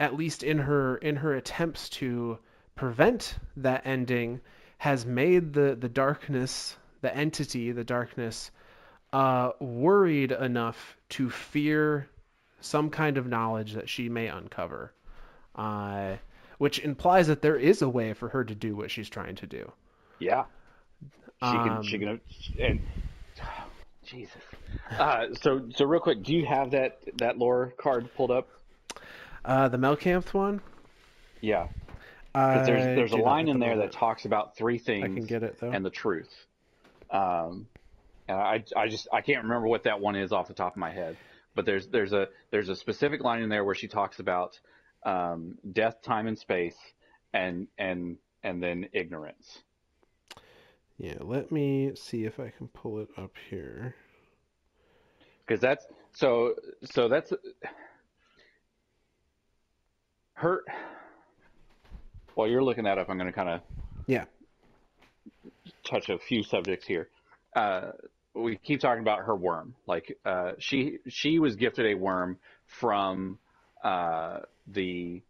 at 0.00 0.16
least 0.16 0.42
in 0.42 0.58
her 0.58 0.96
in 0.96 1.16
her 1.16 1.34
attempts 1.34 1.88
to 1.90 2.38
prevent 2.74 3.36
that 3.58 3.82
ending, 3.86 4.40
has 4.78 5.04
made 5.04 5.52
the 5.52 5.76
the 5.78 5.88
darkness, 5.88 6.76
the 7.02 7.14
entity, 7.14 7.72
the 7.72 7.84
darkness, 7.84 8.50
uh, 9.12 9.50
worried 9.60 10.32
enough 10.32 10.96
to 11.10 11.28
fear 11.28 12.08
some 12.60 12.90
kind 12.90 13.18
of 13.18 13.26
knowledge 13.26 13.74
that 13.74 13.88
she 13.88 14.08
may 14.08 14.28
uncover, 14.28 14.92
uh, 15.54 16.16
which 16.58 16.78
implies 16.80 17.26
that 17.28 17.42
there 17.42 17.56
is 17.56 17.82
a 17.82 17.88
way 17.88 18.14
for 18.14 18.28
her 18.30 18.42
to 18.42 18.54
do 18.54 18.74
what 18.74 18.90
she's 18.90 19.08
trying 19.08 19.36
to 19.36 19.46
do. 19.46 19.70
Yeah. 20.18 20.44
She 21.42 21.52
can. 21.52 21.82
She 21.82 21.96
Um, 21.96 22.00
can. 22.00 22.20
And 22.58 22.80
Jesus. 24.08 24.42
Uh, 24.98 25.26
so 25.42 25.68
so 25.74 25.84
real 25.84 26.00
quick, 26.00 26.22
do 26.22 26.34
you 26.34 26.44
have 26.46 26.70
that 26.72 27.00
that 27.18 27.38
lore 27.38 27.74
card 27.78 28.08
pulled 28.16 28.30
up? 28.30 28.48
Uh, 29.44 29.68
the 29.68 29.78
Malkamph 29.78 30.32
one. 30.34 30.60
Yeah. 31.40 31.68
Uh, 32.34 32.52
Because 32.54 32.66
there's 32.66 32.84
there's 32.96 33.12
a 33.12 33.16
line 33.16 33.48
in 33.48 33.58
there 33.58 33.76
that 33.78 33.92
talks 33.92 34.24
about 34.24 34.56
three 34.56 34.78
things 34.78 35.04
I 35.04 35.08
can 35.08 35.26
get 35.26 35.42
it 35.42 35.58
though. 35.60 35.70
and 35.70 35.84
the 35.84 35.90
truth. 35.90 36.30
Um, 37.10 37.66
and 38.28 38.36
I 38.38 38.64
I 38.76 38.88
just 38.88 39.08
I 39.12 39.20
can't 39.22 39.42
remember 39.44 39.66
what 39.68 39.84
that 39.84 40.00
one 40.00 40.16
is 40.16 40.32
off 40.32 40.48
the 40.48 40.54
top 40.54 40.72
of 40.72 40.78
my 40.78 40.90
head. 40.90 41.16
But 41.54 41.64
there's 41.66 41.86
there's 41.88 42.12
a 42.12 42.28
there's 42.50 42.68
a 42.68 42.76
specific 42.76 43.22
line 43.22 43.42
in 43.42 43.48
there 43.48 43.64
where 43.64 43.74
she 43.74 43.88
talks 43.88 44.18
about 44.20 44.58
um, 45.04 45.56
death, 45.72 46.02
time, 46.02 46.26
and 46.26 46.38
space, 46.38 46.76
and 47.32 47.66
and 47.78 48.18
and 48.42 48.62
then 48.62 48.88
ignorance. 48.92 49.58
Yeah, 50.98 51.18
let 51.20 51.52
me 51.52 51.92
see 51.94 52.24
if 52.24 52.40
I 52.40 52.50
can 52.50 52.68
pull 52.68 52.98
it 53.00 53.08
up 53.16 53.30
here. 53.48 53.94
because 55.46 55.60
that's 55.60 55.86
so 56.12 56.54
so 56.84 57.08
that's 57.08 57.32
her 60.34 60.62
while 62.34 62.46
you're 62.48 62.62
looking 62.62 62.84
that 62.84 62.98
up 62.98 63.08
i'm 63.08 63.16
going 63.16 63.26
to 63.26 63.32
kind 63.32 63.48
of 63.48 63.60
Yeah. 64.06 64.24
touch 65.84 66.08
a 66.10 66.18
few 66.18 66.42
subjects 66.42 66.86
here 66.86 67.08
uh, 67.56 67.92
we 68.34 68.56
keep 68.56 68.80
talking 68.80 69.02
about 69.02 69.20
her 69.24 69.34
worm 69.34 69.74
like 69.86 70.16
uh, 70.24 70.52
she 70.58 70.98
she 71.08 71.38
was 71.38 71.56
gifted 71.56 71.86
a 71.86 71.94
worm 71.94 72.38
from 72.66 73.38
uh, 73.82 74.40
the 74.66 75.22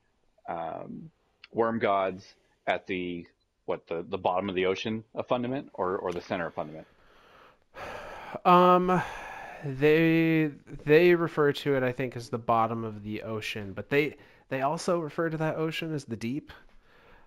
um, 0.49 1.11
worm 1.53 1.79
gods 1.79 2.25
at 2.67 2.87
the 2.87 3.27
what 3.69 3.87
the, 3.87 4.05
the 4.09 4.19
bottom 4.19 4.49
of 4.49 4.55
the 4.55 4.67
ocean 4.67 5.05
a 5.15 5.23
fundament 5.23 5.69
or, 5.75 5.97
or 5.99 6.13
the 6.13 6.21
center 6.21 6.47
of 6.47 6.55
fundament 6.55 6.87
Um, 8.45 9.03
they 9.65 10.51
they 10.85 11.15
refer 11.15 11.53
to 11.53 11.75
it, 11.77 11.83
I 11.83 11.93
think, 11.93 12.17
as 12.17 12.29
the 12.29 12.39
bottom 12.39 12.85
of 12.85 13.03
the 13.03 13.23
ocean, 13.23 13.73
but 13.73 13.91
they 13.91 14.17
they 14.49 14.63
also 14.63 15.01
refer 15.01 15.31
to 15.31 15.37
that 15.39 15.57
ocean 15.57 15.93
as 15.95 16.05
the 16.05 16.17
deep. 16.17 16.53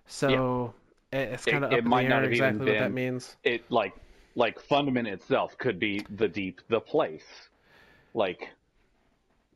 So 0.06 0.74
it- 1.12 1.30
it's 1.32 1.46
kind 1.46 1.64
of 1.64 1.72
it 1.72 1.74
up 1.80 1.86
in 1.86 1.90
might 1.90 2.08
not 2.08 2.22
air 2.22 2.22
have 2.22 2.32
even 2.32 2.32
exactly 2.32 2.66
what 2.66 2.78
that 2.78 2.92
means. 2.92 3.36
it 3.44 3.70
like 3.70 3.94
like 4.34 4.58
fundament 4.60 5.08
itself 5.08 5.56
could 5.58 5.78
be 5.78 6.06
the 6.10 6.28
deep, 6.28 6.60
the 6.68 6.80
place. 6.80 7.50
Like 8.14 8.48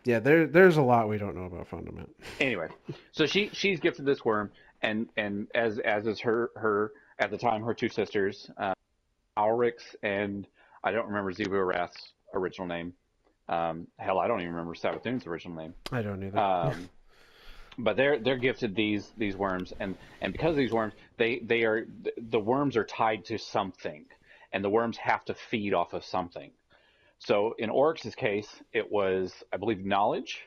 Yeah, 0.04 0.20
there 0.20 0.46
there's 0.46 0.76
a 0.76 0.82
lot 0.82 1.08
we 1.08 1.18
don't 1.18 1.34
know 1.34 1.44
about 1.44 1.66
Fundament. 1.68 2.14
anyway, 2.40 2.68
so 3.12 3.26
she 3.26 3.50
she's 3.52 3.80
gifted 3.80 4.04
this 4.04 4.24
worm, 4.24 4.52
and 4.86 5.08
and 5.16 5.48
as 5.54 5.78
as 5.80 6.06
is 6.06 6.20
her 6.20 6.50
her 6.56 6.92
at 7.18 7.30
the 7.30 7.38
time 7.38 7.62
her 7.62 7.74
two 7.74 7.88
sisters, 7.88 8.50
uh, 8.56 8.74
Aurix 9.36 9.74
and 10.02 10.46
I 10.82 10.92
don't 10.92 11.06
remember 11.06 11.32
Xivu 11.32 11.52
Arath's 11.52 12.12
original 12.32 12.68
name. 12.68 12.94
Um, 13.48 13.88
hell, 13.98 14.18
I 14.18 14.28
don't 14.28 14.40
even 14.40 14.52
remember 14.52 14.74
Savathun's 14.74 15.26
original 15.26 15.56
name. 15.56 15.74
I 15.92 16.02
don't 16.02 16.22
either. 16.22 16.38
Um, 16.38 16.88
but 17.78 17.96
they're 17.96 18.18
they're 18.18 18.38
gifted 18.38 18.74
these 18.74 19.10
these 19.18 19.36
worms, 19.36 19.72
and 19.80 19.96
and 20.20 20.32
because 20.32 20.50
of 20.50 20.56
these 20.56 20.72
worms, 20.72 20.94
they 21.18 21.40
they 21.40 21.64
are 21.64 21.86
the 22.16 22.40
worms 22.40 22.76
are 22.76 22.84
tied 22.84 23.24
to 23.26 23.38
something, 23.38 24.06
and 24.52 24.64
the 24.64 24.70
worms 24.70 24.96
have 24.98 25.24
to 25.26 25.34
feed 25.34 25.74
off 25.74 25.92
of 25.92 26.04
something. 26.04 26.50
So 27.18 27.54
in 27.58 27.70
Oryx's 27.70 28.14
case, 28.14 28.48
it 28.72 28.90
was 28.90 29.32
I 29.52 29.56
believe 29.56 29.84
knowledge. 29.84 30.42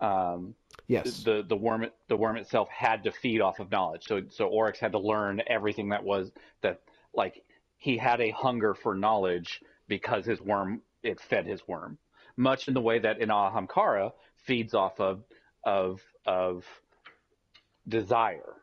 Um, 0.00 0.54
yes. 0.86 1.22
the 1.22 1.44
the 1.48 1.56
worm 1.56 1.86
the 2.08 2.16
worm 2.16 2.36
itself 2.36 2.68
had 2.68 3.04
to 3.04 3.12
feed 3.12 3.40
off 3.40 3.60
of 3.60 3.70
knowledge. 3.70 4.04
So 4.06 4.22
so 4.30 4.46
Oryx 4.46 4.78
had 4.78 4.92
to 4.92 4.98
learn 4.98 5.42
everything 5.46 5.90
that 5.90 6.04
was 6.04 6.30
that 6.62 6.80
like 7.14 7.42
he 7.78 7.96
had 7.96 8.20
a 8.20 8.30
hunger 8.30 8.74
for 8.74 8.94
knowledge 8.94 9.60
because 9.88 10.24
his 10.24 10.40
worm 10.40 10.82
it 11.02 11.20
fed 11.20 11.46
his 11.46 11.66
worm, 11.66 11.98
much 12.36 12.68
in 12.68 12.74
the 12.74 12.80
way 12.80 12.98
that 12.98 13.20
in 13.20 13.28
Ahamkara 13.28 14.12
feeds 14.44 14.74
off 14.74 15.00
of 15.00 15.24
of 15.64 16.00
of 16.26 16.64
desire, 17.88 18.54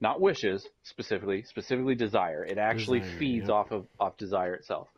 not 0.00 0.20
wishes 0.20 0.66
specifically, 0.82 1.42
specifically 1.42 1.94
desire. 1.94 2.44
It 2.44 2.58
actually 2.58 3.00
Desire, 3.00 3.18
feeds 3.18 3.48
off 3.48 3.70
of 3.70 3.86
off 3.98 4.16
desire 4.16 4.54
itself. 4.54 4.88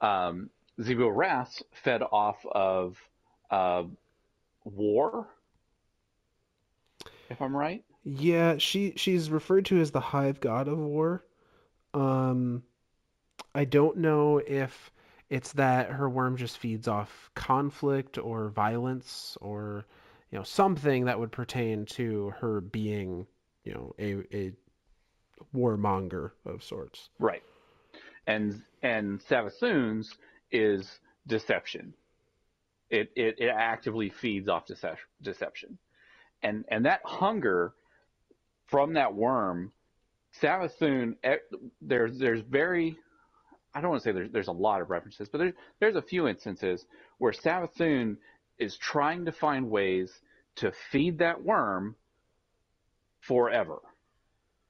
Um, 0.00 0.50
Xivu 0.78 1.14
Arath 1.14 1.62
fed 1.84 2.02
off 2.02 2.44
of 2.46 2.96
uh, 3.50 3.84
war, 4.64 5.28
if 7.30 7.40
I'm 7.40 7.56
right. 7.56 7.84
Yeah, 8.02 8.56
she 8.58 8.94
she's 8.96 9.30
referred 9.30 9.66
to 9.66 9.80
as 9.80 9.90
the 9.90 10.00
Hive 10.00 10.40
God 10.40 10.68
of 10.68 10.78
War. 10.78 11.24
Um, 11.94 12.62
I 13.54 13.64
don't 13.64 13.98
know 13.98 14.38
if 14.38 14.90
it's 15.28 15.52
that 15.52 15.90
her 15.90 16.08
worm 16.08 16.36
just 16.36 16.58
feeds 16.58 16.88
off 16.88 17.30
conflict 17.34 18.18
or 18.18 18.48
violence 18.48 19.36
or 19.40 19.84
you 20.30 20.38
know 20.38 20.44
something 20.44 21.04
that 21.04 21.18
would 21.18 21.32
pertain 21.32 21.86
to 21.86 22.30
her 22.40 22.60
being 22.60 23.26
you 23.64 23.74
know 23.74 23.94
a 23.98 24.36
a 24.36 24.52
warmonger 25.54 26.32
of 26.44 26.62
sorts. 26.62 27.10
Right. 27.18 27.42
And 28.26 28.62
and 28.82 29.20
Savathun's 29.20 30.16
is 30.50 31.00
deception. 31.26 31.94
It, 32.88 33.10
it 33.14 33.36
it 33.38 33.48
actively 33.48 34.08
feeds 34.08 34.48
off 34.48 34.66
decep- 34.66 34.96
deception. 35.22 35.78
And 36.42 36.64
and 36.68 36.86
that 36.86 37.00
hunger 37.04 37.74
from 38.66 38.94
that 38.94 39.14
worm, 39.14 39.72
Savathun 40.40 41.16
eh, 41.22 41.36
there's 41.82 42.18
there's 42.18 42.40
very 42.40 42.96
I 43.74 43.80
don't 43.80 43.90
want 43.90 44.02
to 44.02 44.08
say 44.08 44.12
there's 44.12 44.30
there's 44.30 44.48
a 44.48 44.52
lot 44.52 44.80
of 44.80 44.90
references, 44.90 45.28
but 45.28 45.38
there's 45.38 45.54
there's 45.80 45.96
a 45.96 46.02
few 46.02 46.28
instances 46.28 46.86
where 47.18 47.32
Savathun 47.32 48.16
is 48.58 48.76
trying 48.76 49.24
to 49.24 49.32
find 49.32 49.70
ways 49.70 50.12
to 50.56 50.72
feed 50.90 51.18
that 51.18 51.42
worm 51.42 51.96
forever 53.20 53.80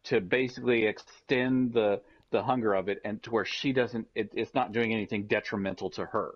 to 0.05 0.21
basically 0.21 0.87
extend 0.87 1.73
the 1.73 2.01
the 2.31 2.43
hunger 2.43 2.75
of 2.75 2.89
it 2.89 3.01
and 3.05 3.23
to 3.23 3.31
where 3.31 3.45
she 3.45 3.73
doesn't 3.73 4.07
it, 4.15 4.31
it's 4.35 4.55
not 4.55 4.73
doing 4.73 4.93
anything 4.93 5.27
detrimental 5.27 5.91
to 5.91 6.07
her. 6.07 6.35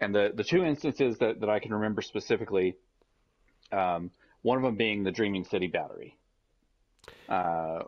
And 0.00 0.14
the 0.14 0.32
the 0.34 0.44
two 0.44 0.64
instances 0.64 1.18
that, 1.18 1.40
that 1.40 1.48
i 1.48 1.58
can 1.58 1.72
remember 1.72 2.02
specifically 2.02 2.76
um, 3.72 4.10
one 4.42 4.56
of 4.56 4.62
them 4.62 4.76
being 4.76 5.02
the 5.04 5.10
dreaming 5.12 5.44
city 5.44 5.66
battery 5.66 6.16
uh, 7.28 7.80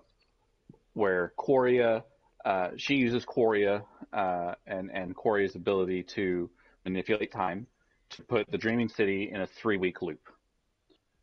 where 0.95 1.33
Quria, 1.39 2.03
uh, 2.45 2.69
she 2.77 2.95
uses 2.95 3.25
Quria 3.25 3.83
uh, 4.13 4.55
and 4.67 4.91
and 4.93 5.17
Quria's 5.17 5.55
ability 5.57 6.03
to 6.15 6.51
manipulate 6.85 7.33
time 7.33 7.67
to 8.11 8.23
put 8.23 8.51
the 8.51 8.59
dreaming 8.59 8.89
city 8.89 9.31
in 9.33 9.41
a 9.41 9.47
three 9.47 9.77
week 9.79 10.03
loop 10.03 10.29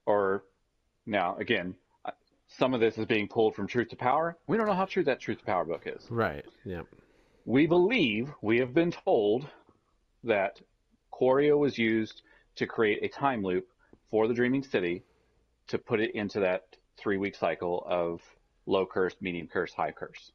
or 0.05 0.43
now 1.05 1.35
again 1.37 1.75
uh, 2.05 2.11
some 2.47 2.73
of 2.73 2.79
this 2.79 2.97
is 2.97 3.05
being 3.05 3.27
pulled 3.27 3.53
from 3.53 3.67
truth 3.67 3.89
to 3.89 3.95
power 3.95 4.37
we 4.47 4.57
don't 4.57 4.65
know 4.65 4.73
how 4.73 4.85
true 4.85 5.03
that 5.03 5.19
truth 5.19 5.37
to 5.39 5.45
power 5.45 5.65
book 5.65 5.83
is 5.85 6.07
Right. 6.09 6.45
Yeah. 6.65 6.81
we 7.45 7.67
believe 7.67 8.31
we 8.41 8.57
have 8.59 8.73
been 8.73 8.91
told 8.91 9.47
that 10.23 10.59
Quria 11.13 11.57
was 11.57 11.77
used 11.77 12.21
to 12.55 12.65
create 12.65 13.03
a 13.03 13.07
time 13.07 13.43
loop 13.43 13.67
for 14.11 14.27
the 14.27 14.33
Dreaming 14.33 14.63
City 14.63 15.03
to 15.67 15.77
put 15.77 15.99
it 15.99 16.15
into 16.15 16.39
that 16.41 16.75
three 16.97 17.17
week 17.17 17.35
cycle 17.35 17.83
of 17.87 18.21
low 18.65 18.85
curse, 18.85 19.15
medium 19.21 19.47
curse, 19.47 19.73
high 19.73 19.91
curse. 19.91 20.31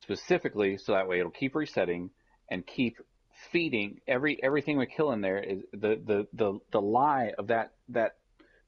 Specifically, 0.00 0.76
so 0.76 0.92
that 0.92 1.08
way 1.08 1.20
it'll 1.20 1.30
keep 1.30 1.54
resetting 1.54 2.10
and 2.50 2.66
keep 2.66 2.98
feeding 3.50 4.00
every 4.06 4.42
everything 4.42 4.78
we 4.78 4.86
kill 4.86 5.12
in 5.12 5.20
there 5.20 5.38
is 5.38 5.62
the 5.72 6.00
the 6.06 6.26
the, 6.32 6.58
the 6.70 6.80
lie 6.80 7.32
of 7.38 7.48
that 7.48 7.72
that 7.88 8.16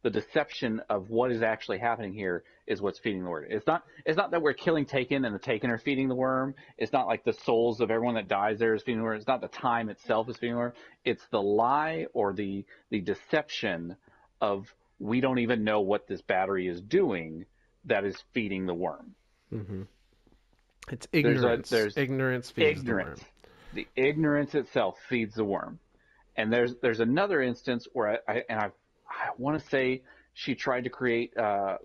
the 0.02 0.10
deception 0.10 0.82
of 0.90 1.08
what 1.08 1.32
is 1.32 1.42
actually 1.42 1.78
happening 1.78 2.12
here 2.12 2.44
is 2.66 2.80
what's 2.80 2.98
feeding 2.98 3.24
the 3.24 3.30
worm. 3.30 3.46
It's 3.48 3.66
not 3.66 3.84
it's 4.04 4.16
not 4.16 4.30
that 4.32 4.42
we're 4.42 4.52
killing 4.52 4.84
Taken 4.84 5.24
and 5.24 5.34
the 5.34 5.38
Taken 5.38 5.70
are 5.70 5.78
feeding 5.78 6.08
the 6.08 6.14
worm. 6.14 6.54
It's 6.76 6.92
not 6.92 7.06
like 7.06 7.24
the 7.24 7.32
souls 7.32 7.80
of 7.80 7.90
everyone 7.90 8.14
that 8.14 8.28
dies 8.28 8.58
there 8.58 8.74
is 8.74 8.82
feeding 8.82 8.98
the 8.98 9.04
worm. 9.04 9.16
It's 9.16 9.26
not 9.26 9.40
the 9.40 9.48
time 9.48 9.88
itself 9.88 10.28
is 10.28 10.36
feeding 10.36 10.54
the 10.54 10.60
worm. 10.60 10.72
It's 11.04 11.22
the 11.30 11.40
lie 11.40 12.06
or 12.12 12.34
the 12.34 12.64
the 12.90 13.00
deception 13.00 13.96
of 14.40 14.72
we 14.98 15.20
don't 15.20 15.38
even 15.38 15.64
know 15.64 15.80
what 15.80 16.06
this 16.06 16.22
battery 16.22 16.66
is 16.68 16.80
doing 16.80 17.44
that 17.84 18.04
is 18.04 18.16
feeding 18.32 18.66
the 18.66 18.74
worm. 18.74 19.14
hmm 19.50 19.82
It's 20.90 21.06
a- 21.12 21.18
ignorance. 21.18 21.70
there's 21.70 21.96
ignorance 21.96 22.50
feeds 22.50 22.80
ignorance. 22.80 23.20
the 23.20 23.24
worm. 23.24 23.30
The 23.72 23.88
ignorance 23.96 24.54
itself 24.54 24.98
feeds 25.08 25.34
the 25.34 25.44
worm. 25.44 25.78
And 26.36 26.52
there's 26.52 26.74
there's 26.82 27.00
another 27.00 27.42
instance 27.42 27.86
where 27.92 28.20
I, 28.28 28.32
I 28.32 28.42
and 28.48 28.60
I 28.60 28.66
I 29.08 29.30
want 29.38 29.60
to 29.60 29.68
say 29.68 30.02
she 30.32 30.54
tried 30.54 30.84
to 30.84 30.90
create 30.90 31.36
uh, 31.36 31.76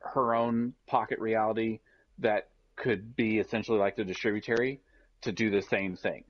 her 0.00 0.34
own 0.34 0.74
pocket 0.86 1.18
reality 1.20 1.80
that 2.18 2.48
could 2.76 3.14
be 3.14 3.38
essentially 3.38 3.78
like 3.78 3.96
the 3.96 4.04
distributary 4.04 4.80
to 5.22 5.30
do 5.32 5.50
the 5.50 5.62
same 5.62 5.94
thing, 5.96 6.24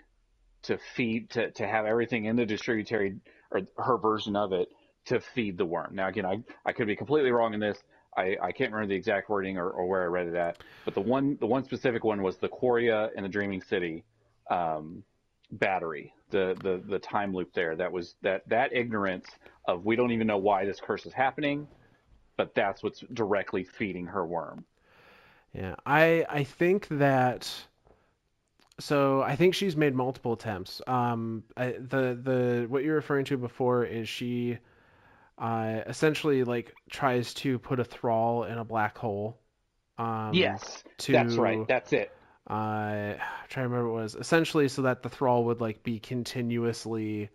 to 0.62 0.78
feed 0.94 1.30
to 1.30 1.50
to 1.52 1.66
have 1.66 1.86
everything 1.86 2.24
in 2.26 2.36
the 2.36 2.44
distributary 2.46 3.16
or 3.50 3.60
her 3.78 3.96
version 3.98 4.36
of 4.36 4.52
it 4.52 4.68
to 5.06 5.20
feed 5.20 5.58
the 5.58 5.66
worm. 5.66 5.94
Now 5.94 6.08
again, 6.08 6.26
I 6.26 6.42
I 6.64 6.72
could 6.72 6.86
be 6.86 6.96
completely 6.96 7.30
wrong 7.30 7.54
in 7.54 7.60
this. 7.60 7.78
I, 8.16 8.36
I 8.42 8.52
can't 8.52 8.70
remember 8.70 8.88
the 8.88 8.94
exact 8.94 9.30
wording 9.30 9.56
or, 9.56 9.70
or 9.70 9.86
where 9.86 10.02
I 10.02 10.06
read 10.06 10.26
it 10.26 10.34
at, 10.34 10.58
but 10.84 10.94
the 10.94 11.00
one 11.00 11.36
the 11.40 11.46
one 11.46 11.64
specific 11.64 12.04
one 12.04 12.22
was 12.22 12.36
the 12.36 12.48
Quria 12.48 13.10
and 13.16 13.24
the 13.24 13.28
Dreaming 13.28 13.62
City 13.62 14.04
um, 14.50 15.02
battery, 15.52 16.12
the, 16.30 16.56
the 16.62 16.82
the 16.86 16.98
time 16.98 17.34
loop 17.34 17.54
there. 17.54 17.74
That 17.74 17.90
was 17.90 18.16
that 18.22 18.46
that 18.48 18.72
ignorance 18.72 19.26
of 19.66 19.84
we 19.84 19.96
don't 19.96 20.10
even 20.12 20.26
know 20.26 20.38
why 20.38 20.64
this 20.66 20.78
curse 20.80 21.06
is 21.06 21.12
happening, 21.12 21.66
but 22.36 22.54
that's 22.54 22.82
what's 22.82 23.00
directly 23.12 23.64
feeding 23.64 24.06
her 24.06 24.26
worm. 24.26 24.64
Yeah, 25.54 25.76
I 25.86 26.26
I 26.28 26.44
think 26.44 26.88
that 26.88 27.50
so 28.78 29.22
I 29.22 29.36
think 29.36 29.54
she's 29.54 29.76
made 29.76 29.94
multiple 29.94 30.32
attempts. 30.32 30.80
Um, 30.86 31.44
I, 31.56 31.72
the 31.72 32.18
the 32.22 32.66
what 32.68 32.84
you're 32.84 32.96
referring 32.96 33.24
to 33.26 33.36
before 33.36 33.84
is 33.84 34.08
she 34.08 34.58
uh, 35.42 35.82
essentially 35.88 36.44
like 36.44 36.72
tries 36.88 37.34
to 37.34 37.58
put 37.58 37.80
a 37.80 37.84
thrall 37.84 38.44
in 38.44 38.58
a 38.58 38.64
black 38.64 38.96
hole. 38.96 39.40
Um, 39.98 40.30
yes, 40.34 40.84
to 40.98 41.12
that's 41.12 41.34
right. 41.34 41.66
That's 41.66 41.92
it. 41.92 42.12
uh, 42.48 42.52
I'm 42.52 43.18
trying 43.48 43.64
to 43.64 43.68
remember 43.68 43.92
what 43.92 43.98
it 43.98 44.02
was 44.02 44.14
essentially 44.14 44.68
so 44.68 44.82
that 44.82 45.02
the 45.02 45.08
thrall 45.08 45.44
would 45.46 45.60
like 45.60 45.82
be 45.82 45.98
continuously 45.98 47.28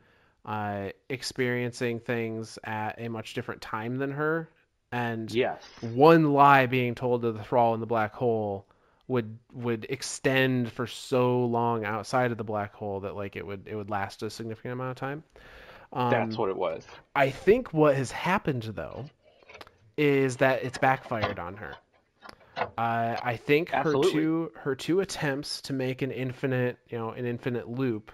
uh, 0.45 0.89
experiencing 1.09 1.99
things 1.99 2.57
at 2.63 2.95
a 2.97 3.09
much 3.09 3.33
different 3.33 3.61
time 3.61 3.97
than 3.97 4.11
her, 4.11 4.49
and 4.93 5.29
Yes, 5.29 5.61
one 5.81 6.31
lie 6.31 6.65
being 6.67 6.95
told 6.95 7.23
to 7.23 7.33
the 7.33 7.43
thrall 7.43 7.73
in 7.73 7.81
the 7.81 7.85
black 7.85 8.13
hole 8.13 8.65
would 9.09 9.37
would 9.51 9.85
extend 9.89 10.71
for 10.71 10.87
so 10.87 11.45
long 11.45 11.83
outside 11.83 12.31
of 12.31 12.37
the 12.37 12.45
black 12.45 12.73
hole 12.73 13.01
that 13.01 13.17
like 13.17 13.35
it 13.35 13.45
would 13.45 13.67
it 13.67 13.75
would 13.75 13.89
last 13.89 14.23
a 14.23 14.29
significant 14.29 14.71
amount 14.71 14.91
of 14.91 14.95
time. 14.95 15.23
Um, 15.93 16.09
that's 16.11 16.37
what 16.37 16.49
it 16.49 16.57
was. 16.57 16.85
I 17.15 17.29
think 17.29 17.73
what 17.73 17.95
has 17.95 18.11
happened 18.11 18.63
though 18.63 19.05
is 19.97 20.37
that 20.37 20.63
it's 20.63 20.77
backfired 20.77 21.39
on 21.39 21.55
her. 21.57 21.75
Uh, 22.77 23.15
I 23.23 23.37
think 23.37 23.69
her 23.69 23.93
two 23.93 24.51
her 24.55 24.75
two 24.75 24.99
attempts 24.99 25.61
to 25.63 25.73
make 25.73 26.01
an 26.01 26.11
infinite 26.11 26.77
you 26.89 26.97
know 26.97 27.11
an 27.11 27.25
infinite 27.25 27.69
loop. 27.69 28.11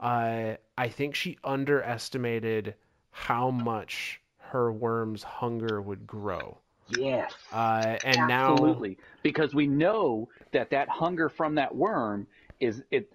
Uh, 0.00 0.54
I 0.76 0.88
think 0.88 1.14
she 1.14 1.38
underestimated 1.42 2.74
how 3.10 3.50
much 3.50 4.20
her 4.38 4.72
worm's 4.72 5.22
hunger 5.22 5.80
would 5.82 6.06
grow. 6.06 6.58
Yes. 6.88 7.32
Uh, 7.52 7.96
and 8.04 8.30
Absolutely. 8.30 8.90
now, 8.90 8.96
Because 9.22 9.54
we 9.54 9.66
know 9.66 10.28
that 10.52 10.70
that 10.70 10.88
hunger 10.88 11.28
from 11.28 11.56
that 11.56 11.74
worm 11.74 12.26
is 12.60 12.82
it 12.90 13.12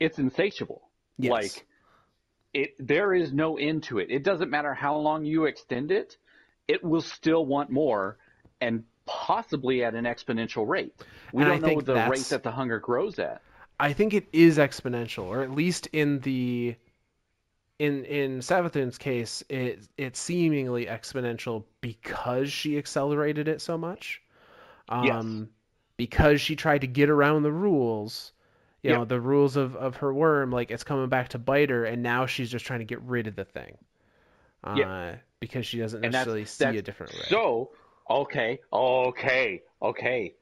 it's 0.00 0.18
insatiable. 0.18 0.82
yes, 1.18 1.30
Like 1.30 1.66
it 2.54 2.74
there 2.78 3.12
is 3.12 3.32
no 3.32 3.58
end 3.58 3.82
to 3.84 3.98
it. 3.98 4.10
It 4.10 4.22
doesn't 4.22 4.50
matter 4.50 4.72
how 4.72 4.96
long 4.96 5.24
you 5.24 5.44
extend 5.44 5.90
it, 5.90 6.16
it 6.68 6.82
will 6.82 7.02
still 7.02 7.44
want 7.44 7.70
more 7.70 8.16
and 8.60 8.84
possibly 9.06 9.84
at 9.84 9.94
an 9.94 10.04
exponential 10.04 10.66
rate. 10.66 10.94
We 11.32 11.42
And 11.42 11.50
don't 11.50 11.60
know 11.60 11.68
think 11.68 11.84
the 11.84 12.06
rate 12.08 12.26
that 12.30 12.42
the 12.42 12.52
hunger 12.52 12.78
grows 12.78 13.18
at. 13.18 13.42
I 13.78 13.92
think 13.92 14.14
it 14.14 14.28
is 14.32 14.56
exponential, 14.58 15.24
or 15.24 15.42
at 15.42 15.50
least 15.50 15.88
in 15.92 16.20
the 16.20 16.76
in 17.78 18.04
in 18.04 18.38
Savathun's 18.38 18.98
case, 18.98 19.42
it 19.48 19.80
it's 19.98 20.20
seemingly 20.20 20.86
exponential 20.86 21.64
because 21.80 22.52
she 22.52 22.78
accelerated 22.78 23.48
it 23.48 23.60
so 23.60 23.76
much. 23.76 24.22
Um, 24.88 25.48
because 25.96 26.40
she 26.40 26.56
tried 26.56 26.82
to 26.82 26.86
get 26.86 27.08
around 27.08 27.42
the 27.42 27.52
rules, 27.52 28.32
you 28.84 28.90
Yep. 28.90 28.98
know, 28.98 29.04
the 29.06 29.20
rules 29.20 29.56
of, 29.56 29.74
of 29.76 29.96
her 29.96 30.12
worm, 30.12 30.50
like 30.52 30.70
it's 30.70 30.84
coming 30.84 31.08
back 31.08 31.30
to 31.30 31.38
bite 31.38 31.70
her, 31.70 31.84
and 31.84 32.02
now 32.02 32.26
she's 32.26 32.50
just 32.50 32.66
trying 32.66 32.80
to 32.80 32.84
get 32.84 33.00
rid 33.02 33.26
of 33.26 33.34
the 33.34 33.44
thing. 33.44 33.78
Uh, 34.62 34.74
Yep. 34.76 35.20
because 35.40 35.66
she 35.66 35.78
doesn't 35.78 36.04
And 36.04 36.12
that's- 36.12 36.26
necessarily 36.26 36.44
see 36.44 36.64
that's 36.64 36.78
a 36.78 36.82
different 36.82 37.12
way. 37.14 37.24
So, 37.28 37.70
okay, 38.08 38.60
okay, 38.72 39.62
okay. 39.82 40.34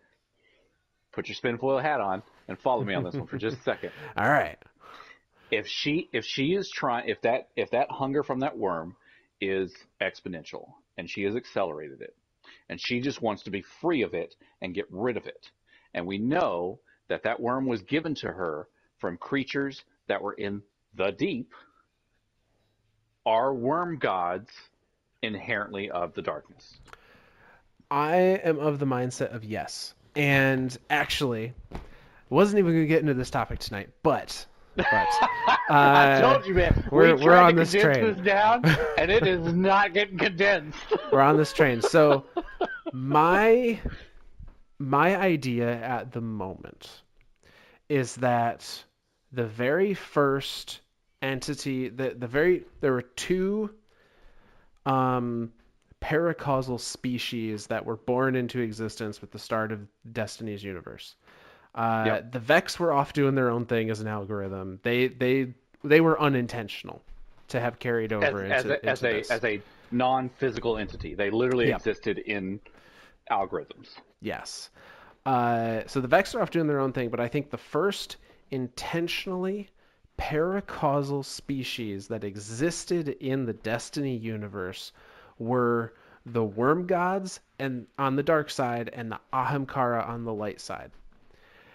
Put 1.12 1.28
your 1.28 1.34
spin 1.36 1.56
foil 1.58 1.78
hat 1.78 2.00
on 2.00 2.22
and 2.48 2.58
follow 2.58 2.82
me 2.84 2.94
on 2.94 3.04
this 3.04 3.14
one 3.14 3.26
for 3.26 3.38
just 3.38 3.58
a 3.58 3.62
second. 3.62 3.92
All 4.16 4.28
right. 4.28 4.58
if 5.50 5.66
she 5.68 6.08
if 6.12 6.24
she 6.24 6.54
is 6.54 6.68
trying 6.70 7.08
if 7.08 7.20
that 7.22 7.48
if 7.56 7.70
that 7.72 7.90
hunger 7.90 8.22
from 8.22 8.40
that 8.40 8.56
worm 8.56 8.96
is 9.40 9.74
exponential 10.00 10.72
and 10.96 11.10
she 11.10 11.24
has 11.24 11.36
accelerated 11.36 12.00
it 12.00 12.16
and 12.70 12.80
she 12.80 13.00
just 13.00 13.20
wants 13.20 13.42
to 13.42 13.50
be 13.50 13.60
free 13.60 14.00
of 14.02 14.14
it 14.14 14.34
and 14.62 14.74
get 14.74 14.86
rid 14.90 15.16
of 15.18 15.26
it 15.26 15.50
and 15.92 16.06
we 16.06 16.16
know 16.16 16.78
that 17.12 17.24
that 17.24 17.38
worm 17.38 17.66
was 17.66 17.82
given 17.82 18.14
to 18.14 18.26
her 18.28 18.66
from 18.98 19.18
creatures 19.18 19.84
that 20.08 20.22
were 20.22 20.32
in 20.32 20.62
the 20.94 21.10
deep 21.10 21.52
are 23.26 23.52
worm 23.52 23.98
gods 23.98 24.50
inherently 25.22 25.90
of 25.90 26.14
the 26.14 26.22
darkness 26.22 26.78
I 27.90 28.14
am 28.42 28.58
of 28.58 28.78
the 28.78 28.86
mindset 28.86 29.34
of 29.34 29.44
yes. 29.44 29.92
And 30.16 30.74
actually, 30.88 31.52
wasn't 32.30 32.60
even 32.60 32.72
going 32.72 32.84
to 32.84 32.88
get 32.88 33.00
into 33.00 33.12
this 33.12 33.28
topic 33.28 33.58
tonight, 33.58 33.90
but 34.02 34.46
but 34.76 34.86
I 35.68 36.14
uh, 36.14 36.20
told 36.32 36.46
you, 36.46 36.54
man. 36.54 36.88
we're- 36.90 37.12
we 37.12 37.22
we're 37.22 37.36
on 37.36 37.54
to 37.56 37.64
this 37.66 37.72
train. 37.72 38.14
this 38.14 38.16
down, 38.24 38.64
and 38.98 39.10
it 39.10 39.26
is 39.26 39.52
not 39.52 39.92
getting 39.92 40.16
condensed. 40.16 40.78
we're 41.12 41.20
on 41.20 41.36
this 41.36 41.52
train. 41.52 41.82
So 41.82 42.24
my 42.94 43.78
my 44.82 45.16
idea 45.16 45.72
at 45.72 46.12
the 46.12 46.20
moment 46.20 47.02
is 47.88 48.16
that 48.16 48.84
the 49.32 49.44
very 49.46 49.94
first 49.94 50.80
entity 51.20 51.88
the 51.88 52.14
the 52.18 52.26
very 52.26 52.64
there 52.80 52.92
were 52.92 53.02
two 53.02 53.70
um 54.86 55.52
paracausal 56.00 56.80
species 56.80 57.68
that 57.68 57.86
were 57.86 57.96
born 57.96 58.34
into 58.34 58.60
existence 58.60 59.20
with 59.20 59.30
the 59.30 59.38
start 59.38 59.70
of 59.70 59.78
Destiny's 60.12 60.64
universe. 60.64 61.14
Uh, 61.76 62.02
Yep. 62.06 62.32
The 62.32 62.40
Vex 62.40 62.80
were 62.80 62.92
off 62.92 63.12
doing 63.12 63.36
their 63.36 63.50
own 63.50 63.66
thing 63.66 63.88
as 63.88 64.00
an 64.00 64.08
algorithm. 64.08 64.80
They 64.82 65.06
they 65.08 65.54
they 65.84 66.00
were 66.00 66.20
unintentional 66.20 67.02
to 67.48 67.60
have 67.60 67.78
carried 67.78 68.12
over 68.12 68.44
as 68.44 68.64
into, 68.64 68.84
a, 68.84 68.90
as 68.90 69.04
a 69.04 69.32
as 69.32 69.44
a 69.44 69.60
non-physical 69.92 70.76
entity. 70.76 71.14
They 71.14 71.30
literally 71.30 71.68
Yeah. 71.68 71.76
existed 71.76 72.18
in 72.18 72.60
algorithms. 73.30 73.94
Yes. 74.22 74.70
Uh, 75.26 75.82
so 75.86 76.00
the 76.00 76.08
Vex 76.08 76.34
are 76.34 76.40
off 76.40 76.50
doing 76.50 76.66
their 76.66 76.80
own 76.80 76.92
thing, 76.92 77.10
but 77.10 77.20
I 77.20 77.28
think 77.28 77.50
the 77.50 77.58
first 77.58 78.16
intentionally 78.50 79.68
paracausal 80.18 81.24
species 81.24 82.08
that 82.08 82.24
existed 82.24 83.08
in 83.08 83.44
the 83.44 83.52
Destiny 83.52 84.16
universe 84.16 84.92
were 85.38 85.94
the 86.26 86.44
Worm 86.44 86.86
Gods 86.86 87.40
and 87.58 87.86
on 87.98 88.16
the 88.16 88.22
dark 88.22 88.50
side 88.50 88.90
and 88.92 89.10
the 89.10 89.20
Ahamkara 89.32 90.08
on 90.08 90.24
the 90.24 90.32
light 90.32 90.60
side. 90.60 90.90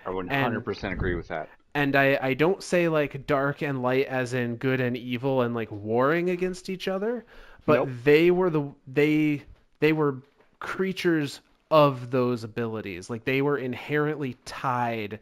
I 0.06 0.10
would 0.10 0.28
100% 0.28 0.92
agree 0.94 1.16
with 1.16 1.28
that. 1.28 1.50
And 1.74 1.96
I, 1.96 2.18
I 2.22 2.34
don't 2.34 2.64
say 2.64 2.88
like 2.88 3.28
dark 3.28 3.62
and 3.62 3.82
light 3.82 4.08
as 4.08 4.34
in 4.34 4.56
good 4.56 4.80
and 4.80 4.96
evil 4.96 5.42
and 5.42 5.54
like 5.54 5.70
warring 5.70 6.30
against 6.30 6.70
each 6.70 6.88
other, 6.88 7.26
but 7.66 7.86
Nope. 7.86 7.90
they 8.04 8.32
were 8.32 8.50
the 8.50 8.72
they 8.88 9.44
they 9.80 9.94
were 9.94 10.18
creatures 10.60 11.42
of 11.70 12.12
those 12.12 12.44
abilities. 12.44 13.10
Like 13.10 13.26
they 13.26 13.42
were 13.42 13.58
inherently 13.58 14.36
tied 14.46 15.20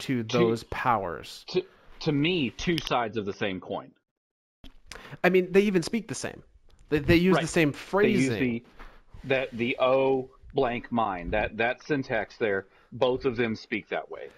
to 0.00 0.22
those 0.22 0.64
powers. 0.64 1.44
To 1.48 1.64
to 2.00 2.12
me, 2.12 2.50
two 2.50 2.78
sides 2.78 3.16
of 3.16 3.26
the 3.26 3.32
same 3.32 3.60
coin. 3.60 3.90
I 5.24 5.30
mean, 5.30 5.50
they 5.52 5.62
even 5.62 5.82
speak 5.82 6.08
the 6.08 6.14
same. 6.14 6.42
They, 6.90 7.00
they 7.00 7.16
use 7.16 7.34
Right. 7.34 7.42
the 7.42 7.48
same 7.48 7.72
phrasing. 7.72 8.30
They 8.30 8.38
use 8.44 8.62
the 8.62 9.28
that 9.28 9.48
the 9.52 9.76
O 9.80 10.30
blank 10.54 10.90
mine 10.92 11.30
that 11.30 11.56
that 11.56 11.82
syntax 11.82 12.36
there. 12.36 12.66
Both 12.92 13.24
of 13.24 13.36
them 13.36 13.56
speak 13.56 13.88
that 13.88 14.10
way. 14.10 14.28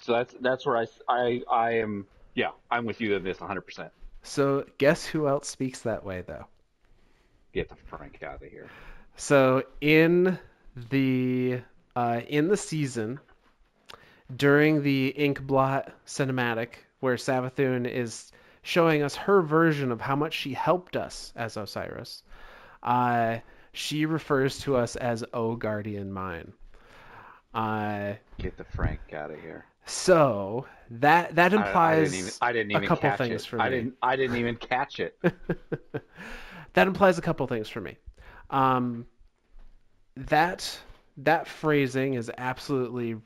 So 0.00 0.12
that's 0.12 0.34
that's 0.40 0.66
where 0.66 0.76
I 0.78 0.86
I 1.08 1.42
I 1.50 1.70
am. 1.78 2.06
Yeah, 2.34 2.50
I'm 2.70 2.84
with 2.84 3.00
you 3.00 3.14
on 3.14 3.22
this 3.22 3.38
100%. 3.38 3.90
So 4.24 4.64
guess 4.78 5.06
who 5.06 5.28
else 5.28 5.48
speaks 5.48 5.82
that 5.82 6.04
way 6.04 6.22
though? 6.26 6.46
Get 7.52 7.68
the 7.68 7.76
Frank 7.86 8.20
out 8.24 8.42
of 8.42 8.50
here. 8.50 8.68
So 9.16 9.62
in 9.80 10.36
the 10.90 11.60
uh, 11.96 12.20
in 12.26 12.48
the 12.48 12.56
season 12.56 13.20
during 14.34 14.82
the 14.82 15.14
Inkblot 15.16 15.90
cinematic, 16.06 16.68
where 17.00 17.16
Savathun 17.16 17.88
is 17.88 18.32
showing 18.62 19.02
us 19.02 19.14
her 19.14 19.42
version 19.42 19.92
of 19.92 20.00
how 20.00 20.16
much 20.16 20.34
she 20.34 20.54
helped 20.54 20.96
us 20.96 21.32
as 21.36 21.56
Osiris, 21.56 22.22
uh, 22.82 23.38
she 23.72 24.06
refers 24.06 24.58
to 24.60 24.76
us 24.76 24.96
as 24.96 25.22
O 25.34 25.54
Guardian 25.56 26.10
Mine. 26.12 26.52
Uh, 27.52 28.14
Get 28.38 28.56
the 28.56 28.64
Frank 28.64 29.00
out 29.12 29.30
of 29.30 29.40
here. 29.40 29.64
so 29.86 30.66
that 30.90 31.34
that 31.36 31.52
I- 31.52 31.56
I, 31.56 31.66
implies 31.66 32.10
didn't 32.10 32.18
even, 32.20 32.32
I 32.40 32.52
didn't 32.52 32.70
even 32.72 32.84
a 32.84 32.86
couple 32.88 33.10
catch 33.10 33.18
things 33.18 33.42
it. 33.42 33.46
for 33.46 33.60
I 33.60 33.68
me. 33.70 33.76
didn't 33.76 33.94
I 34.02 34.16
didn't 34.16 34.36
even 34.36 34.56
catch 34.56 34.98
it. 35.00 35.16
that 36.72 36.86
implies 36.88 37.18
a 37.18 37.22
couple 37.22 37.46
things 37.46 37.68
for 37.68 37.80
me. 37.80 37.96
Um, 38.50 39.06
that 40.16 40.78
that 41.18 41.46
phrasing 41.46 42.14
is 42.14 42.30
absolutely 42.36 43.16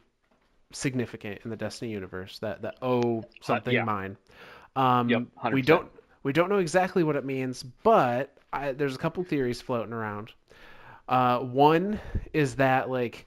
significant 0.73 1.41
in 1.45 1.51
the 1.51 1.57
Destiny 1.57 1.91
universe. 1.93 2.39
That 2.41 2.63
that 2.63 2.77
oh 2.83 3.25
something 3.41 3.75
yeah. 3.75 3.85
mine. 3.85 4.17
Um, 4.77 5.09
Yep, 5.09 5.23
we 5.53 5.63
100%. 5.63 5.67
don't 5.67 5.91
we 6.23 6.33
don't 6.33 6.49
know 6.49 6.59
exactly 6.59 7.03
what 7.03 7.17
it 7.17 7.25
means, 7.25 7.63
but 7.63 8.37
I, 8.53 8.73
there's 8.73 8.95
a 8.95 8.99
couple 8.99 9.25
theories 9.25 9.61
floating 9.61 9.93
around. 9.93 10.33
Uh, 11.09 11.39
one 11.41 12.01
is 12.33 12.57
that 12.57 12.91
like 12.91 13.27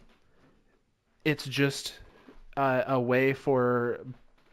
it's 1.25 1.45
just 1.45 1.93
uh, 2.57 2.83
a 2.87 2.99
way 2.99 3.33
for 3.33 3.99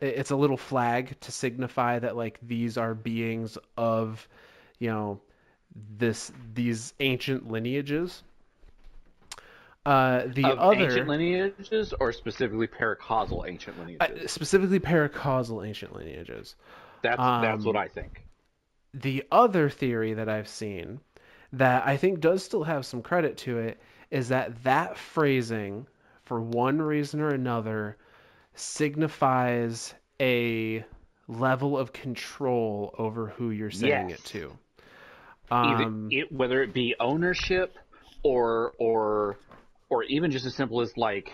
it's 0.01 0.31
a 0.31 0.37
little 0.37 0.57
flag 0.57 1.19
to 1.21 1.33
signify 1.33 1.99
that 1.99 2.17
like 2.17 2.39
these 2.43 2.79
are 2.79 2.95
beings 2.95 3.59
of 3.77 4.27
you 4.79 4.89
know 4.89 5.21
this 5.99 6.33
these 6.55 6.95
ancient 7.01 7.51
lineages 7.51 8.23
uh 9.89 10.23
the 10.27 10.45
of 10.45 10.59
other 10.59 10.85
ancient 10.85 11.09
lineages 11.09 11.95
or 12.01 12.13
specifically 12.13 12.67
paracausal 12.67 13.49
ancient 13.49 13.77
uh, 14.01 14.07
lineages? 14.11 14.31
specifically 14.31 14.81
paracausal 14.81 15.67
ancient 15.67 15.95
lineages 15.95 16.57
that's 17.03 17.19
that's 17.19 17.65
um, 17.65 17.65
what 17.65 17.77
I 17.77 17.89
think. 17.89 18.25
the 18.95 19.25
other 19.31 19.71
theory 19.71 20.15
that 20.15 20.29
I've 20.29 20.49
seen 20.49 21.01
that 21.53 21.87
I 21.87 21.97
think 21.97 22.21
does 22.21 22.45
still 22.45 22.65
have 22.65 22.85
some 22.85 23.03
credit 23.03 23.39
to 23.39 23.59
it 23.59 23.81
is 24.11 24.29
that 24.29 24.65
that 24.65 24.99
phrasing, 24.99 25.87
for 26.25 26.41
one 26.41 26.81
reason 26.81 27.21
or 27.21 27.33
another, 27.33 27.97
signifies 28.55 29.95
a 30.21 30.85
level 31.29 31.79
of 31.79 31.93
control 31.93 32.95
over 32.99 33.29
who 33.29 33.51
you're 33.51 33.71
saying 33.71 34.11
Yes. 34.11 34.19
it 34.19 34.25
to. 34.27 34.59
Either 35.63 35.87
Um, 35.87 36.09
it, 36.11 36.33
whether 36.33 36.63
it 36.63 36.73
be 36.73 36.95
ownership 37.01 37.77
or 38.23 38.73
or 38.79 39.37
or 39.91 40.05
even 40.05 40.31
just 40.31 40.47
as 40.47 40.55
simple 40.55 40.81
as 40.81 40.97
like 40.97 41.31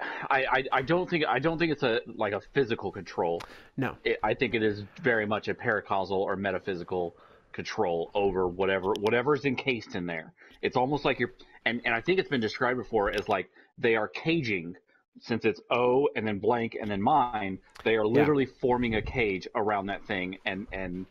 I, 0.00 0.44
I, 0.44 0.64
I 0.72 0.82
don't 0.82 1.08
think 1.08 1.24
I 1.26 1.38
don't 1.38 1.58
think 1.58 1.72
it's 1.72 1.82
a 1.82 2.00
like 2.06 2.32
a 2.32 2.40
physical 2.52 2.90
control. 2.90 3.40
no, 3.76 3.96
It, 4.04 4.18
I 4.22 4.34
think 4.34 4.54
it 4.54 4.62
is 4.62 4.82
very 5.02 5.26
much 5.26 5.48
a 5.48 5.54
paracausal 5.54 6.12
or 6.12 6.36
metaphysical 6.36 7.16
control 7.52 8.10
over 8.14 8.48
whatever 8.48 8.92
whatever's 9.00 9.44
encased 9.44 9.94
in 9.94 10.06
there. 10.06 10.32
It's 10.62 10.76
almost 10.76 11.04
like 11.04 11.20
you're 11.20 11.32
and, 11.64 11.80
and 11.84 11.94
I 11.94 12.00
think 12.00 12.18
it's 12.18 12.28
been 12.28 12.40
described 12.40 12.78
before 12.78 13.10
as 13.10 13.28
like 13.28 13.48
they 13.78 13.96
are 13.96 14.08
caging 14.08 14.74
since 15.20 15.44
it's 15.44 15.60
O 15.70 16.08
and 16.16 16.26
then 16.26 16.38
blank 16.38 16.76
and 16.80 16.90
then 16.90 17.00
mine, 17.00 17.58
they 17.84 17.94
are 17.94 18.06
literally 18.06 18.46
forming 18.60 18.96
a 18.96 19.02
cage 19.02 19.46
around 19.54 19.86
that 19.86 20.04
thing 20.06 20.38
and 20.44 20.66
and 20.72 21.06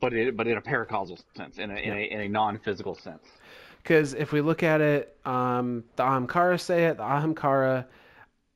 but 0.00 0.12
it 0.12 0.36
but 0.36 0.46
in 0.46 0.56
a 0.56 0.62
paracausal 0.62 1.18
sense, 1.36 1.58
in 1.58 1.70
a 1.70 1.76
in 1.76 1.92
a, 1.92 2.00
in 2.00 2.20
a 2.22 2.28
non 2.28 2.58
physical 2.58 2.94
sense. 2.94 3.22
Because 3.82 4.14
if 4.14 4.32
we 4.32 4.40
look 4.40 4.62
at 4.62 4.80
it, 4.80 5.16
um, 5.24 5.84
the 5.96 6.02
Ahamkara 6.02 6.60
say 6.60 6.86
it. 6.86 6.98
The 6.98 7.02
Ahamkara 7.04 7.86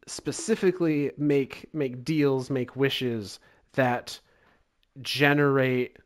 specifically 0.06 1.12
make 1.16 1.68
make 1.74 2.04
deals, 2.04 2.50
make 2.50 2.76
wishes 2.76 3.38
that 3.74 4.18
generate 5.02 5.96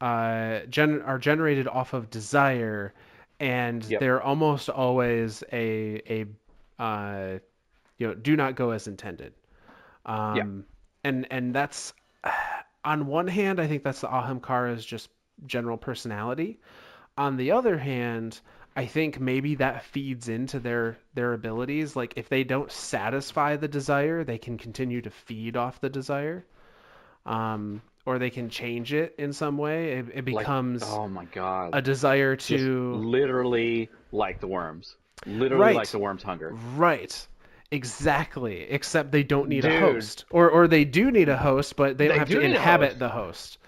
uh, 0.00 0.60
gen- 0.68 1.02
are 1.02 1.18
generated 1.18 1.68
off 1.68 1.94
of 1.94 2.10
desire, 2.10 2.92
and 3.40 3.82
Yep. 3.88 4.00
they're 4.00 4.22
almost 4.22 4.68
always 4.68 5.42
a 5.52 6.02
a 6.78 6.82
uh, 6.82 7.38
you 7.98 8.06
know 8.08 8.14
do 8.14 8.36
not 8.36 8.56
go 8.56 8.70
as 8.70 8.86
intended. 8.88 9.32
Um, 10.06 10.64
and 11.04 11.26
and 11.30 11.54
that's 11.54 11.92
on 12.84 13.06
one 13.06 13.26
hand, 13.28 13.60
I 13.60 13.66
think 13.66 13.82
that's 13.84 14.00
the 14.00 14.08
Ahamkara's 14.08 14.84
just 14.84 15.10
general 15.46 15.76
personality. 15.76 16.60
On 17.18 17.36
the 17.36 17.52
other 17.52 17.78
hand, 17.78 18.40
I 18.76 18.86
think 18.86 19.18
maybe 19.18 19.54
that 19.56 19.84
feeds 19.84 20.28
into 20.28 20.58
their 20.60 20.98
their 21.14 21.32
abilities. 21.32 21.96
Like 21.96 22.14
if 22.16 22.28
they 22.28 22.44
don't 22.44 22.70
satisfy 22.70 23.56
the 23.56 23.68
desire, 23.68 24.22
they 24.24 24.38
can 24.38 24.58
continue 24.58 25.00
to 25.02 25.10
feed 25.10 25.56
off 25.56 25.80
the 25.80 25.88
desire. 25.88 26.44
Um, 27.24 27.82
or 28.04 28.18
they 28.20 28.30
can 28.30 28.50
change 28.50 28.92
it 28.92 29.16
in 29.18 29.32
some 29.32 29.58
way. 29.58 29.92
It, 29.94 30.06
it 30.14 30.28
Like- 30.28 30.44
becomes 30.44 30.82
oh 30.84 31.08
my 31.08 31.24
god. 31.24 31.70
a 31.72 31.82
desire 31.82 32.36
Just 32.36 32.48
to 32.50 32.94
literally 32.94 33.88
like 34.12 34.38
the 34.40 34.46
worms. 34.46 34.96
Literally 35.26 35.62
Right. 35.64 35.74
like 35.76 35.88
the 35.88 35.98
worm's 35.98 36.22
hunger. 36.22 36.52
Right. 36.76 37.26
Exactly. 37.72 38.60
Except 38.62 39.10
they 39.10 39.24
don't 39.24 39.48
need 39.48 39.64
a 39.64 39.80
host. 39.80 40.24
Or 40.30 40.48
or 40.50 40.68
they 40.68 40.84
do 40.84 41.10
need 41.10 41.28
a 41.28 41.36
host, 41.36 41.74
but 41.74 41.98
they 41.98 42.06
don't 42.06 42.14
They 42.14 42.18
have 42.20 42.28
do 42.28 42.40
to 42.40 42.46
inhabit 42.46 42.98
the 43.00 43.08
host. 43.08 43.58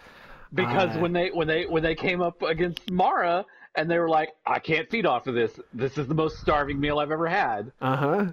Because 0.55 0.97
Uh, 0.97 1.01
when 1.01 1.13
they 1.13 1.31
when 1.31 1.47
they 1.47 1.67
when 1.67 1.83
they 1.83 1.95
came 1.95 2.21
up 2.23 2.43
against 2.43 2.91
Mara 2.91 3.45
and 3.75 3.91
they 3.91 3.99
were 3.99 4.09
like, 4.09 4.31
I 4.47 4.59
can't 4.59 4.89
feed 4.91 5.07
off 5.07 5.27
of 5.27 5.35
this. 5.35 5.59
This 5.75 5.99
is 5.99 6.07
the 6.09 6.15
most 6.15 6.39
starving 6.41 6.81
meal 6.81 6.99
I've 6.99 7.11
ever 7.13 7.27
had. 7.29 7.73
Uh-huh. 7.81 8.27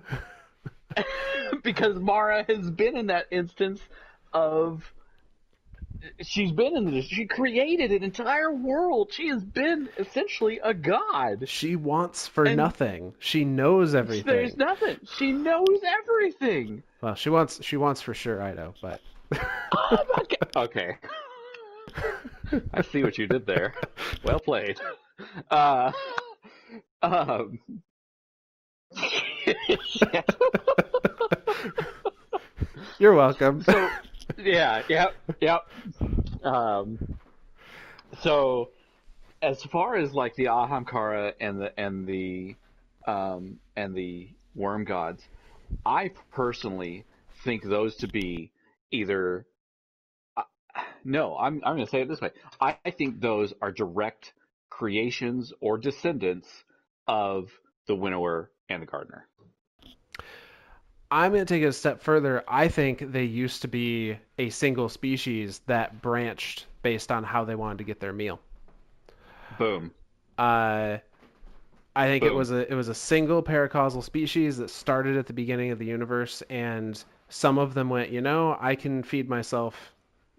because 1.64 1.98
Mara 2.00 2.46
has 2.48 2.70
been 2.72 2.96
in 2.96 3.08
that 3.08 3.26
instance 3.32 3.82
of 4.34 4.84
she's 6.22 6.52
been 6.52 6.78
in 6.78 6.92
this 6.92 7.06
she 7.06 7.26
created 7.26 7.92
an 7.92 8.04
entire 8.04 8.54
world. 8.54 9.12
She 9.12 9.28
has 9.30 9.44
been 9.44 9.90
essentially 9.98 10.60
a 10.64 10.74
god. 10.74 11.50
She 11.50 11.76
wants 11.76 12.28
for 12.28 12.46
And- 12.46 12.58
nothing. 12.58 13.14
She 13.20 13.44
knows 13.46 13.96
everything. 13.96 14.26
There's 14.26 14.56
nothing. 14.58 14.98
She 15.18 15.32
knows 15.32 15.80
everything. 16.02 16.84
Well, 17.02 17.16
she 17.16 17.30
wants 17.30 17.64
she 17.64 17.78
wants 17.78 18.02
for 18.02 18.14
Sjur 18.14 18.40
Eido, 18.40 18.74
but 18.82 19.02
Oh 19.74 19.98
god. 20.16 20.56
Okay. 20.66 20.98
I 22.74 22.82
see 22.82 23.04
what 23.04 23.18
you 23.18 23.28
did 23.28 23.46
there. 23.46 23.74
Well 24.24 24.40
played. 24.40 24.80
Uh, 25.50 25.92
um, 27.02 27.60
you're 33.00 33.14
welcome. 33.14 33.62
so, 33.64 33.90
yeah, 34.38 34.84
yep, 34.88 35.16
yep. 35.42 35.68
Um, 36.44 37.18
so, 38.22 38.70
as 39.42 39.62
far 39.64 39.96
as 39.96 40.14
like 40.14 40.36
the 40.36 40.46
Ahamkara 40.46 41.34
and 41.40 41.60
the 41.62 41.80
and 41.80 42.08
the 42.08 42.56
um, 43.06 43.60
and 43.76 43.96
the 43.96 44.30
worm 44.56 44.84
gods, 44.86 45.24
I 45.86 46.12
personally 46.32 47.06
think 47.44 47.64
those 47.64 47.96
to 47.98 48.08
be 48.08 48.52
either. 48.92 49.46
No, 51.06 51.38
I'm 51.38 51.62
I'm 51.64 51.76
going 51.76 51.86
to 51.86 51.90
say 51.90 52.02
it 52.02 52.10
this 52.10 52.20
way. 52.20 52.32
I, 52.60 52.78
I 52.84 52.90
think 52.90 53.22
those 53.22 53.54
are 53.62 53.72
direct 53.72 54.34
creations 54.70 55.54
or 55.62 55.78
descendants 55.78 56.50
of 57.08 57.52
the 57.88 57.96
winnower 57.96 58.52
and 58.70 58.82
the 58.82 58.88
gardener. 58.88 59.28
I'm 61.12 61.32
going 61.32 61.46
to 61.46 61.54
take 61.54 61.62
it 61.62 61.68
a 61.68 61.74
step 61.74 62.02
further. 62.02 62.44
I 62.48 62.68
think 62.68 63.12
they 63.12 63.24
used 63.24 63.62
to 63.62 63.68
be 63.68 64.18
a 64.40 64.50
single 64.50 64.90
species 64.90 65.62
that 65.68 66.02
branched 66.02 66.66
based 66.82 67.12
on 67.12 67.24
how 67.24 67.46
they 67.46 67.56
wanted 67.56 67.78
to 67.78 67.84
get 67.84 68.00
their 68.00 68.12
meal. 68.12 68.40
Boom. 69.60 69.92
Uh, 70.38 70.98
I 71.96 72.08
think 72.08 72.24
it 72.24 72.34
was 72.34 72.52
a 72.52 72.70
it 72.70 72.76
was 72.76 72.90
a 72.90 72.96
single 72.96 73.42
paracausal 73.42 74.04
species 74.04 74.58
that 74.58 74.70
started 74.70 75.16
at 75.16 75.28
the 75.28 75.34
beginning 75.34 75.72
of 75.72 75.80
the 75.80 75.86
universe, 75.86 76.44
and 76.50 77.02
some 77.30 77.58
of 77.58 77.74
them 77.74 77.90
went, 77.90 78.10
you 78.10 78.22
know, 78.22 78.58
I 78.60 78.76
can 78.76 79.04
feed 79.04 79.30
myself 79.30 79.95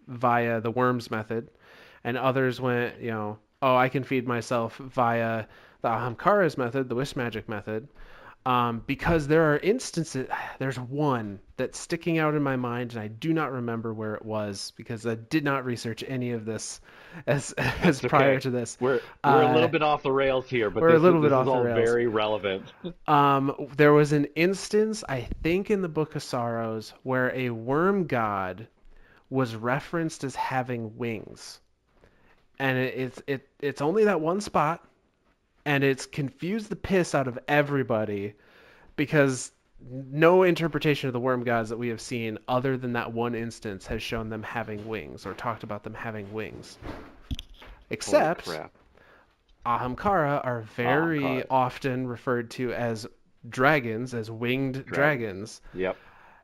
via 0.07 0.61
the 0.61 0.71
worms 0.71 1.11
method, 1.11 1.51
and 2.05 2.17
others 2.17 2.61
went, 2.61 3.01
you 3.01 3.11
know, 3.11 3.39
oh, 3.63 3.77
I 3.77 3.89
can 3.89 4.05
feed 4.05 4.27
myself 4.27 4.77
via 4.77 5.47
the 5.83 5.89
Ahamkara's 5.89 6.57
method, 6.59 6.89
the 6.89 6.95
wish 6.95 7.17
magic 7.17 7.49
method. 7.49 7.89
Um, 8.45 8.85
because 8.87 9.27
there 9.27 9.53
are 9.53 9.59
instances, 9.59 10.29
there's 10.61 10.79
one 10.79 11.41
that's 11.57 11.77
sticking 11.81 12.19
out 12.19 12.37
in 12.37 12.45
my 12.45 12.55
mind, 12.55 12.93
and 12.93 13.01
I 13.01 13.09
do 13.09 13.33
not 13.33 13.51
remember 13.51 13.93
where 13.93 14.15
it 14.15 14.25
was 14.25 14.73
because 14.77 15.05
I 15.05 15.17
did 15.17 15.43
not 15.43 15.65
research 15.65 16.05
any 16.07 16.31
of 16.31 16.45
this 16.45 16.81
as 17.27 17.51
as 17.53 17.99
It's 18.05 18.09
prior 18.09 18.39
to 18.39 18.51
this. 18.51 18.77
We're 18.81 19.01
we're 19.25 19.43
a 19.43 19.49
Uh, 19.49 19.53
little 19.55 19.69
bit 19.69 19.83
off 19.83 20.05
the 20.05 20.13
rails 20.13 20.49
here, 20.49 20.71
but 20.71 20.81
we're 20.83 20.95
a 20.95 20.99
little 21.01 21.21
bit 21.21 21.31
this 21.31 21.37
off 21.39 21.47
the 21.47 21.51
all 21.51 21.65
rails. 21.65 21.77
very 21.89 22.07
relevant. 22.07 22.73
Um, 23.09 23.53
there 23.77 23.93
was 23.93 24.13
an 24.13 24.27
instance, 24.37 25.03
I 25.09 25.23
think, 25.43 25.71
in 25.71 25.83
the 25.83 25.89
Book 25.89 26.15
of 26.15 26.23
Sorrows 26.23 26.93
where 27.03 27.35
a 27.35 27.51
worm 27.51 28.07
god 28.07 28.69
was 29.31 29.55
referenced 29.55 30.25
as 30.25 30.35
having 30.35 30.97
wings, 30.97 31.61
and 32.59 32.79
it, 32.79 32.95
it's 32.97 33.23
it 33.27 33.49
it's 33.61 33.81
only 33.81 34.05
that 34.05 34.21
one 34.21 34.41
spot, 34.41 34.87
and 35.65 35.83
it's 35.85 36.07
confused 36.07 36.69
the 36.69 36.77
piss 36.77 37.15
out 37.15 37.29
of 37.29 37.39
everybody 37.49 38.35
because 38.97 39.53
no 39.89 40.43
interpretation 40.43 41.09
of 41.09 41.13
the 41.13 41.21
worm 41.21 41.45
gods 41.45 41.69
that 41.69 41.77
we 41.77 41.89
have 41.89 42.01
seen 42.01 42.39
other 42.49 42.77
than 42.77 42.95
that 42.95 43.13
one 43.13 43.35
instance 43.35 43.87
has 43.87 44.03
shown 44.03 44.31
them 44.31 44.43
having 44.43 44.89
wings 44.89 45.27
or 45.27 45.35
talked 45.35 45.63
about 45.63 45.83
them 45.83 45.95
having 45.95 46.33
wings. 46.33 46.79
Except. 47.91 48.49
Ahamkara 49.67 50.45
are 50.45 50.63
very 50.77 51.21
Ahamkara. 51.21 51.47
often 51.51 52.07
referred 52.07 52.51
to 52.53 52.73
as 52.73 53.07
dragons, 53.49 54.15
as 54.15 54.31
winged 54.31 54.87
dragons. 54.87 55.61
Yep. 55.75 55.97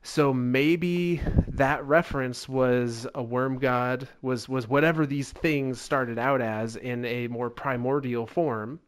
So 0.03 0.33
maybe 0.35 1.21
that 1.49 1.85
reference 1.85 2.49
was 2.49 3.07
a 3.15 3.23
worm 3.23 3.59
god, 3.59 4.09
was 4.21 4.49
was 4.49 4.69
whatever 4.69 5.07
these 5.07 5.33
things 5.33 5.81
started 5.81 6.19
out 6.19 6.41
as 6.41 6.77
in 6.77 7.05
a 7.05 7.29
more 7.29 7.51
primordial 7.51 8.27
form. 8.27 8.81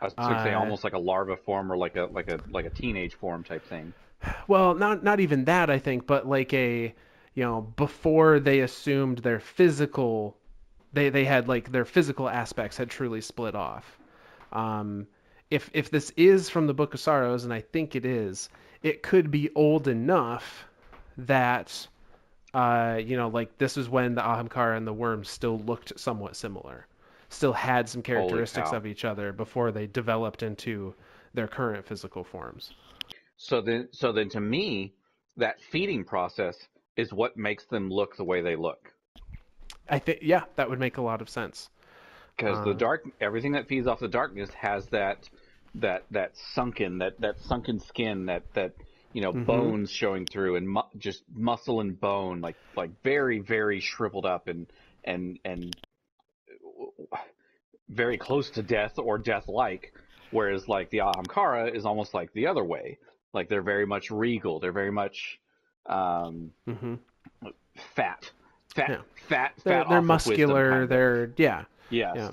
I 0.00 0.04
was 0.06 0.14
going 0.14 0.34
to 0.34 0.42
say 0.42 0.54
Uh, 0.54 0.58
almost 0.60 0.84
like 0.84 0.92
a 0.92 0.98
larva 0.98 1.36
form 1.36 1.70
or 1.72 1.76
like 1.76 1.96
a 1.96 2.04
like 2.06 2.28
a 2.28 2.40
like 2.50 2.64
a 2.66 2.70
teenage 2.70 3.14
form 3.14 3.44
type 3.44 3.64
thing. 3.66 3.94
Well, 4.48 4.74
not 4.74 5.02
not 5.02 5.20
even 5.20 5.44
that, 5.46 5.70
I 5.70 5.78
think, 5.78 6.06
but 6.06 6.26
like 6.26 6.52
a 6.54 6.94
you 7.34 7.44
know, 7.44 7.60
before 7.62 8.40
they 8.40 8.60
assumed 8.60 9.18
their 9.18 9.40
physical 9.40 10.36
they 10.92 11.10
they 11.10 11.24
had 11.24 11.48
like 11.48 11.72
their 11.72 11.84
physical 11.84 12.28
aspects 12.28 12.76
had 12.76 12.90
truly 12.90 13.20
split 13.20 13.54
off. 13.54 13.98
Um 14.52 15.06
if 15.50 15.70
if 15.74 15.90
this 15.90 16.10
is 16.16 16.48
from 16.50 16.66
the 16.66 16.74
Book 16.74 16.94
of 16.94 17.00
Sorrows, 17.00 17.44
and 17.44 17.52
I 17.52 17.60
think 17.60 17.94
it 17.96 18.04
is, 18.04 18.48
it 18.86 19.02
could 19.02 19.32
be 19.32 19.50
old 19.56 19.88
enough 19.88 20.64
that 21.18 21.88
uh, 22.54 23.00
you 23.04 23.16
know, 23.16 23.28
like 23.28 23.58
this 23.58 23.76
is 23.76 23.88
when 23.88 24.14
the 24.14 24.22
Ahamkara 24.22 24.76
and 24.76 24.86
the 24.86 24.92
worms 24.92 25.28
still 25.28 25.58
looked 25.58 25.98
somewhat 25.98 26.36
similar, 26.36 26.86
still 27.28 27.52
had 27.52 27.88
some 27.88 28.00
characteristics 28.00 28.72
of 28.72 28.86
each 28.86 29.04
other 29.04 29.32
before 29.32 29.72
they 29.72 29.88
developed 29.88 30.44
into 30.44 30.94
their 31.34 31.48
current 31.48 31.84
physical 31.84 32.22
forms. 32.22 32.74
So 33.36 33.60
then 33.60 33.88
so 33.90 34.12
then 34.12 34.28
to 34.30 34.40
me, 34.40 34.94
that 35.36 35.60
feeding 35.60 36.04
process 36.04 36.56
is 36.96 37.12
what 37.12 37.36
makes 37.36 37.64
them 37.66 37.90
look 37.90 38.16
the 38.16 38.24
way 38.24 38.40
they 38.40 38.54
look. 38.54 38.92
I 39.90 39.98
think 39.98 40.20
yeah, 40.22 40.44
that 40.54 40.70
would 40.70 40.78
make 40.78 40.96
a 40.96 41.02
lot 41.02 41.20
of 41.20 41.28
sense. 41.28 41.70
Because 42.36 42.64
the 42.64 42.70
Uh. 42.70 42.74
dark 42.74 43.04
everything 43.20 43.52
that 43.52 43.66
feeds 43.66 43.88
off 43.88 43.98
the 43.98 44.08
darkness 44.08 44.50
has 44.50 44.86
that 44.90 45.28
that 45.80 46.04
that 46.10 46.36
sunken 46.54 46.98
that 46.98 47.20
that 47.20 47.38
sunken 47.40 47.78
skin 47.80 48.26
that 48.26 48.42
that 48.54 48.72
you 49.12 49.20
know 49.20 49.32
Mhm. 49.32 49.46
bones 49.46 49.90
showing 49.90 50.26
through 50.26 50.56
and 50.56 50.68
mu- 50.68 50.80
just 50.98 51.22
muscle 51.34 51.80
and 51.80 52.00
bone 52.00 52.40
like 52.40 52.56
like 52.76 52.90
very 53.02 53.38
very 53.40 53.80
shriveled 53.80 54.26
up 54.26 54.48
and 54.48 54.66
and 55.04 55.38
and 55.44 55.76
very 57.88 58.18
close 58.18 58.50
to 58.50 58.62
death 58.62 58.98
or 58.98 59.18
death 59.18 59.48
like 59.48 59.92
whereas 60.30 60.68
like 60.68 60.90
the 60.90 60.98
Ahamkara 60.98 61.74
is 61.74 61.84
almost 61.86 62.14
like 62.14 62.32
the 62.32 62.46
other 62.46 62.64
way 62.64 62.98
like 63.32 63.48
they're 63.48 63.62
very 63.62 63.86
much 63.86 64.10
regal 64.10 64.58
they're 64.60 64.72
very 64.72 64.92
much 64.92 65.40
um 65.86 66.50
hmm 66.66 66.94
fat 67.94 68.30
fat 68.74 68.88
Yeah. 68.90 69.02
fat 69.28 69.52
They're, 69.64 69.84
fat 69.84 69.88
they're 69.88 69.98
off 69.98 70.10
of 70.10 70.26
wisdom, 70.26 70.58
muscular. 70.58 70.86
They're 70.86 71.32
yeah. 71.36 71.64
yes 71.90 72.16
yeah. 72.16 72.30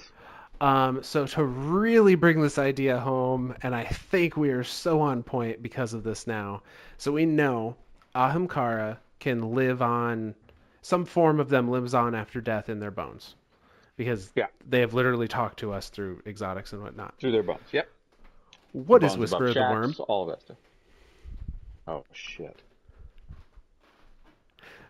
Um, 0.63 1.03
so 1.03 1.25
to 1.27 1.43
really 1.43 2.15
bring 2.15 2.41
this 2.41 2.57
idea 2.57 2.97
home, 2.97 3.53
and 3.63 3.75
I 3.75 3.83
think 3.83 4.37
we 4.37 4.49
are 4.51 4.63
so 4.63 5.01
on 5.01 5.21
point 5.21 5.61
because 5.61 5.93
of 5.93 6.03
this 6.03 6.25
now. 6.25 6.63
So 6.97 7.11
we 7.11 7.25
know 7.25 7.75
Ahamkara 8.15 8.97
can 9.19 9.53
live 9.53 9.81
on 9.81 10.33
some 10.81 11.03
form 11.03 11.41
of 11.41 11.49
them 11.49 11.69
lives 11.69 11.93
on 11.93 12.15
after 12.15 12.39
death 12.39 12.69
in 12.69 12.79
their 12.79 12.91
bones. 12.91 13.35
because 13.97 14.31
Yeah. 14.35 14.47
they 14.67 14.79
have 14.79 14.93
literally 14.93 15.27
talked 15.27 15.59
to 15.59 15.71
us 15.73 15.89
through 15.89 16.21
exotics 16.25 16.71
and 16.73 16.81
whatnot. 16.81 17.13
Through 17.19 17.33
their 17.33 17.43
bones. 17.43 17.61
Yep. 17.71 17.87
What 18.71 19.03
is 19.03 19.11
Bones 19.11 19.19
Whisper 19.19 19.47
above 19.49 19.49
of 19.49 19.53
the 19.53 19.61
Worm? 19.73 19.95
All 20.07 20.23
of 20.23 20.29
that 20.29 20.41
stuff. 20.41 20.57
Oh 21.87 22.03
shit. 22.13 22.61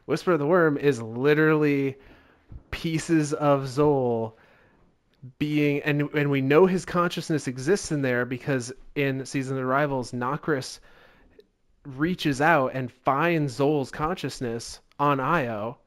Whisper 0.06 0.32
of 0.34 0.40
the 0.40 0.46
Worm 0.48 0.78
is 0.78 1.02
literally 1.02 1.98
pieces 2.72 3.34
of 3.34 3.64
Xol 3.64 4.34
being 5.40 5.82
and 5.82 6.02
and 6.14 6.30
we 6.30 6.42
know 6.42 6.66
his 6.66 6.86
consciousness 6.86 7.48
exists 7.48 7.92
in 7.92 8.02
there 8.02 8.26
because 8.26 8.74
in 8.96 9.26
Season 9.26 9.58
of 9.58 9.62
the 9.64 9.68
Arrivals, 9.68 10.12
Nokris 10.12 10.80
reaches 11.86 12.42
out 12.42 12.72
and 12.74 12.92
finds 12.92 13.58
Xol's 13.58 13.92
consciousness 13.92 14.80
on 15.00 15.20
Io 15.20 15.78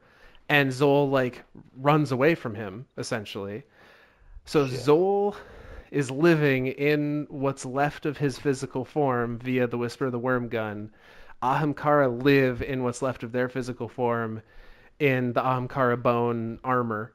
and 0.49 0.71
Xol 0.71 1.11
like 1.11 1.43
runs 1.77 2.13
away 2.13 2.35
from 2.35 2.55
him 2.55 2.87
essentially. 2.97 3.65
So 4.45 4.67
Xol 4.67 5.35
is 5.91 6.11
living 6.11 6.67
in 6.69 7.27
what's 7.29 7.65
left 7.65 8.07
of 8.07 8.19
his 8.19 8.39
physical 8.39 8.85
form 8.85 9.39
via 9.39 9.67
the 9.67 9.79
Whisper 9.79 10.07
of 10.07 10.13
the 10.13 10.19
Worm 10.19 10.49
gun. 10.49 10.91
Ahamkara 11.43 12.23
live 12.23 12.63
in 12.63 12.83
what's 12.83 13.03
left 13.03 13.23
of 13.23 13.33
their 13.33 13.49
physical 13.49 13.89
form 13.89 14.43
in 14.99 15.33
the 15.33 15.41
Ahamkara 15.41 16.03
bone 16.03 16.59
armor. 16.65 17.13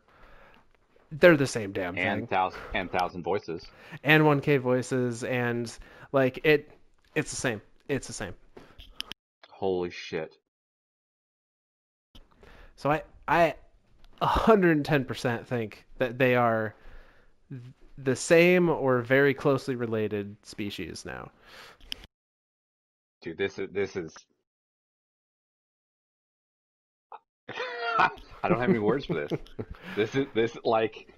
They're 1.12 1.38
the 1.38 1.48
same 1.48 1.74
damn 1.74 1.96
thing. 1.96 2.06
And 2.06 2.30
thousand 2.30 2.62
and 2.74 2.92
thousand 2.92 3.24
voices. 3.24 3.66
And 4.04 4.24
1K 4.24 4.60
voices 4.60 5.24
and 5.24 5.72
like 6.12 6.40
it 6.44 6.72
it's 7.16 7.32
the 7.32 7.38
same. 7.38 7.62
It's 7.90 8.08
the 8.08 8.14
same. 8.14 8.34
Holy 9.50 9.90
shit. 9.90 10.38
So 12.78 12.90
I 12.90 13.04
I 13.28 13.56
110% 14.22 15.46
think 15.46 15.86
that 15.98 16.18
they 16.18 16.36
are 16.36 16.76
the 17.98 18.16
same 18.16 18.70
or 18.70 19.02
very 19.02 19.34
closely 19.34 19.76
related 19.76 20.36
species 20.44 21.06
now. 21.06 21.30
Dude, 23.22 23.38
this 23.38 23.60
is 23.60 23.70
this 23.72 23.96
is 23.96 24.16
I 28.44 28.50
don't 28.50 28.60
have 28.60 28.70
any 28.70 28.80
words 28.80 29.06
for 29.06 29.14
this. 29.14 29.32
This 29.96 30.16
is 30.16 30.28
this 30.34 30.58
like 30.64 31.14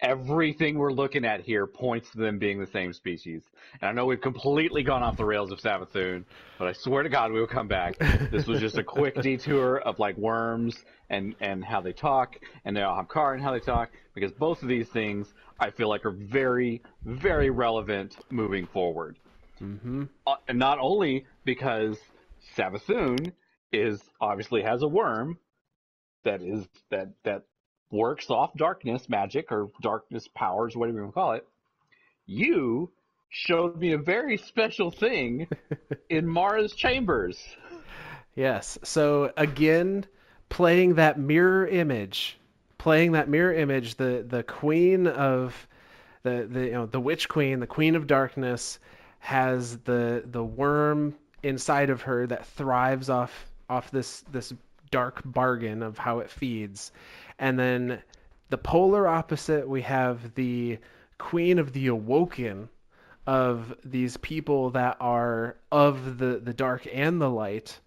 everything 0.00 0.76
we're 0.76 0.92
looking 0.92 1.24
at 1.24 1.40
here 1.40 1.66
points 1.66 2.10
to 2.10 2.18
them 2.18 2.38
being 2.38 2.60
the 2.60 2.66
same 2.66 2.92
species. 2.92 3.42
And 3.80 3.88
I 3.88 3.92
know 3.92 4.04
we've 4.04 4.20
completely 4.20 4.82
gone 4.82 5.02
off 5.02 5.16
the 5.16 5.24
rails 5.24 5.50
of 5.50 5.60
Savathun, 5.60 6.24
but 6.58 6.68
I 6.68 6.72
swear 6.72 7.02
to 7.02 7.08
God 7.08 7.32
we 7.32 7.40
will 7.40 7.46
come 7.46 7.68
back. 7.68 7.96
This 8.30 8.46
was 8.46 8.60
just 8.60 8.76
a 8.76 8.84
quick 8.84 9.14
detour 9.22 9.78
of 9.78 9.98
like 9.98 10.16
worms 10.18 10.84
and 11.08 11.34
and 11.40 11.64
how 11.64 11.80
they 11.80 11.92
talk, 11.92 12.36
and 12.64 12.76
the 12.76 12.80
Ahamkar 12.80 13.34
and 13.34 13.42
how 13.42 13.52
they 13.52 13.60
talk, 13.60 13.90
because 14.14 14.32
both 14.32 14.62
of 14.62 14.68
these 14.68 14.88
things 14.88 15.32
I 15.58 15.70
feel 15.70 15.88
like 15.88 16.04
are 16.04 16.10
very 16.10 16.82
very 17.04 17.50
relevant 17.50 18.16
moving 18.30 18.66
forward. 18.66 19.18
Mm-hmm. 19.60 20.04
Uh, 20.26 20.36
and 20.48 20.58
not 20.58 20.78
only 20.80 21.26
because 21.44 21.96
Savathun 22.56 23.32
is 23.72 24.02
obviously 24.20 24.62
has 24.62 24.82
a 24.82 24.88
worm 24.88 25.38
that 26.24 26.42
is 26.42 26.66
that 26.90 27.10
that 27.24 27.44
works 27.90 28.30
off 28.30 28.54
darkness 28.56 29.08
magic 29.08 29.52
or 29.52 29.70
darkness 29.80 30.28
powers, 30.28 30.76
whatever 30.76 30.98
you 30.98 31.02
want 31.04 31.14
to 31.14 31.20
call 31.20 31.32
it. 31.32 31.46
You 32.26 32.90
showed 33.28 33.78
me 33.78 33.92
a 33.92 33.98
very 33.98 34.36
special 34.36 34.90
thing 34.90 35.48
in 36.08 36.26
Mara's 36.26 36.72
chambers. 36.74 37.42
Yes. 38.34 38.78
So 38.82 39.32
again, 39.36 40.06
playing 40.48 40.94
that 40.94 41.18
mirror 41.18 41.66
image, 41.66 42.38
playing 42.78 43.12
that 43.12 43.28
mirror 43.28 43.54
image, 43.54 43.96
the 43.96 44.24
the 44.26 44.42
queen 44.42 45.06
of 45.06 45.68
the 46.22 46.48
the 46.50 46.64
you 46.66 46.72
know 46.72 46.86
the 46.86 47.00
witch 47.00 47.28
queen, 47.28 47.60
the 47.60 47.66
queen 47.66 47.94
of 47.94 48.06
darkness, 48.06 48.78
has 49.18 49.78
the 49.78 50.24
the 50.26 50.44
worm 50.44 51.14
inside 51.42 51.90
of 51.90 52.02
her 52.02 52.26
that 52.26 52.46
thrives 52.46 53.10
off 53.10 53.32
off 53.68 53.90
this 53.90 54.22
this 54.32 54.52
dark 54.94 55.20
bargain 55.24 55.82
of 55.82 55.98
how 55.98 56.20
it 56.20 56.30
feeds, 56.30 56.92
and 57.40 57.58
then 57.58 58.00
the 58.50 58.58
polar 58.58 59.08
opposite 59.08 59.68
we 59.68 59.82
have 59.82 60.36
the 60.36 60.78
queen 61.18 61.58
of 61.58 61.72
the 61.72 61.88
awoken 61.88 62.68
of 63.26 63.74
these 63.84 64.16
people 64.18 64.70
that 64.70 64.96
are 65.00 65.56
of 65.72 66.18
the 66.18 66.40
the 66.44 66.54
dark 66.54 66.86
and 66.92 67.20
the 67.20 67.28
light 67.28 67.80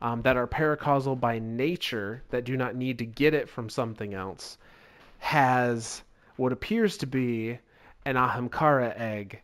um, 0.00 0.22
that 0.22 0.36
are 0.36 0.46
paracausal 0.46 1.18
by 1.18 1.40
nature 1.40 2.22
that 2.30 2.44
do 2.44 2.56
not 2.56 2.76
need 2.76 2.98
to 2.98 3.06
get 3.06 3.34
it 3.34 3.48
from 3.48 3.68
something 3.68 4.14
else 4.14 4.56
has 5.18 6.00
what 6.36 6.52
appears 6.52 6.98
to 6.98 7.06
be 7.06 7.58
an 8.04 8.14
ahamkara 8.14 8.92
egg 8.96 9.42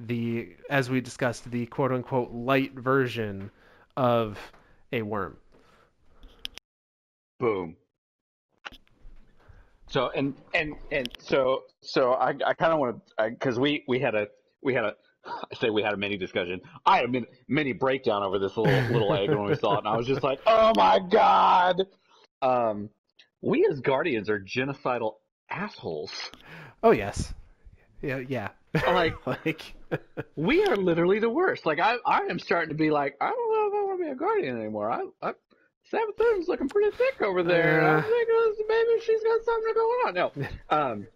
the 0.00 0.48
as 0.68 0.90
we 0.90 1.00
discussed 1.00 1.48
the 1.48 1.66
quote 1.66 1.92
unquote 1.92 2.32
light 2.32 2.74
version 2.74 3.52
of 3.96 4.36
a 4.92 5.02
worm 5.02 5.36
Boom. 7.38 7.76
So 9.88 10.10
and 10.14 10.34
and 10.54 10.74
and 10.90 11.08
so 11.20 11.62
so 11.80 12.12
I 12.14 12.30
I 12.44 12.54
kind 12.54 12.72
of 12.72 12.78
want 12.78 13.00
to 13.18 13.30
because 13.30 13.58
we 13.58 13.84
we 13.86 14.00
had 14.00 14.14
a 14.14 14.28
we 14.62 14.74
had 14.74 14.84
a 14.84 14.94
I 15.24 15.54
say 15.56 15.70
we 15.70 15.82
had 15.82 15.94
a 15.94 15.96
mini 15.96 16.16
discussion. 16.16 16.60
I 16.84 16.96
had 16.96 17.04
a 17.06 17.08
mini, 17.08 17.26
mini 17.48 17.72
breakdown 17.72 18.22
over 18.22 18.38
this 18.38 18.56
little 18.56 18.80
little 18.92 19.14
egg 19.14 19.30
when 19.30 19.44
we 19.44 19.54
saw 19.56 19.74
it, 19.74 19.78
and 19.78 19.88
I 19.88 19.96
was 19.96 20.06
just 20.06 20.22
like, 20.22 20.40
oh 20.46 20.72
my 20.76 20.98
god. 20.98 21.82
Um, 22.42 22.90
we 23.42 23.66
as 23.70 23.80
guardians 23.80 24.28
are 24.28 24.40
genocidal 24.40 25.14
assholes. 25.50 26.12
oh 26.82 26.90
yes 26.90 27.32
yeah 28.02 28.18
yeah 28.28 28.48
Like 28.86 29.14
like 29.26 29.74
we 30.34 30.64
are 30.64 30.76
literally 30.76 31.18
the 31.18 31.30
worst. 31.30 31.66
Like 31.66 31.78
I 31.80 31.96
I 32.04 32.20
am 32.22 32.38
starting 32.38 32.70
to 32.70 32.74
be 32.74 32.90
like 32.90 33.16
I 33.20 33.30
don't 33.30 33.52
know 33.52 33.68
if 33.68 33.82
I 33.82 33.86
want 33.86 34.00
to 34.00 34.04
be 34.04 34.10
a 34.10 34.14
guardian 34.14 34.58
anymore. 34.60 34.90
I 34.90 35.04
I 35.22 35.32
Savathun's 35.92 36.48
looking 36.48 36.68
pretty 36.68 36.96
thick 36.96 37.22
over 37.22 37.42
there. 37.42 37.82
Uh. 37.82 37.96
I'm 37.98 38.02
thinking 38.02 38.66
maybe 38.68 39.00
she's 39.04 39.22
got 39.22 39.44
something 39.44 39.74
going 39.74 40.00
on. 40.06 40.14
No. 40.14 40.32
Um, 40.68 41.06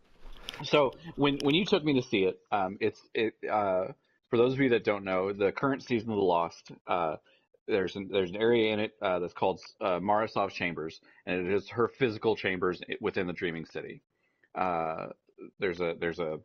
so 0.62 0.92
when 1.16 1.38
when 1.42 1.55
you 1.55 1.64
took 1.64 1.84
me 1.84 1.94
to 1.94 2.02
see 2.02 2.24
it, 2.24 2.38
um, 2.52 2.76
it's 2.80 3.01
it 3.14 3.34
uh, 3.51 3.86
for 4.28 4.36
those 4.36 4.52
of 4.52 4.60
you 4.60 4.68
that 4.70 4.84
don't 4.84 5.05
know, 5.05 5.32
the 5.32 5.52
current 5.52 5.82
season 5.82 6.10
of 6.10 6.16
The 6.16 6.22
Lost, 6.22 6.70
uh, 6.86 7.16
there's 7.66 7.97
an, 7.97 8.09
there's 8.12 8.30
an 8.30 8.36
area 8.36 8.72
in 8.72 8.80
it 8.80 8.94
uh, 9.02 9.18
that's 9.18 9.32
called 9.32 9.60
uh, 9.80 9.98
Chambers, 10.51 11.01
and 11.26 11.47
it 11.47 11.52
is 11.52 11.68
her 11.70 11.88
physical 11.88 12.36
chambers 12.36 12.80
within 13.01 13.26
the 13.26 13.32
Dreaming 13.32 13.64
City. 13.64 14.02
Uh, 14.55 15.09
there's 15.59 15.80
a 15.80 15.94
there's 15.98 16.18
a 16.18 16.38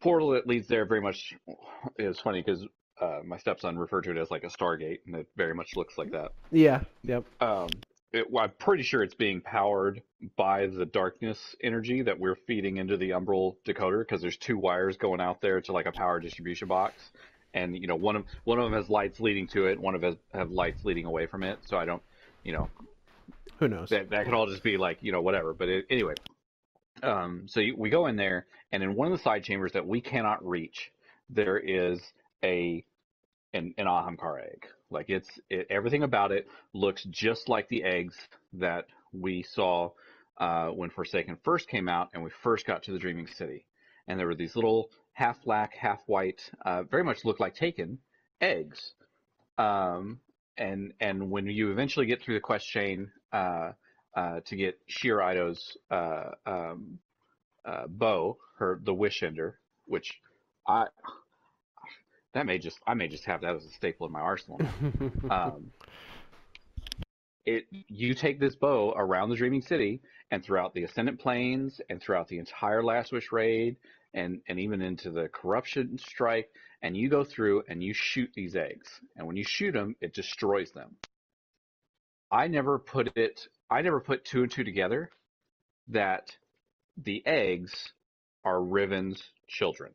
portal 0.00 0.30
that 0.30 0.46
leads 0.46 0.68
there. 0.68 0.86
Very 0.86 1.00
much, 1.00 1.34
it's 1.96 2.20
funny 2.20 2.42
because 2.42 2.66
uh, 3.00 3.20
my 3.24 3.38
stepson 3.38 3.78
referred 3.78 4.04
to 4.04 4.10
it 4.10 4.18
as 4.18 4.30
like 4.30 4.44
a 4.44 4.48
Stargate, 4.48 5.00
and 5.06 5.16
it 5.16 5.28
very 5.36 5.54
much 5.54 5.76
looks 5.76 5.98
like 5.98 6.12
that. 6.12 6.32
yeah 6.50 6.82
yep 7.02 7.24
Um, 7.40 7.68
it, 8.12 8.30
well, 8.30 8.44
I'm 8.44 8.52
pretty 8.58 8.82
sure 8.82 9.02
it's 9.02 9.14
being 9.14 9.40
powered 9.40 10.02
by 10.36 10.66
the 10.66 10.86
darkness 10.86 11.38
energy 11.62 12.02
that 12.02 12.18
we're 12.18 12.36
feeding 12.46 12.78
into 12.78 12.96
the 12.96 13.10
umbral 13.10 13.56
decoder 13.66 14.00
because 14.00 14.22
there's 14.22 14.36
two 14.36 14.56
wires 14.56 14.96
going 14.96 15.20
out 15.20 15.40
there 15.40 15.60
to 15.60 15.72
like 15.72 15.86
a 15.86 15.92
power 15.92 16.18
distribution 16.18 16.68
box, 16.68 16.94
and 17.52 17.76
you 17.76 17.86
know 17.86 17.96
one 17.96 18.16
of 18.16 18.24
one 18.44 18.58
of 18.58 18.64
them 18.64 18.72
has 18.72 18.88
lights 18.88 19.20
leading 19.20 19.46
to 19.48 19.66
it, 19.66 19.78
one 19.78 19.94
of 19.94 20.00
them 20.00 20.12
has 20.32 20.40
have 20.40 20.50
lights 20.50 20.84
leading 20.84 21.04
away 21.04 21.26
from 21.26 21.42
it. 21.42 21.58
So 21.66 21.76
I 21.76 21.84
don't, 21.84 22.02
you 22.44 22.52
know, 22.52 22.70
who 23.58 23.68
knows 23.68 23.90
that 23.90 24.10
that 24.10 24.24
could 24.24 24.34
all 24.34 24.46
just 24.46 24.62
be 24.62 24.78
like 24.78 24.98
you 25.02 25.12
know 25.12 25.20
whatever. 25.20 25.52
But 25.52 25.68
it, 25.68 25.86
anyway, 25.90 26.14
um, 27.02 27.42
so 27.46 27.60
you, 27.60 27.74
we 27.76 27.90
go 27.90 28.06
in 28.06 28.16
there, 28.16 28.46
and 28.72 28.82
in 28.82 28.94
one 28.94 29.12
of 29.12 29.18
the 29.18 29.22
side 29.22 29.44
chambers 29.44 29.72
that 29.72 29.86
we 29.86 30.00
cannot 30.00 30.46
reach, 30.46 30.90
there 31.28 31.58
is 31.58 32.00
a 32.44 32.84
an, 33.54 33.74
an 33.78 33.86
Ahamkar 33.86 34.42
egg. 34.42 34.66
Like 34.90 35.10
it's 35.10 35.28
it, 35.50 35.66
everything 35.70 36.02
about 36.02 36.32
it 36.32 36.48
looks 36.72 37.04
just 37.10 37.48
like 37.48 37.68
the 37.68 37.84
eggs 37.84 38.16
that 38.54 38.86
we 39.12 39.42
saw 39.42 39.90
uh, 40.38 40.68
when 40.68 40.90
Forsaken 40.90 41.38
first 41.44 41.68
came 41.68 41.88
out 41.88 42.08
and 42.14 42.22
we 42.22 42.30
first 42.42 42.66
got 42.66 42.82
to 42.84 42.92
the 42.92 42.98
Dreaming 42.98 43.26
City. 43.26 43.64
And 44.06 44.18
there 44.18 44.26
were 44.26 44.34
these 44.34 44.56
little 44.56 44.90
half 45.12 45.42
black, 45.44 45.74
half 45.74 46.00
white, 46.06 46.40
uh, 46.64 46.84
very 46.84 47.04
much 47.04 47.24
look 47.24 47.40
like 47.40 47.54
Taken 47.54 47.98
eggs. 48.40 48.92
Um, 49.58 50.20
and 50.56 50.92
and 51.00 51.30
when 51.30 51.46
you 51.46 51.70
eventually 51.70 52.06
get 52.06 52.22
through 52.22 52.34
the 52.34 52.40
quest 52.40 52.66
chain 52.66 53.10
uh, 53.32 53.72
uh, 54.16 54.40
to 54.46 54.56
get 54.56 54.78
Sjur 54.88 55.22
Eido's 55.22 55.76
uh, 55.90 56.30
um, 56.46 56.98
uh, 57.64 57.86
bow, 57.88 58.38
her 58.58 58.80
the 58.82 58.94
Wish 58.94 59.22
Ender, 59.22 59.58
which 59.86 60.20
I 60.66 60.86
that 62.34 62.46
may 62.46 62.58
just 62.58 62.78
I 62.86 62.94
may 62.94 63.08
just 63.08 63.24
have 63.24 63.40
that 63.42 63.54
as 63.54 63.64
a 63.64 63.70
staple 63.70 64.06
in 64.06 64.12
my 64.12 64.20
arsenal. 64.20 64.60
um, 65.30 65.72
it 67.44 67.66
you 67.70 68.14
take 68.14 68.38
this 68.38 68.54
bow 68.54 68.92
around 68.96 69.30
the 69.30 69.36
Dreaming 69.36 69.62
City 69.62 70.00
and 70.30 70.44
throughout 70.44 70.74
the 70.74 70.84
Ascendant 70.84 71.20
Plains 71.20 71.80
and 71.88 72.00
throughout 72.00 72.28
the 72.28 72.38
entire 72.38 72.82
Last 72.82 73.12
Wish 73.12 73.32
raid 73.32 73.76
and 74.14 74.40
and 74.48 74.60
even 74.60 74.82
into 74.82 75.10
the 75.10 75.28
Corruption 75.28 75.98
Strike, 75.98 76.50
and 76.82 76.96
you 76.96 77.08
go 77.08 77.24
through 77.24 77.62
and 77.68 77.82
you 77.82 77.94
shoot 77.94 78.30
these 78.34 78.56
eggs, 78.56 78.88
and 79.16 79.26
when 79.26 79.36
you 79.36 79.44
shoot 79.44 79.72
them, 79.72 79.96
it 80.00 80.14
destroys 80.14 80.72
them. 80.72 80.96
I 82.30 82.48
never 82.48 82.78
put 82.78 83.16
it. 83.16 83.40
I 83.70 83.82
never 83.82 84.00
put 84.00 84.24
two 84.24 84.42
and 84.42 84.50
two 84.50 84.64
together 84.64 85.10
that 85.88 86.30
the 86.96 87.22
eggs 87.26 87.72
are 88.44 88.62
Riven's 88.62 89.22
children. 89.48 89.92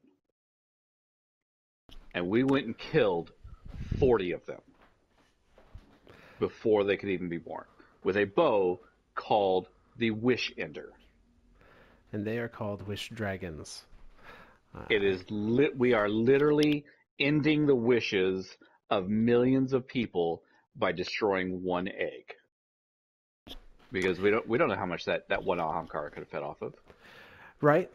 And 2.14 2.28
we 2.30 2.44
went 2.44 2.66
and 2.68 2.78
killed 2.78 3.32
40 4.00 4.32
of 4.34 4.46
them 4.46 4.62
before 6.40 6.84
they 6.84 6.98
could 6.98 7.10
even 7.10 7.30
be 7.30 7.38
born 7.38 7.66
with 8.04 8.18
a 8.18 8.26
bow 8.26 8.80
called 9.16 9.68
the 9.98 10.12
Wish 10.12 10.52
Ender. 10.58 10.90
And 12.12 12.26
they 12.26 12.38
are 12.38 12.48
called 12.48 12.86
wish 12.88 13.10
dragons. 13.10 13.84
Uh, 14.76 14.84
It 14.90 15.04
is 15.04 15.24
lit. 15.30 15.78
We 15.78 15.94
are 15.94 16.10
literally 16.10 16.86
ending 17.20 17.66
the 17.66 17.76
wishes 17.76 18.56
of 18.90 19.08
millions 19.10 19.74
of 19.74 19.88
people 19.88 20.44
by 20.76 20.92
destroying 20.92 21.64
one 21.64 21.88
egg. 21.88 22.34
Because 23.92 24.20
we 24.20 24.32
don't 24.32 24.48
we 24.48 24.58
don't 24.58 24.70
know 24.70 24.76
how 24.76 24.86
much 24.88 25.06
that, 25.06 25.30
that 25.30 25.44
one 25.44 25.60
Ahamkara 25.60 26.12
could 26.12 26.20
have 26.20 26.30
fed 26.30 26.44
off 26.44 26.62
of. 26.62 26.74
right? 27.62 27.90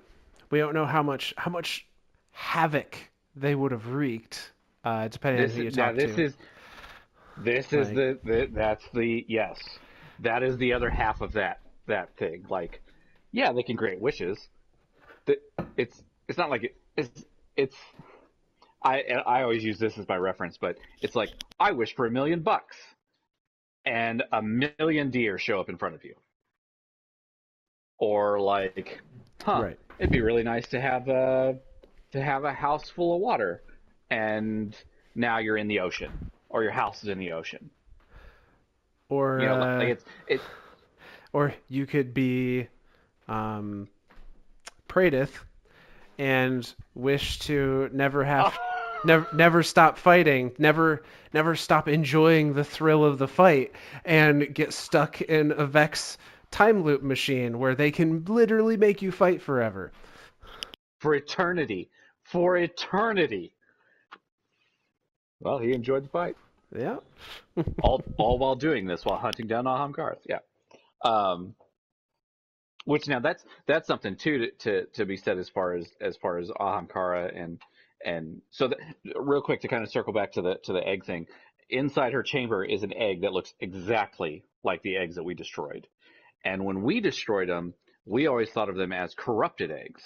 We 0.51 0.59
don't 0.61 0.75
know 0.75 0.87
how 0.87 1.03
much 1.03 1.35
how 1.37 1.51
much 1.51 1.87
havoc 2.31 2.97
they 3.37 3.55
would 3.55 3.73
have 3.73 3.87
wreaked, 3.89 4.53
uh, 4.85 5.09
depending 5.09 5.43
This 5.43 5.53
on 5.53 5.57
who 5.57 5.63
you 5.63 5.69
is 5.69 5.77
now 5.77 5.87
talk 5.87 5.97
this 5.97 6.15
to. 6.17 6.23
is 6.25 6.37
this 7.37 7.73
is 7.73 7.89
the, 7.91 8.19
the 8.25 8.49
that's 8.53 8.85
the 8.93 9.25
yes. 9.29 9.59
That 10.21 10.43
is 10.43 10.57
the 10.59 10.73
other 10.73 10.91
half 10.91 11.21
of 11.21 11.33
that 11.35 11.61
that 11.87 12.17
thing. 12.17 12.45
Like, 12.49 12.83
yeah, 13.33 13.53
they 13.53 13.63
can 13.63 13.77
grant 13.77 14.01
wishes. 14.01 14.49
The, 15.27 15.39
it's 15.77 16.03
it's 16.29 16.39
not 16.39 16.51
like 16.51 16.65
it, 16.65 16.77
it's 16.97 17.25
it's 17.57 17.77
I 18.83 19.03
I 19.27 19.43
always 19.43 19.63
use 19.65 19.79
this 19.79 19.99
as 19.99 20.09
my 20.09 20.17
reference, 20.17 20.59
but 20.59 20.79
it's 21.01 21.15
like 21.15 21.31
I 21.61 21.73
wish 21.73 21.95
for 21.95 22.07
a 22.07 22.11
million 22.11 22.43
bucks, 22.43 22.77
and 23.85 24.23
a 24.33 24.43
million 24.43 25.11
deer 25.11 25.39
show 25.39 25.61
up 25.61 25.69
in 25.69 25.77
front 25.79 25.95
of 25.95 26.05
you, 26.05 26.15
or 27.99 28.41
like, 28.41 29.01
huh, 29.43 29.63
Right. 29.63 29.79
it'd 29.99 30.11
be 30.13 30.21
really 30.21 30.43
nice 30.43 30.67
to 30.69 30.81
have 30.81 31.09
a 31.09 31.59
to 32.13 32.23
have 32.23 32.45
a 32.45 32.53
house 32.53 32.89
full 32.89 33.15
of 33.15 33.21
water, 33.21 33.63
and 34.11 34.75
now 35.15 35.39
you're 35.39 35.57
in 35.57 35.69
the 35.69 35.81
ocean, 35.81 36.31
or 36.49 36.63
your 36.63 36.73
house 36.73 37.03
is 37.03 37.09
in 37.09 37.19
the 37.19 37.33
ocean. 37.33 37.71
or 39.09 39.41
You 39.41 39.47
know, 39.47 39.63
uh, 39.63 39.79
like 39.79 39.89
it's 39.89 40.05
it's 40.27 40.45
or 41.33 41.55
you 41.69 41.87
could 41.87 42.15
be 42.15 42.69
um, 43.29 43.89
Praedyth 44.89 45.33
and 46.19 46.73
wish 46.95 47.39
to 47.41 47.89
never 47.93 48.25
have 48.25 48.59
never 49.05 49.27
never 49.33 49.63
stop 49.63 49.99
fighting, 49.99 50.53
never 50.59 51.03
never 51.33 51.55
stop 51.55 51.89
enjoying 51.89 52.55
the 52.55 52.65
thrill 52.65 53.05
of 53.05 53.19
the 53.19 53.29
fight, 53.29 53.73
and 54.05 54.55
get 54.55 54.73
stuck 54.73 55.21
in 55.21 55.53
a 55.53 55.67
Vex 55.67 56.19
time 56.51 56.83
loop 56.83 57.03
machine 57.03 57.59
where 57.59 57.75
they 57.75 57.91
can 57.91 58.25
literally 58.25 58.77
make 58.77 59.03
you 59.03 59.13
fight 59.13 59.43
forever. 59.43 59.93
for 60.99 61.15
eternity, 61.15 61.91
for 62.31 62.57
eternity. 62.57 63.53
Well, 65.41 65.59
he 65.59 65.73
enjoyed 65.73 66.05
the 66.05 66.09
fight. 66.09 66.37
Yeah. 66.77 66.97
all 67.83 68.03
all 68.19 68.39
while 68.39 68.57
doing 68.57 68.87
this 68.87 69.05
while 69.05 69.19
hunting 69.19 69.47
down 69.47 69.65
Ahamkara. 69.65 70.17
Yeah. 70.27 70.39
Um, 71.05 71.55
which 72.85 73.09
now 73.09 73.21
that's 73.21 73.45
that's 73.67 73.87
something 73.87 74.17
too 74.17 74.39
to, 74.39 74.51
to 74.59 74.87
to 74.95 75.05
be 75.07 75.17
said 75.17 75.39
as 75.39 75.49
far 75.49 75.75
as 75.75 75.89
as 76.01 76.17
far 76.17 76.39
as 76.39 76.51
Ahamkara 76.51 77.39
and 77.41 77.61
and 78.05 78.43
so 78.51 78.69
that, 78.69 78.79
real 79.17 79.43
quick 79.43 79.63
to 79.63 79.69
kind 79.69 79.83
of 79.83 79.91
circle 79.91 80.13
back 80.13 80.33
to 80.33 80.43
the 80.43 80.57
to 80.65 80.73
the 80.73 80.87
egg 80.87 81.05
thing. 81.05 81.27
Inside 81.71 82.15
her 82.15 82.23
chamber 82.23 82.65
is 82.65 82.83
an 82.83 82.95
egg 82.95 83.23
that 83.23 83.33
looks 83.33 83.53
exactly 83.61 84.43
like 84.65 84.83
the 84.83 84.97
eggs 84.97 85.17
that 85.17 85.25
we 85.25 85.35
destroyed. 85.35 85.87
And 86.45 86.65
when 86.65 86.83
we 86.83 87.01
destroyed 87.01 87.49
them, 87.51 87.75
we 88.07 88.27
always 88.27 88.49
thought 88.51 88.71
of 88.71 88.77
them 88.77 88.93
as 88.93 89.15
corrupted 89.15 89.71
eggs. 89.71 90.03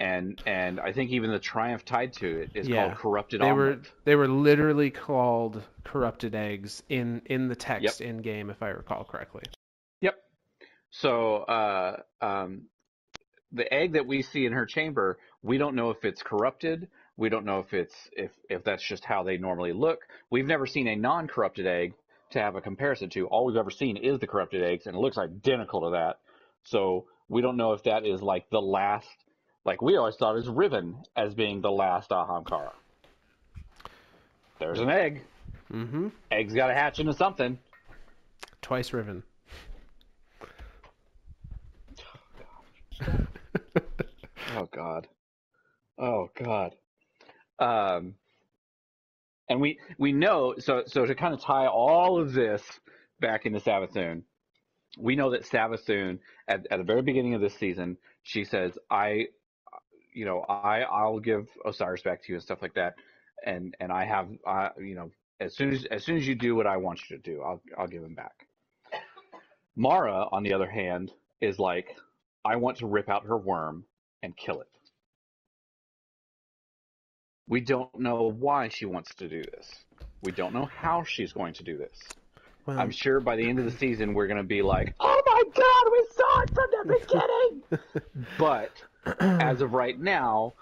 And 0.00 0.40
and 0.46 0.78
I 0.78 0.92
think 0.92 1.10
even 1.10 1.30
the 1.32 1.40
triumph 1.40 1.84
tied 1.84 2.12
to 2.14 2.42
it 2.42 2.50
is 2.54 2.68
Yeah. 2.68 2.86
called 2.86 2.98
corrupted 2.98 3.40
They 3.40 3.50
omelet. 3.50 3.78
were 3.80 3.86
they 4.04 4.14
were 4.14 4.28
literally 4.28 4.90
called 4.90 5.62
corrupted 5.84 6.34
eggs 6.36 6.82
in 6.88 7.20
in 7.26 7.48
the 7.48 7.56
text 7.56 8.00
in 8.00 8.18
game 8.18 8.48
if 8.50 8.62
I 8.62 8.68
recall 8.68 9.02
correctly. 9.04 9.42
Yep. 10.00 10.16
So 10.90 11.38
uh, 11.38 12.02
um, 12.20 12.66
the 13.50 13.72
egg 13.74 13.94
that 13.94 14.06
we 14.06 14.22
see 14.22 14.46
in 14.46 14.52
her 14.52 14.66
chamber, 14.66 15.18
we 15.42 15.58
don't 15.58 15.74
know 15.74 15.90
if 15.90 16.04
it's 16.04 16.22
corrupted. 16.22 16.88
We 17.16 17.28
don't 17.28 17.44
know 17.44 17.58
if 17.58 17.74
it's 17.74 17.96
if 18.12 18.30
if 18.48 18.62
that's 18.62 18.82
just 18.84 19.04
how 19.04 19.24
they 19.24 19.36
normally 19.36 19.72
look. 19.72 20.06
We've 20.30 20.46
never 20.46 20.66
seen 20.66 20.86
a 20.86 20.94
non-corrupted 20.94 21.66
egg 21.66 21.94
to 22.30 22.40
have 22.40 22.54
a 22.54 22.60
comparison 22.60 23.10
to. 23.10 23.26
All 23.26 23.46
we've 23.46 23.56
ever 23.56 23.70
seen 23.70 23.96
is 23.96 24.20
the 24.20 24.28
corrupted 24.28 24.62
eggs, 24.62 24.86
and 24.86 24.94
it 24.94 25.00
looks 25.00 25.18
identical 25.18 25.80
to 25.86 25.90
that. 25.90 26.20
So 26.62 27.06
we 27.28 27.42
don't 27.42 27.56
know 27.56 27.72
if 27.72 27.82
that 27.82 28.06
is 28.06 28.22
like 28.22 28.48
the 28.50 28.60
last. 28.62 29.08
Like 29.64 29.82
we 29.82 29.96
always 29.96 30.16
thought 30.16 30.36
is 30.36 30.48
Riven 30.48 30.96
as 31.16 31.34
being 31.34 31.60
the 31.60 31.70
last 31.70 32.10
Ahamkara. 32.10 32.72
There's 34.58 34.80
an 34.80 34.90
egg. 34.90 35.22
Mm-hmm. 35.72 36.08
Egg's 36.30 36.54
got 36.54 36.68
to 36.68 36.74
hatch 36.74 36.98
into 36.98 37.12
something. 37.12 37.58
Twice 38.62 38.92
riven. 38.92 39.22
Oh 44.56 44.68
God. 44.72 45.06
Oh 45.98 46.30
God. 46.34 46.74
Um, 47.58 48.14
and 49.48 49.60
we 49.60 49.78
we 49.98 50.12
know 50.12 50.54
so 50.58 50.82
so 50.86 51.06
to 51.06 51.14
kind 51.14 51.34
of 51.34 51.40
tie 51.40 51.66
all 51.66 52.20
of 52.20 52.32
this 52.32 52.62
back 53.20 53.46
into 53.46 53.60
Savathun, 53.60 54.22
we 54.98 55.16
know 55.16 55.30
that 55.30 55.44
Savathun 55.44 56.18
at 56.46 56.66
at 56.70 56.78
the 56.78 56.84
very 56.84 57.02
beginning 57.02 57.34
of 57.34 57.40
this 57.40 57.54
season, 57.54 57.98
she 58.22 58.44
says, 58.44 58.78
"I, 58.90 59.28
you 60.18 60.24
know, 60.24 60.40
I 60.48 60.80
I'll 60.80 61.20
give 61.20 61.48
Osiris 61.64 62.02
back 62.02 62.24
to 62.24 62.28
you 62.30 62.34
and 62.34 62.42
stuff 62.42 62.60
like 62.60 62.74
that, 62.74 62.94
and 63.46 63.76
and 63.78 63.92
I 63.92 64.04
have 64.04 64.28
I 64.44 64.70
you 64.76 64.96
know 64.96 65.12
as 65.38 65.54
soon 65.54 65.72
as 65.72 65.84
as 65.84 66.04
soon 66.04 66.16
as 66.16 66.26
you 66.26 66.34
do 66.34 66.56
what 66.56 66.66
I 66.66 66.76
want 66.76 67.08
you 67.08 67.16
to 67.16 67.22
do, 67.22 67.40
I'll 67.40 67.62
I'll 67.78 67.86
give 67.86 68.02
him 68.02 68.16
back." 68.16 68.48
Mara, 69.76 70.26
on 70.32 70.42
the 70.42 70.52
other 70.52 70.68
hand, 70.68 71.12
is 71.40 71.60
like, 71.60 71.96
"I 72.44 72.56
want 72.56 72.78
to 72.78 72.88
rip 72.88 73.08
out 73.08 73.26
her 73.26 73.38
worm 73.38 73.84
and 74.24 74.36
kill 74.36 74.60
it." 74.60 74.66
We 77.46 77.60
don't 77.60 78.00
know 78.00 78.28
why 78.28 78.68
she 78.70 78.86
wants 78.86 79.14
to 79.14 79.28
do 79.28 79.42
this. 79.44 79.84
We 80.20 80.32
don't 80.32 80.52
know 80.52 80.66
how 80.66 81.04
she's 81.04 81.32
going 81.32 81.54
to 81.54 81.62
do 81.62 81.78
this. 81.78 81.96
Well, 82.66 82.76
I'm 82.76 82.90
sure 82.90 83.20
by 83.20 83.36
the 83.36 83.48
end 83.48 83.60
of 83.60 83.66
the 83.66 83.78
season 83.78 84.14
we're 84.14 84.26
going 84.26 84.42
to 84.42 84.42
be 84.42 84.62
like, 84.62 84.96
"Oh 85.00 85.22
my 85.26 85.42
god, 85.54 85.92
we 85.92 86.06
saw 86.10 86.42
it 86.42 86.50
from 86.56 86.68
the 86.72 86.82
beginning." 86.98 88.26
but 88.38 88.72
as 89.20 89.60
of 89.62 89.72
right 89.72 89.98
now, 89.98 90.54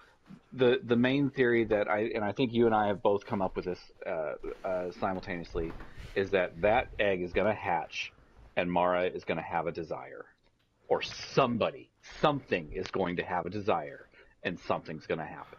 the 0.52 0.80
the 0.84 0.96
main 0.96 1.30
theory 1.30 1.64
that 1.64 1.88
I 1.88 2.10
and 2.14 2.24
I 2.24 2.32
think 2.32 2.52
you 2.52 2.66
and 2.66 2.74
I 2.74 2.88
have 2.88 3.02
both 3.02 3.26
come 3.26 3.42
up 3.42 3.56
with 3.56 3.66
this 3.66 3.78
uh, 4.06 4.34
uh, 4.64 4.90
simultaneously 5.00 5.72
is 6.14 6.30
that 6.30 6.60
that 6.62 6.88
egg 6.98 7.22
is 7.22 7.32
going 7.32 7.46
to 7.46 7.54
hatch, 7.54 8.12
and 8.56 8.70
Mara 8.70 9.04
is 9.04 9.24
going 9.24 9.36
to 9.36 9.44
have 9.44 9.66
a 9.66 9.72
desire, 9.72 10.24
or 10.88 11.02
somebody, 11.02 11.90
something 12.20 12.72
is 12.72 12.86
going 12.88 13.16
to 13.16 13.22
have 13.22 13.44
a 13.46 13.50
desire, 13.50 14.08
and 14.42 14.58
something's 14.60 15.06
going 15.06 15.18
to 15.18 15.26
happen. 15.26 15.58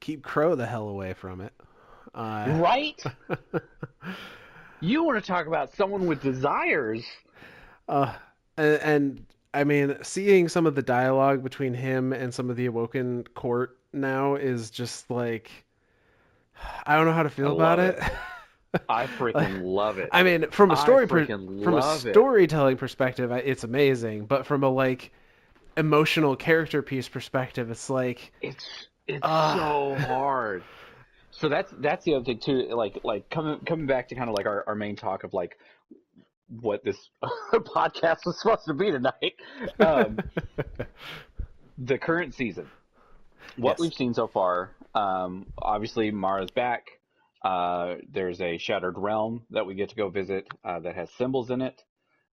keep 0.00 0.22
Crow 0.22 0.54
the 0.54 0.66
hell 0.66 0.88
away 0.88 1.14
from 1.14 1.40
it. 1.40 1.52
Uh, 2.14 2.58
Right? 2.60 3.02
you 4.80 5.04
want 5.04 5.22
to 5.22 5.26
talk 5.26 5.46
about 5.46 5.74
someone 5.74 6.06
with 6.06 6.22
desires? 6.22 7.04
Uh, 7.88 8.14
and, 8.56 8.80
and 8.82 9.26
I 9.54 9.64
mean, 9.64 9.96
seeing 10.02 10.48
some 10.48 10.66
of 10.66 10.74
the 10.74 10.82
dialogue 10.82 11.42
between 11.42 11.74
him 11.74 12.12
and 12.12 12.32
some 12.32 12.50
of 12.50 12.56
the 12.56 12.66
Awoken 12.66 13.24
court 13.34 13.78
now 13.92 14.34
is 14.34 14.70
just 14.70 15.10
like, 15.10 15.50
I 16.86 16.96
don't 16.96 17.06
know 17.06 17.12
how 17.12 17.22
to 17.22 17.30
feel 17.30 17.54
about 17.56 17.78
love 17.78 17.88
it. 17.96 18.02
I 18.88 19.06
freaking 19.06 19.62
love 19.62 19.98
it. 19.98 20.10
I 20.12 20.22
mean, 20.22 20.50
from 20.50 20.70
a 20.70 20.76
story 20.76 21.06
per- 21.06 21.24
from 21.24 21.48
a 21.68 21.76
love 21.76 22.04
it. 22.06 22.12
storytelling 22.12 22.76
perspective, 22.76 23.30
it's 23.32 23.64
amazing. 23.64 24.26
But 24.26 24.44
from 24.46 24.62
a 24.62 24.68
like 24.68 25.10
emotional 25.76 26.36
character 26.36 26.82
piece 26.82 27.08
perspective, 27.08 27.70
it's 27.70 27.88
like, 27.88 28.30
It's 28.42 28.88
it's 29.06 29.20
Ah. 29.22 29.56
so 29.56 30.06
hard. 30.06 30.62
So 31.30 31.48
that's 31.48 31.72
that's 31.78 32.04
the 32.04 32.14
other 32.14 32.24
thing 32.26 32.40
too. 32.40 32.68
Like 32.74 32.98
like 33.04 33.30
coming 33.30 33.60
coming 33.60 33.86
back 33.86 34.08
to 34.08 34.14
kind 34.14 34.28
of 34.28 34.34
like 34.36 34.46
our, 34.46 34.64
our 34.66 34.74
main 34.74 34.96
talk 34.96 35.24
of 35.24 35.32
like 35.32 35.58
what 36.48 36.84
this 36.84 36.96
podcast 37.52 38.18
was 38.26 38.40
supposed 38.40 38.64
to 38.66 38.74
be 38.74 38.90
tonight. 38.90 39.34
Um, 39.80 40.18
the 41.78 41.98
current 41.98 42.34
season, 42.34 42.68
what 43.56 43.72
Yes. 43.72 43.80
we've 43.80 43.94
seen 43.94 44.14
so 44.14 44.26
far. 44.26 44.70
Um, 44.94 45.46
obviously, 45.60 46.10
Mara's 46.10 46.50
back. 46.50 46.84
Uh, 47.44 47.96
there's 48.10 48.40
a 48.40 48.58
shattered 48.58 48.98
realm 48.98 49.42
that 49.50 49.64
we 49.66 49.74
get 49.74 49.90
to 49.90 49.94
go 49.94 50.08
visit 50.08 50.48
uh, 50.64 50.80
that 50.80 50.96
has 50.96 51.08
symbols 51.12 51.50
in 51.50 51.62
it 51.62 51.80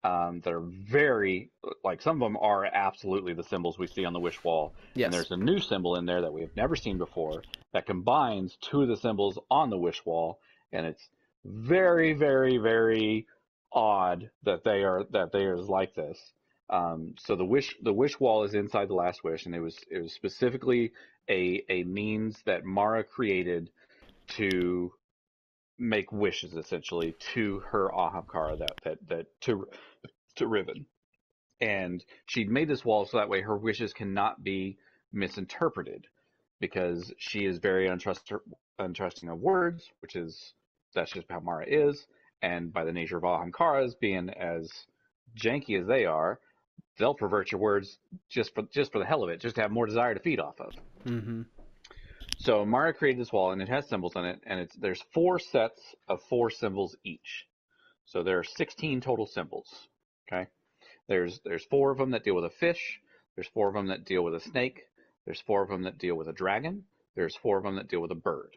um, 0.02 0.40
that 0.44 0.52
are 0.52 0.60
very 0.90 1.50
like 1.84 2.02
some 2.02 2.20
of 2.20 2.26
them 2.26 2.36
are 2.36 2.64
absolutely 2.64 3.32
the 3.32 3.44
symbols 3.44 3.78
we 3.78 3.86
see 3.86 4.04
on 4.04 4.12
the 4.12 4.18
wish 4.20 4.42
wall. 4.42 4.74
yes, 4.96 5.06
And 5.06 5.14
there's 5.14 5.30
a 5.30 5.36
new 5.36 5.60
symbol 5.60 5.96
in 5.96 6.04
there 6.06 6.22
that 6.22 6.32
we 6.32 6.40
have 6.40 6.56
never 6.56 6.74
seen 6.74 6.98
before 6.98 7.42
that 7.72 7.86
combines 7.86 8.56
two 8.60 8.82
of 8.82 8.88
the 8.88 8.96
symbols 8.96 9.38
on 9.50 9.70
the 9.70 9.78
wish 9.78 10.04
wall, 10.04 10.40
and 10.72 10.84
it's 10.84 11.08
very, 11.44 12.12
very, 12.14 12.56
very 12.58 13.26
odd 13.72 14.30
that 14.44 14.64
they 14.64 14.82
are 14.82 15.04
that 15.10 15.32
they 15.32 15.44
are 15.44 15.56
like 15.56 15.94
this. 15.94 16.18
Um, 16.70 17.14
so 17.18 17.36
the 17.36 17.44
wish 17.44 17.74
the 17.82 17.92
wish 17.92 18.18
wall 18.20 18.44
is 18.44 18.54
inside 18.54 18.88
the 18.88 18.94
last 18.94 19.24
wish, 19.24 19.46
and 19.46 19.54
it 19.54 19.60
was 19.60 19.78
it 19.90 20.02
was 20.02 20.12
specifically 20.12 20.92
a 21.28 21.64
a 21.68 21.84
means 21.84 22.42
that 22.44 22.64
Mara 22.64 23.04
created 23.04 23.70
to 24.36 24.92
make 25.78 26.12
wishes 26.12 26.54
essentially 26.54 27.14
to 27.34 27.60
her 27.70 27.90
Ahamkara 27.90 28.58
that 28.58 28.76
that 28.84 28.98
that 29.08 29.40
to 29.42 29.66
to 30.36 30.46
Riven, 30.46 30.86
and 31.60 32.04
she'd 32.26 32.50
made 32.50 32.68
this 32.68 32.84
wall 32.84 33.06
so 33.06 33.18
that 33.18 33.28
way 33.28 33.40
her 33.40 33.56
wishes 33.56 33.92
cannot 33.92 34.42
be 34.42 34.78
misinterpreted 35.12 36.06
because 36.60 37.12
she 37.18 37.46
is 37.46 37.58
very 37.58 37.88
untrust, 37.88 38.32
untrusting 38.80 39.32
of 39.32 39.38
words, 39.40 39.90
which 40.00 40.16
is 40.16 40.54
that's 40.94 41.12
just 41.12 41.30
how 41.30 41.40
Mara 41.40 41.64
is, 41.66 42.06
and 42.42 42.72
by 42.72 42.84
the 42.84 42.92
nature 42.92 43.16
of 43.16 43.22
Ahamkaras 43.22 43.98
being 44.00 44.30
as 44.30 44.70
janky 45.36 45.80
as 45.80 45.86
they 45.86 46.04
are, 46.04 46.40
they'll 46.98 47.14
pervert 47.14 47.52
your 47.52 47.60
words 47.60 47.98
just 48.28 48.54
for 48.54 48.62
just 48.72 48.92
for 48.92 48.98
the 48.98 49.04
hell 49.04 49.22
of 49.22 49.30
it, 49.30 49.40
just 49.40 49.56
to 49.56 49.62
have 49.62 49.70
more 49.70 49.86
desire 49.86 50.14
to 50.14 50.20
feed 50.20 50.40
off 50.40 50.60
of. 50.60 50.72
Mm-hmm. 51.04 51.42
So 52.38 52.64
Mara 52.64 52.94
created 52.94 53.20
this 53.20 53.32
wall, 53.32 53.50
and 53.50 53.60
it 53.60 53.68
has 53.68 53.88
symbols 53.88 54.14
on 54.14 54.24
it, 54.24 54.40
and 54.46 54.60
it's 54.60 54.74
there's 54.76 55.02
four 55.12 55.38
sets 55.38 55.80
of 56.08 56.20
four 56.28 56.50
symbols 56.50 56.96
each. 57.04 57.46
So 58.06 58.22
there 58.22 58.38
are 58.38 58.44
16 58.44 59.00
total 59.00 59.26
symbols. 59.26 59.68
Okay, 60.30 60.46
there's 61.08 61.40
there's 61.44 61.64
four 61.64 61.90
of 61.90 61.98
them 61.98 62.12
that 62.12 62.24
deal 62.24 62.34
with 62.34 62.44
a 62.44 62.50
fish. 62.50 63.00
There's 63.34 63.48
four 63.48 63.68
of 63.68 63.74
them 63.74 63.88
that 63.88 64.04
deal 64.04 64.22
with 64.22 64.34
a 64.34 64.40
snake. 64.40 64.82
There's 65.24 65.40
four 65.40 65.62
of 65.62 65.68
them 65.68 65.82
that 65.82 65.98
deal 65.98 66.16
with 66.16 66.28
a 66.28 66.32
dragon. 66.32 66.84
There's 67.14 67.36
four 67.36 67.58
of 67.58 67.64
them 67.64 67.76
that 67.76 67.88
deal 67.88 68.00
with 68.00 68.10
a 68.10 68.16
bird. 68.16 68.56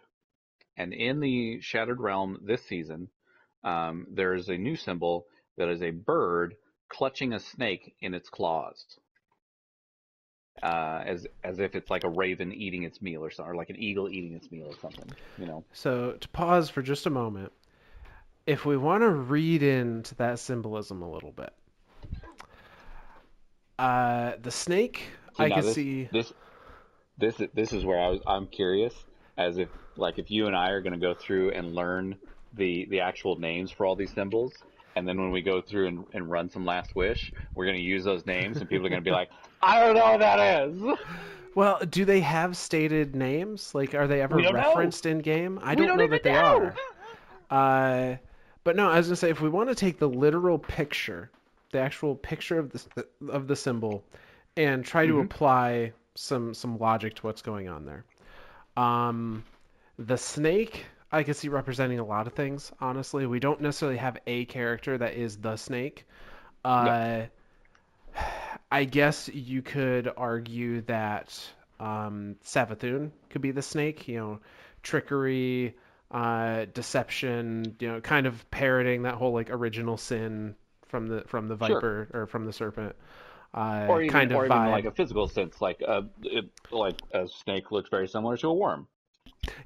And 0.78 0.94
in 0.94 1.20
the 1.20 1.60
Shattered 1.62 2.00
Realm 2.00 2.40
this 2.44 2.64
season, 2.68 3.10
um, 3.64 4.08
there 4.12 4.34
is 4.34 4.50
a 4.50 4.58
new 4.58 4.76
symbol 4.76 5.26
that 5.58 5.70
is 5.70 5.82
a 5.82 5.92
bird 5.92 6.56
clutching 6.90 7.34
a 7.34 7.40
snake 7.40 7.94
in 8.02 8.14
its 8.14 8.30
claws, 8.30 8.86
uh, 10.64 11.04
as 11.06 11.28
as 11.44 11.60
if 11.60 11.76
it's 11.76 11.90
like 11.90 12.04
a 12.04 12.10
raven 12.10 12.52
eating 12.52 12.84
its 12.84 13.02
meal 13.02 13.24
or 13.24 13.32
something, 13.32 13.52
or 13.52 13.56
like 13.56 13.70
an 13.70 13.78
eagle 13.78 14.10
eating 14.10 14.34
its 14.34 14.52
meal 14.52 14.68
or 14.68 14.78
something. 14.80 15.10
You 15.38 15.48
know. 15.48 15.64
So 15.74 16.14
to 16.20 16.30
pause 16.30 16.70
for 16.70 16.82
just 16.82 17.06
a 17.06 17.10
moment, 17.10 17.52
if 18.46 18.66
we 18.66 18.78
want 18.78 19.04
to 19.04 19.10
read 19.10 19.64
into 19.64 20.16
that 20.16 20.40
symbolism 20.40 21.02
a 21.02 21.10
little 21.10 21.32
bit, 21.32 21.54
uh, 23.80 24.34
the 24.42 24.52
snake, 24.52 25.04
I 25.38 25.50
can 25.50 25.64
this, 25.64 25.76
see. 25.76 26.10
this 26.12 26.34
this 27.18 27.40
is- 27.40 27.50
this 27.54 27.74
is 27.74 27.86
where 27.86 28.00
I 28.00 28.10
was 28.10 28.22
I'm 28.26 28.48
curious 28.48 28.94
as 29.38 29.58
if 29.58 29.70
like 29.96 30.20
if 30.20 30.30
you 30.32 30.48
and 30.48 30.56
I 30.56 30.70
are 30.70 30.82
going 30.82 30.94
to 30.94 31.00
go 31.00 31.14
through 31.14 31.52
and 31.52 31.74
learn 31.74 32.18
the 32.54 32.86
the 32.90 33.00
actual 33.00 33.38
names 33.40 33.72
for 33.72 33.86
all 33.86 33.96
these 33.96 34.12
symbols 34.14 34.54
and 34.96 35.08
then 35.08 35.18
when 35.18 35.32
we 35.32 35.42
go 35.42 35.62
through 35.62 35.88
and, 35.88 36.06
and 36.14 36.30
run 36.30 36.50
some 36.50 36.66
last 36.66 36.96
wish 36.96 37.32
we're 37.56 37.66
going 37.66 37.78
to 37.78 37.84
use 37.84 38.04
those 38.04 38.26
names 38.26 38.58
and 38.58 38.70
people 38.70 38.86
are 38.86 38.90
going 38.90 39.02
to 39.02 39.06
be 39.06 39.12
like 39.12 39.30
I 39.64 39.80
don't 39.80 39.96
know 39.96 40.06
what 40.12 40.20
that 40.20 40.68
is 40.68 40.82
Well, 41.54 41.80
do 41.90 42.06
they 42.06 42.22
have 42.22 42.56
stated 42.56 43.14
names? 43.14 43.76
Like, 43.76 43.94
are 43.94 44.08
they 44.08 44.22
ever 44.22 44.40
know. 44.42 44.52
referenced 44.54 45.06
in 45.06 45.20
game? 45.20 45.60
I 45.62 45.76
don't, 45.76 45.88
don't 45.88 45.98
know 45.98 46.08
that 46.08 46.24
they 46.24 46.32
know. 46.32 46.72
are. 47.52 48.14
Uh, 48.14 48.16
but 48.64 48.78
no, 48.78 48.90
I 48.90 48.98
was 48.98 49.08
gonna 49.08 49.18
say 49.18 49.30
if 49.32 49.42
we 49.42 49.50
want 49.50 49.68
to 49.68 49.76
take 49.76 50.00
the 50.00 50.08
literal 50.08 50.58
picture, 50.58 51.30
the 51.74 51.80
actual 51.80 52.16
picture 52.16 52.58
of 52.58 52.72
the 52.72 53.06
of 53.30 53.48
the 53.48 53.56
symbol, 53.58 54.02
and 54.56 54.86
try 54.86 55.06
to 55.06 55.16
Mhm. 55.16 55.26
apply 55.26 55.92
some 56.16 56.54
some 56.54 56.78
logic 56.78 57.16
to 57.16 57.28
what's 57.28 57.42
going 57.42 57.68
on 57.68 57.86
there. 57.86 58.06
Um, 58.78 59.44
the 60.00 60.18
snake 60.18 60.86
I 61.12 61.24
could 61.24 61.36
see 61.36 61.50
representing 61.50 62.00
a 62.00 62.06
lot 62.06 62.28
of 62.28 62.34
things. 62.34 62.72
Honestly, 62.80 63.26
we 63.26 63.40
don't 63.40 63.62
necessarily 63.62 63.98
have 63.98 64.18
a 64.26 64.46
character 64.46 64.98
that 64.98 65.16
is 65.16 65.38
the 65.38 65.58
snake. 65.58 66.06
Uh, 66.64 67.24
I 68.72 68.86
guess 68.86 69.28
you 69.28 69.62
could 69.62 70.10
argue 70.16 70.82
that 70.84 71.38
um, 71.80 72.38
Savathun 72.46 73.12
could 73.30 73.42
be 73.42 73.52
the 73.52 73.62
snake. 73.62 74.08
You 74.08 74.18
know, 74.18 74.40
trickery, 74.84 75.76
uh, 76.12 76.66
deception. 76.74 77.76
You 77.80 77.88
know, 77.90 78.02
kind 78.02 78.26
of 78.26 78.50
parroting 78.50 79.04
that 79.04 79.16
whole 79.16 79.34
like 79.34 79.50
original 79.50 79.98
sin 79.98 80.56
from 80.88 81.08
the 81.08 81.24
from 81.28 81.48
the 81.48 81.58
Sure. 81.58 81.76
viper 81.76 82.08
or 82.14 82.28
from 82.28 82.46
the 82.46 82.54
serpent. 82.54 82.96
Uh, 83.54 83.86
or 83.90 84.02
even, 84.02 84.14
kind 84.14 84.32
of 84.32 84.38
or 84.38 84.46
even 84.46 84.72
like 84.72 84.86
a 84.86 84.92
physical 84.92 85.28
sense 85.28 85.60
like 85.60 85.82
a 85.82 86.06
it, 86.24 86.46
like 86.72 86.96
a 87.12 87.28
snake 87.28 87.70
looks 87.70 87.90
very 87.90 88.08
similar 88.08 88.38
to 88.38 88.48
a 88.48 88.54
worm 88.54 88.88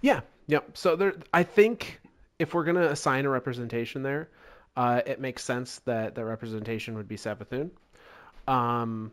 Yeah, 0.01 0.21
yep. 0.47 0.77
So 0.77 0.95
there, 0.95 1.13
I 1.33 1.43
think 1.43 1.99
if 2.39 2.53
we're 2.53 2.63
gonna 2.63 2.87
assign 2.87 3.25
a 3.25 3.29
representation 3.29 4.03
there, 4.03 4.29
uh, 4.75 5.01
it 5.05 5.19
makes 5.19 5.43
sense 5.43 5.79
that 5.85 6.15
the 6.15 6.25
representation 6.25 6.95
would 6.95 7.07
be 7.07 7.15
Savathun. 7.15 7.71
Um, 8.47 9.11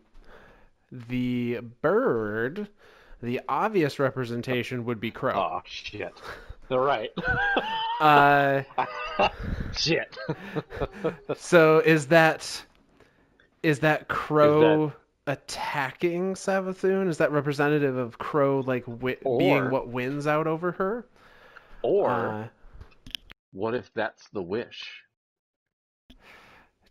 the 0.91 1.59
bird, 1.81 2.67
the 3.21 3.41
obvious 3.47 3.99
representation 3.99 4.85
would 4.85 4.99
be 4.99 5.11
Crow. 5.11 5.33
oh 5.33 5.61
shit 5.65 6.13
they're 6.69 6.79
right 6.79 7.09
Uh, 7.99 8.63
shit 9.75 10.15
so 11.35 11.79
is 11.79 12.07
that 12.07 12.65
is 13.63 13.79
that 13.79 14.07
Crow 14.07 14.93
attacking 15.27 16.33
Savathun? 16.35 17.07
Is 17.07 17.17
that 17.17 17.31
representative 17.31 17.97
of 17.97 18.17
Crow 18.17 18.61
like 18.61 18.85
wi- 18.85 19.17
being 19.23 19.69
what 19.69 19.87
wins 19.87 20.27
out 20.27 20.47
over 20.47 20.71
her? 20.73 21.05
or 21.81 22.09
Uh, 22.09 22.47
what 23.51 23.75
if 23.75 23.93
that's 23.93 24.27
the 24.29 24.41
wish 24.41 25.03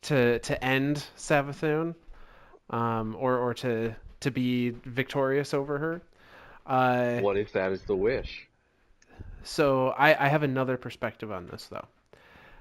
to 0.02 0.38
to 0.40 0.64
end 0.64 1.04
Savathun, 1.16 1.94
um, 2.70 3.16
or 3.18 3.38
or 3.38 3.54
to 3.54 3.94
to 4.20 4.30
be 4.30 4.70
victorious 4.70 5.54
over 5.54 5.78
her. 5.78 6.02
Uh, 6.64 7.20
what 7.20 7.36
if 7.36 7.52
that 7.52 7.72
is 7.72 7.82
the 7.82 7.96
wish 7.96 8.48
so 9.44 9.88
I, 9.88 10.26
I 10.26 10.28
have 10.28 10.42
another 10.42 10.76
perspective 10.76 11.32
on 11.32 11.46
this 11.46 11.66
though. 11.66 11.86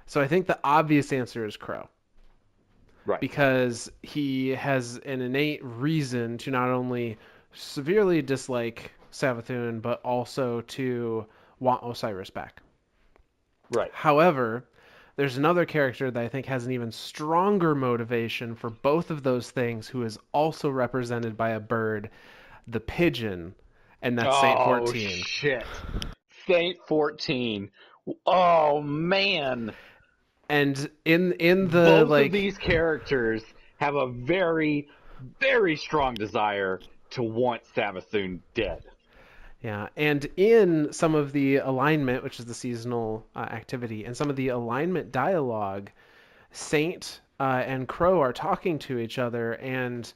So 0.05 0.21
I 0.21 0.27
think 0.27 0.47
the 0.47 0.59
obvious 0.63 1.13
answer 1.13 1.45
is 1.45 1.57
Crow 1.57 1.87
right 3.05 3.19
because 3.19 3.91
he 4.01 4.49
has 4.49 4.97
an 5.05 5.21
innate 5.21 5.63
reason 5.63 6.37
to 6.37 6.51
not 6.51 6.69
only 6.69 7.17
severely 7.53 8.21
dislike 8.21 8.91
Savathun 9.11 9.81
but 9.81 10.01
also 10.03 10.61
to 10.61 11.25
want 11.59 11.83
Osiris 11.83 12.29
back. 12.29 12.61
right 13.71 13.91
However, 13.93 14.65
there's 15.15 15.37
another 15.37 15.65
character 15.65 16.09
that 16.09 16.23
I 16.23 16.27
think 16.27 16.45
has 16.45 16.65
an 16.65 16.71
even 16.71 16.91
stronger 16.91 17.75
motivation 17.75 18.55
for 18.55 18.69
both 18.69 19.11
of 19.11 19.23
those 19.23 19.51
things, 19.51 19.87
who 19.87 20.03
is 20.03 20.17
also 20.31 20.69
represented 20.69 21.37
by 21.37 21.51
a 21.51 21.59
bird, 21.59 22.09
the 22.67 22.79
pigeon, 22.79 23.53
and 24.01 24.17
that's 24.17 24.39
Saint 24.39 24.59
oh, 24.59 24.85
14. 24.85 25.23
shit. 25.23 25.65
Saint 26.47 26.77
14. 26.87 27.69
Oh, 28.25 28.81
man. 28.81 29.73
And 30.51 30.89
in 31.05 31.31
in 31.39 31.69
the 31.69 31.85
Both 32.01 32.09
like 32.09 32.25
of 32.25 32.31
these 32.33 32.57
characters 32.57 33.41
have 33.77 33.95
a 33.95 34.07
very, 34.07 34.89
very 35.39 35.77
strong 35.77 36.13
desire 36.13 36.81
to 37.11 37.23
want 37.23 37.61
Savathun 37.73 38.41
dead. 38.53 38.83
Yeah, 39.63 39.87
and 39.95 40.27
in 40.35 40.91
some 40.91 41.15
of 41.15 41.31
the 41.31 41.57
alignment, 41.57 42.21
which 42.21 42.37
is 42.37 42.45
the 42.45 42.53
seasonal 42.53 43.25
uh, 43.33 43.39
activity, 43.39 44.03
and 44.03 44.17
some 44.17 44.29
of 44.29 44.35
the 44.35 44.49
alignment 44.49 45.13
dialogue, 45.13 45.89
Saint 46.51 47.21
uh, 47.39 47.63
and 47.65 47.87
Crow 47.87 48.19
are 48.19 48.33
talking 48.33 48.77
to 48.79 48.99
each 48.99 49.19
other, 49.19 49.53
and 49.53 50.11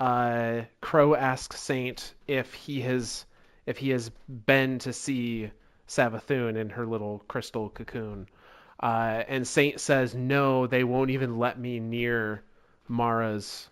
uh, 0.00 0.62
Crow 0.82 1.14
asks 1.14 1.60
Saint 1.62 2.12
if 2.26 2.52
he 2.52 2.82
has 2.82 3.24
if 3.64 3.78
he 3.78 3.88
has 3.88 4.10
been 4.28 4.78
to 4.80 4.92
see 4.92 5.50
Savathun 5.88 6.56
in 6.56 6.68
her 6.68 6.84
little 6.84 7.24
crystal 7.26 7.70
cocoon, 7.70 8.28
uh, 8.80 9.24
and 9.26 9.46
Saint 9.46 9.80
says 9.80 10.14
no, 10.14 10.66
they 10.66 10.84
won't 10.84 11.10
even 11.10 11.38
let 11.38 11.58
me 11.58 11.80
near 11.80 12.42
Mara's 12.86 13.68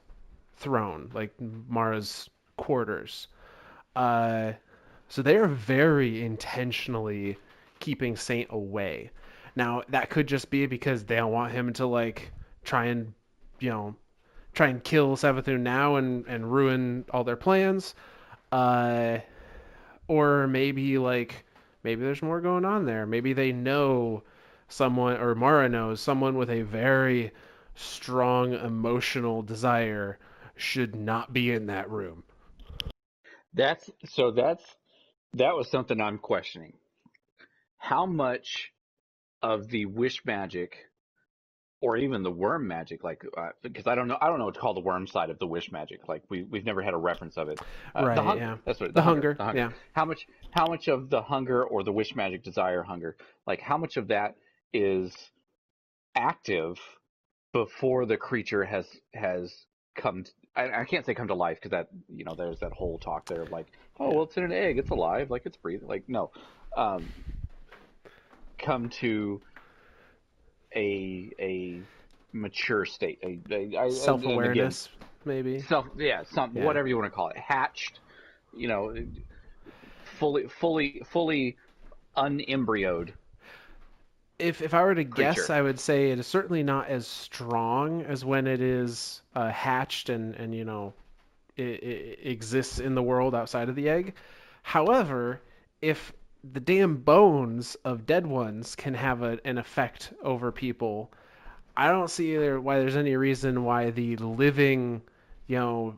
throne, 0.56 1.10
like 1.14 1.32
Mara's 1.40 2.28
quarters. 2.56 3.28
Uh, 3.94 4.52
so 5.08 5.22
they 5.22 5.36
are 5.36 5.46
very 5.46 6.24
intentionally 6.24 7.38
keeping 7.78 8.16
Saint 8.16 8.48
away. 8.50 9.10
Now 9.54 9.82
that 9.88 10.10
could 10.10 10.26
just 10.26 10.50
be 10.50 10.66
because 10.66 11.04
they 11.04 11.16
don't 11.16 11.32
want 11.32 11.52
him 11.52 11.72
to 11.74 11.86
like 11.86 12.32
try 12.64 12.86
and 12.86 13.14
you 13.60 13.70
know 13.70 13.94
try 14.52 14.68
and 14.68 14.82
kill 14.82 15.16
Savathun 15.16 15.60
now 15.60 15.96
and 15.96 16.26
and 16.26 16.52
ruin 16.52 17.04
all 17.10 17.24
their 17.24 17.36
plans. 17.36 17.94
Uh, 18.52 19.18
or 20.08 20.46
maybe 20.46 20.98
like 20.98 21.44
maybe 21.84 22.02
there's 22.02 22.22
more 22.22 22.40
going 22.40 22.64
on 22.64 22.84
there. 22.84 23.06
Maybe 23.06 23.32
they 23.32 23.52
know 23.52 24.22
someone 24.68 25.16
or 25.16 25.34
Mara 25.34 25.68
knows 25.68 26.00
someone 26.00 26.36
with 26.36 26.50
a 26.50 26.62
very 26.62 27.32
strong 27.74 28.54
emotional 28.54 29.42
desire 29.42 30.18
should 30.56 30.94
not 30.94 31.32
be 31.32 31.50
in 31.50 31.66
that 31.66 31.90
room. 31.90 32.24
That's 33.54 33.90
so 34.06 34.30
that's 34.30 34.64
that 35.34 35.54
was 35.54 35.70
something 35.70 36.00
I'm 36.00 36.18
questioning. 36.18 36.74
How 37.78 38.06
much 38.06 38.72
of 39.42 39.68
the 39.68 39.86
wish 39.86 40.24
magic 40.24 40.76
or 41.82 41.96
even 41.96 42.22
the 42.22 42.30
worm 42.30 42.66
magic, 42.66 43.04
like 43.04 43.22
uh, 43.36 43.50
because 43.62 43.86
I 43.86 43.94
don't 43.94 44.08
know, 44.08 44.16
I 44.20 44.28
don't 44.28 44.38
know 44.38 44.46
what 44.46 44.54
to 44.54 44.60
call 44.60 44.74
the 44.74 44.80
worm 44.80 45.06
side 45.06 45.30
of 45.30 45.38
the 45.38 45.46
wish 45.46 45.70
magic. 45.70 46.08
Like 46.08 46.22
we 46.28 46.42
we've 46.42 46.64
never 46.64 46.82
had 46.82 46.94
a 46.94 46.98
reference 46.98 47.36
of 47.36 47.48
it. 47.48 47.60
Uh, 47.94 48.06
right. 48.06 48.18
Hunger, 48.18 48.40
yeah. 48.42 48.56
That's 48.64 48.80
what 48.80 48.88
the, 48.88 48.94
the, 48.94 49.02
hunger, 49.02 49.34
hunger. 49.34 49.34
The 49.34 49.44
hunger. 49.44 49.58
Yeah. 49.58 49.70
How 49.92 50.04
much? 50.04 50.26
How 50.50 50.66
much 50.66 50.88
of 50.88 51.10
the 51.10 51.22
hunger 51.22 51.64
or 51.64 51.84
the 51.84 51.92
wish 51.92 52.14
magic 52.16 52.42
desire 52.42 52.82
hunger? 52.82 53.16
Like 53.46 53.60
how 53.60 53.76
much 53.76 53.96
of 53.96 54.08
that 54.08 54.36
is 54.72 55.14
active 56.14 56.78
before 57.52 58.06
the 58.06 58.16
creature 58.16 58.64
has 58.64 58.86
has 59.14 59.52
come? 59.94 60.24
To, 60.24 60.30
I, 60.54 60.80
I 60.80 60.84
can't 60.84 61.04
say 61.04 61.14
come 61.14 61.28
to 61.28 61.34
life 61.34 61.58
because 61.58 61.70
that 61.72 61.88
you 62.08 62.24
know 62.24 62.34
there's 62.34 62.60
that 62.60 62.72
whole 62.72 62.98
talk 62.98 63.26
there 63.26 63.42
of 63.42 63.50
like 63.50 63.66
oh 64.00 64.14
well 64.14 64.24
it's 64.24 64.36
in 64.36 64.44
an 64.44 64.52
egg 64.52 64.78
it's 64.78 64.90
alive 64.90 65.30
like 65.30 65.42
it's 65.46 65.56
breathing 65.56 65.88
like 65.88 66.04
no, 66.08 66.30
um, 66.76 67.06
come 68.58 68.88
to 68.88 69.40
a 70.74 71.30
a 71.40 71.82
mature 72.32 72.84
state, 72.84 73.18
a, 73.22 73.86
a, 73.86 73.90
self 73.90 74.24
awareness, 74.24 74.88
maybe 75.24 75.60
self 75.60 75.86
yeah, 75.96 76.22
some 76.30 76.56
yeah. 76.56 76.64
whatever 76.64 76.86
you 76.86 76.96
want 76.96 77.10
to 77.10 77.14
call 77.14 77.28
it, 77.28 77.36
hatched, 77.36 78.00
you 78.54 78.68
know, 78.68 78.94
fully 80.18 80.46
fully 80.48 81.02
fully 81.10 81.56
unembryoed. 82.16 83.12
If 84.38 84.60
if 84.62 84.74
I 84.74 84.82
were 84.82 84.94
to 84.94 85.04
creature. 85.04 85.32
guess, 85.32 85.50
I 85.50 85.62
would 85.62 85.80
say 85.80 86.10
it 86.10 86.18
is 86.18 86.26
certainly 86.26 86.62
not 86.62 86.88
as 86.88 87.06
strong 87.06 88.02
as 88.02 88.24
when 88.24 88.46
it 88.46 88.60
is 88.60 89.22
uh, 89.34 89.50
hatched 89.50 90.08
and 90.08 90.34
and 90.34 90.54
you 90.54 90.64
know 90.64 90.92
it, 91.56 91.82
it 91.82 92.18
exists 92.22 92.78
in 92.78 92.94
the 92.94 93.02
world 93.02 93.34
outside 93.34 93.68
of 93.68 93.76
the 93.76 93.88
egg. 93.88 94.14
However, 94.62 95.40
if 95.80 96.12
the 96.52 96.60
damn 96.60 96.96
bones 96.96 97.76
of 97.84 98.06
dead 98.06 98.26
ones 98.26 98.76
can 98.76 98.94
have 98.94 99.22
a, 99.22 99.38
an 99.44 99.58
effect 99.58 100.12
over 100.22 100.52
people. 100.52 101.12
I 101.76 101.88
don't 101.88 102.10
see 102.10 102.34
either 102.34 102.60
why 102.60 102.78
there's 102.78 102.96
any 102.96 103.16
reason 103.16 103.64
why 103.64 103.90
the 103.90 104.16
living, 104.16 105.02
you 105.46 105.58
know, 105.58 105.96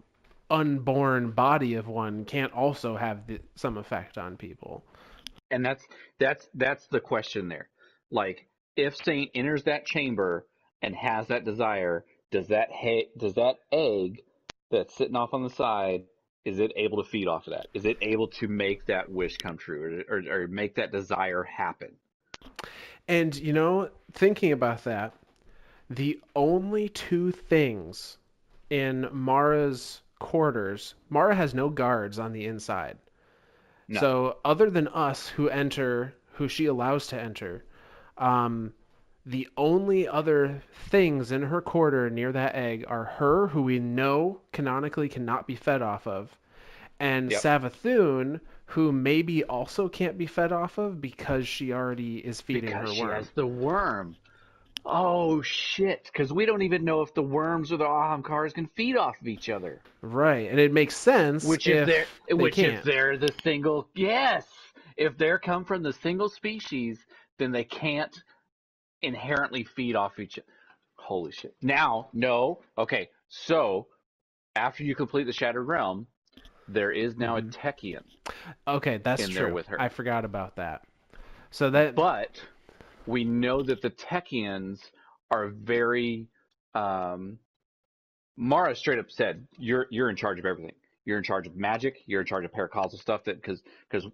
unborn 0.51 1.31
body 1.33 1.75
of 1.75 1.89
one 1.89 2.25
can't 2.25 2.53
also 2.53 2.97
have 2.97 3.27
the, 3.27 3.41
some 3.55 3.77
effect 3.77 4.19
on 4.19 4.37
people. 4.37 4.85
And 5.51 5.65
that's 5.65 5.87
that's 6.19 6.49
that's 6.55 6.87
the 6.89 7.01
question 7.01 7.49
there. 7.49 7.69
Like 8.11 8.47
if 8.77 8.97
Saint 8.97 9.31
enters 9.35 9.65
that 9.65 9.87
chamber 9.87 10.47
and 10.83 10.95
has 10.95 11.29
that 11.29 11.45
desire, 11.45 12.05
does 12.31 12.49
that 12.49 12.69
ha- 12.73 13.09
does 13.17 13.35
that 13.35 13.57
egg 13.73 14.23
that's 14.71 14.95
sitting 14.95 15.17
off 15.17 15.35
on 15.35 15.43
the 15.43 15.51
side 15.51 16.05
is 16.49 16.59
it 16.59 16.73
able 16.77 17.03
to 17.03 17.09
feed 17.09 17.29
off 17.29 17.47
of 17.47 17.53
that? 17.53 17.67
Is 17.75 17.85
it 17.85 17.99
able 18.01 18.29
to 18.29 18.49
make 18.49 18.87
that 18.87 19.11
wish 19.11 19.37
come 19.37 19.59
true 19.59 20.05
or, 20.09 20.17
or, 20.17 20.43
or 20.45 20.49
make 20.49 20.77
that 20.77 20.91
desire 20.91 21.43
happen? 21.43 21.91
And, 23.07 23.37
you 23.37 23.53
know, 23.53 23.91
thinking 24.13 24.53
about 24.53 24.85
that, 24.85 25.13
the 25.91 26.21
only 26.35 26.89
two 26.89 27.33
things 27.33 28.17
in 28.71 29.09
Mara's 29.13 30.01
quarters, 30.19 30.95
Mara 31.11 31.35
has 31.35 31.55
no 31.55 31.69
guards 31.69 32.19
on 32.19 32.33
the 32.33 32.47
inside. 32.47 32.97
No. 33.89 34.01
So, 34.01 34.37
other 34.45 34.71
than 34.71 34.89
us 34.89 35.29
who 35.29 35.49
enter, 35.49 36.15
who 36.35 36.49
she 36.49 36.67
allows 36.67 37.09
to 37.09 37.21
enter, 37.21 37.65
um, 38.19 38.73
the 39.27 39.49
only 39.57 40.09
other 40.09 40.63
things 40.89 41.33
in 41.33 41.43
her 41.43 41.61
quarter 41.61 42.09
near 42.09 42.33
that 42.33 42.55
egg 42.55 42.85
are 42.89 43.05
her, 43.05 43.49
who 43.49 43.63
we 43.63 43.79
know 43.79 44.41
canonically 44.53 45.09
cannot 45.09 45.47
be 45.47 45.55
fed 45.55 45.83
off 45.83 46.07
of, 46.07 46.37
and 46.99 47.31
yep. 47.31 47.43
Savathun, 47.43 48.41
who 48.67 48.93
maybe 48.93 49.45
also 49.45 49.89
can't 49.89 50.19
be 50.19 50.27
fed 50.27 50.53
off 50.53 50.79
of 50.79 51.01
because 51.01 51.47
she 51.47 51.73
already 51.73 52.19
is 52.19 52.41
feeding 52.41 52.67
because 52.67 52.89
her 52.89 52.95
she 52.95 53.03
worm. 53.03 53.15
Has 53.15 53.31
the 53.31 53.47
worm. 53.47 54.17
Oh 54.87 55.43
shit! 55.43 56.09
Because 56.11 56.33
we 56.33 56.47
don't 56.47 56.63
even 56.63 56.85
know 56.85 57.03
if 57.03 57.13
the 57.13 57.23
worms 57.23 57.71
or 57.71 57.77
the 57.77 57.85
Ahamkaras 57.85 58.55
can 58.55 58.67
feed 58.75 58.97
off 58.97 59.21
of 59.21 59.29
each 59.29 59.51
other. 59.51 59.83
Right, 60.01 60.51
and 60.51 60.59
it 60.59 60.73
makes 60.73 60.97
sense. 60.97 61.45
Which 61.45 61.67
if 61.67 61.87
they're 61.87 62.07
they 62.29 62.35
which 62.35 62.55
can't. 62.55 62.75
if 62.75 62.85
they're 62.85 63.19
the 63.19 63.33
single 63.43 63.89
yes, 63.95 64.47
if 64.97 65.19
they're 65.19 65.39
come 65.39 65.65
from 65.67 65.83
the 65.83 65.93
single 65.93 66.31
species, 66.31 67.05
then 67.39 67.53
they 67.53 67.65
can't 67.65 68.23
inherently 69.03 69.65
feed 69.65 69.97
off 69.97 70.19
each. 70.19 70.39
other. 70.39 70.47
Holy 70.97 71.33
shit! 71.33 71.55
Now, 71.63 72.09
no, 72.13 72.61
okay. 72.77 73.09
So 73.29 73.87
after 74.57 74.85
you 74.85 74.95
complete 74.95 75.25
the 75.25 75.33
Shattered 75.33 75.67
Realm, 75.67 76.07
there 76.67 76.91
is 76.91 77.17
now 77.17 77.39
mm-hmm. 77.39 77.49
a 77.49 77.53
Techeun. 77.53 78.03
Okay, 78.67 78.99
that's 78.99 79.23
in 79.23 79.31
true. 79.31 79.45
There 79.47 79.55
with 79.55 79.67
her. 79.69 79.81
I 79.81 79.89
forgot 79.89 80.25
about 80.25 80.57
that. 80.57 80.83
So 81.51 81.71
that, 81.71 81.95
but 81.95 82.41
we 83.07 83.25
know 83.25 83.63
that 83.63 83.81
the 83.81 83.91
Techeuns 83.91 84.81
are 85.31 85.49
very. 85.49 86.29
Um, 86.75 87.39
Mara 88.37 88.77
straight 88.77 88.99
up 88.99 89.11
said, 89.11 89.47
"You're 89.59 89.87
you're 89.91 90.11
in 90.11 90.17
charge 90.17 90.39
of 90.39 90.45
everything. 90.45 90.75
You're 91.05 91.19
in 91.19 91.25
charge 91.25 91.47
of 91.47 91.57
magic. 91.57 92.03
You're 92.07 92.21
in 92.21 92.27
charge 92.27 92.45
of 92.45 92.53
paracausal 92.53 92.99
stuff. 92.99 93.25
That 93.25 93.41
because 93.41 93.63
because 93.91 94.07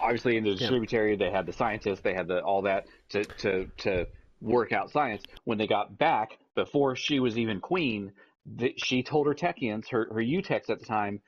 obviously 0.00 0.36
in 0.36 0.44
the 0.44 0.54
distributary 0.54 1.12
yeah. 1.12 1.16
they 1.16 1.30
had 1.30 1.46
the 1.46 1.52
scientists, 1.52 2.00
they 2.00 2.14
had 2.14 2.28
the 2.28 2.40
all 2.40 2.62
that 2.62 2.86
to 3.10 3.24
to 3.24 3.68
to 3.78 4.06
work 4.40 4.72
out 4.72 4.90
science. 4.90 5.22
When 5.44 5.58
they 5.58 5.66
got 5.66 5.98
back, 5.98 6.38
before 6.54 6.96
she 6.96 7.20
was 7.20 7.38
even 7.38 7.60
queen, 7.60 8.12
the, 8.46 8.74
she 8.76 9.02
told 9.02 9.26
her 9.26 9.34
Techeuns, 9.34 9.88
her 9.90 10.08
her 10.12 10.22
UTechs 10.22 10.70
at 10.70 10.80
the 10.80 10.86
time, 10.86 11.20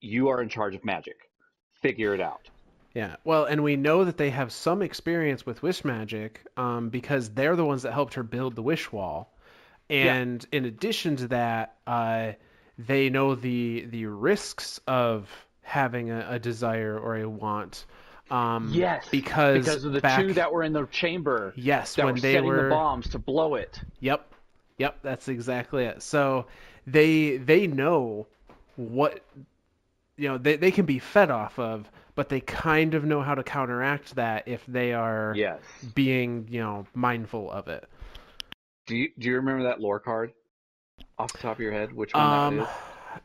you 0.00 0.28
are 0.28 0.42
in 0.42 0.48
charge 0.48 0.74
of 0.74 0.84
magic. 0.84 1.16
Figure 1.82 2.14
it 2.14 2.20
out. 2.20 2.48
Yeah, 2.94 3.16
well, 3.24 3.44
and 3.44 3.62
we 3.62 3.76
know 3.76 4.04
that 4.04 4.16
they 4.16 4.30
have 4.30 4.50
some 4.52 4.80
experience 4.80 5.44
with 5.44 5.62
wish 5.62 5.84
magic 5.84 6.46
um, 6.56 6.88
because 6.88 7.28
they're 7.28 7.54
the 7.54 7.64
ones 7.64 7.82
that 7.82 7.92
helped 7.92 8.14
her 8.14 8.22
build 8.22 8.56
the 8.56 8.62
wish 8.62 8.90
wall. 8.90 9.36
And 9.90 10.46
yeah. 10.50 10.58
in 10.58 10.64
addition 10.64 11.16
to 11.16 11.28
that, 11.28 11.76
uh, 11.86 12.32
they 12.78 13.10
know 13.10 13.34
the 13.34 13.86
the 13.90 14.06
risks 14.06 14.80
of 14.86 15.28
having 15.66 16.10
a, 16.10 16.26
a 16.30 16.38
desire 16.38 16.98
or 16.98 17.16
a 17.16 17.28
want. 17.28 17.84
Um, 18.30 18.70
yes, 18.72 19.06
because 19.10 19.64
because 19.64 19.84
of 19.84 19.92
the 19.92 20.00
back, 20.00 20.20
two 20.20 20.32
that 20.34 20.52
were 20.52 20.62
in 20.62 20.72
the 20.72 20.86
chamber. 20.86 21.52
Yes, 21.56 21.96
when 21.96 22.14
were 22.14 22.20
they 22.20 22.40
were 22.40 22.56
setting 22.56 22.68
the 22.70 22.74
bombs 22.74 23.08
to 23.10 23.18
blow 23.18 23.54
it. 23.56 23.80
Yep, 24.00 24.32
yep, 24.78 24.98
that's 25.02 25.28
exactly 25.28 25.84
it. 25.84 26.02
So 26.02 26.46
they 26.86 27.36
they 27.36 27.66
know 27.66 28.26
what 28.76 29.22
you 30.16 30.28
know 30.28 30.38
they, 30.38 30.56
they 30.56 30.70
can 30.70 30.86
be 30.86 30.98
fed 30.98 31.30
off 31.30 31.58
of 31.58 31.90
but 32.14 32.30
they 32.30 32.40
kind 32.40 32.94
of 32.94 33.04
know 33.04 33.20
how 33.20 33.34
to 33.34 33.42
counteract 33.42 34.14
that 34.14 34.48
if 34.48 34.64
they 34.66 34.94
are 34.94 35.34
yes. 35.36 35.60
being 35.94 36.46
you 36.50 36.60
know 36.60 36.86
mindful 36.94 37.50
of 37.50 37.68
it 37.68 37.88
do 38.86 38.96
you 38.96 39.10
do 39.18 39.28
you 39.28 39.36
remember 39.36 39.64
that 39.64 39.80
lore 39.80 40.00
card 40.00 40.32
off 41.18 41.32
the 41.32 41.38
top 41.38 41.56
of 41.56 41.60
your 41.60 41.72
head 41.72 41.92
which 41.92 42.14
one 42.14 42.22
um, 42.22 42.56
that 42.58 42.62
is 42.62 42.68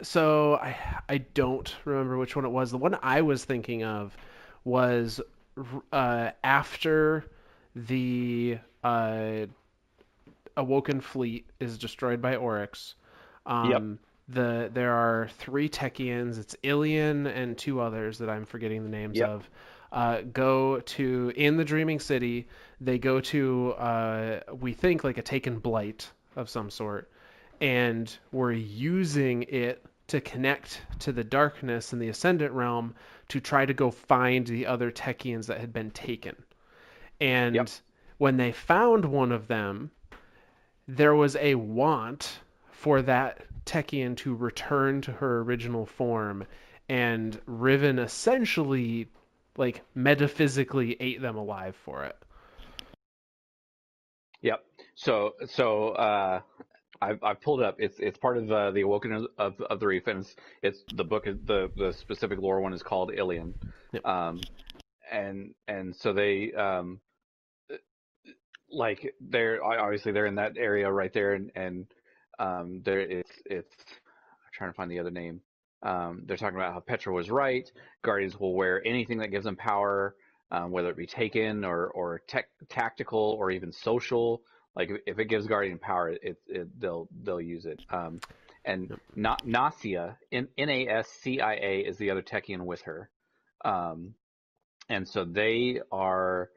so 0.01 0.55
i 0.55 0.75
i 1.09 1.17
don't 1.17 1.75
remember 1.85 2.17
which 2.17 2.35
one 2.35 2.45
it 2.45 2.49
was 2.49 2.71
the 2.71 2.77
one 2.77 2.97
i 3.01 3.21
was 3.21 3.43
thinking 3.43 3.83
of 3.83 4.15
was 4.63 5.19
uh, 5.91 6.31
after 6.43 7.25
the 7.75 8.57
uh, 8.83 9.45
awoken 10.55 11.01
fleet 11.01 11.45
is 11.59 11.77
destroyed 11.77 12.21
by 12.21 12.35
oryx 12.35 12.95
um, 13.45 13.71
yep. 13.71 13.83
The 14.29 14.69
there 14.73 14.93
are 14.93 15.29
three 15.39 15.67
Techeuns. 15.67 16.39
It's 16.39 16.55
Ilyn 16.63 17.27
and 17.27 17.57
two 17.57 17.81
others 17.81 18.19
that 18.19 18.29
I'm 18.29 18.45
forgetting 18.45 18.83
the 18.83 18.89
names 18.89 19.17
yep. 19.17 19.29
of. 19.29 19.49
Uh, 19.91 20.21
go 20.21 20.79
to 20.79 21.33
in 21.35 21.57
the 21.57 21.65
Dreaming 21.65 21.99
City. 21.99 22.47
They 22.79 22.97
go 22.97 23.19
to 23.19 23.71
uh, 23.73 24.39
we 24.57 24.73
think 24.73 25.03
like 25.03 25.17
a 25.17 25.21
taken 25.21 25.59
blight 25.59 26.09
of 26.35 26.49
some 26.49 26.69
sort, 26.69 27.11
and 27.61 28.17
we're 28.31 28.51
using 28.51 29.43
it 29.43 29.85
to 30.07 30.19
connect 30.19 30.81
to 30.99 31.11
the 31.13 31.23
darkness 31.23 31.93
in 31.93 31.99
the 31.99 32.09
Ascendant 32.09 32.51
realm 32.53 32.95
to 33.29 33.39
try 33.39 33.65
to 33.65 33.73
go 33.73 33.91
find 33.91 34.45
the 34.45 34.65
other 34.65 34.91
Techeuns 34.91 35.45
that 35.45 35.59
had 35.59 35.71
been 35.71 35.91
taken. 35.91 36.35
And 37.21 37.55
yep. 37.55 37.69
when 38.17 38.35
they 38.35 38.51
found 38.51 39.05
one 39.05 39.31
of 39.31 39.47
them, 39.47 39.91
there 40.87 41.15
was 41.15 41.37
a 41.37 41.55
want 41.55 42.39
for 42.71 43.01
that 43.03 43.45
Techeun 43.65 44.17
to 44.17 44.35
return 44.35 45.01
to 45.01 45.11
her 45.11 45.41
original 45.41 45.85
form, 45.85 46.45
and 46.89 47.39
Riven 47.45 47.99
essentially, 47.99 49.07
like, 49.55 49.83
metaphysically 49.93 50.97
ate 50.99 51.21
them 51.21 51.37
alive 51.37 51.75
for 51.85 52.03
it. 52.05 52.17
Yep. 54.41 54.65
So, 54.95 55.35
so 55.45 55.89
uh, 55.89 56.41
I've, 57.01 57.23
I've 57.23 57.41
pulled 57.41 57.61
up. 57.61 57.77
It's 57.79 57.97
it's 57.99 58.17
part 58.17 58.37
of 58.37 58.51
uh, 58.51 58.71
the 58.71 58.81
Awoken 58.81 59.27
of, 59.37 59.59
of, 59.59 59.79
the 59.79 59.87
Reef, 59.87 60.07
and 60.07 60.19
it's, 60.19 60.35
it's 60.61 60.83
the 60.95 61.03
book. 61.03 61.25
The 61.25 61.71
the 61.75 61.93
specific 61.93 62.39
lore 62.39 62.61
one 62.61 62.73
is 62.73 62.83
called 62.83 63.11
Ilyn. 63.11 63.53
Yep. 63.93 64.05
Um, 64.05 64.41
and 65.11 65.53
and 65.67 65.95
so 65.95 66.13
they 66.13 66.53
um, 66.53 66.99
like 68.69 69.13
they're 69.19 69.63
obviously 69.63 70.11
they're 70.11 70.27
in 70.27 70.35
that 70.35 70.57
area 70.57 70.91
right 70.91 71.13
there, 71.13 71.33
and 71.33 71.51
and 71.55 71.85
um, 72.39 72.81
there 72.85 72.99
it's 72.99 73.31
it's 73.45 73.75
I'm 73.79 74.51
trying 74.53 74.71
to 74.71 74.75
find 74.75 74.91
the 74.91 74.99
other 74.99 75.11
name. 75.11 75.41
Um, 75.83 76.23
they're 76.25 76.37
talking 76.37 76.57
about 76.57 76.73
how 76.73 76.79
Petra 76.79 77.11
was 77.11 77.31
right. 77.31 77.69
Guardians 78.03 78.39
will 78.39 78.53
wear 78.53 78.85
anything 78.85 79.17
that 79.17 79.31
gives 79.31 79.45
them 79.45 79.55
power, 79.55 80.15
um, 80.51 80.69
whether 80.69 80.89
it 80.89 80.97
be 80.97 81.07
taken 81.07 81.65
or 81.65 81.87
or 81.87 82.21
tech, 82.27 82.45
tactical 82.69 83.35
or 83.39 83.51
even 83.51 83.71
social. 83.71 84.43
Like 84.75 84.89
if, 85.05 85.19
it 85.19 85.25
gives 85.25 85.47
guardian 85.47 85.79
power, 85.79 86.09
it, 86.09 86.37
it 86.47 86.79
they'll 86.79 87.07
they'll 87.23 87.41
use 87.41 87.65
it. 87.65 87.81
Um, 87.89 88.21
and 88.63 88.97
Na- 89.15 89.37
Nascia, 89.45 90.17
N 90.31 90.47
A 90.57 90.87
S 90.87 91.07
C 91.21 91.41
I 91.41 91.55
A, 91.55 91.79
is 91.79 91.97
the 91.97 92.11
other 92.11 92.21
Techeun 92.21 92.65
with 92.65 92.81
her. 92.83 93.09
Um, 93.65 94.15
and 94.89 95.07
so 95.07 95.25
they 95.25 95.81
are. 95.91 96.49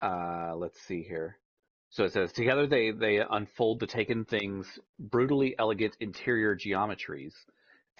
Uh, 0.00 0.54
let's 0.56 0.80
see 0.82 1.02
here. 1.02 1.38
So 1.90 2.04
it 2.04 2.12
says 2.12 2.32
together 2.32 2.66
they 2.66 2.90
they 2.90 3.18
unfold 3.18 3.80
the 3.80 3.86
taken 3.86 4.24
things 4.24 4.66
brutally 4.98 5.54
elegant 5.58 5.96
interior 6.00 6.56
geometries, 6.56 7.34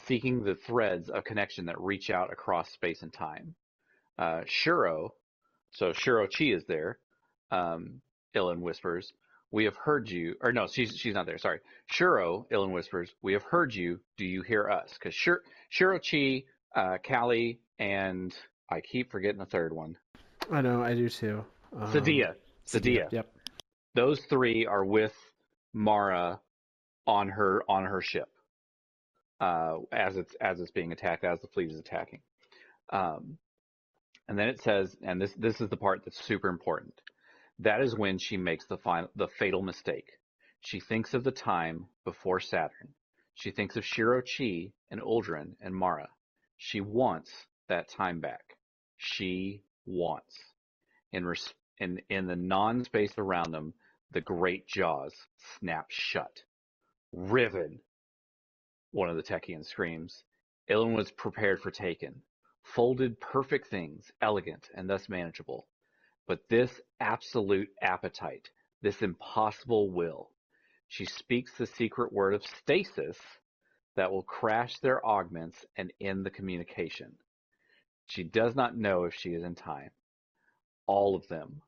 seeking 0.06 0.42
the 0.42 0.54
threads 0.54 1.08
of 1.08 1.24
connection 1.24 1.66
that 1.66 1.80
reach 1.80 2.10
out 2.10 2.32
across 2.32 2.70
space 2.72 3.02
and 3.02 3.12
time. 3.12 3.54
Uh, 4.18 4.42
Shuro, 4.46 5.10
so 5.70 5.92
Shuro 5.92 6.26
Chi 6.26 6.56
is 6.56 6.64
there. 6.66 6.98
Um, 7.50 8.00
Ilyn 8.34 8.60
whispers, 8.60 9.12
"We 9.52 9.64
have 9.64 9.76
heard 9.76 10.10
you." 10.10 10.34
Or 10.40 10.52
no, 10.52 10.66
she's 10.66 10.96
she's 10.96 11.14
not 11.14 11.26
there. 11.26 11.38
Sorry, 11.38 11.60
Shuro. 11.92 12.46
Ilyn 12.50 12.72
whispers, 12.72 13.14
"We 13.22 13.34
have 13.34 13.44
heard 13.44 13.74
you. 13.74 14.00
Do 14.16 14.24
you 14.24 14.42
hear 14.42 14.68
us?" 14.68 14.92
Because 14.94 15.14
Shuro, 15.14 15.38
Shuro 15.70 16.00
Chi, 16.00 16.44
uh, 16.74 16.98
Kalli, 16.98 17.58
and 17.78 18.34
I 18.68 18.80
keep 18.80 19.12
forgetting 19.12 19.38
the 19.38 19.46
third 19.46 19.72
one. 19.72 19.96
I 20.50 20.60
know, 20.60 20.82
I 20.82 20.94
do 20.94 21.08
too. 21.08 21.44
Um, 21.74 21.92
Sedia. 21.92 22.34
Sedia. 22.66 23.12
Yep. 23.12 23.32
Those 23.94 24.20
three 24.22 24.66
are 24.66 24.84
with 24.84 25.14
Mara 25.72 26.40
on 27.06 27.28
her 27.28 27.62
on 27.68 27.84
her 27.84 28.00
ship 28.00 28.28
uh, 29.42 29.78
as 29.90 30.16
it's 30.16 30.34
as 30.40 30.60
it's 30.60 30.70
being 30.70 30.92
attacked, 30.92 31.24
as 31.24 31.40
the 31.40 31.48
fleet 31.48 31.70
is 31.70 31.78
attacking. 31.78 32.20
Um, 32.90 33.38
and 34.28 34.38
then 34.38 34.48
it 34.48 34.62
says, 34.62 34.96
and 35.02 35.20
this 35.20 35.32
this 35.36 35.60
is 35.60 35.68
the 35.68 35.76
part 35.76 36.02
that's 36.04 36.24
super 36.24 36.48
important. 36.48 36.94
That 37.58 37.80
is 37.80 37.96
when 37.96 38.18
she 38.18 38.36
makes 38.36 38.66
the 38.66 38.78
final 38.78 39.10
the 39.14 39.28
fatal 39.28 39.62
mistake. 39.62 40.10
She 40.60 40.80
thinks 40.80 41.14
of 41.14 41.24
the 41.24 41.32
time 41.32 41.88
before 42.04 42.40
Saturn. 42.40 42.94
She 43.34 43.50
thinks 43.50 43.76
of 43.76 43.84
Shuro 43.84 44.22
Chi 44.22 44.72
and 44.90 45.00
Uldren 45.00 45.56
and 45.60 45.74
Mara. 45.74 46.08
She 46.56 46.80
wants 46.80 47.46
that 47.68 47.88
time 47.88 48.20
back. 48.20 48.56
She 48.96 49.62
wants. 49.86 50.38
In 51.12 51.26
res- 51.26 51.54
in 51.78 52.00
in 52.08 52.26
the 52.26 52.36
non-space 52.36 53.14
around 53.18 53.52
them, 53.52 53.74
the 54.12 54.20
great 54.20 54.66
jaws 54.66 55.14
snap 55.58 55.86
shut. 55.90 56.42
Riven, 57.12 57.80
one 58.92 59.08
of 59.08 59.16
the 59.16 59.22
Techeuns 59.22 59.66
screams. 59.66 60.24
Ilyn 60.68 60.94
was 60.94 61.10
prepared 61.10 61.60
for 61.60 61.70
taken. 61.70 62.22
Folded 62.62 63.20
perfect 63.20 63.68
things, 63.68 64.10
elegant 64.20 64.68
and 64.74 64.88
thus 64.88 65.08
manageable. 65.08 65.66
But 66.26 66.48
this 66.48 66.70
absolute 67.00 67.68
appetite, 67.80 68.48
this 68.80 69.02
impossible 69.02 69.90
will, 69.90 70.30
she 70.88 71.04
speaks 71.04 71.52
the 71.56 71.66
secret 71.66 72.12
word 72.12 72.34
of 72.34 72.44
stasis 72.44 73.16
that 73.96 74.10
will 74.10 74.22
crash 74.22 74.78
their 74.78 75.04
augments 75.04 75.64
and 75.76 75.92
end 76.00 76.24
the 76.24 76.30
communication. 76.30 77.12
She 78.06 78.24
does 78.24 78.54
not 78.54 78.76
know 78.76 79.04
if 79.04 79.14
she 79.14 79.30
is 79.30 79.42
in 79.42 79.54
time. 79.54 79.90
All 80.86 81.16
of 81.16 81.26
them 81.28 81.62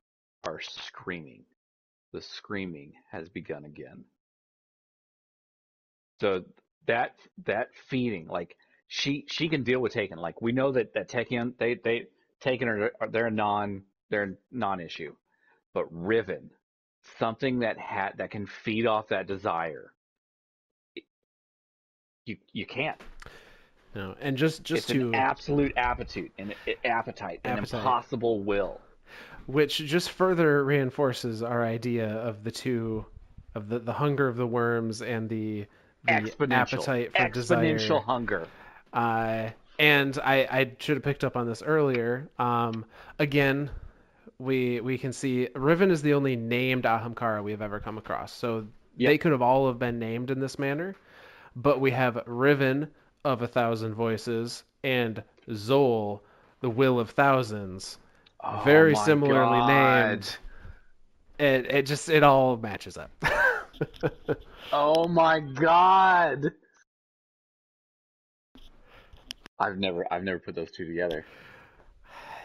are 0.44 0.60
screaming. 0.60 1.44
The 2.12 2.20
screaming 2.20 2.92
has 3.10 3.28
begun 3.28 3.64
again. 3.64 4.04
So 6.20 6.44
that 6.86 7.16
that 7.46 7.68
feeding, 7.88 8.28
like 8.28 8.56
she 8.88 9.24
she 9.28 9.48
can 9.48 9.64
deal 9.64 9.80
with 9.80 9.92
taken. 9.92 10.18
Like 10.18 10.40
we 10.40 10.52
know 10.52 10.72
that 10.72 10.94
that 10.94 11.08
Techeun 11.08 11.54
they 11.58 11.74
they 11.82 12.06
taken 12.40 12.68
are 12.68 12.90
they're 13.10 13.26
a 13.26 13.30
non 13.30 13.82
they're 14.10 14.34
non-issue, 14.52 15.14
but 15.72 15.86
Riven, 15.90 16.50
something 17.18 17.60
that 17.60 17.78
had 17.78 18.12
that 18.18 18.30
can 18.30 18.46
feed 18.46 18.86
off 18.86 19.08
that 19.08 19.26
desire. 19.26 19.92
You 22.26 22.36
you 22.52 22.64
can't. 22.66 23.00
No, 23.94 24.14
and 24.20 24.36
just 24.36 24.64
just 24.64 24.90
it's 24.90 24.98
to 24.98 25.08
an 25.08 25.14
absolute 25.14 25.72
appetite, 25.76 26.32
an 26.38 26.54
appetite, 26.84 27.40
an 27.44 27.58
Appetite. 27.58 27.80
impossible 27.80 28.40
will. 28.42 28.80
which 29.46 29.76
just 29.78 30.10
further 30.10 30.64
reinforces 30.64 31.42
our 31.42 31.62
idea 31.64 32.08
of 32.08 32.42
the 32.44 32.50
two 32.50 33.04
of 33.54 33.68
the, 33.68 33.78
the 33.78 33.92
hunger 33.92 34.26
of 34.26 34.36
the 34.36 34.46
worms 34.46 35.02
and 35.02 35.28
the 35.28 35.66
the 36.04 36.12
appetite 36.12 36.34
for 36.36 36.46
exponential 36.46 37.32
desire 37.32 37.68
exponential 37.78 38.02
hunger. 38.02 38.46
uh, 38.94 39.50
and 39.78 40.18
I, 40.24 40.34
I 40.50 40.72
should 40.78 40.96
have 40.96 41.02
picked 41.04 41.24
up 41.24 41.36
on 41.36 41.46
this 41.46 41.62
earlier 41.62 42.28
um, 42.38 42.84
again 43.18 43.70
we 44.44 44.80
we 44.80 44.98
can 44.98 45.12
see 45.12 45.48
Riven 45.54 45.90
is 45.90 46.02
the 46.02 46.14
only 46.14 46.36
named 46.36 46.84
Ahamkara 46.84 47.42
we 47.42 47.50
have 47.50 47.62
ever 47.62 47.80
come 47.80 47.98
across 47.98 48.32
so 48.32 48.66
they 48.96 49.18
could 49.18 49.32
have 49.32 49.42
all 49.42 49.66
have 49.68 49.78
been 49.78 49.98
named 49.98 50.30
in 50.30 50.38
this 50.40 50.58
manner 50.58 50.94
but 51.56 51.80
we 51.80 51.90
have 51.90 52.22
Riven 52.26 52.88
of 53.24 53.42
a 53.42 53.48
thousand 53.48 53.94
voices 53.94 54.62
and 54.82 55.22
Xol 55.48 56.20
the 56.60 56.70
will 56.70 57.00
of 57.00 57.10
thousands 57.10 57.98
Oh 58.42 58.60
very 58.64 58.94
similarly 58.94 59.58
God. 59.58 60.08
named. 60.10 60.36
It 61.38 61.74
it 61.74 61.86
just 61.86 62.08
it 62.10 62.22
all 62.22 62.56
matches 62.56 62.96
up. 62.96 63.10
Oh 64.72 65.06
my 65.08 65.40
god! 65.40 66.46
I've 69.58 69.76
never 69.76 70.06
I've 70.12 70.22
never 70.24 70.38
put 70.38 70.54
those 70.54 70.70
two 70.70 70.86
together. 70.86 71.24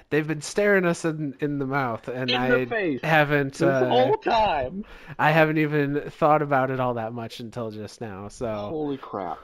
They've 0.09 0.27
been 0.27 0.41
staring 0.41 0.85
us 0.85 1.05
in, 1.05 1.35
in 1.39 1.59
the 1.59 1.67
mouth, 1.67 2.07
and 2.07 2.31
In 2.31 2.35
I 2.35 2.99
haven't 3.03 3.53
This 3.53 3.61
uh, 3.61 3.87
whole 3.87 4.17
time. 4.17 4.85
I 5.19 5.31
haven't 5.31 5.59
even 5.59 6.09
thought 6.09 6.41
about 6.41 6.71
it 6.71 6.79
all 6.79 6.95
that 6.95 7.13
much 7.13 7.39
until 7.39 7.69
just 7.69 8.01
now. 8.01 8.27
So 8.29 8.51
Holy 8.51 8.97
crap. 8.97 9.37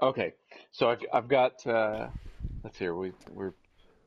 Okay, 0.00 0.34
so 0.70 0.90
I've, 0.90 1.00
I've 1.12 1.28
got. 1.28 1.66
Uh, 1.66 2.08
let's 2.62 2.78
see. 2.78 2.84
here, 2.84 2.94
We 2.94 3.12
we're 3.30 3.54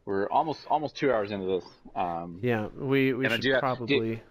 we're 0.06 0.30
almost 0.30 0.66
almost 0.70 0.96
two 0.96 1.12
hours 1.12 1.32
into 1.32 1.48
this. 1.48 1.66
Um, 1.96 2.40
yeah, 2.42 2.68
we 2.68 3.14
we 3.14 3.28
should 3.30 3.44
have- 3.46 3.60
probably 3.60 4.22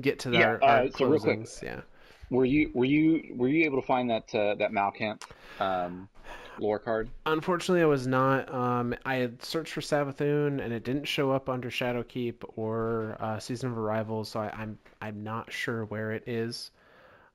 get 0.00 0.20
to 0.20 0.30
that. 0.30 0.38
Yeah, 0.38 0.46
our, 0.46 0.64
uh, 0.64 0.66
our 0.66 0.90
so 0.90 1.06
real 1.06 1.20
quick. 1.20 1.48
Yeah. 1.62 1.82
Were 2.30 2.44
you 2.44 2.70
were 2.74 2.84
you 2.84 3.34
were 3.36 3.48
you 3.48 3.64
able 3.66 3.80
to 3.80 3.86
find 3.86 4.10
that 4.10 4.34
uh, 4.34 4.54
that 4.56 4.72
Malkamph 4.72 5.22
um, 5.60 6.08
lore 6.58 6.78
card? 6.78 7.10
Unfortunately, 7.26 7.82
I 7.82 7.86
was 7.86 8.06
not. 8.06 8.52
Um, 8.52 8.94
I 9.04 9.16
had 9.16 9.42
searched 9.42 9.72
for 9.72 9.80
Savathun, 9.80 10.62
and 10.62 10.72
it 10.72 10.84
didn't 10.84 11.04
show 11.04 11.30
up 11.30 11.48
under 11.48 11.70
Shadowkeep 11.70 12.36
or 12.56 13.16
uh, 13.20 13.38
Season 13.38 13.70
of 13.70 13.78
Arrival, 13.78 14.24
so 14.24 14.40
I, 14.40 14.50
I'm 14.50 14.78
I'm 15.00 15.22
not 15.22 15.52
sure 15.52 15.84
where 15.86 16.12
it 16.12 16.24
is. 16.26 16.70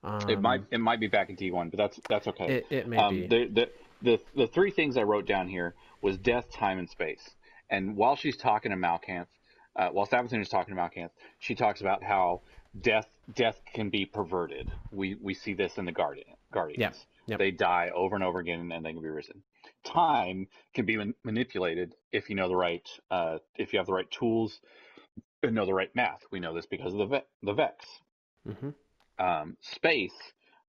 Um, 0.03 0.29
it 0.29 0.41
might 0.41 0.63
it 0.71 0.79
might 0.79 0.99
be 0.99 1.07
back 1.07 1.29
in 1.29 1.35
D 1.35 1.51
one, 1.51 1.69
but 1.69 1.77
that's 1.77 1.99
that's 2.07 2.27
okay. 2.27 2.57
It, 2.57 2.65
it 2.69 2.87
may 2.87 2.97
um, 2.97 3.15
be. 3.15 3.27
the, 3.27 3.45
the 3.47 3.69
the 4.01 4.19
the 4.35 4.47
three 4.47 4.71
things 4.71 4.97
I 4.97 5.03
wrote 5.03 5.25
down 5.25 5.47
here 5.47 5.75
was 6.01 6.17
death, 6.17 6.51
time, 6.51 6.79
and 6.79 6.89
space. 6.89 7.29
And 7.69 7.95
while 7.95 8.15
she's 8.15 8.37
talking 8.37 8.71
to 8.71 8.77
Malkamph, 8.77 9.27
uh, 9.75 9.89
while 9.89 10.07
Savathun 10.07 10.41
is 10.41 10.49
talking 10.49 10.75
to 10.75 10.81
Malkamph, 10.81 11.11
she 11.39 11.55
talks 11.55 11.81
about 11.81 12.03
how 12.03 12.41
death 12.81 13.07
death 13.35 13.61
can 13.73 13.89
be 13.89 14.05
perverted. 14.05 14.71
We 14.91 15.15
we 15.15 15.33
see 15.33 15.53
this 15.53 15.77
in 15.77 15.85
the 15.85 15.91
Guardian 15.91 16.27
Guardians. 16.51 16.79
Yeah, 16.79 17.18
yep. 17.29 17.39
They 17.39 17.51
die 17.51 17.91
over 17.93 18.15
and 18.15 18.23
over 18.23 18.39
again, 18.39 18.59
and 18.59 18.71
then 18.71 18.83
they 18.83 18.93
can 18.93 19.01
be 19.01 19.09
risen. 19.09 19.43
Time 19.83 20.47
can 20.73 20.85
be 20.85 20.97
man- 20.97 21.15
manipulated 21.23 21.95
if 22.11 22.29
you 22.29 22.35
know 22.35 22.47
the 22.47 22.55
right 22.55 22.87
uh, 23.11 23.37
if 23.55 23.73
you 23.73 23.79
have 23.79 23.87
the 23.87 23.93
right 23.93 24.09
tools 24.11 24.59
and 25.43 25.55
know 25.55 25.65
the 25.65 25.73
right 25.73 25.95
math. 25.95 26.21
We 26.31 26.39
know 26.39 26.53
this 26.53 26.65
because 26.65 26.93
of 26.93 26.99
the 26.99 27.05
ve- 27.05 27.27
the 27.43 27.53
Vex 27.53 27.85
hmm 28.45 28.69
um, 29.19 29.57
space 29.61 30.13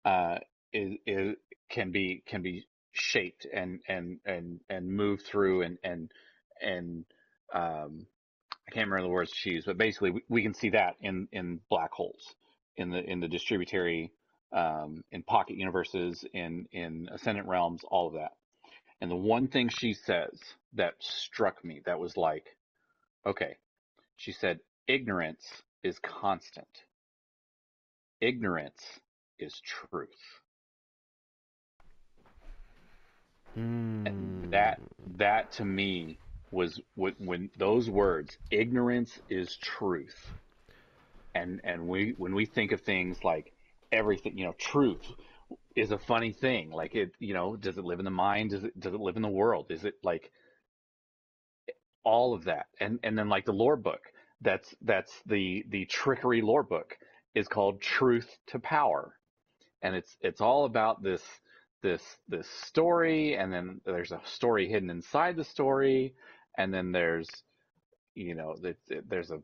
uh, 0.06 0.38
is, 0.73 0.95
is 1.06 1.36
can 1.69 1.91
be 1.91 2.23
can 2.26 2.41
be 2.41 2.68
shaped 2.91 3.45
and 3.53 3.80
and 3.88 4.19
and 4.26 4.60
and 4.69 4.88
moved 4.88 5.23
through 5.26 5.61
and 5.61 5.77
and 5.84 6.11
and 6.61 7.06
um, 7.53 8.06
I 8.68 8.72
can't 8.72 8.88
remember 8.88 9.07
the 9.07 9.14
words 9.14 9.31
she 9.34 9.52
used, 9.52 9.65
but 9.65 9.77
basically 9.77 10.11
we, 10.11 10.23
we 10.30 10.44
can 10.44 10.53
see 10.53 10.69
that 10.72 10.95
in 11.02 11.27
in 11.31 11.60
black 11.69 11.91
holes, 11.91 12.36
in 12.76 12.90
the 12.90 13.03
in 13.03 13.19
the 13.19 13.27
distributary, 13.27 14.11
um, 14.51 15.03
in 15.11 15.23
pocket 15.23 15.55
universes, 15.57 16.26
in 16.34 16.67
in 16.71 17.09
ascendant 17.11 17.47
realms, 17.47 17.81
all 17.89 18.07
of 18.07 18.13
that. 18.13 18.34
And 19.01 19.09
the 19.09 19.15
one 19.15 19.47
thing 19.47 19.69
she 19.69 19.93
says 19.93 20.39
that 20.73 20.95
struck 20.99 21.63
me, 21.63 21.81
that 21.85 21.99
was 21.99 22.17
like, 22.17 22.45
okay, 23.26 23.55
she 24.17 24.31
said, 24.31 24.59
ignorance 24.88 25.45
is 25.84 25.97
constant 25.99 26.67
ignorance 28.21 28.99
is 29.38 29.61
truth. 29.61 30.09
Hmm. 33.53 34.05
And 34.05 34.53
that 34.53 34.80
that 35.17 35.51
to 35.53 35.65
me 35.65 36.17
was 36.51 36.80
when, 36.95 37.15
when 37.19 37.49
those 37.57 37.89
words, 37.89 38.38
ignorance 38.51 39.17
is 39.30 39.55
truth. 39.57 40.31
And 41.34 41.61
and 41.63 41.88
we 41.88 42.13
when 42.17 42.35
we 42.35 42.45
think 42.45 42.71
of 42.71 42.81
things 42.81 43.23
like 43.23 43.53
everything, 43.91 44.38
you 44.38 44.45
know, 44.45 44.56
truth 44.57 45.06
is 45.76 45.91
a 45.91 45.98
funny 45.98 46.34
thing. 46.34 46.72
Like 46.72 46.95
it, 46.95 47.11
you 47.20 47.34
know, 47.34 47.56
does 47.56 47.78
it 47.78 47.84
live 47.84 47.99
in 47.99 48.06
the 48.06 48.11
mind? 48.11 48.52
Does 48.52 48.64
it 48.64 48.80
does 48.80 48.94
it 48.94 48.99
live 48.99 49.16
in 49.16 49.22
the 49.22 49.30
world? 49.30 49.68
Is 49.70 49.84
it 49.84 49.95
like 50.03 50.32
all 52.03 52.34
of 52.34 52.45
that? 52.45 52.68
And 52.80 52.99
and 53.03 53.18
then 53.18 53.30
like 53.30 53.45
the 53.45 53.53
lore 53.53 53.78
book, 53.78 54.02
that's 54.41 54.76
that's 54.82 55.14
the 55.26 55.66
the 55.70 55.86
trickery 55.86 56.41
lore 56.41 56.64
book 56.64 56.98
is 57.36 57.48
called 57.48 57.82
Truth 57.82 58.30
to 58.48 58.60
Power, 58.60 59.16
and 59.82 59.95
it's 59.95 60.16
it's 60.22 60.41
all 60.41 60.66
about 60.66 61.02
this 61.03 61.24
this 61.82 62.02
this 62.28 62.48
story, 62.49 63.36
and 63.36 63.53
then 63.53 63.82
there's 63.86 64.11
a 64.11 64.22
story 64.26 64.68
hidden 64.70 64.90
inside 64.90 65.36
the 65.36 65.44
story, 65.44 66.16
and 66.57 66.74
then 66.74 66.91
there's 66.91 67.30
you 68.16 68.36
know 68.36 68.56
there's 69.07 69.32
a 69.32 69.40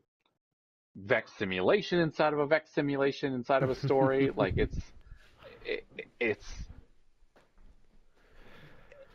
Vex 0.96 1.30
simulation 1.38 2.00
inside 2.00 2.32
of 2.32 2.38
a 2.38 2.46
Vex 2.46 2.72
simulation 2.74 3.34
inside 3.34 3.62
of 3.62 3.70
a 3.70 3.74
story. 3.74 4.30
like 4.36 4.54
it's 4.56 4.78
it, 5.64 5.86
it's 6.18 6.46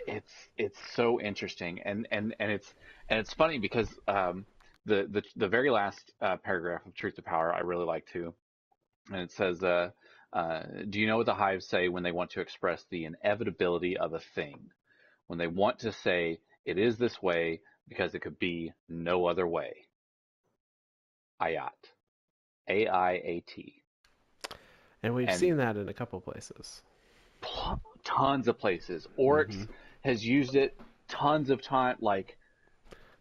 it's 0.08 0.32
it's 0.58 0.78
so 0.94 1.20
interesting 1.20 1.80
and 1.84 2.08
and 2.12 2.36
and 2.40 2.52
it's 2.52 2.74
and 3.10 3.20
it's 3.20 3.34
funny 3.34 3.58
because 3.58 3.88
um, 4.08 4.46
the 4.86 5.08
the 5.10 5.24
the 5.36 5.48
very 5.48 5.70
last 5.70 6.14
uh, 6.22 6.38
paragraph 6.38 6.86
of 6.86 6.94
Truth 6.94 7.16
to 7.16 7.22
Power 7.22 7.54
I 7.54 7.60
really 7.60 7.86
like 7.86 8.06
too, 8.12 8.34
and 9.12 9.22
it 9.22 9.32
says, 9.32 9.64
uh, 9.64 9.90
uh, 10.34 10.64
"Do 10.90 11.00
you 11.00 11.08
know 11.08 11.18
what 11.18 11.26
the 11.26 11.34
hives 11.34 11.68
say 11.68 11.90
when 11.90 12.04
they 12.04 12.12
want 12.12 12.32
to 12.32 12.42
express 12.42 12.86
the 12.90 13.06
inevitability 13.06 13.98
of 13.98 14.14
a 14.14 14.20
thing? 14.20 14.70
When 15.28 15.40
they 15.40 15.48
want 15.48 15.80
to 15.80 15.92
say 15.92 16.40
it 16.66 16.78
is 16.78 16.98
this 16.98 17.22
way 17.22 17.62
because 17.88 18.14
it 18.14 18.22
could 18.22 18.40
be 18.40 18.74
no 18.88 19.26
other 19.26 19.48
way." 19.48 19.88
Ayat, 21.42 21.70
A 22.70 22.88
I 22.88 23.12
A 23.14 23.44
T. 23.48 23.82
And 25.04 25.16
we've 25.16 25.28
and 25.28 25.40
seen 25.40 25.58
that 25.58 25.78
in 25.78 25.90
a 25.90 25.94
couple 25.94 26.22
places. 26.22 26.82
Tons 28.04 28.48
of 28.48 28.60
places. 28.60 29.08
Oryx 29.18 29.56
mm-hmm. 29.56 29.72
has 30.02 30.24
used 30.26 30.56
it 30.56 30.80
tons 31.08 31.50
of 31.50 31.62
time. 31.62 31.98
Like 32.00 32.38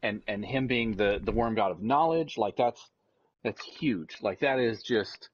and 0.03 0.23
and 0.27 0.45
him 0.45 0.67
being 0.67 0.97
the 0.97 1.21
the 1.23 1.33
worm 1.33 1.55
god 1.55 1.71
of 1.71 1.83
knowledge 1.83 2.39
like 2.39 2.57
that's 2.57 2.91
that's 3.45 3.63
huge 3.63 4.17
like 4.23 4.41
that 4.41 4.59
is 4.59 4.83
just 4.83 5.29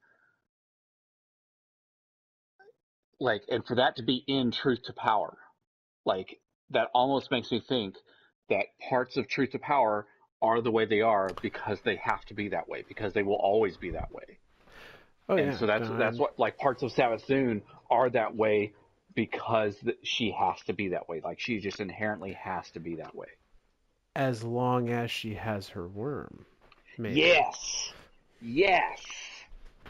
like 3.21 3.43
and 3.49 3.65
for 3.67 3.77
that 3.77 3.97
to 3.97 4.03
be 4.03 4.23
in 4.27 4.51
truth 4.51 4.83
to 4.85 4.93
power 4.93 5.37
like 6.05 6.39
that 6.71 6.89
almost 6.95 7.31
makes 7.31 7.51
me 7.51 7.63
think 7.67 7.95
that 8.49 8.67
parts 8.89 9.17
of 9.17 9.29
truth 9.29 9.51
to 9.51 9.59
power 9.59 10.07
are 10.43 10.61
the 10.61 10.71
way 10.71 10.85
they 10.85 11.01
are 11.01 11.31
because 11.43 11.81
they 11.85 11.97
have 11.97 12.25
to 12.25 12.35
be 12.35 12.49
that 12.49 12.69
way 12.69 12.85
because 12.89 13.13
they 13.13 13.23
will 13.23 13.35
always 13.35 13.77
be 13.77 13.91
that 13.91 14.13
way 14.13 14.39
oh, 15.29 15.37
and 15.37 15.53
yeah. 15.53 15.59
so 15.59 15.67
that's 15.67 15.89
um, 15.89 15.99
that's 15.99 16.19
what 16.19 16.39
like 16.39 16.59
parts 16.59 16.83
of 16.83 16.93
Savathun 16.93 17.63
are 17.91 18.11
that 18.11 18.35
way 18.35 18.73
because 19.15 19.77
she 20.03 20.31
has 20.31 20.61
to 20.67 20.73
be 20.73 20.89
that 20.89 21.09
way 21.09 21.21
like 21.25 21.41
she 21.41 21.59
just 21.59 21.81
inherently 21.81 22.33
has 22.33 22.71
to 22.71 22.81
be 22.81 22.97
that 22.97 23.15
way 23.15 23.29
as 24.17 24.43
long 24.43 24.89
as 24.89 25.11
she 25.11 25.35
has 25.35 25.69
her 25.69 25.87
worm. 25.87 26.47
Maybe. 26.99 27.21
Yes. 27.21 27.93
Yes. 28.41 28.99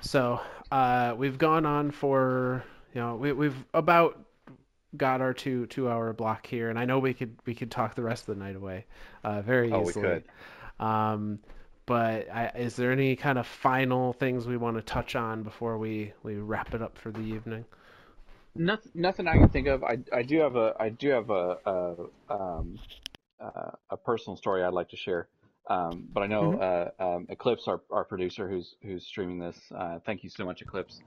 So 0.00 0.40
uh, 0.72 1.14
we've 1.16 1.38
gone 1.38 1.64
on 1.64 1.92
for 1.92 2.64
you 2.92 3.00
know 3.00 3.14
we, 3.14 3.32
we've 3.32 3.64
about 3.72 4.20
got 4.96 5.20
our 5.20 5.32
two 5.32 5.66
two 5.66 5.88
hour 5.88 6.12
block 6.12 6.46
here, 6.46 6.70
and 6.70 6.78
I 6.78 6.84
know 6.84 6.98
we 6.98 7.14
could 7.14 7.36
we 7.46 7.54
could 7.54 7.70
talk 7.70 7.94
the 7.94 8.02
rest 8.02 8.28
of 8.28 8.36
the 8.36 8.44
night 8.44 8.56
away, 8.56 8.86
uh, 9.24 9.42
very 9.42 9.72
oh, 9.72 9.82
easily. 9.82 10.06
We 10.06 10.14
could. 10.14 10.84
Um, 10.84 11.38
but 11.86 12.28
I, 12.30 12.50
is 12.56 12.74
there 12.74 12.90
any 12.90 13.14
kind 13.14 13.38
of 13.38 13.46
final 13.46 14.12
things 14.12 14.46
we 14.46 14.56
want 14.56 14.76
to 14.76 14.82
touch 14.82 15.14
on 15.14 15.44
before 15.44 15.78
we, 15.78 16.12
we 16.24 16.34
wrap 16.34 16.74
it 16.74 16.82
up 16.82 16.98
for 16.98 17.12
the 17.12 17.20
evening? 17.20 17.64
Nothing, 18.56 18.92
nothing 18.94 19.28
I 19.28 19.34
can 19.34 19.48
think 19.48 19.68
of. 19.68 19.84
I, 19.84 19.98
I 20.12 20.22
do 20.22 20.40
have 20.40 20.56
a 20.56 20.74
I 20.80 20.88
do 20.88 21.10
have 21.10 21.30
a, 21.30 21.58
a 21.66 21.94
um, 22.30 22.78
uh, 23.38 23.70
a 23.90 23.96
personal 23.96 24.36
story 24.36 24.64
I'd 24.64 24.72
like 24.72 24.88
to 24.90 24.96
share. 24.96 25.28
Um, 25.68 26.08
but 26.12 26.22
I 26.22 26.26
know 26.26 26.52
mm-hmm. 26.52 27.02
uh, 27.02 27.16
um, 27.16 27.26
Eclipse, 27.28 27.66
our, 27.66 27.82
our 27.90 28.04
producer, 28.04 28.48
who's 28.48 28.76
who's 28.82 29.06
streaming 29.06 29.38
this. 29.38 29.58
Uh, 29.76 29.98
thank 30.06 30.24
you 30.24 30.30
so 30.30 30.44
much, 30.44 30.62
Eclipse. 30.62 31.02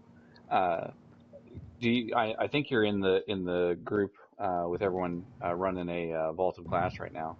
Uh, 1.79 1.81
do 1.81 1.89
you, 1.89 2.15
I, 2.15 2.35
I, 2.39 2.47
think 2.47 2.69
you're 2.69 2.83
in 2.83 2.99
the 2.99 3.23
in 3.27 3.45
the 3.45 3.77
group 3.83 4.13
uh, 4.37 4.65
with 4.67 4.81
everyone 4.81 5.23
uh, 5.43 5.53
running 5.53 5.89
a 5.89 6.13
uh, 6.13 6.31
Vault 6.33 6.57
of 6.57 6.67
Glass 6.67 6.99
right 6.99 7.13
now. 7.13 7.37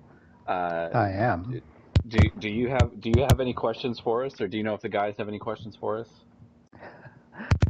I 0.48 1.12
am. 1.12 1.62
Do 2.08 2.18
do 2.40 2.50
you 2.50 2.70
have 2.70 3.00
do 3.00 3.12
you 3.16 3.22
have 3.30 3.40
any 3.40 3.54
questions 3.54 4.00
for 4.00 4.26
us, 4.26 4.40
or 4.42 4.48
do 4.48 4.58
you 4.58 4.64
know 4.64 4.74
if 4.74 4.82
the 4.82 4.90
guys 4.90 5.16
have 5.18 5.28
any 5.28 5.40
questions 5.40 5.76
for 5.80 5.98
us? 5.98 6.08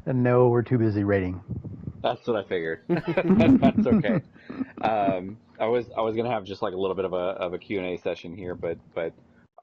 No, 0.06 0.48
we're 0.48 0.64
too 0.64 0.78
busy 0.78 1.04
rating. 1.04 1.42
That's 2.02 2.26
what 2.26 2.38
I 2.38 2.48
figured. 2.48 2.82
That's 2.88 3.86
okay. 3.86 4.22
Um, 4.82 5.38
I 5.60 5.68
was 5.68 5.86
I 5.98 6.02
was 6.02 6.16
gonna 6.16 6.32
have 6.32 6.46
just 6.46 6.62
like 6.62 6.74
a 6.74 6.78
little 6.78 6.96
bit 6.96 7.06
of 7.06 7.14
a 7.14 7.16
of 7.16 7.54
a 7.54 7.58
Q 7.58 7.80
and 7.80 7.88
A 7.88 8.02
session 8.02 8.36
here, 8.36 8.56
but 8.56 8.78
but 8.96 9.14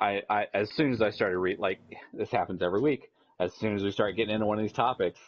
I, 0.01 0.23
I 0.29 0.47
as 0.53 0.71
soon 0.73 0.93
as 0.93 1.01
I 1.01 1.11
started 1.11 1.39
read 1.39 1.59
like 1.59 1.79
this 2.13 2.31
happens 2.31 2.63
every 2.63 2.81
week. 2.81 3.11
As 3.39 3.53
soon 3.55 3.77
as 3.77 3.83
we 3.83 3.91
start 3.91 4.17
getting 4.17 4.35
into 4.35 4.47
one 4.47 4.59
of 4.59 4.65
these 4.65 4.73
topics, 4.73 5.19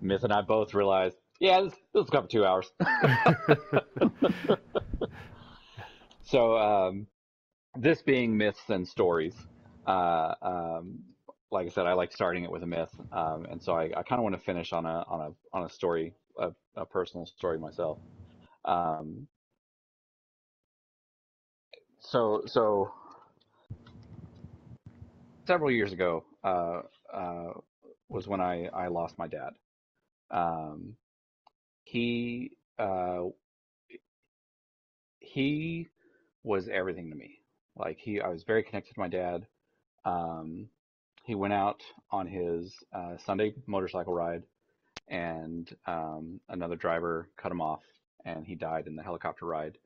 Myth 0.00 0.24
and 0.24 0.32
I 0.32 0.42
both 0.42 0.74
realized, 0.74 1.16
yeah, 1.40 1.60
this, 1.62 1.72
this 1.72 1.80
will 1.94 2.04
cover 2.06 2.26
two 2.26 2.44
hours. 2.44 2.70
so 6.22 6.56
um, 6.56 7.06
this 7.76 8.02
being 8.02 8.36
myths 8.36 8.68
and 8.68 8.86
stories, 8.86 9.34
uh, 9.86 10.34
um, 10.42 10.98
like 11.50 11.66
I 11.66 11.70
said, 11.70 11.86
I 11.86 11.92
like 11.92 12.12
starting 12.12 12.44
it 12.44 12.50
with 12.50 12.62
a 12.62 12.66
myth, 12.66 12.90
um, 13.12 13.46
and 13.50 13.62
so 13.62 13.74
I, 13.74 13.84
I 13.84 14.02
kind 14.02 14.18
of 14.18 14.22
want 14.22 14.34
to 14.34 14.40
finish 14.40 14.72
on 14.72 14.84
a 14.84 15.04
on 15.08 15.20
a 15.20 15.56
on 15.56 15.64
a 15.64 15.68
story, 15.68 16.12
a, 16.38 16.50
a 16.76 16.84
personal 16.84 17.26
story 17.26 17.58
myself. 17.58 17.98
Um, 18.64 19.28
so 22.00 22.42
so 22.46 22.92
several 25.46 25.70
years 25.70 25.92
ago 25.92 26.24
uh, 26.44 26.80
uh, 27.12 27.52
was 28.08 28.26
when 28.26 28.40
I 28.40 28.66
I 28.66 28.88
lost 28.88 29.18
my 29.18 29.28
dad. 29.28 29.50
Um, 30.30 30.96
he 31.84 32.52
uh, 32.78 33.24
he 35.20 35.88
was 36.42 36.68
everything 36.68 37.10
to 37.10 37.16
me. 37.16 37.40
Like 37.76 37.98
he, 37.98 38.20
I 38.20 38.28
was 38.28 38.44
very 38.44 38.62
connected 38.62 38.94
to 38.94 39.00
my 39.00 39.08
dad. 39.08 39.46
Um, 40.04 40.68
he 41.24 41.34
went 41.34 41.52
out 41.52 41.82
on 42.10 42.26
his 42.26 42.72
uh, 42.92 43.16
Sunday 43.24 43.54
motorcycle 43.66 44.14
ride, 44.14 44.44
and 45.08 45.68
um, 45.86 46.40
another 46.48 46.76
driver 46.76 47.28
cut 47.36 47.52
him 47.52 47.60
off, 47.60 47.82
and 48.24 48.46
he 48.46 48.54
died 48.54 48.86
in 48.86 48.96
the 48.96 49.02
helicopter 49.02 49.46
ride 49.46 49.78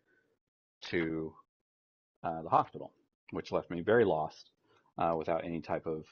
to 0.82 1.34
uh, 2.22 2.42
the 2.42 2.48
hospital, 2.50 2.92
which 3.32 3.52
left 3.52 3.70
me 3.70 3.80
very 3.80 4.04
lost, 4.04 4.50
uh, 4.98 5.14
without 5.16 5.44
any 5.44 5.60
type 5.60 5.86
of 5.86 6.04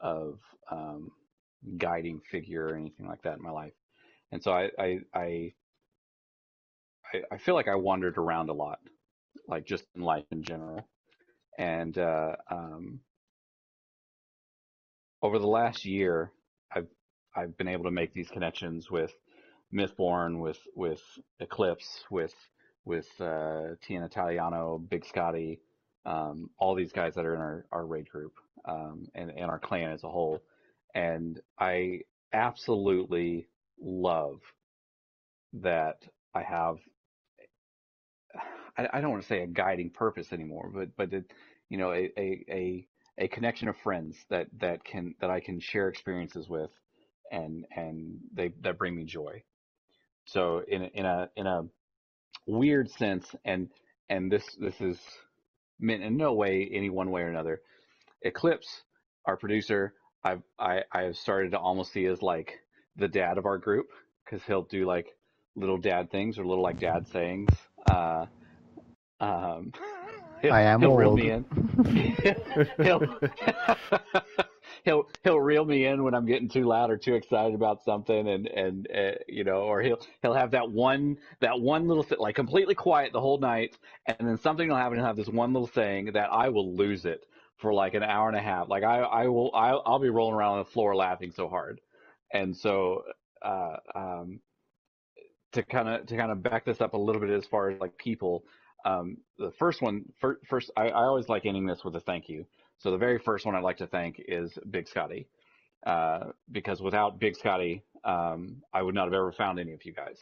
of 0.00 0.38
um, 0.70 1.10
guiding 1.78 2.20
figure 2.30 2.66
or 2.66 2.76
anything 2.76 3.06
like 3.06 3.22
that 3.22 3.36
in 3.36 3.42
my 3.42 3.50
life. 3.50 3.72
And 4.32 4.42
so 4.42 4.52
I 4.52 4.70
I, 4.78 4.98
I 5.14 5.52
I 7.30 7.38
feel 7.38 7.54
like 7.54 7.68
I 7.68 7.74
wandered 7.74 8.18
around 8.18 8.50
a 8.50 8.54
lot, 8.54 8.78
like 9.48 9.66
just 9.66 9.84
in 9.96 10.02
life 10.02 10.24
in 10.30 10.42
general, 10.42 10.88
and 11.58 11.96
uh, 11.98 12.36
um, 12.50 13.00
over 15.22 15.38
the 15.38 15.46
last 15.46 15.84
year, 15.84 16.30
I've 16.72 16.88
I've 17.34 17.56
been 17.56 17.68
able 17.68 17.84
to 17.84 17.90
make 17.90 18.14
these 18.14 18.30
connections 18.30 18.90
with 18.90 19.12
Mythborn, 19.72 20.40
with 20.40 20.58
with 20.74 21.02
Eclipse, 21.40 22.04
with 22.10 22.34
with 22.84 23.08
uh, 23.20 23.74
Tian 23.82 24.02
Italiano, 24.02 24.78
Big 24.78 25.04
Scotty, 25.04 25.60
um, 26.06 26.50
all 26.58 26.74
these 26.74 26.92
guys 26.92 27.14
that 27.14 27.26
are 27.26 27.34
in 27.34 27.40
our, 27.40 27.66
our 27.72 27.86
raid 27.86 28.08
group 28.08 28.32
um, 28.64 29.06
and, 29.14 29.30
and 29.30 29.50
our 29.50 29.58
clan 29.58 29.92
as 29.92 30.02
a 30.04 30.08
whole. 30.08 30.42
And 30.94 31.40
I 31.58 32.00
absolutely 32.32 33.48
love 33.80 34.40
that 35.54 36.02
I 36.34 36.42
have. 36.42 36.76
I, 38.76 38.88
I 38.92 39.00
don't 39.00 39.10
want 39.10 39.22
to 39.22 39.28
say 39.28 39.42
a 39.42 39.46
guiding 39.46 39.90
purpose 39.90 40.32
anymore, 40.32 40.70
but 40.72 40.96
but 40.96 41.12
it, 41.12 41.32
you 41.68 41.78
know 41.78 41.92
a, 41.92 42.10
a, 42.16 42.44
a 42.50 42.86
a 43.18 43.28
connection 43.28 43.68
of 43.68 43.76
friends 43.78 44.16
that 44.30 44.46
that 44.60 44.84
can 44.84 45.14
that 45.20 45.30
I 45.30 45.40
can 45.40 45.60
share 45.60 45.88
experiences 45.88 46.48
with, 46.48 46.70
and 47.30 47.66
and 47.74 48.18
they 48.32 48.52
that 48.62 48.78
bring 48.78 48.94
me 48.96 49.04
joy. 49.04 49.42
So 50.26 50.62
in 50.66 50.82
in 50.94 51.06
a 51.06 51.28
in 51.36 51.46
a 51.46 51.62
weird 52.46 52.90
sense, 52.90 53.26
and 53.44 53.68
and 54.08 54.30
this 54.30 54.44
this 54.58 54.80
is 54.80 54.98
meant 55.78 56.02
in 56.02 56.16
no 56.16 56.34
way 56.34 56.68
any 56.72 56.90
one 56.90 57.10
way 57.10 57.22
or 57.22 57.28
another. 57.28 57.60
Eclipse, 58.22 58.82
our 59.24 59.36
producer, 59.36 59.94
I've 60.22 60.42
I 60.58 60.84
I 60.92 61.02
have 61.02 61.16
started 61.16 61.52
to 61.52 61.58
almost 61.58 61.92
see 61.92 62.04
as 62.06 62.22
like 62.22 62.60
the 62.96 63.08
dad 63.08 63.38
of 63.38 63.46
our 63.46 63.58
group 63.58 63.88
because 64.24 64.42
he'll 64.44 64.62
do 64.62 64.86
like 64.86 65.14
little 65.56 65.78
dad 65.78 66.10
things 66.10 66.38
or 66.38 66.44
little 66.46 66.62
like 66.62 66.78
dad 66.78 67.06
sayings. 67.08 67.50
Uh, 67.84 68.26
um, 69.20 69.72
I 70.42 70.62
am 70.62 70.80
he'll 70.80 70.90
old. 70.90 70.98
reel 70.98 71.16
me 71.16 71.30
in. 71.30 71.44
he'll, 72.82 73.20
he'll 74.84 75.08
he'll 75.22 75.40
reel 75.40 75.64
me 75.64 75.84
in 75.86 76.02
when 76.02 76.14
I'm 76.14 76.26
getting 76.26 76.48
too 76.48 76.64
loud 76.64 76.90
or 76.90 76.96
too 76.96 77.14
excited 77.14 77.54
about 77.54 77.82
something, 77.84 78.28
and 78.28 78.46
and 78.46 78.88
uh, 78.90 79.12
you 79.28 79.44
know, 79.44 79.62
or 79.62 79.82
he'll 79.82 80.00
he'll 80.22 80.34
have 80.34 80.52
that 80.52 80.70
one 80.70 81.18
that 81.40 81.60
one 81.60 81.88
little 81.88 82.04
th- 82.04 82.20
like 82.20 82.34
completely 82.34 82.74
quiet 82.74 83.12
the 83.12 83.20
whole 83.20 83.38
night, 83.38 83.76
and 84.06 84.26
then 84.26 84.38
something 84.38 84.68
will 84.68 84.76
happen. 84.76 84.98
and 84.98 85.06
have 85.06 85.16
this 85.16 85.28
one 85.28 85.52
little 85.52 85.66
thing 85.68 86.12
that 86.12 86.32
I 86.32 86.48
will 86.48 86.74
lose 86.74 87.04
it 87.04 87.26
for 87.60 87.72
like 87.72 87.94
an 87.94 88.02
hour 88.02 88.28
and 88.28 88.36
a 88.36 88.42
half. 88.42 88.68
Like 88.68 88.84
I, 88.84 89.00
I 89.00 89.28
will, 89.28 89.50
I'll, 89.54 89.82
I'll 89.86 89.98
be 89.98 90.08
rolling 90.08 90.34
around 90.34 90.58
on 90.58 90.64
the 90.64 90.70
floor 90.70 90.96
laughing 90.96 91.32
so 91.32 91.48
hard. 91.48 91.80
And 92.32 92.56
so, 92.56 93.02
uh, 93.42 93.76
um, 93.94 94.40
to 95.52 95.62
kind 95.64 95.88
of 95.88 96.06
to 96.06 96.16
kind 96.16 96.30
of 96.30 96.42
back 96.42 96.64
this 96.64 96.80
up 96.80 96.94
a 96.94 96.98
little 96.98 97.20
bit 97.20 97.30
as 97.30 97.44
far 97.46 97.70
as 97.70 97.80
like 97.80 97.96
people, 97.98 98.44
um, 98.84 99.16
the 99.38 99.50
first 99.58 99.82
one, 99.82 100.04
first, 100.20 100.40
first 100.48 100.70
I, 100.76 100.88
I 100.88 101.04
always 101.04 101.28
like 101.28 101.44
ending 101.44 101.66
this 101.66 101.84
with 101.84 101.96
a 101.96 102.00
thank 102.00 102.28
you. 102.28 102.46
So 102.78 102.90
the 102.90 102.98
very 102.98 103.18
first 103.18 103.44
one 103.44 103.54
I'd 103.54 103.62
like 103.62 103.76
to 103.78 103.86
thank 103.86 104.22
is 104.26 104.56
Big 104.70 104.88
Scotty, 104.88 105.26
uh, 105.86 106.26
because 106.50 106.80
without 106.80 107.18
Big 107.18 107.36
Scotty, 107.36 107.82
um, 108.04 108.62
I 108.72 108.80
would 108.82 108.94
not 108.94 109.04
have 109.04 109.12
ever 109.14 109.32
found 109.32 109.58
any 109.58 109.72
of 109.72 109.84
you 109.84 109.92
guys. 109.92 110.18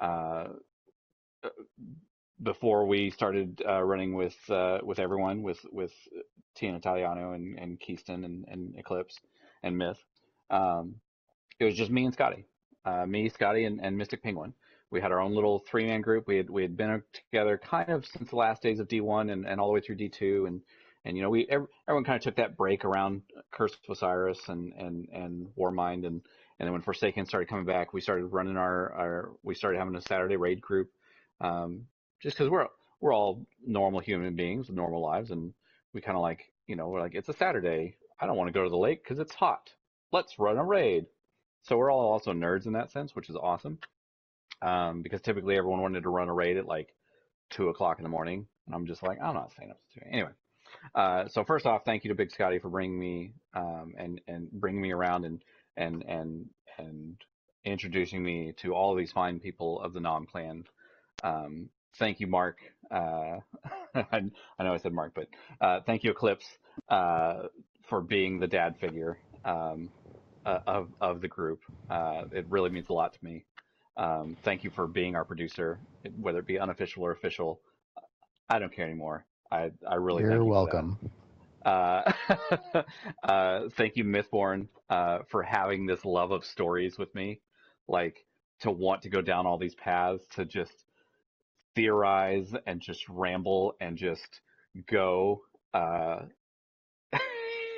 Uh, 0.00 0.48
before 2.42 2.86
we 2.86 3.10
started 3.10 3.62
uh, 3.66 3.82
running 3.82 4.14
with 4.14 4.36
uh, 4.50 4.78
with 4.82 4.98
everyone, 4.98 5.42
with 5.42 5.60
with 5.72 5.92
Tia 6.54 6.74
Italiano 6.74 7.32
and, 7.32 7.58
and 7.58 7.80
Keyston 7.80 8.24
and, 8.24 8.44
and 8.48 8.74
Eclipse 8.76 9.18
and 9.62 9.76
Myth, 9.76 9.98
um, 10.50 10.96
it 11.58 11.64
was 11.64 11.74
just 11.74 11.90
me 11.90 12.04
and 12.04 12.12
Scotty, 12.12 12.46
uh, 12.84 13.06
me, 13.06 13.28
Scotty, 13.28 13.64
and, 13.64 13.80
and 13.80 13.96
Mystic 13.96 14.22
Penguin. 14.22 14.54
We 14.90 15.00
had 15.00 15.12
our 15.12 15.20
own 15.20 15.34
little 15.34 15.60
three 15.70 15.86
man 15.86 16.02
group. 16.02 16.26
We 16.26 16.36
had 16.36 16.50
we 16.50 16.62
had 16.62 16.76
been 16.76 17.02
together 17.12 17.58
kind 17.58 17.88
of 17.90 18.04
since 18.06 18.30
the 18.30 18.36
last 18.36 18.62
days 18.62 18.80
of 18.80 18.88
D1 18.88 19.32
and, 19.32 19.46
and 19.46 19.60
all 19.60 19.68
the 19.68 19.74
way 19.74 19.80
through 19.80 19.96
D2, 19.96 20.46
and 20.46 20.60
and 21.04 21.16
you 21.16 21.22
know 21.22 21.30
we 21.30 21.46
everyone 21.48 22.04
kind 22.04 22.16
of 22.16 22.22
took 22.22 22.36
that 22.36 22.56
break 22.56 22.84
around 22.84 23.22
Curse 23.50 23.72
of 23.72 23.92
Osiris 23.92 24.48
and 24.48 24.72
and 24.74 25.08
and 25.12 25.48
Warmind 25.58 26.06
and 26.06 26.20
and 26.62 26.68
then 26.68 26.72
when 26.74 26.82
Forsaken 26.82 27.26
started 27.26 27.48
coming 27.48 27.64
back, 27.64 27.92
we 27.92 28.00
started 28.00 28.26
running 28.26 28.56
our, 28.56 28.92
our 28.92 29.32
we 29.42 29.54
started 29.54 29.78
having 29.78 29.96
a 29.96 30.00
Saturday 30.00 30.36
raid 30.36 30.60
group, 30.60 30.90
um, 31.40 31.86
just 32.22 32.36
because 32.36 32.50
we're 32.50 32.66
we're 33.00 33.14
all 33.14 33.44
normal 33.66 34.00
human 34.00 34.36
beings 34.36 34.68
with 34.68 34.76
normal 34.76 35.02
lives, 35.02 35.30
and 35.30 35.52
we 35.92 36.00
kind 36.00 36.16
of 36.16 36.22
like 36.22 36.50
you 36.66 36.76
know 36.76 36.88
we're 36.88 37.00
like 37.00 37.14
it's 37.14 37.28
a 37.28 37.34
Saturday. 37.34 37.96
I 38.20 38.26
don't 38.26 38.36
want 38.36 38.48
to 38.48 38.52
go 38.52 38.62
to 38.62 38.70
the 38.70 38.76
lake 38.76 39.02
because 39.02 39.18
it's 39.18 39.34
hot. 39.34 39.70
Let's 40.12 40.38
run 40.38 40.56
a 40.56 40.64
raid. 40.64 41.06
So 41.64 41.76
we're 41.76 41.92
all 41.92 42.12
also 42.12 42.32
nerds 42.32 42.66
in 42.66 42.72
that 42.74 42.92
sense, 42.92 43.14
which 43.14 43.28
is 43.28 43.36
awesome. 43.36 43.78
Um, 44.60 45.02
because 45.02 45.20
typically 45.20 45.56
everyone 45.56 45.80
wanted 45.80 46.04
to 46.04 46.08
run 46.08 46.28
a 46.28 46.34
raid 46.34 46.56
at 46.56 46.66
like 46.66 46.94
two 47.50 47.68
o'clock 47.68 47.98
in 47.98 48.04
the 48.04 48.08
morning, 48.08 48.46
and 48.66 48.74
I'm 48.74 48.86
just 48.86 49.02
like 49.02 49.18
I'm 49.20 49.34
not 49.34 49.52
staying 49.52 49.70
up 49.70 49.80
to 49.94 50.00
two. 50.00 50.06
Anyway, 50.10 50.30
uh, 50.94 51.28
so 51.28 51.44
first 51.44 51.66
off, 51.66 51.84
thank 51.84 52.04
you 52.04 52.08
to 52.08 52.14
Big 52.14 52.30
Scotty 52.30 52.60
for 52.60 52.68
bringing 52.68 52.98
me 52.98 53.32
um, 53.54 53.94
and 53.98 54.20
and 54.28 54.50
bringing 54.52 54.80
me 54.80 54.92
around 54.92 55.24
and 55.24 55.42
and 55.76 56.04
and 56.06 56.46
and 56.78 57.16
introducing 57.64 58.22
me 58.22 58.52
to 58.58 58.74
all 58.74 58.92
of 58.92 58.98
these 58.98 59.12
fine 59.12 59.40
people 59.40 59.80
of 59.80 59.92
the 59.92 60.00
Nom 60.00 60.26
clan. 60.26 60.64
Um, 61.22 61.68
thank 61.98 62.20
you, 62.20 62.26
Mark. 62.26 62.58
Uh, 62.90 63.38
I, 63.94 64.20
know 64.58 64.74
I 64.74 64.78
said 64.78 64.92
Mark, 64.92 65.12
but 65.14 65.28
uh, 65.60 65.80
thank 65.86 66.04
you, 66.04 66.10
Eclipse, 66.10 66.46
uh, 66.88 67.44
for 67.88 68.00
being 68.00 68.38
the 68.38 68.46
dad 68.46 68.76
figure 68.80 69.18
um, 69.44 69.90
uh, 70.44 70.58
of 70.66 70.88
of 71.00 71.20
the 71.20 71.28
group. 71.28 71.60
Uh, 71.90 72.24
it 72.32 72.46
really 72.48 72.70
means 72.70 72.88
a 72.88 72.92
lot 72.92 73.12
to 73.14 73.24
me. 73.24 73.44
Um, 73.96 74.36
thank 74.42 74.64
you 74.64 74.70
for 74.70 74.86
being 74.86 75.16
our 75.16 75.24
producer, 75.24 75.78
whether 76.20 76.38
it 76.38 76.46
be 76.46 76.58
unofficial 76.58 77.04
or 77.04 77.12
official. 77.12 77.60
I 78.48 78.58
don't 78.58 78.72
care 78.72 78.86
anymore. 78.86 79.26
I 79.50 79.70
I 79.88 79.96
really 79.96 80.22
you're 80.22 80.34
you 80.34 80.44
welcome. 80.44 80.98
Uh, 81.64 82.12
uh, 83.22 83.68
thank 83.76 83.96
you, 83.96 84.04
Mythborn, 84.04 84.68
uh, 84.90 85.20
for 85.30 85.42
having 85.42 85.86
this 85.86 86.04
love 86.04 86.32
of 86.32 86.44
stories 86.44 86.98
with 86.98 87.14
me. 87.14 87.40
Like 87.88 88.24
to 88.60 88.70
want 88.70 89.02
to 89.02 89.08
go 89.08 89.20
down 89.20 89.46
all 89.46 89.58
these 89.58 89.74
paths, 89.74 90.24
to 90.34 90.44
just 90.44 90.81
theorize 91.74 92.54
and 92.66 92.80
just 92.80 93.08
ramble 93.08 93.74
and 93.80 93.96
just 93.96 94.40
go. 94.86 95.42
Uh, 95.74 96.20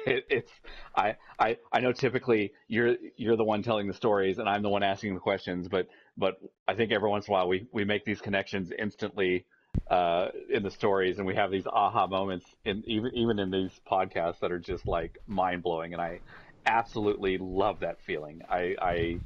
it, 0.07 0.25
it's 0.29 0.53
I, 0.97 1.17
I 1.39 1.57
I 1.73 1.81
know 1.81 1.93
typically 1.93 2.53
you're 2.69 2.97
you're 3.17 3.37
the 3.37 3.45
one 3.45 3.63
telling 3.63 3.87
the 3.87 3.95
stories 3.95 4.39
and 4.39 4.49
I'm 4.49 4.63
the 4.63 4.69
one 4.69 4.83
asking 4.83 5.15
the 5.15 5.21
questions, 5.21 5.69
but 5.69 5.89
but 6.17 6.39
I 6.69 6.75
think 6.75 6.93
every 6.93 7.09
once 7.11 7.27
in 7.27 7.33
a 7.33 7.35
while 7.35 7.49
we 7.49 7.67
we 7.73 7.85
make 7.85 8.05
these 8.05 8.21
connections 8.21 8.71
instantly 8.79 9.47
uh, 9.91 10.29
in 10.51 10.63
the 10.63 10.71
stories, 10.71 11.19
and 11.19 11.27
we 11.27 11.35
have 11.35 11.51
these 11.51 11.67
aha 11.67 12.07
moments 12.07 12.47
in 12.65 12.83
even 12.87 13.13
even 13.15 13.39
in 13.39 13.51
these 13.51 13.81
podcasts 13.91 14.41
that 14.41 14.53
are 14.53 14.59
just 14.59 14.87
like 14.87 15.19
mind 15.27 15.63
blowing, 15.63 15.93
and 15.93 16.01
I 16.01 16.21
absolutely 16.67 17.39
love 17.39 17.81
that 17.81 18.01
feeling. 18.07 18.43
I 18.49 18.77
I, 18.81 19.21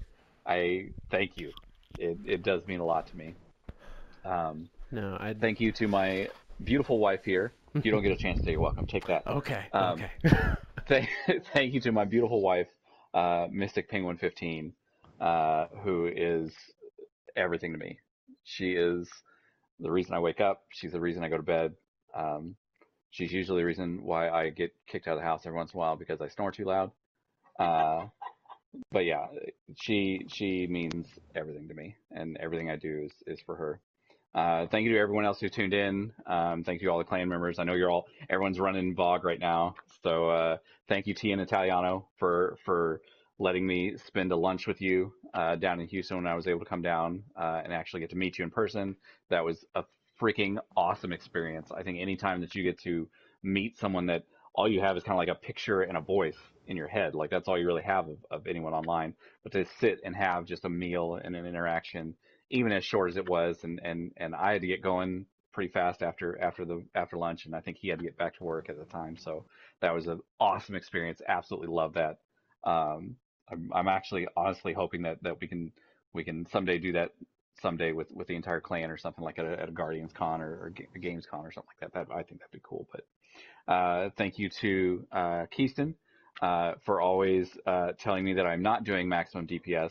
I 0.47 0.89
thank 1.11 1.37
you. 1.37 1.53
It 1.99 2.19
it 2.25 2.43
does 2.43 2.67
mean 2.67 2.81
a 2.81 2.85
lot 2.85 3.07
to 3.09 3.17
me. 3.17 3.35
Um, 4.25 4.69
no, 4.91 5.17
I 5.19 5.35
thank 5.39 5.61
you 5.61 5.73
to 5.73 5.89
my 5.89 6.29
beautiful 6.63 6.99
wife 6.99 7.25
here. 7.25 7.53
If 7.75 7.85
you 7.85 7.93
don't 7.93 8.03
get 8.03 8.13
a 8.13 8.17
chance 8.17 8.41
to, 8.43 8.51
you're 8.51 8.61
welcome. 8.61 8.87
Take 8.87 9.07
that. 9.07 9.27
Okay. 9.27 9.67
Um, 9.73 10.03
okay. 10.25 10.37
thank, 10.89 11.09
thank 11.53 11.75
you 11.75 11.81
to 11.83 11.93
my 11.93 12.05
beautiful 12.05 12.41
wife, 12.41 12.69
uh, 13.15 13.47
Mystic 13.51 13.89
Penguin 13.89 14.17
15, 14.17 14.73
uh, 15.21 15.67
who 15.83 16.07
is 16.07 16.53
everything 17.37 17.73
to 17.73 17.79
me. 17.79 17.99
She 18.45 18.73
is 18.73 19.09
the 19.79 19.91
reason 19.91 20.15
I 20.15 20.19
wake 20.19 20.41
up. 20.41 20.63
She's 20.71 20.93
the 20.93 21.01
reason 21.01 21.23
I 21.23 21.29
go 21.29 21.37
to 21.37 21.43
bed. 21.43 21.75
Um, 22.17 22.57
she's 23.11 23.33
usually 23.33 23.63
the 23.63 23.67
reason 23.67 24.01
why 24.03 24.31
I 24.31 24.51
get 24.51 24.73
kicked 24.87 25.07
out 25.07 25.15
of 25.15 25.21
the 25.21 25.27
house 25.27 25.43
every 25.45 25.57
once 25.57 25.73
in 25.73 25.79
a 25.79 25.81
while 25.81 25.97
because 25.97 26.21
I 26.21 26.29
snore 26.29 26.53
too 26.53 26.65
loud. 26.65 26.91
Uh, 27.59 28.07
but 28.93 29.05
yeah, 29.05 29.27
she 29.77 30.27
she 30.29 30.67
means 30.67 31.07
everything 31.35 31.69
to 31.69 31.75
me, 31.75 31.97
and 32.11 32.37
everything 32.39 32.71
I 32.71 32.77
do 32.77 33.03
is 33.05 33.13
is 33.27 33.41
for 33.45 33.57
her. 33.57 33.81
Uh, 34.39 34.69
thank 34.69 34.85
you 34.85 34.93
to 34.93 34.99
everyone 35.01 35.25
else 35.25 35.41
who 35.41 35.49
tuned 35.49 35.75
in. 35.75 36.13
Um, 36.25 36.63
thank 36.63 36.81
you 36.81 36.89
all 36.93 36.99
the 36.99 37.03
clan 37.03 37.29
members. 37.29 37.59
I 37.59 37.65
know 37.65 37.75
you're 37.75 37.91
all 37.91 38.07
everyone's 38.31 38.61
running 38.61 38.95
VOG 38.95 39.25
right 39.25 39.41
now, 39.41 39.75
so 40.05 40.31
uh, 40.31 40.59
thank 40.89 41.09
you 41.09 41.15
T 41.15 41.33
and 41.33 41.41
Italiano 41.41 42.07
for 42.19 42.57
for 42.65 43.01
letting 43.41 43.67
me 43.67 43.97
spend 44.07 44.31
a 44.31 44.37
lunch 44.37 44.69
with 44.69 44.81
you 44.81 45.13
uh, 45.35 45.57
down 45.57 45.81
in 45.81 45.89
Houston 45.89 46.19
when 46.19 46.27
I 46.29 46.37
was 46.37 46.47
able 46.47 46.61
to 46.61 46.67
come 46.67 46.83
down 46.83 47.25
uh, 47.35 47.63
and 47.65 47.73
actually 47.73 47.99
get 47.99 48.11
to 48.11 48.17
meet 48.17 48.39
you 48.39 48.45
in 48.45 48.51
person. 48.53 48.95
That 49.29 49.45
was 49.45 49.65
a 49.75 49.83
freaking 50.21 50.59
awesome 50.77 51.13
experience. 51.13 51.73
I 51.77 51.83
think 51.83 51.99
anytime 51.99 52.41
that 52.43 52.55
you 52.55 52.63
get 52.63 52.79
to 52.83 53.09
meet 53.43 53.77
someone 53.77 54.07
that 54.07 54.23
all 54.55 54.69
you 54.69 54.81
have 54.81 54.97
is 54.97 55.03
kind 55.03 55.15
of 55.15 55.19
like 55.19 55.37
a 55.37 55.47
picture 55.47 55.83
and 55.83 55.97
a 55.97 56.01
voice 56.01 56.39
in 56.69 56.77
your 56.77 56.89
head, 56.89 57.17
like 57.17 57.31
that's 57.31 57.49
all 57.49 57.59
you 57.59 57.67
really 57.67 57.83
have 57.83 58.07
of, 58.07 58.19
of 58.31 58.47
anyone 58.47 58.73
online. 58.73 59.15
But 59.43 59.51
to 59.55 59.67
sit 59.81 59.99
and 60.05 60.15
have 60.15 60.45
just 60.45 60.65
a 60.65 60.69
meal 60.69 61.19
and 61.25 61.35
an 61.35 61.45
interaction, 61.45 62.15
even 62.51 62.73
as 62.73 62.85
short 62.85 63.11
as 63.11 63.17
it 63.17 63.29
was, 63.29 63.65
and 63.65 63.81
and 63.85 64.13
and 64.17 64.35
I 64.35 64.53
had 64.53 64.63
to 64.63 64.67
get 64.67 64.83
going 64.83 65.27
pretty 65.53 65.73
fast 65.73 66.03
after 66.03 66.41
after 66.41 66.65
the 66.65 66.85
after 66.95 67.17
lunch, 67.17 67.47
and 67.47 67.55
I 67.55 67.61
think 67.61 67.79
he 67.79 67.89
had 67.89 67.99
to 67.99 68.05
get 68.05 68.17
back 68.17 68.37
to 68.39 68.45
work 68.45 68.69
at 68.69 68.79
the 68.79 68.85
time. 68.85 69.17
So 69.17 69.45
that 69.81 69.95
was 69.95 70.07
an 70.07 70.21
awesome 70.41 70.75
experience. 70.75 71.21
Absolutely 71.27 71.69
love 71.69 71.95
that. 71.95 72.19
Um, 72.65 73.17
I'm, 73.51 73.71
I'm 73.75 73.89
actually 73.89 74.27
honestly 74.37 74.73
hoping 74.73 75.03
that, 75.03 75.23
that 75.23 75.41
we 75.41 75.47
can 75.47 75.73
we 76.13 76.25
can 76.25 76.47
someday 76.51 76.79
do 76.79 76.93
that 76.93 77.11
someday 77.61 77.93
with, 77.93 78.09
with 78.13 78.29
the 78.29 78.37
entire 78.37 78.61
clan 78.61 78.91
or 78.91 78.97
something 78.97 79.25
like 79.25 79.39
at 79.39 79.45
a, 79.45 79.61
at 79.61 79.69
a 79.69 79.73
Guardians 79.73 80.13
Con 80.13 80.41
or, 80.41 80.49
or 80.49 80.73
a 80.95 80.99
Games 80.99 81.27
Con 81.29 81.45
or 81.45 81.53
something 81.53 81.71
like 81.81 81.93
that. 81.93 82.09
That 82.09 82.15
I 82.15 82.23
think 82.23 82.41
that'd 82.41 82.53
be 82.53 82.61
cool. 82.63 82.87
But 82.93 83.73
uh, 83.73 84.11
thank 84.17 84.39
you 84.39 84.49
to 84.61 85.07
uh, 85.13 85.47
Keyston 85.57 85.95
uh, 86.41 86.75
for 86.85 87.01
always 87.01 87.49
uh, 87.67 87.93
telling 87.99 88.25
me 88.25 88.35
that 88.35 88.47
I'm 88.47 88.63
not 88.63 88.85
doing 88.85 89.09
maximum 89.09 89.47
DPS 89.47 89.91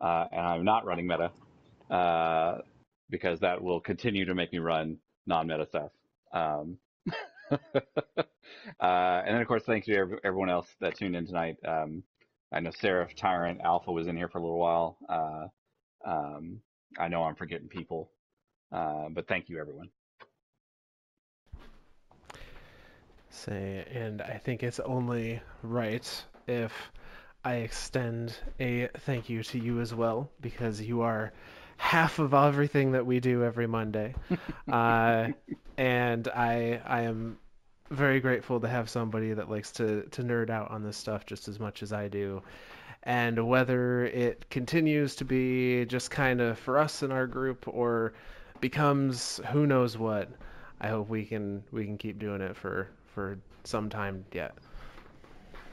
uh, 0.00 0.24
and 0.32 0.40
I'm 0.40 0.64
not 0.64 0.86
running 0.86 1.06
meta 1.06 1.30
uh, 1.90 2.58
because 3.10 3.40
that 3.40 3.62
will 3.62 3.80
continue 3.80 4.24
to 4.24 4.34
make 4.34 4.52
me 4.52 4.58
run 4.58 4.98
non-meta 5.26 5.66
stuff. 5.66 5.90
Um, 6.32 6.78
and 7.50 7.60
then 8.80 9.40
of 9.40 9.46
course, 9.46 9.62
thank 9.64 9.86
you 9.86 9.94
to 9.94 10.18
everyone 10.24 10.50
else 10.50 10.68
that 10.80 10.96
tuned 10.96 11.16
in 11.16 11.26
tonight. 11.26 11.56
Um, 11.66 12.02
I 12.52 12.60
know 12.60 12.70
Seraph, 12.70 13.14
Tyrant, 13.14 13.60
Alpha 13.62 13.90
was 13.90 14.06
in 14.06 14.16
here 14.16 14.28
for 14.28 14.38
a 14.38 14.40
little 14.40 14.58
while. 14.58 14.96
Uh, 15.08 15.46
um, 16.04 16.60
I 16.98 17.08
know 17.08 17.24
I'm 17.24 17.34
forgetting 17.34 17.68
people, 17.68 18.10
uh, 18.72 19.08
but 19.10 19.26
thank 19.26 19.48
you, 19.48 19.60
everyone. 19.60 19.90
Say, 23.30 23.84
and 23.92 24.22
I 24.22 24.38
think 24.38 24.62
it's 24.62 24.78
only 24.78 25.40
right 25.62 26.24
if 26.46 26.72
I 27.44 27.56
extend 27.56 28.36
a 28.60 28.88
thank 29.00 29.28
you 29.28 29.42
to 29.42 29.58
you 29.58 29.80
as 29.80 29.92
well 29.92 30.30
because 30.40 30.80
you 30.80 31.02
are 31.02 31.32
half 31.84 32.18
of 32.18 32.32
everything 32.32 32.92
that 32.92 33.04
we 33.04 33.20
do 33.20 33.44
every 33.44 33.66
Monday, 33.66 34.14
uh, 34.72 35.28
and 35.76 36.28
I 36.28 36.80
I 36.84 37.02
am 37.02 37.38
very 37.90 38.20
grateful 38.20 38.58
to 38.60 38.66
have 38.68 38.88
somebody 38.88 39.34
that 39.34 39.50
likes 39.50 39.70
to 39.72 40.02
to 40.12 40.22
nerd 40.22 40.48
out 40.48 40.70
on 40.70 40.82
this 40.82 40.96
stuff 40.96 41.26
just 41.26 41.46
as 41.46 41.60
much 41.60 41.82
as 41.82 41.92
I 41.92 42.08
do. 42.08 42.42
And 43.02 43.46
whether 43.46 44.06
it 44.06 44.48
continues 44.48 45.16
to 45.16 45.26
be 45.26 45.84
just 45.84 46.10
kind 46.10 46.40
of 46.40 46.58
for 46.58 46.78
us 46.78 47.02
in 47.02 47.12
our 47.12 47.26
group 47.26 47.68
or 47.68 48.14
becomes 48.60 49.38
who 49.52 49.66
knows 49.66 49.98
what, 49.98 50.30
I 50.80 50.88
hope 50.88 51.10
we 51.10 51.26
can 51.26 51.64
we 51.70 51.84
can 51.84 51.98
keep 51.98 52.18
doing 52.18 52.40
it 52.40 52.56
for 52.56 52.88
for 53.14 53.38
some 53.64 53.90
time 53.90 54.24
yet. 54.32 54.54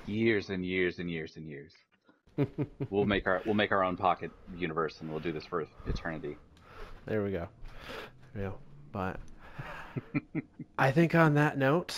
Years 0.07 0.49
and 0.49 0.65
years 0.65 0.99
and 0.99 1.09
years 1.09 1.38
and 1.38 1.47
years. 1.47 1.71
We'll 2.89 3.05
make 3.05 3.27
our 3.27 3.41
we'll 3.45 3.55
make 3.55 3.72
our 3.72 3.84
own 3.84 3.97
pocket 3.97 4.31
universe 4.55 5.01
and 5.01 5.09
we'll 5.09 5.19
do 5.19 5.31
this 5.31 5.45
for 5.45 5.65
eternity. 5.88 6.38
There 7.05 7.23
we 7.23 7.31
go. 7.31 7.47
Yeah, 8.38 8.51
but 8.91 9.19
I 10.77 10.91
think 10.91 11.15
on 11.15 11.34
that 11.35 11.57
note, 11.57 11.95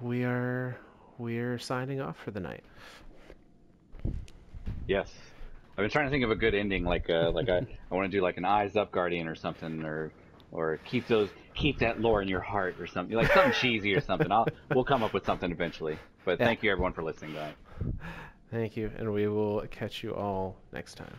we 0.00 0.24
are 0.24 0.76
we're 1.18 1.58
signing 1.58 2.00
off 2.00 2.16
for 2.24 2.30
the 2.30 2.40
night. 2.40 2.64
Yes. 4.86 5.10
I've 5.76 5.82
been 5.82 5.90
trying 5.90 6.06
to 6.06 6.10
think 6.10 6.22
of 6.24 6.30
a 6.30 6.36
good 6.36 6.54
ending, 6.54 6.84
like 6.84 7.10
uh, 7.10 7.32
like 7.32 7.48
I, 7.48 7.58
I 7.90 7.94
want 7.94 8.10
to 8.10 8.16
do 8.16 8.22
like 8.22 8.36
an 8.36 8.44
eyes 8.44 8.76
up 8.76 8.92
guardian 8.92 9.26
or 9.26 9.34
something, 9.34 9.82
or 9.84 10.12
or 10.52 10.76
keep 10.84 11.08
those 11.08 11.30
keep 11.54 11.80
that 11.80 12.00
lore 12.00 12.22
in 12.22 12.28
your 12.28 12.40
heart 12.40 12.76
or 12.78 12.86
something, 12.86 13.16
like 13.16 13.32
something 13.32 13.52
cheesy 13.52 13.92
or 13.94 14.00
something. 14.00 14.30
I'll 14.30 14.46
we'll 14.72 14.84
come 14.84 15.02
up 15.02 15.12
with 15.12 15.24
something 15.26 15.50
eventually. 15.50 15.98
But 16.24 16.38
Yeah. 16.38 16.46
thank 16.46 16.62
you 16.62 16.70
everyone 16.70 16.92
for 16.92 17.02
listening 17.02 17.32
tonight. 17.34 17.56
Thank 18.54 18.76
you, 18.76 18.92
and 18.96 19.12
we 19.12 19.26
will 19.26 19.62
catch 19.68 20.04
you 20.04 20.14
all 20.14 20.54
next 20.72 20.94
time. 20.94 21.16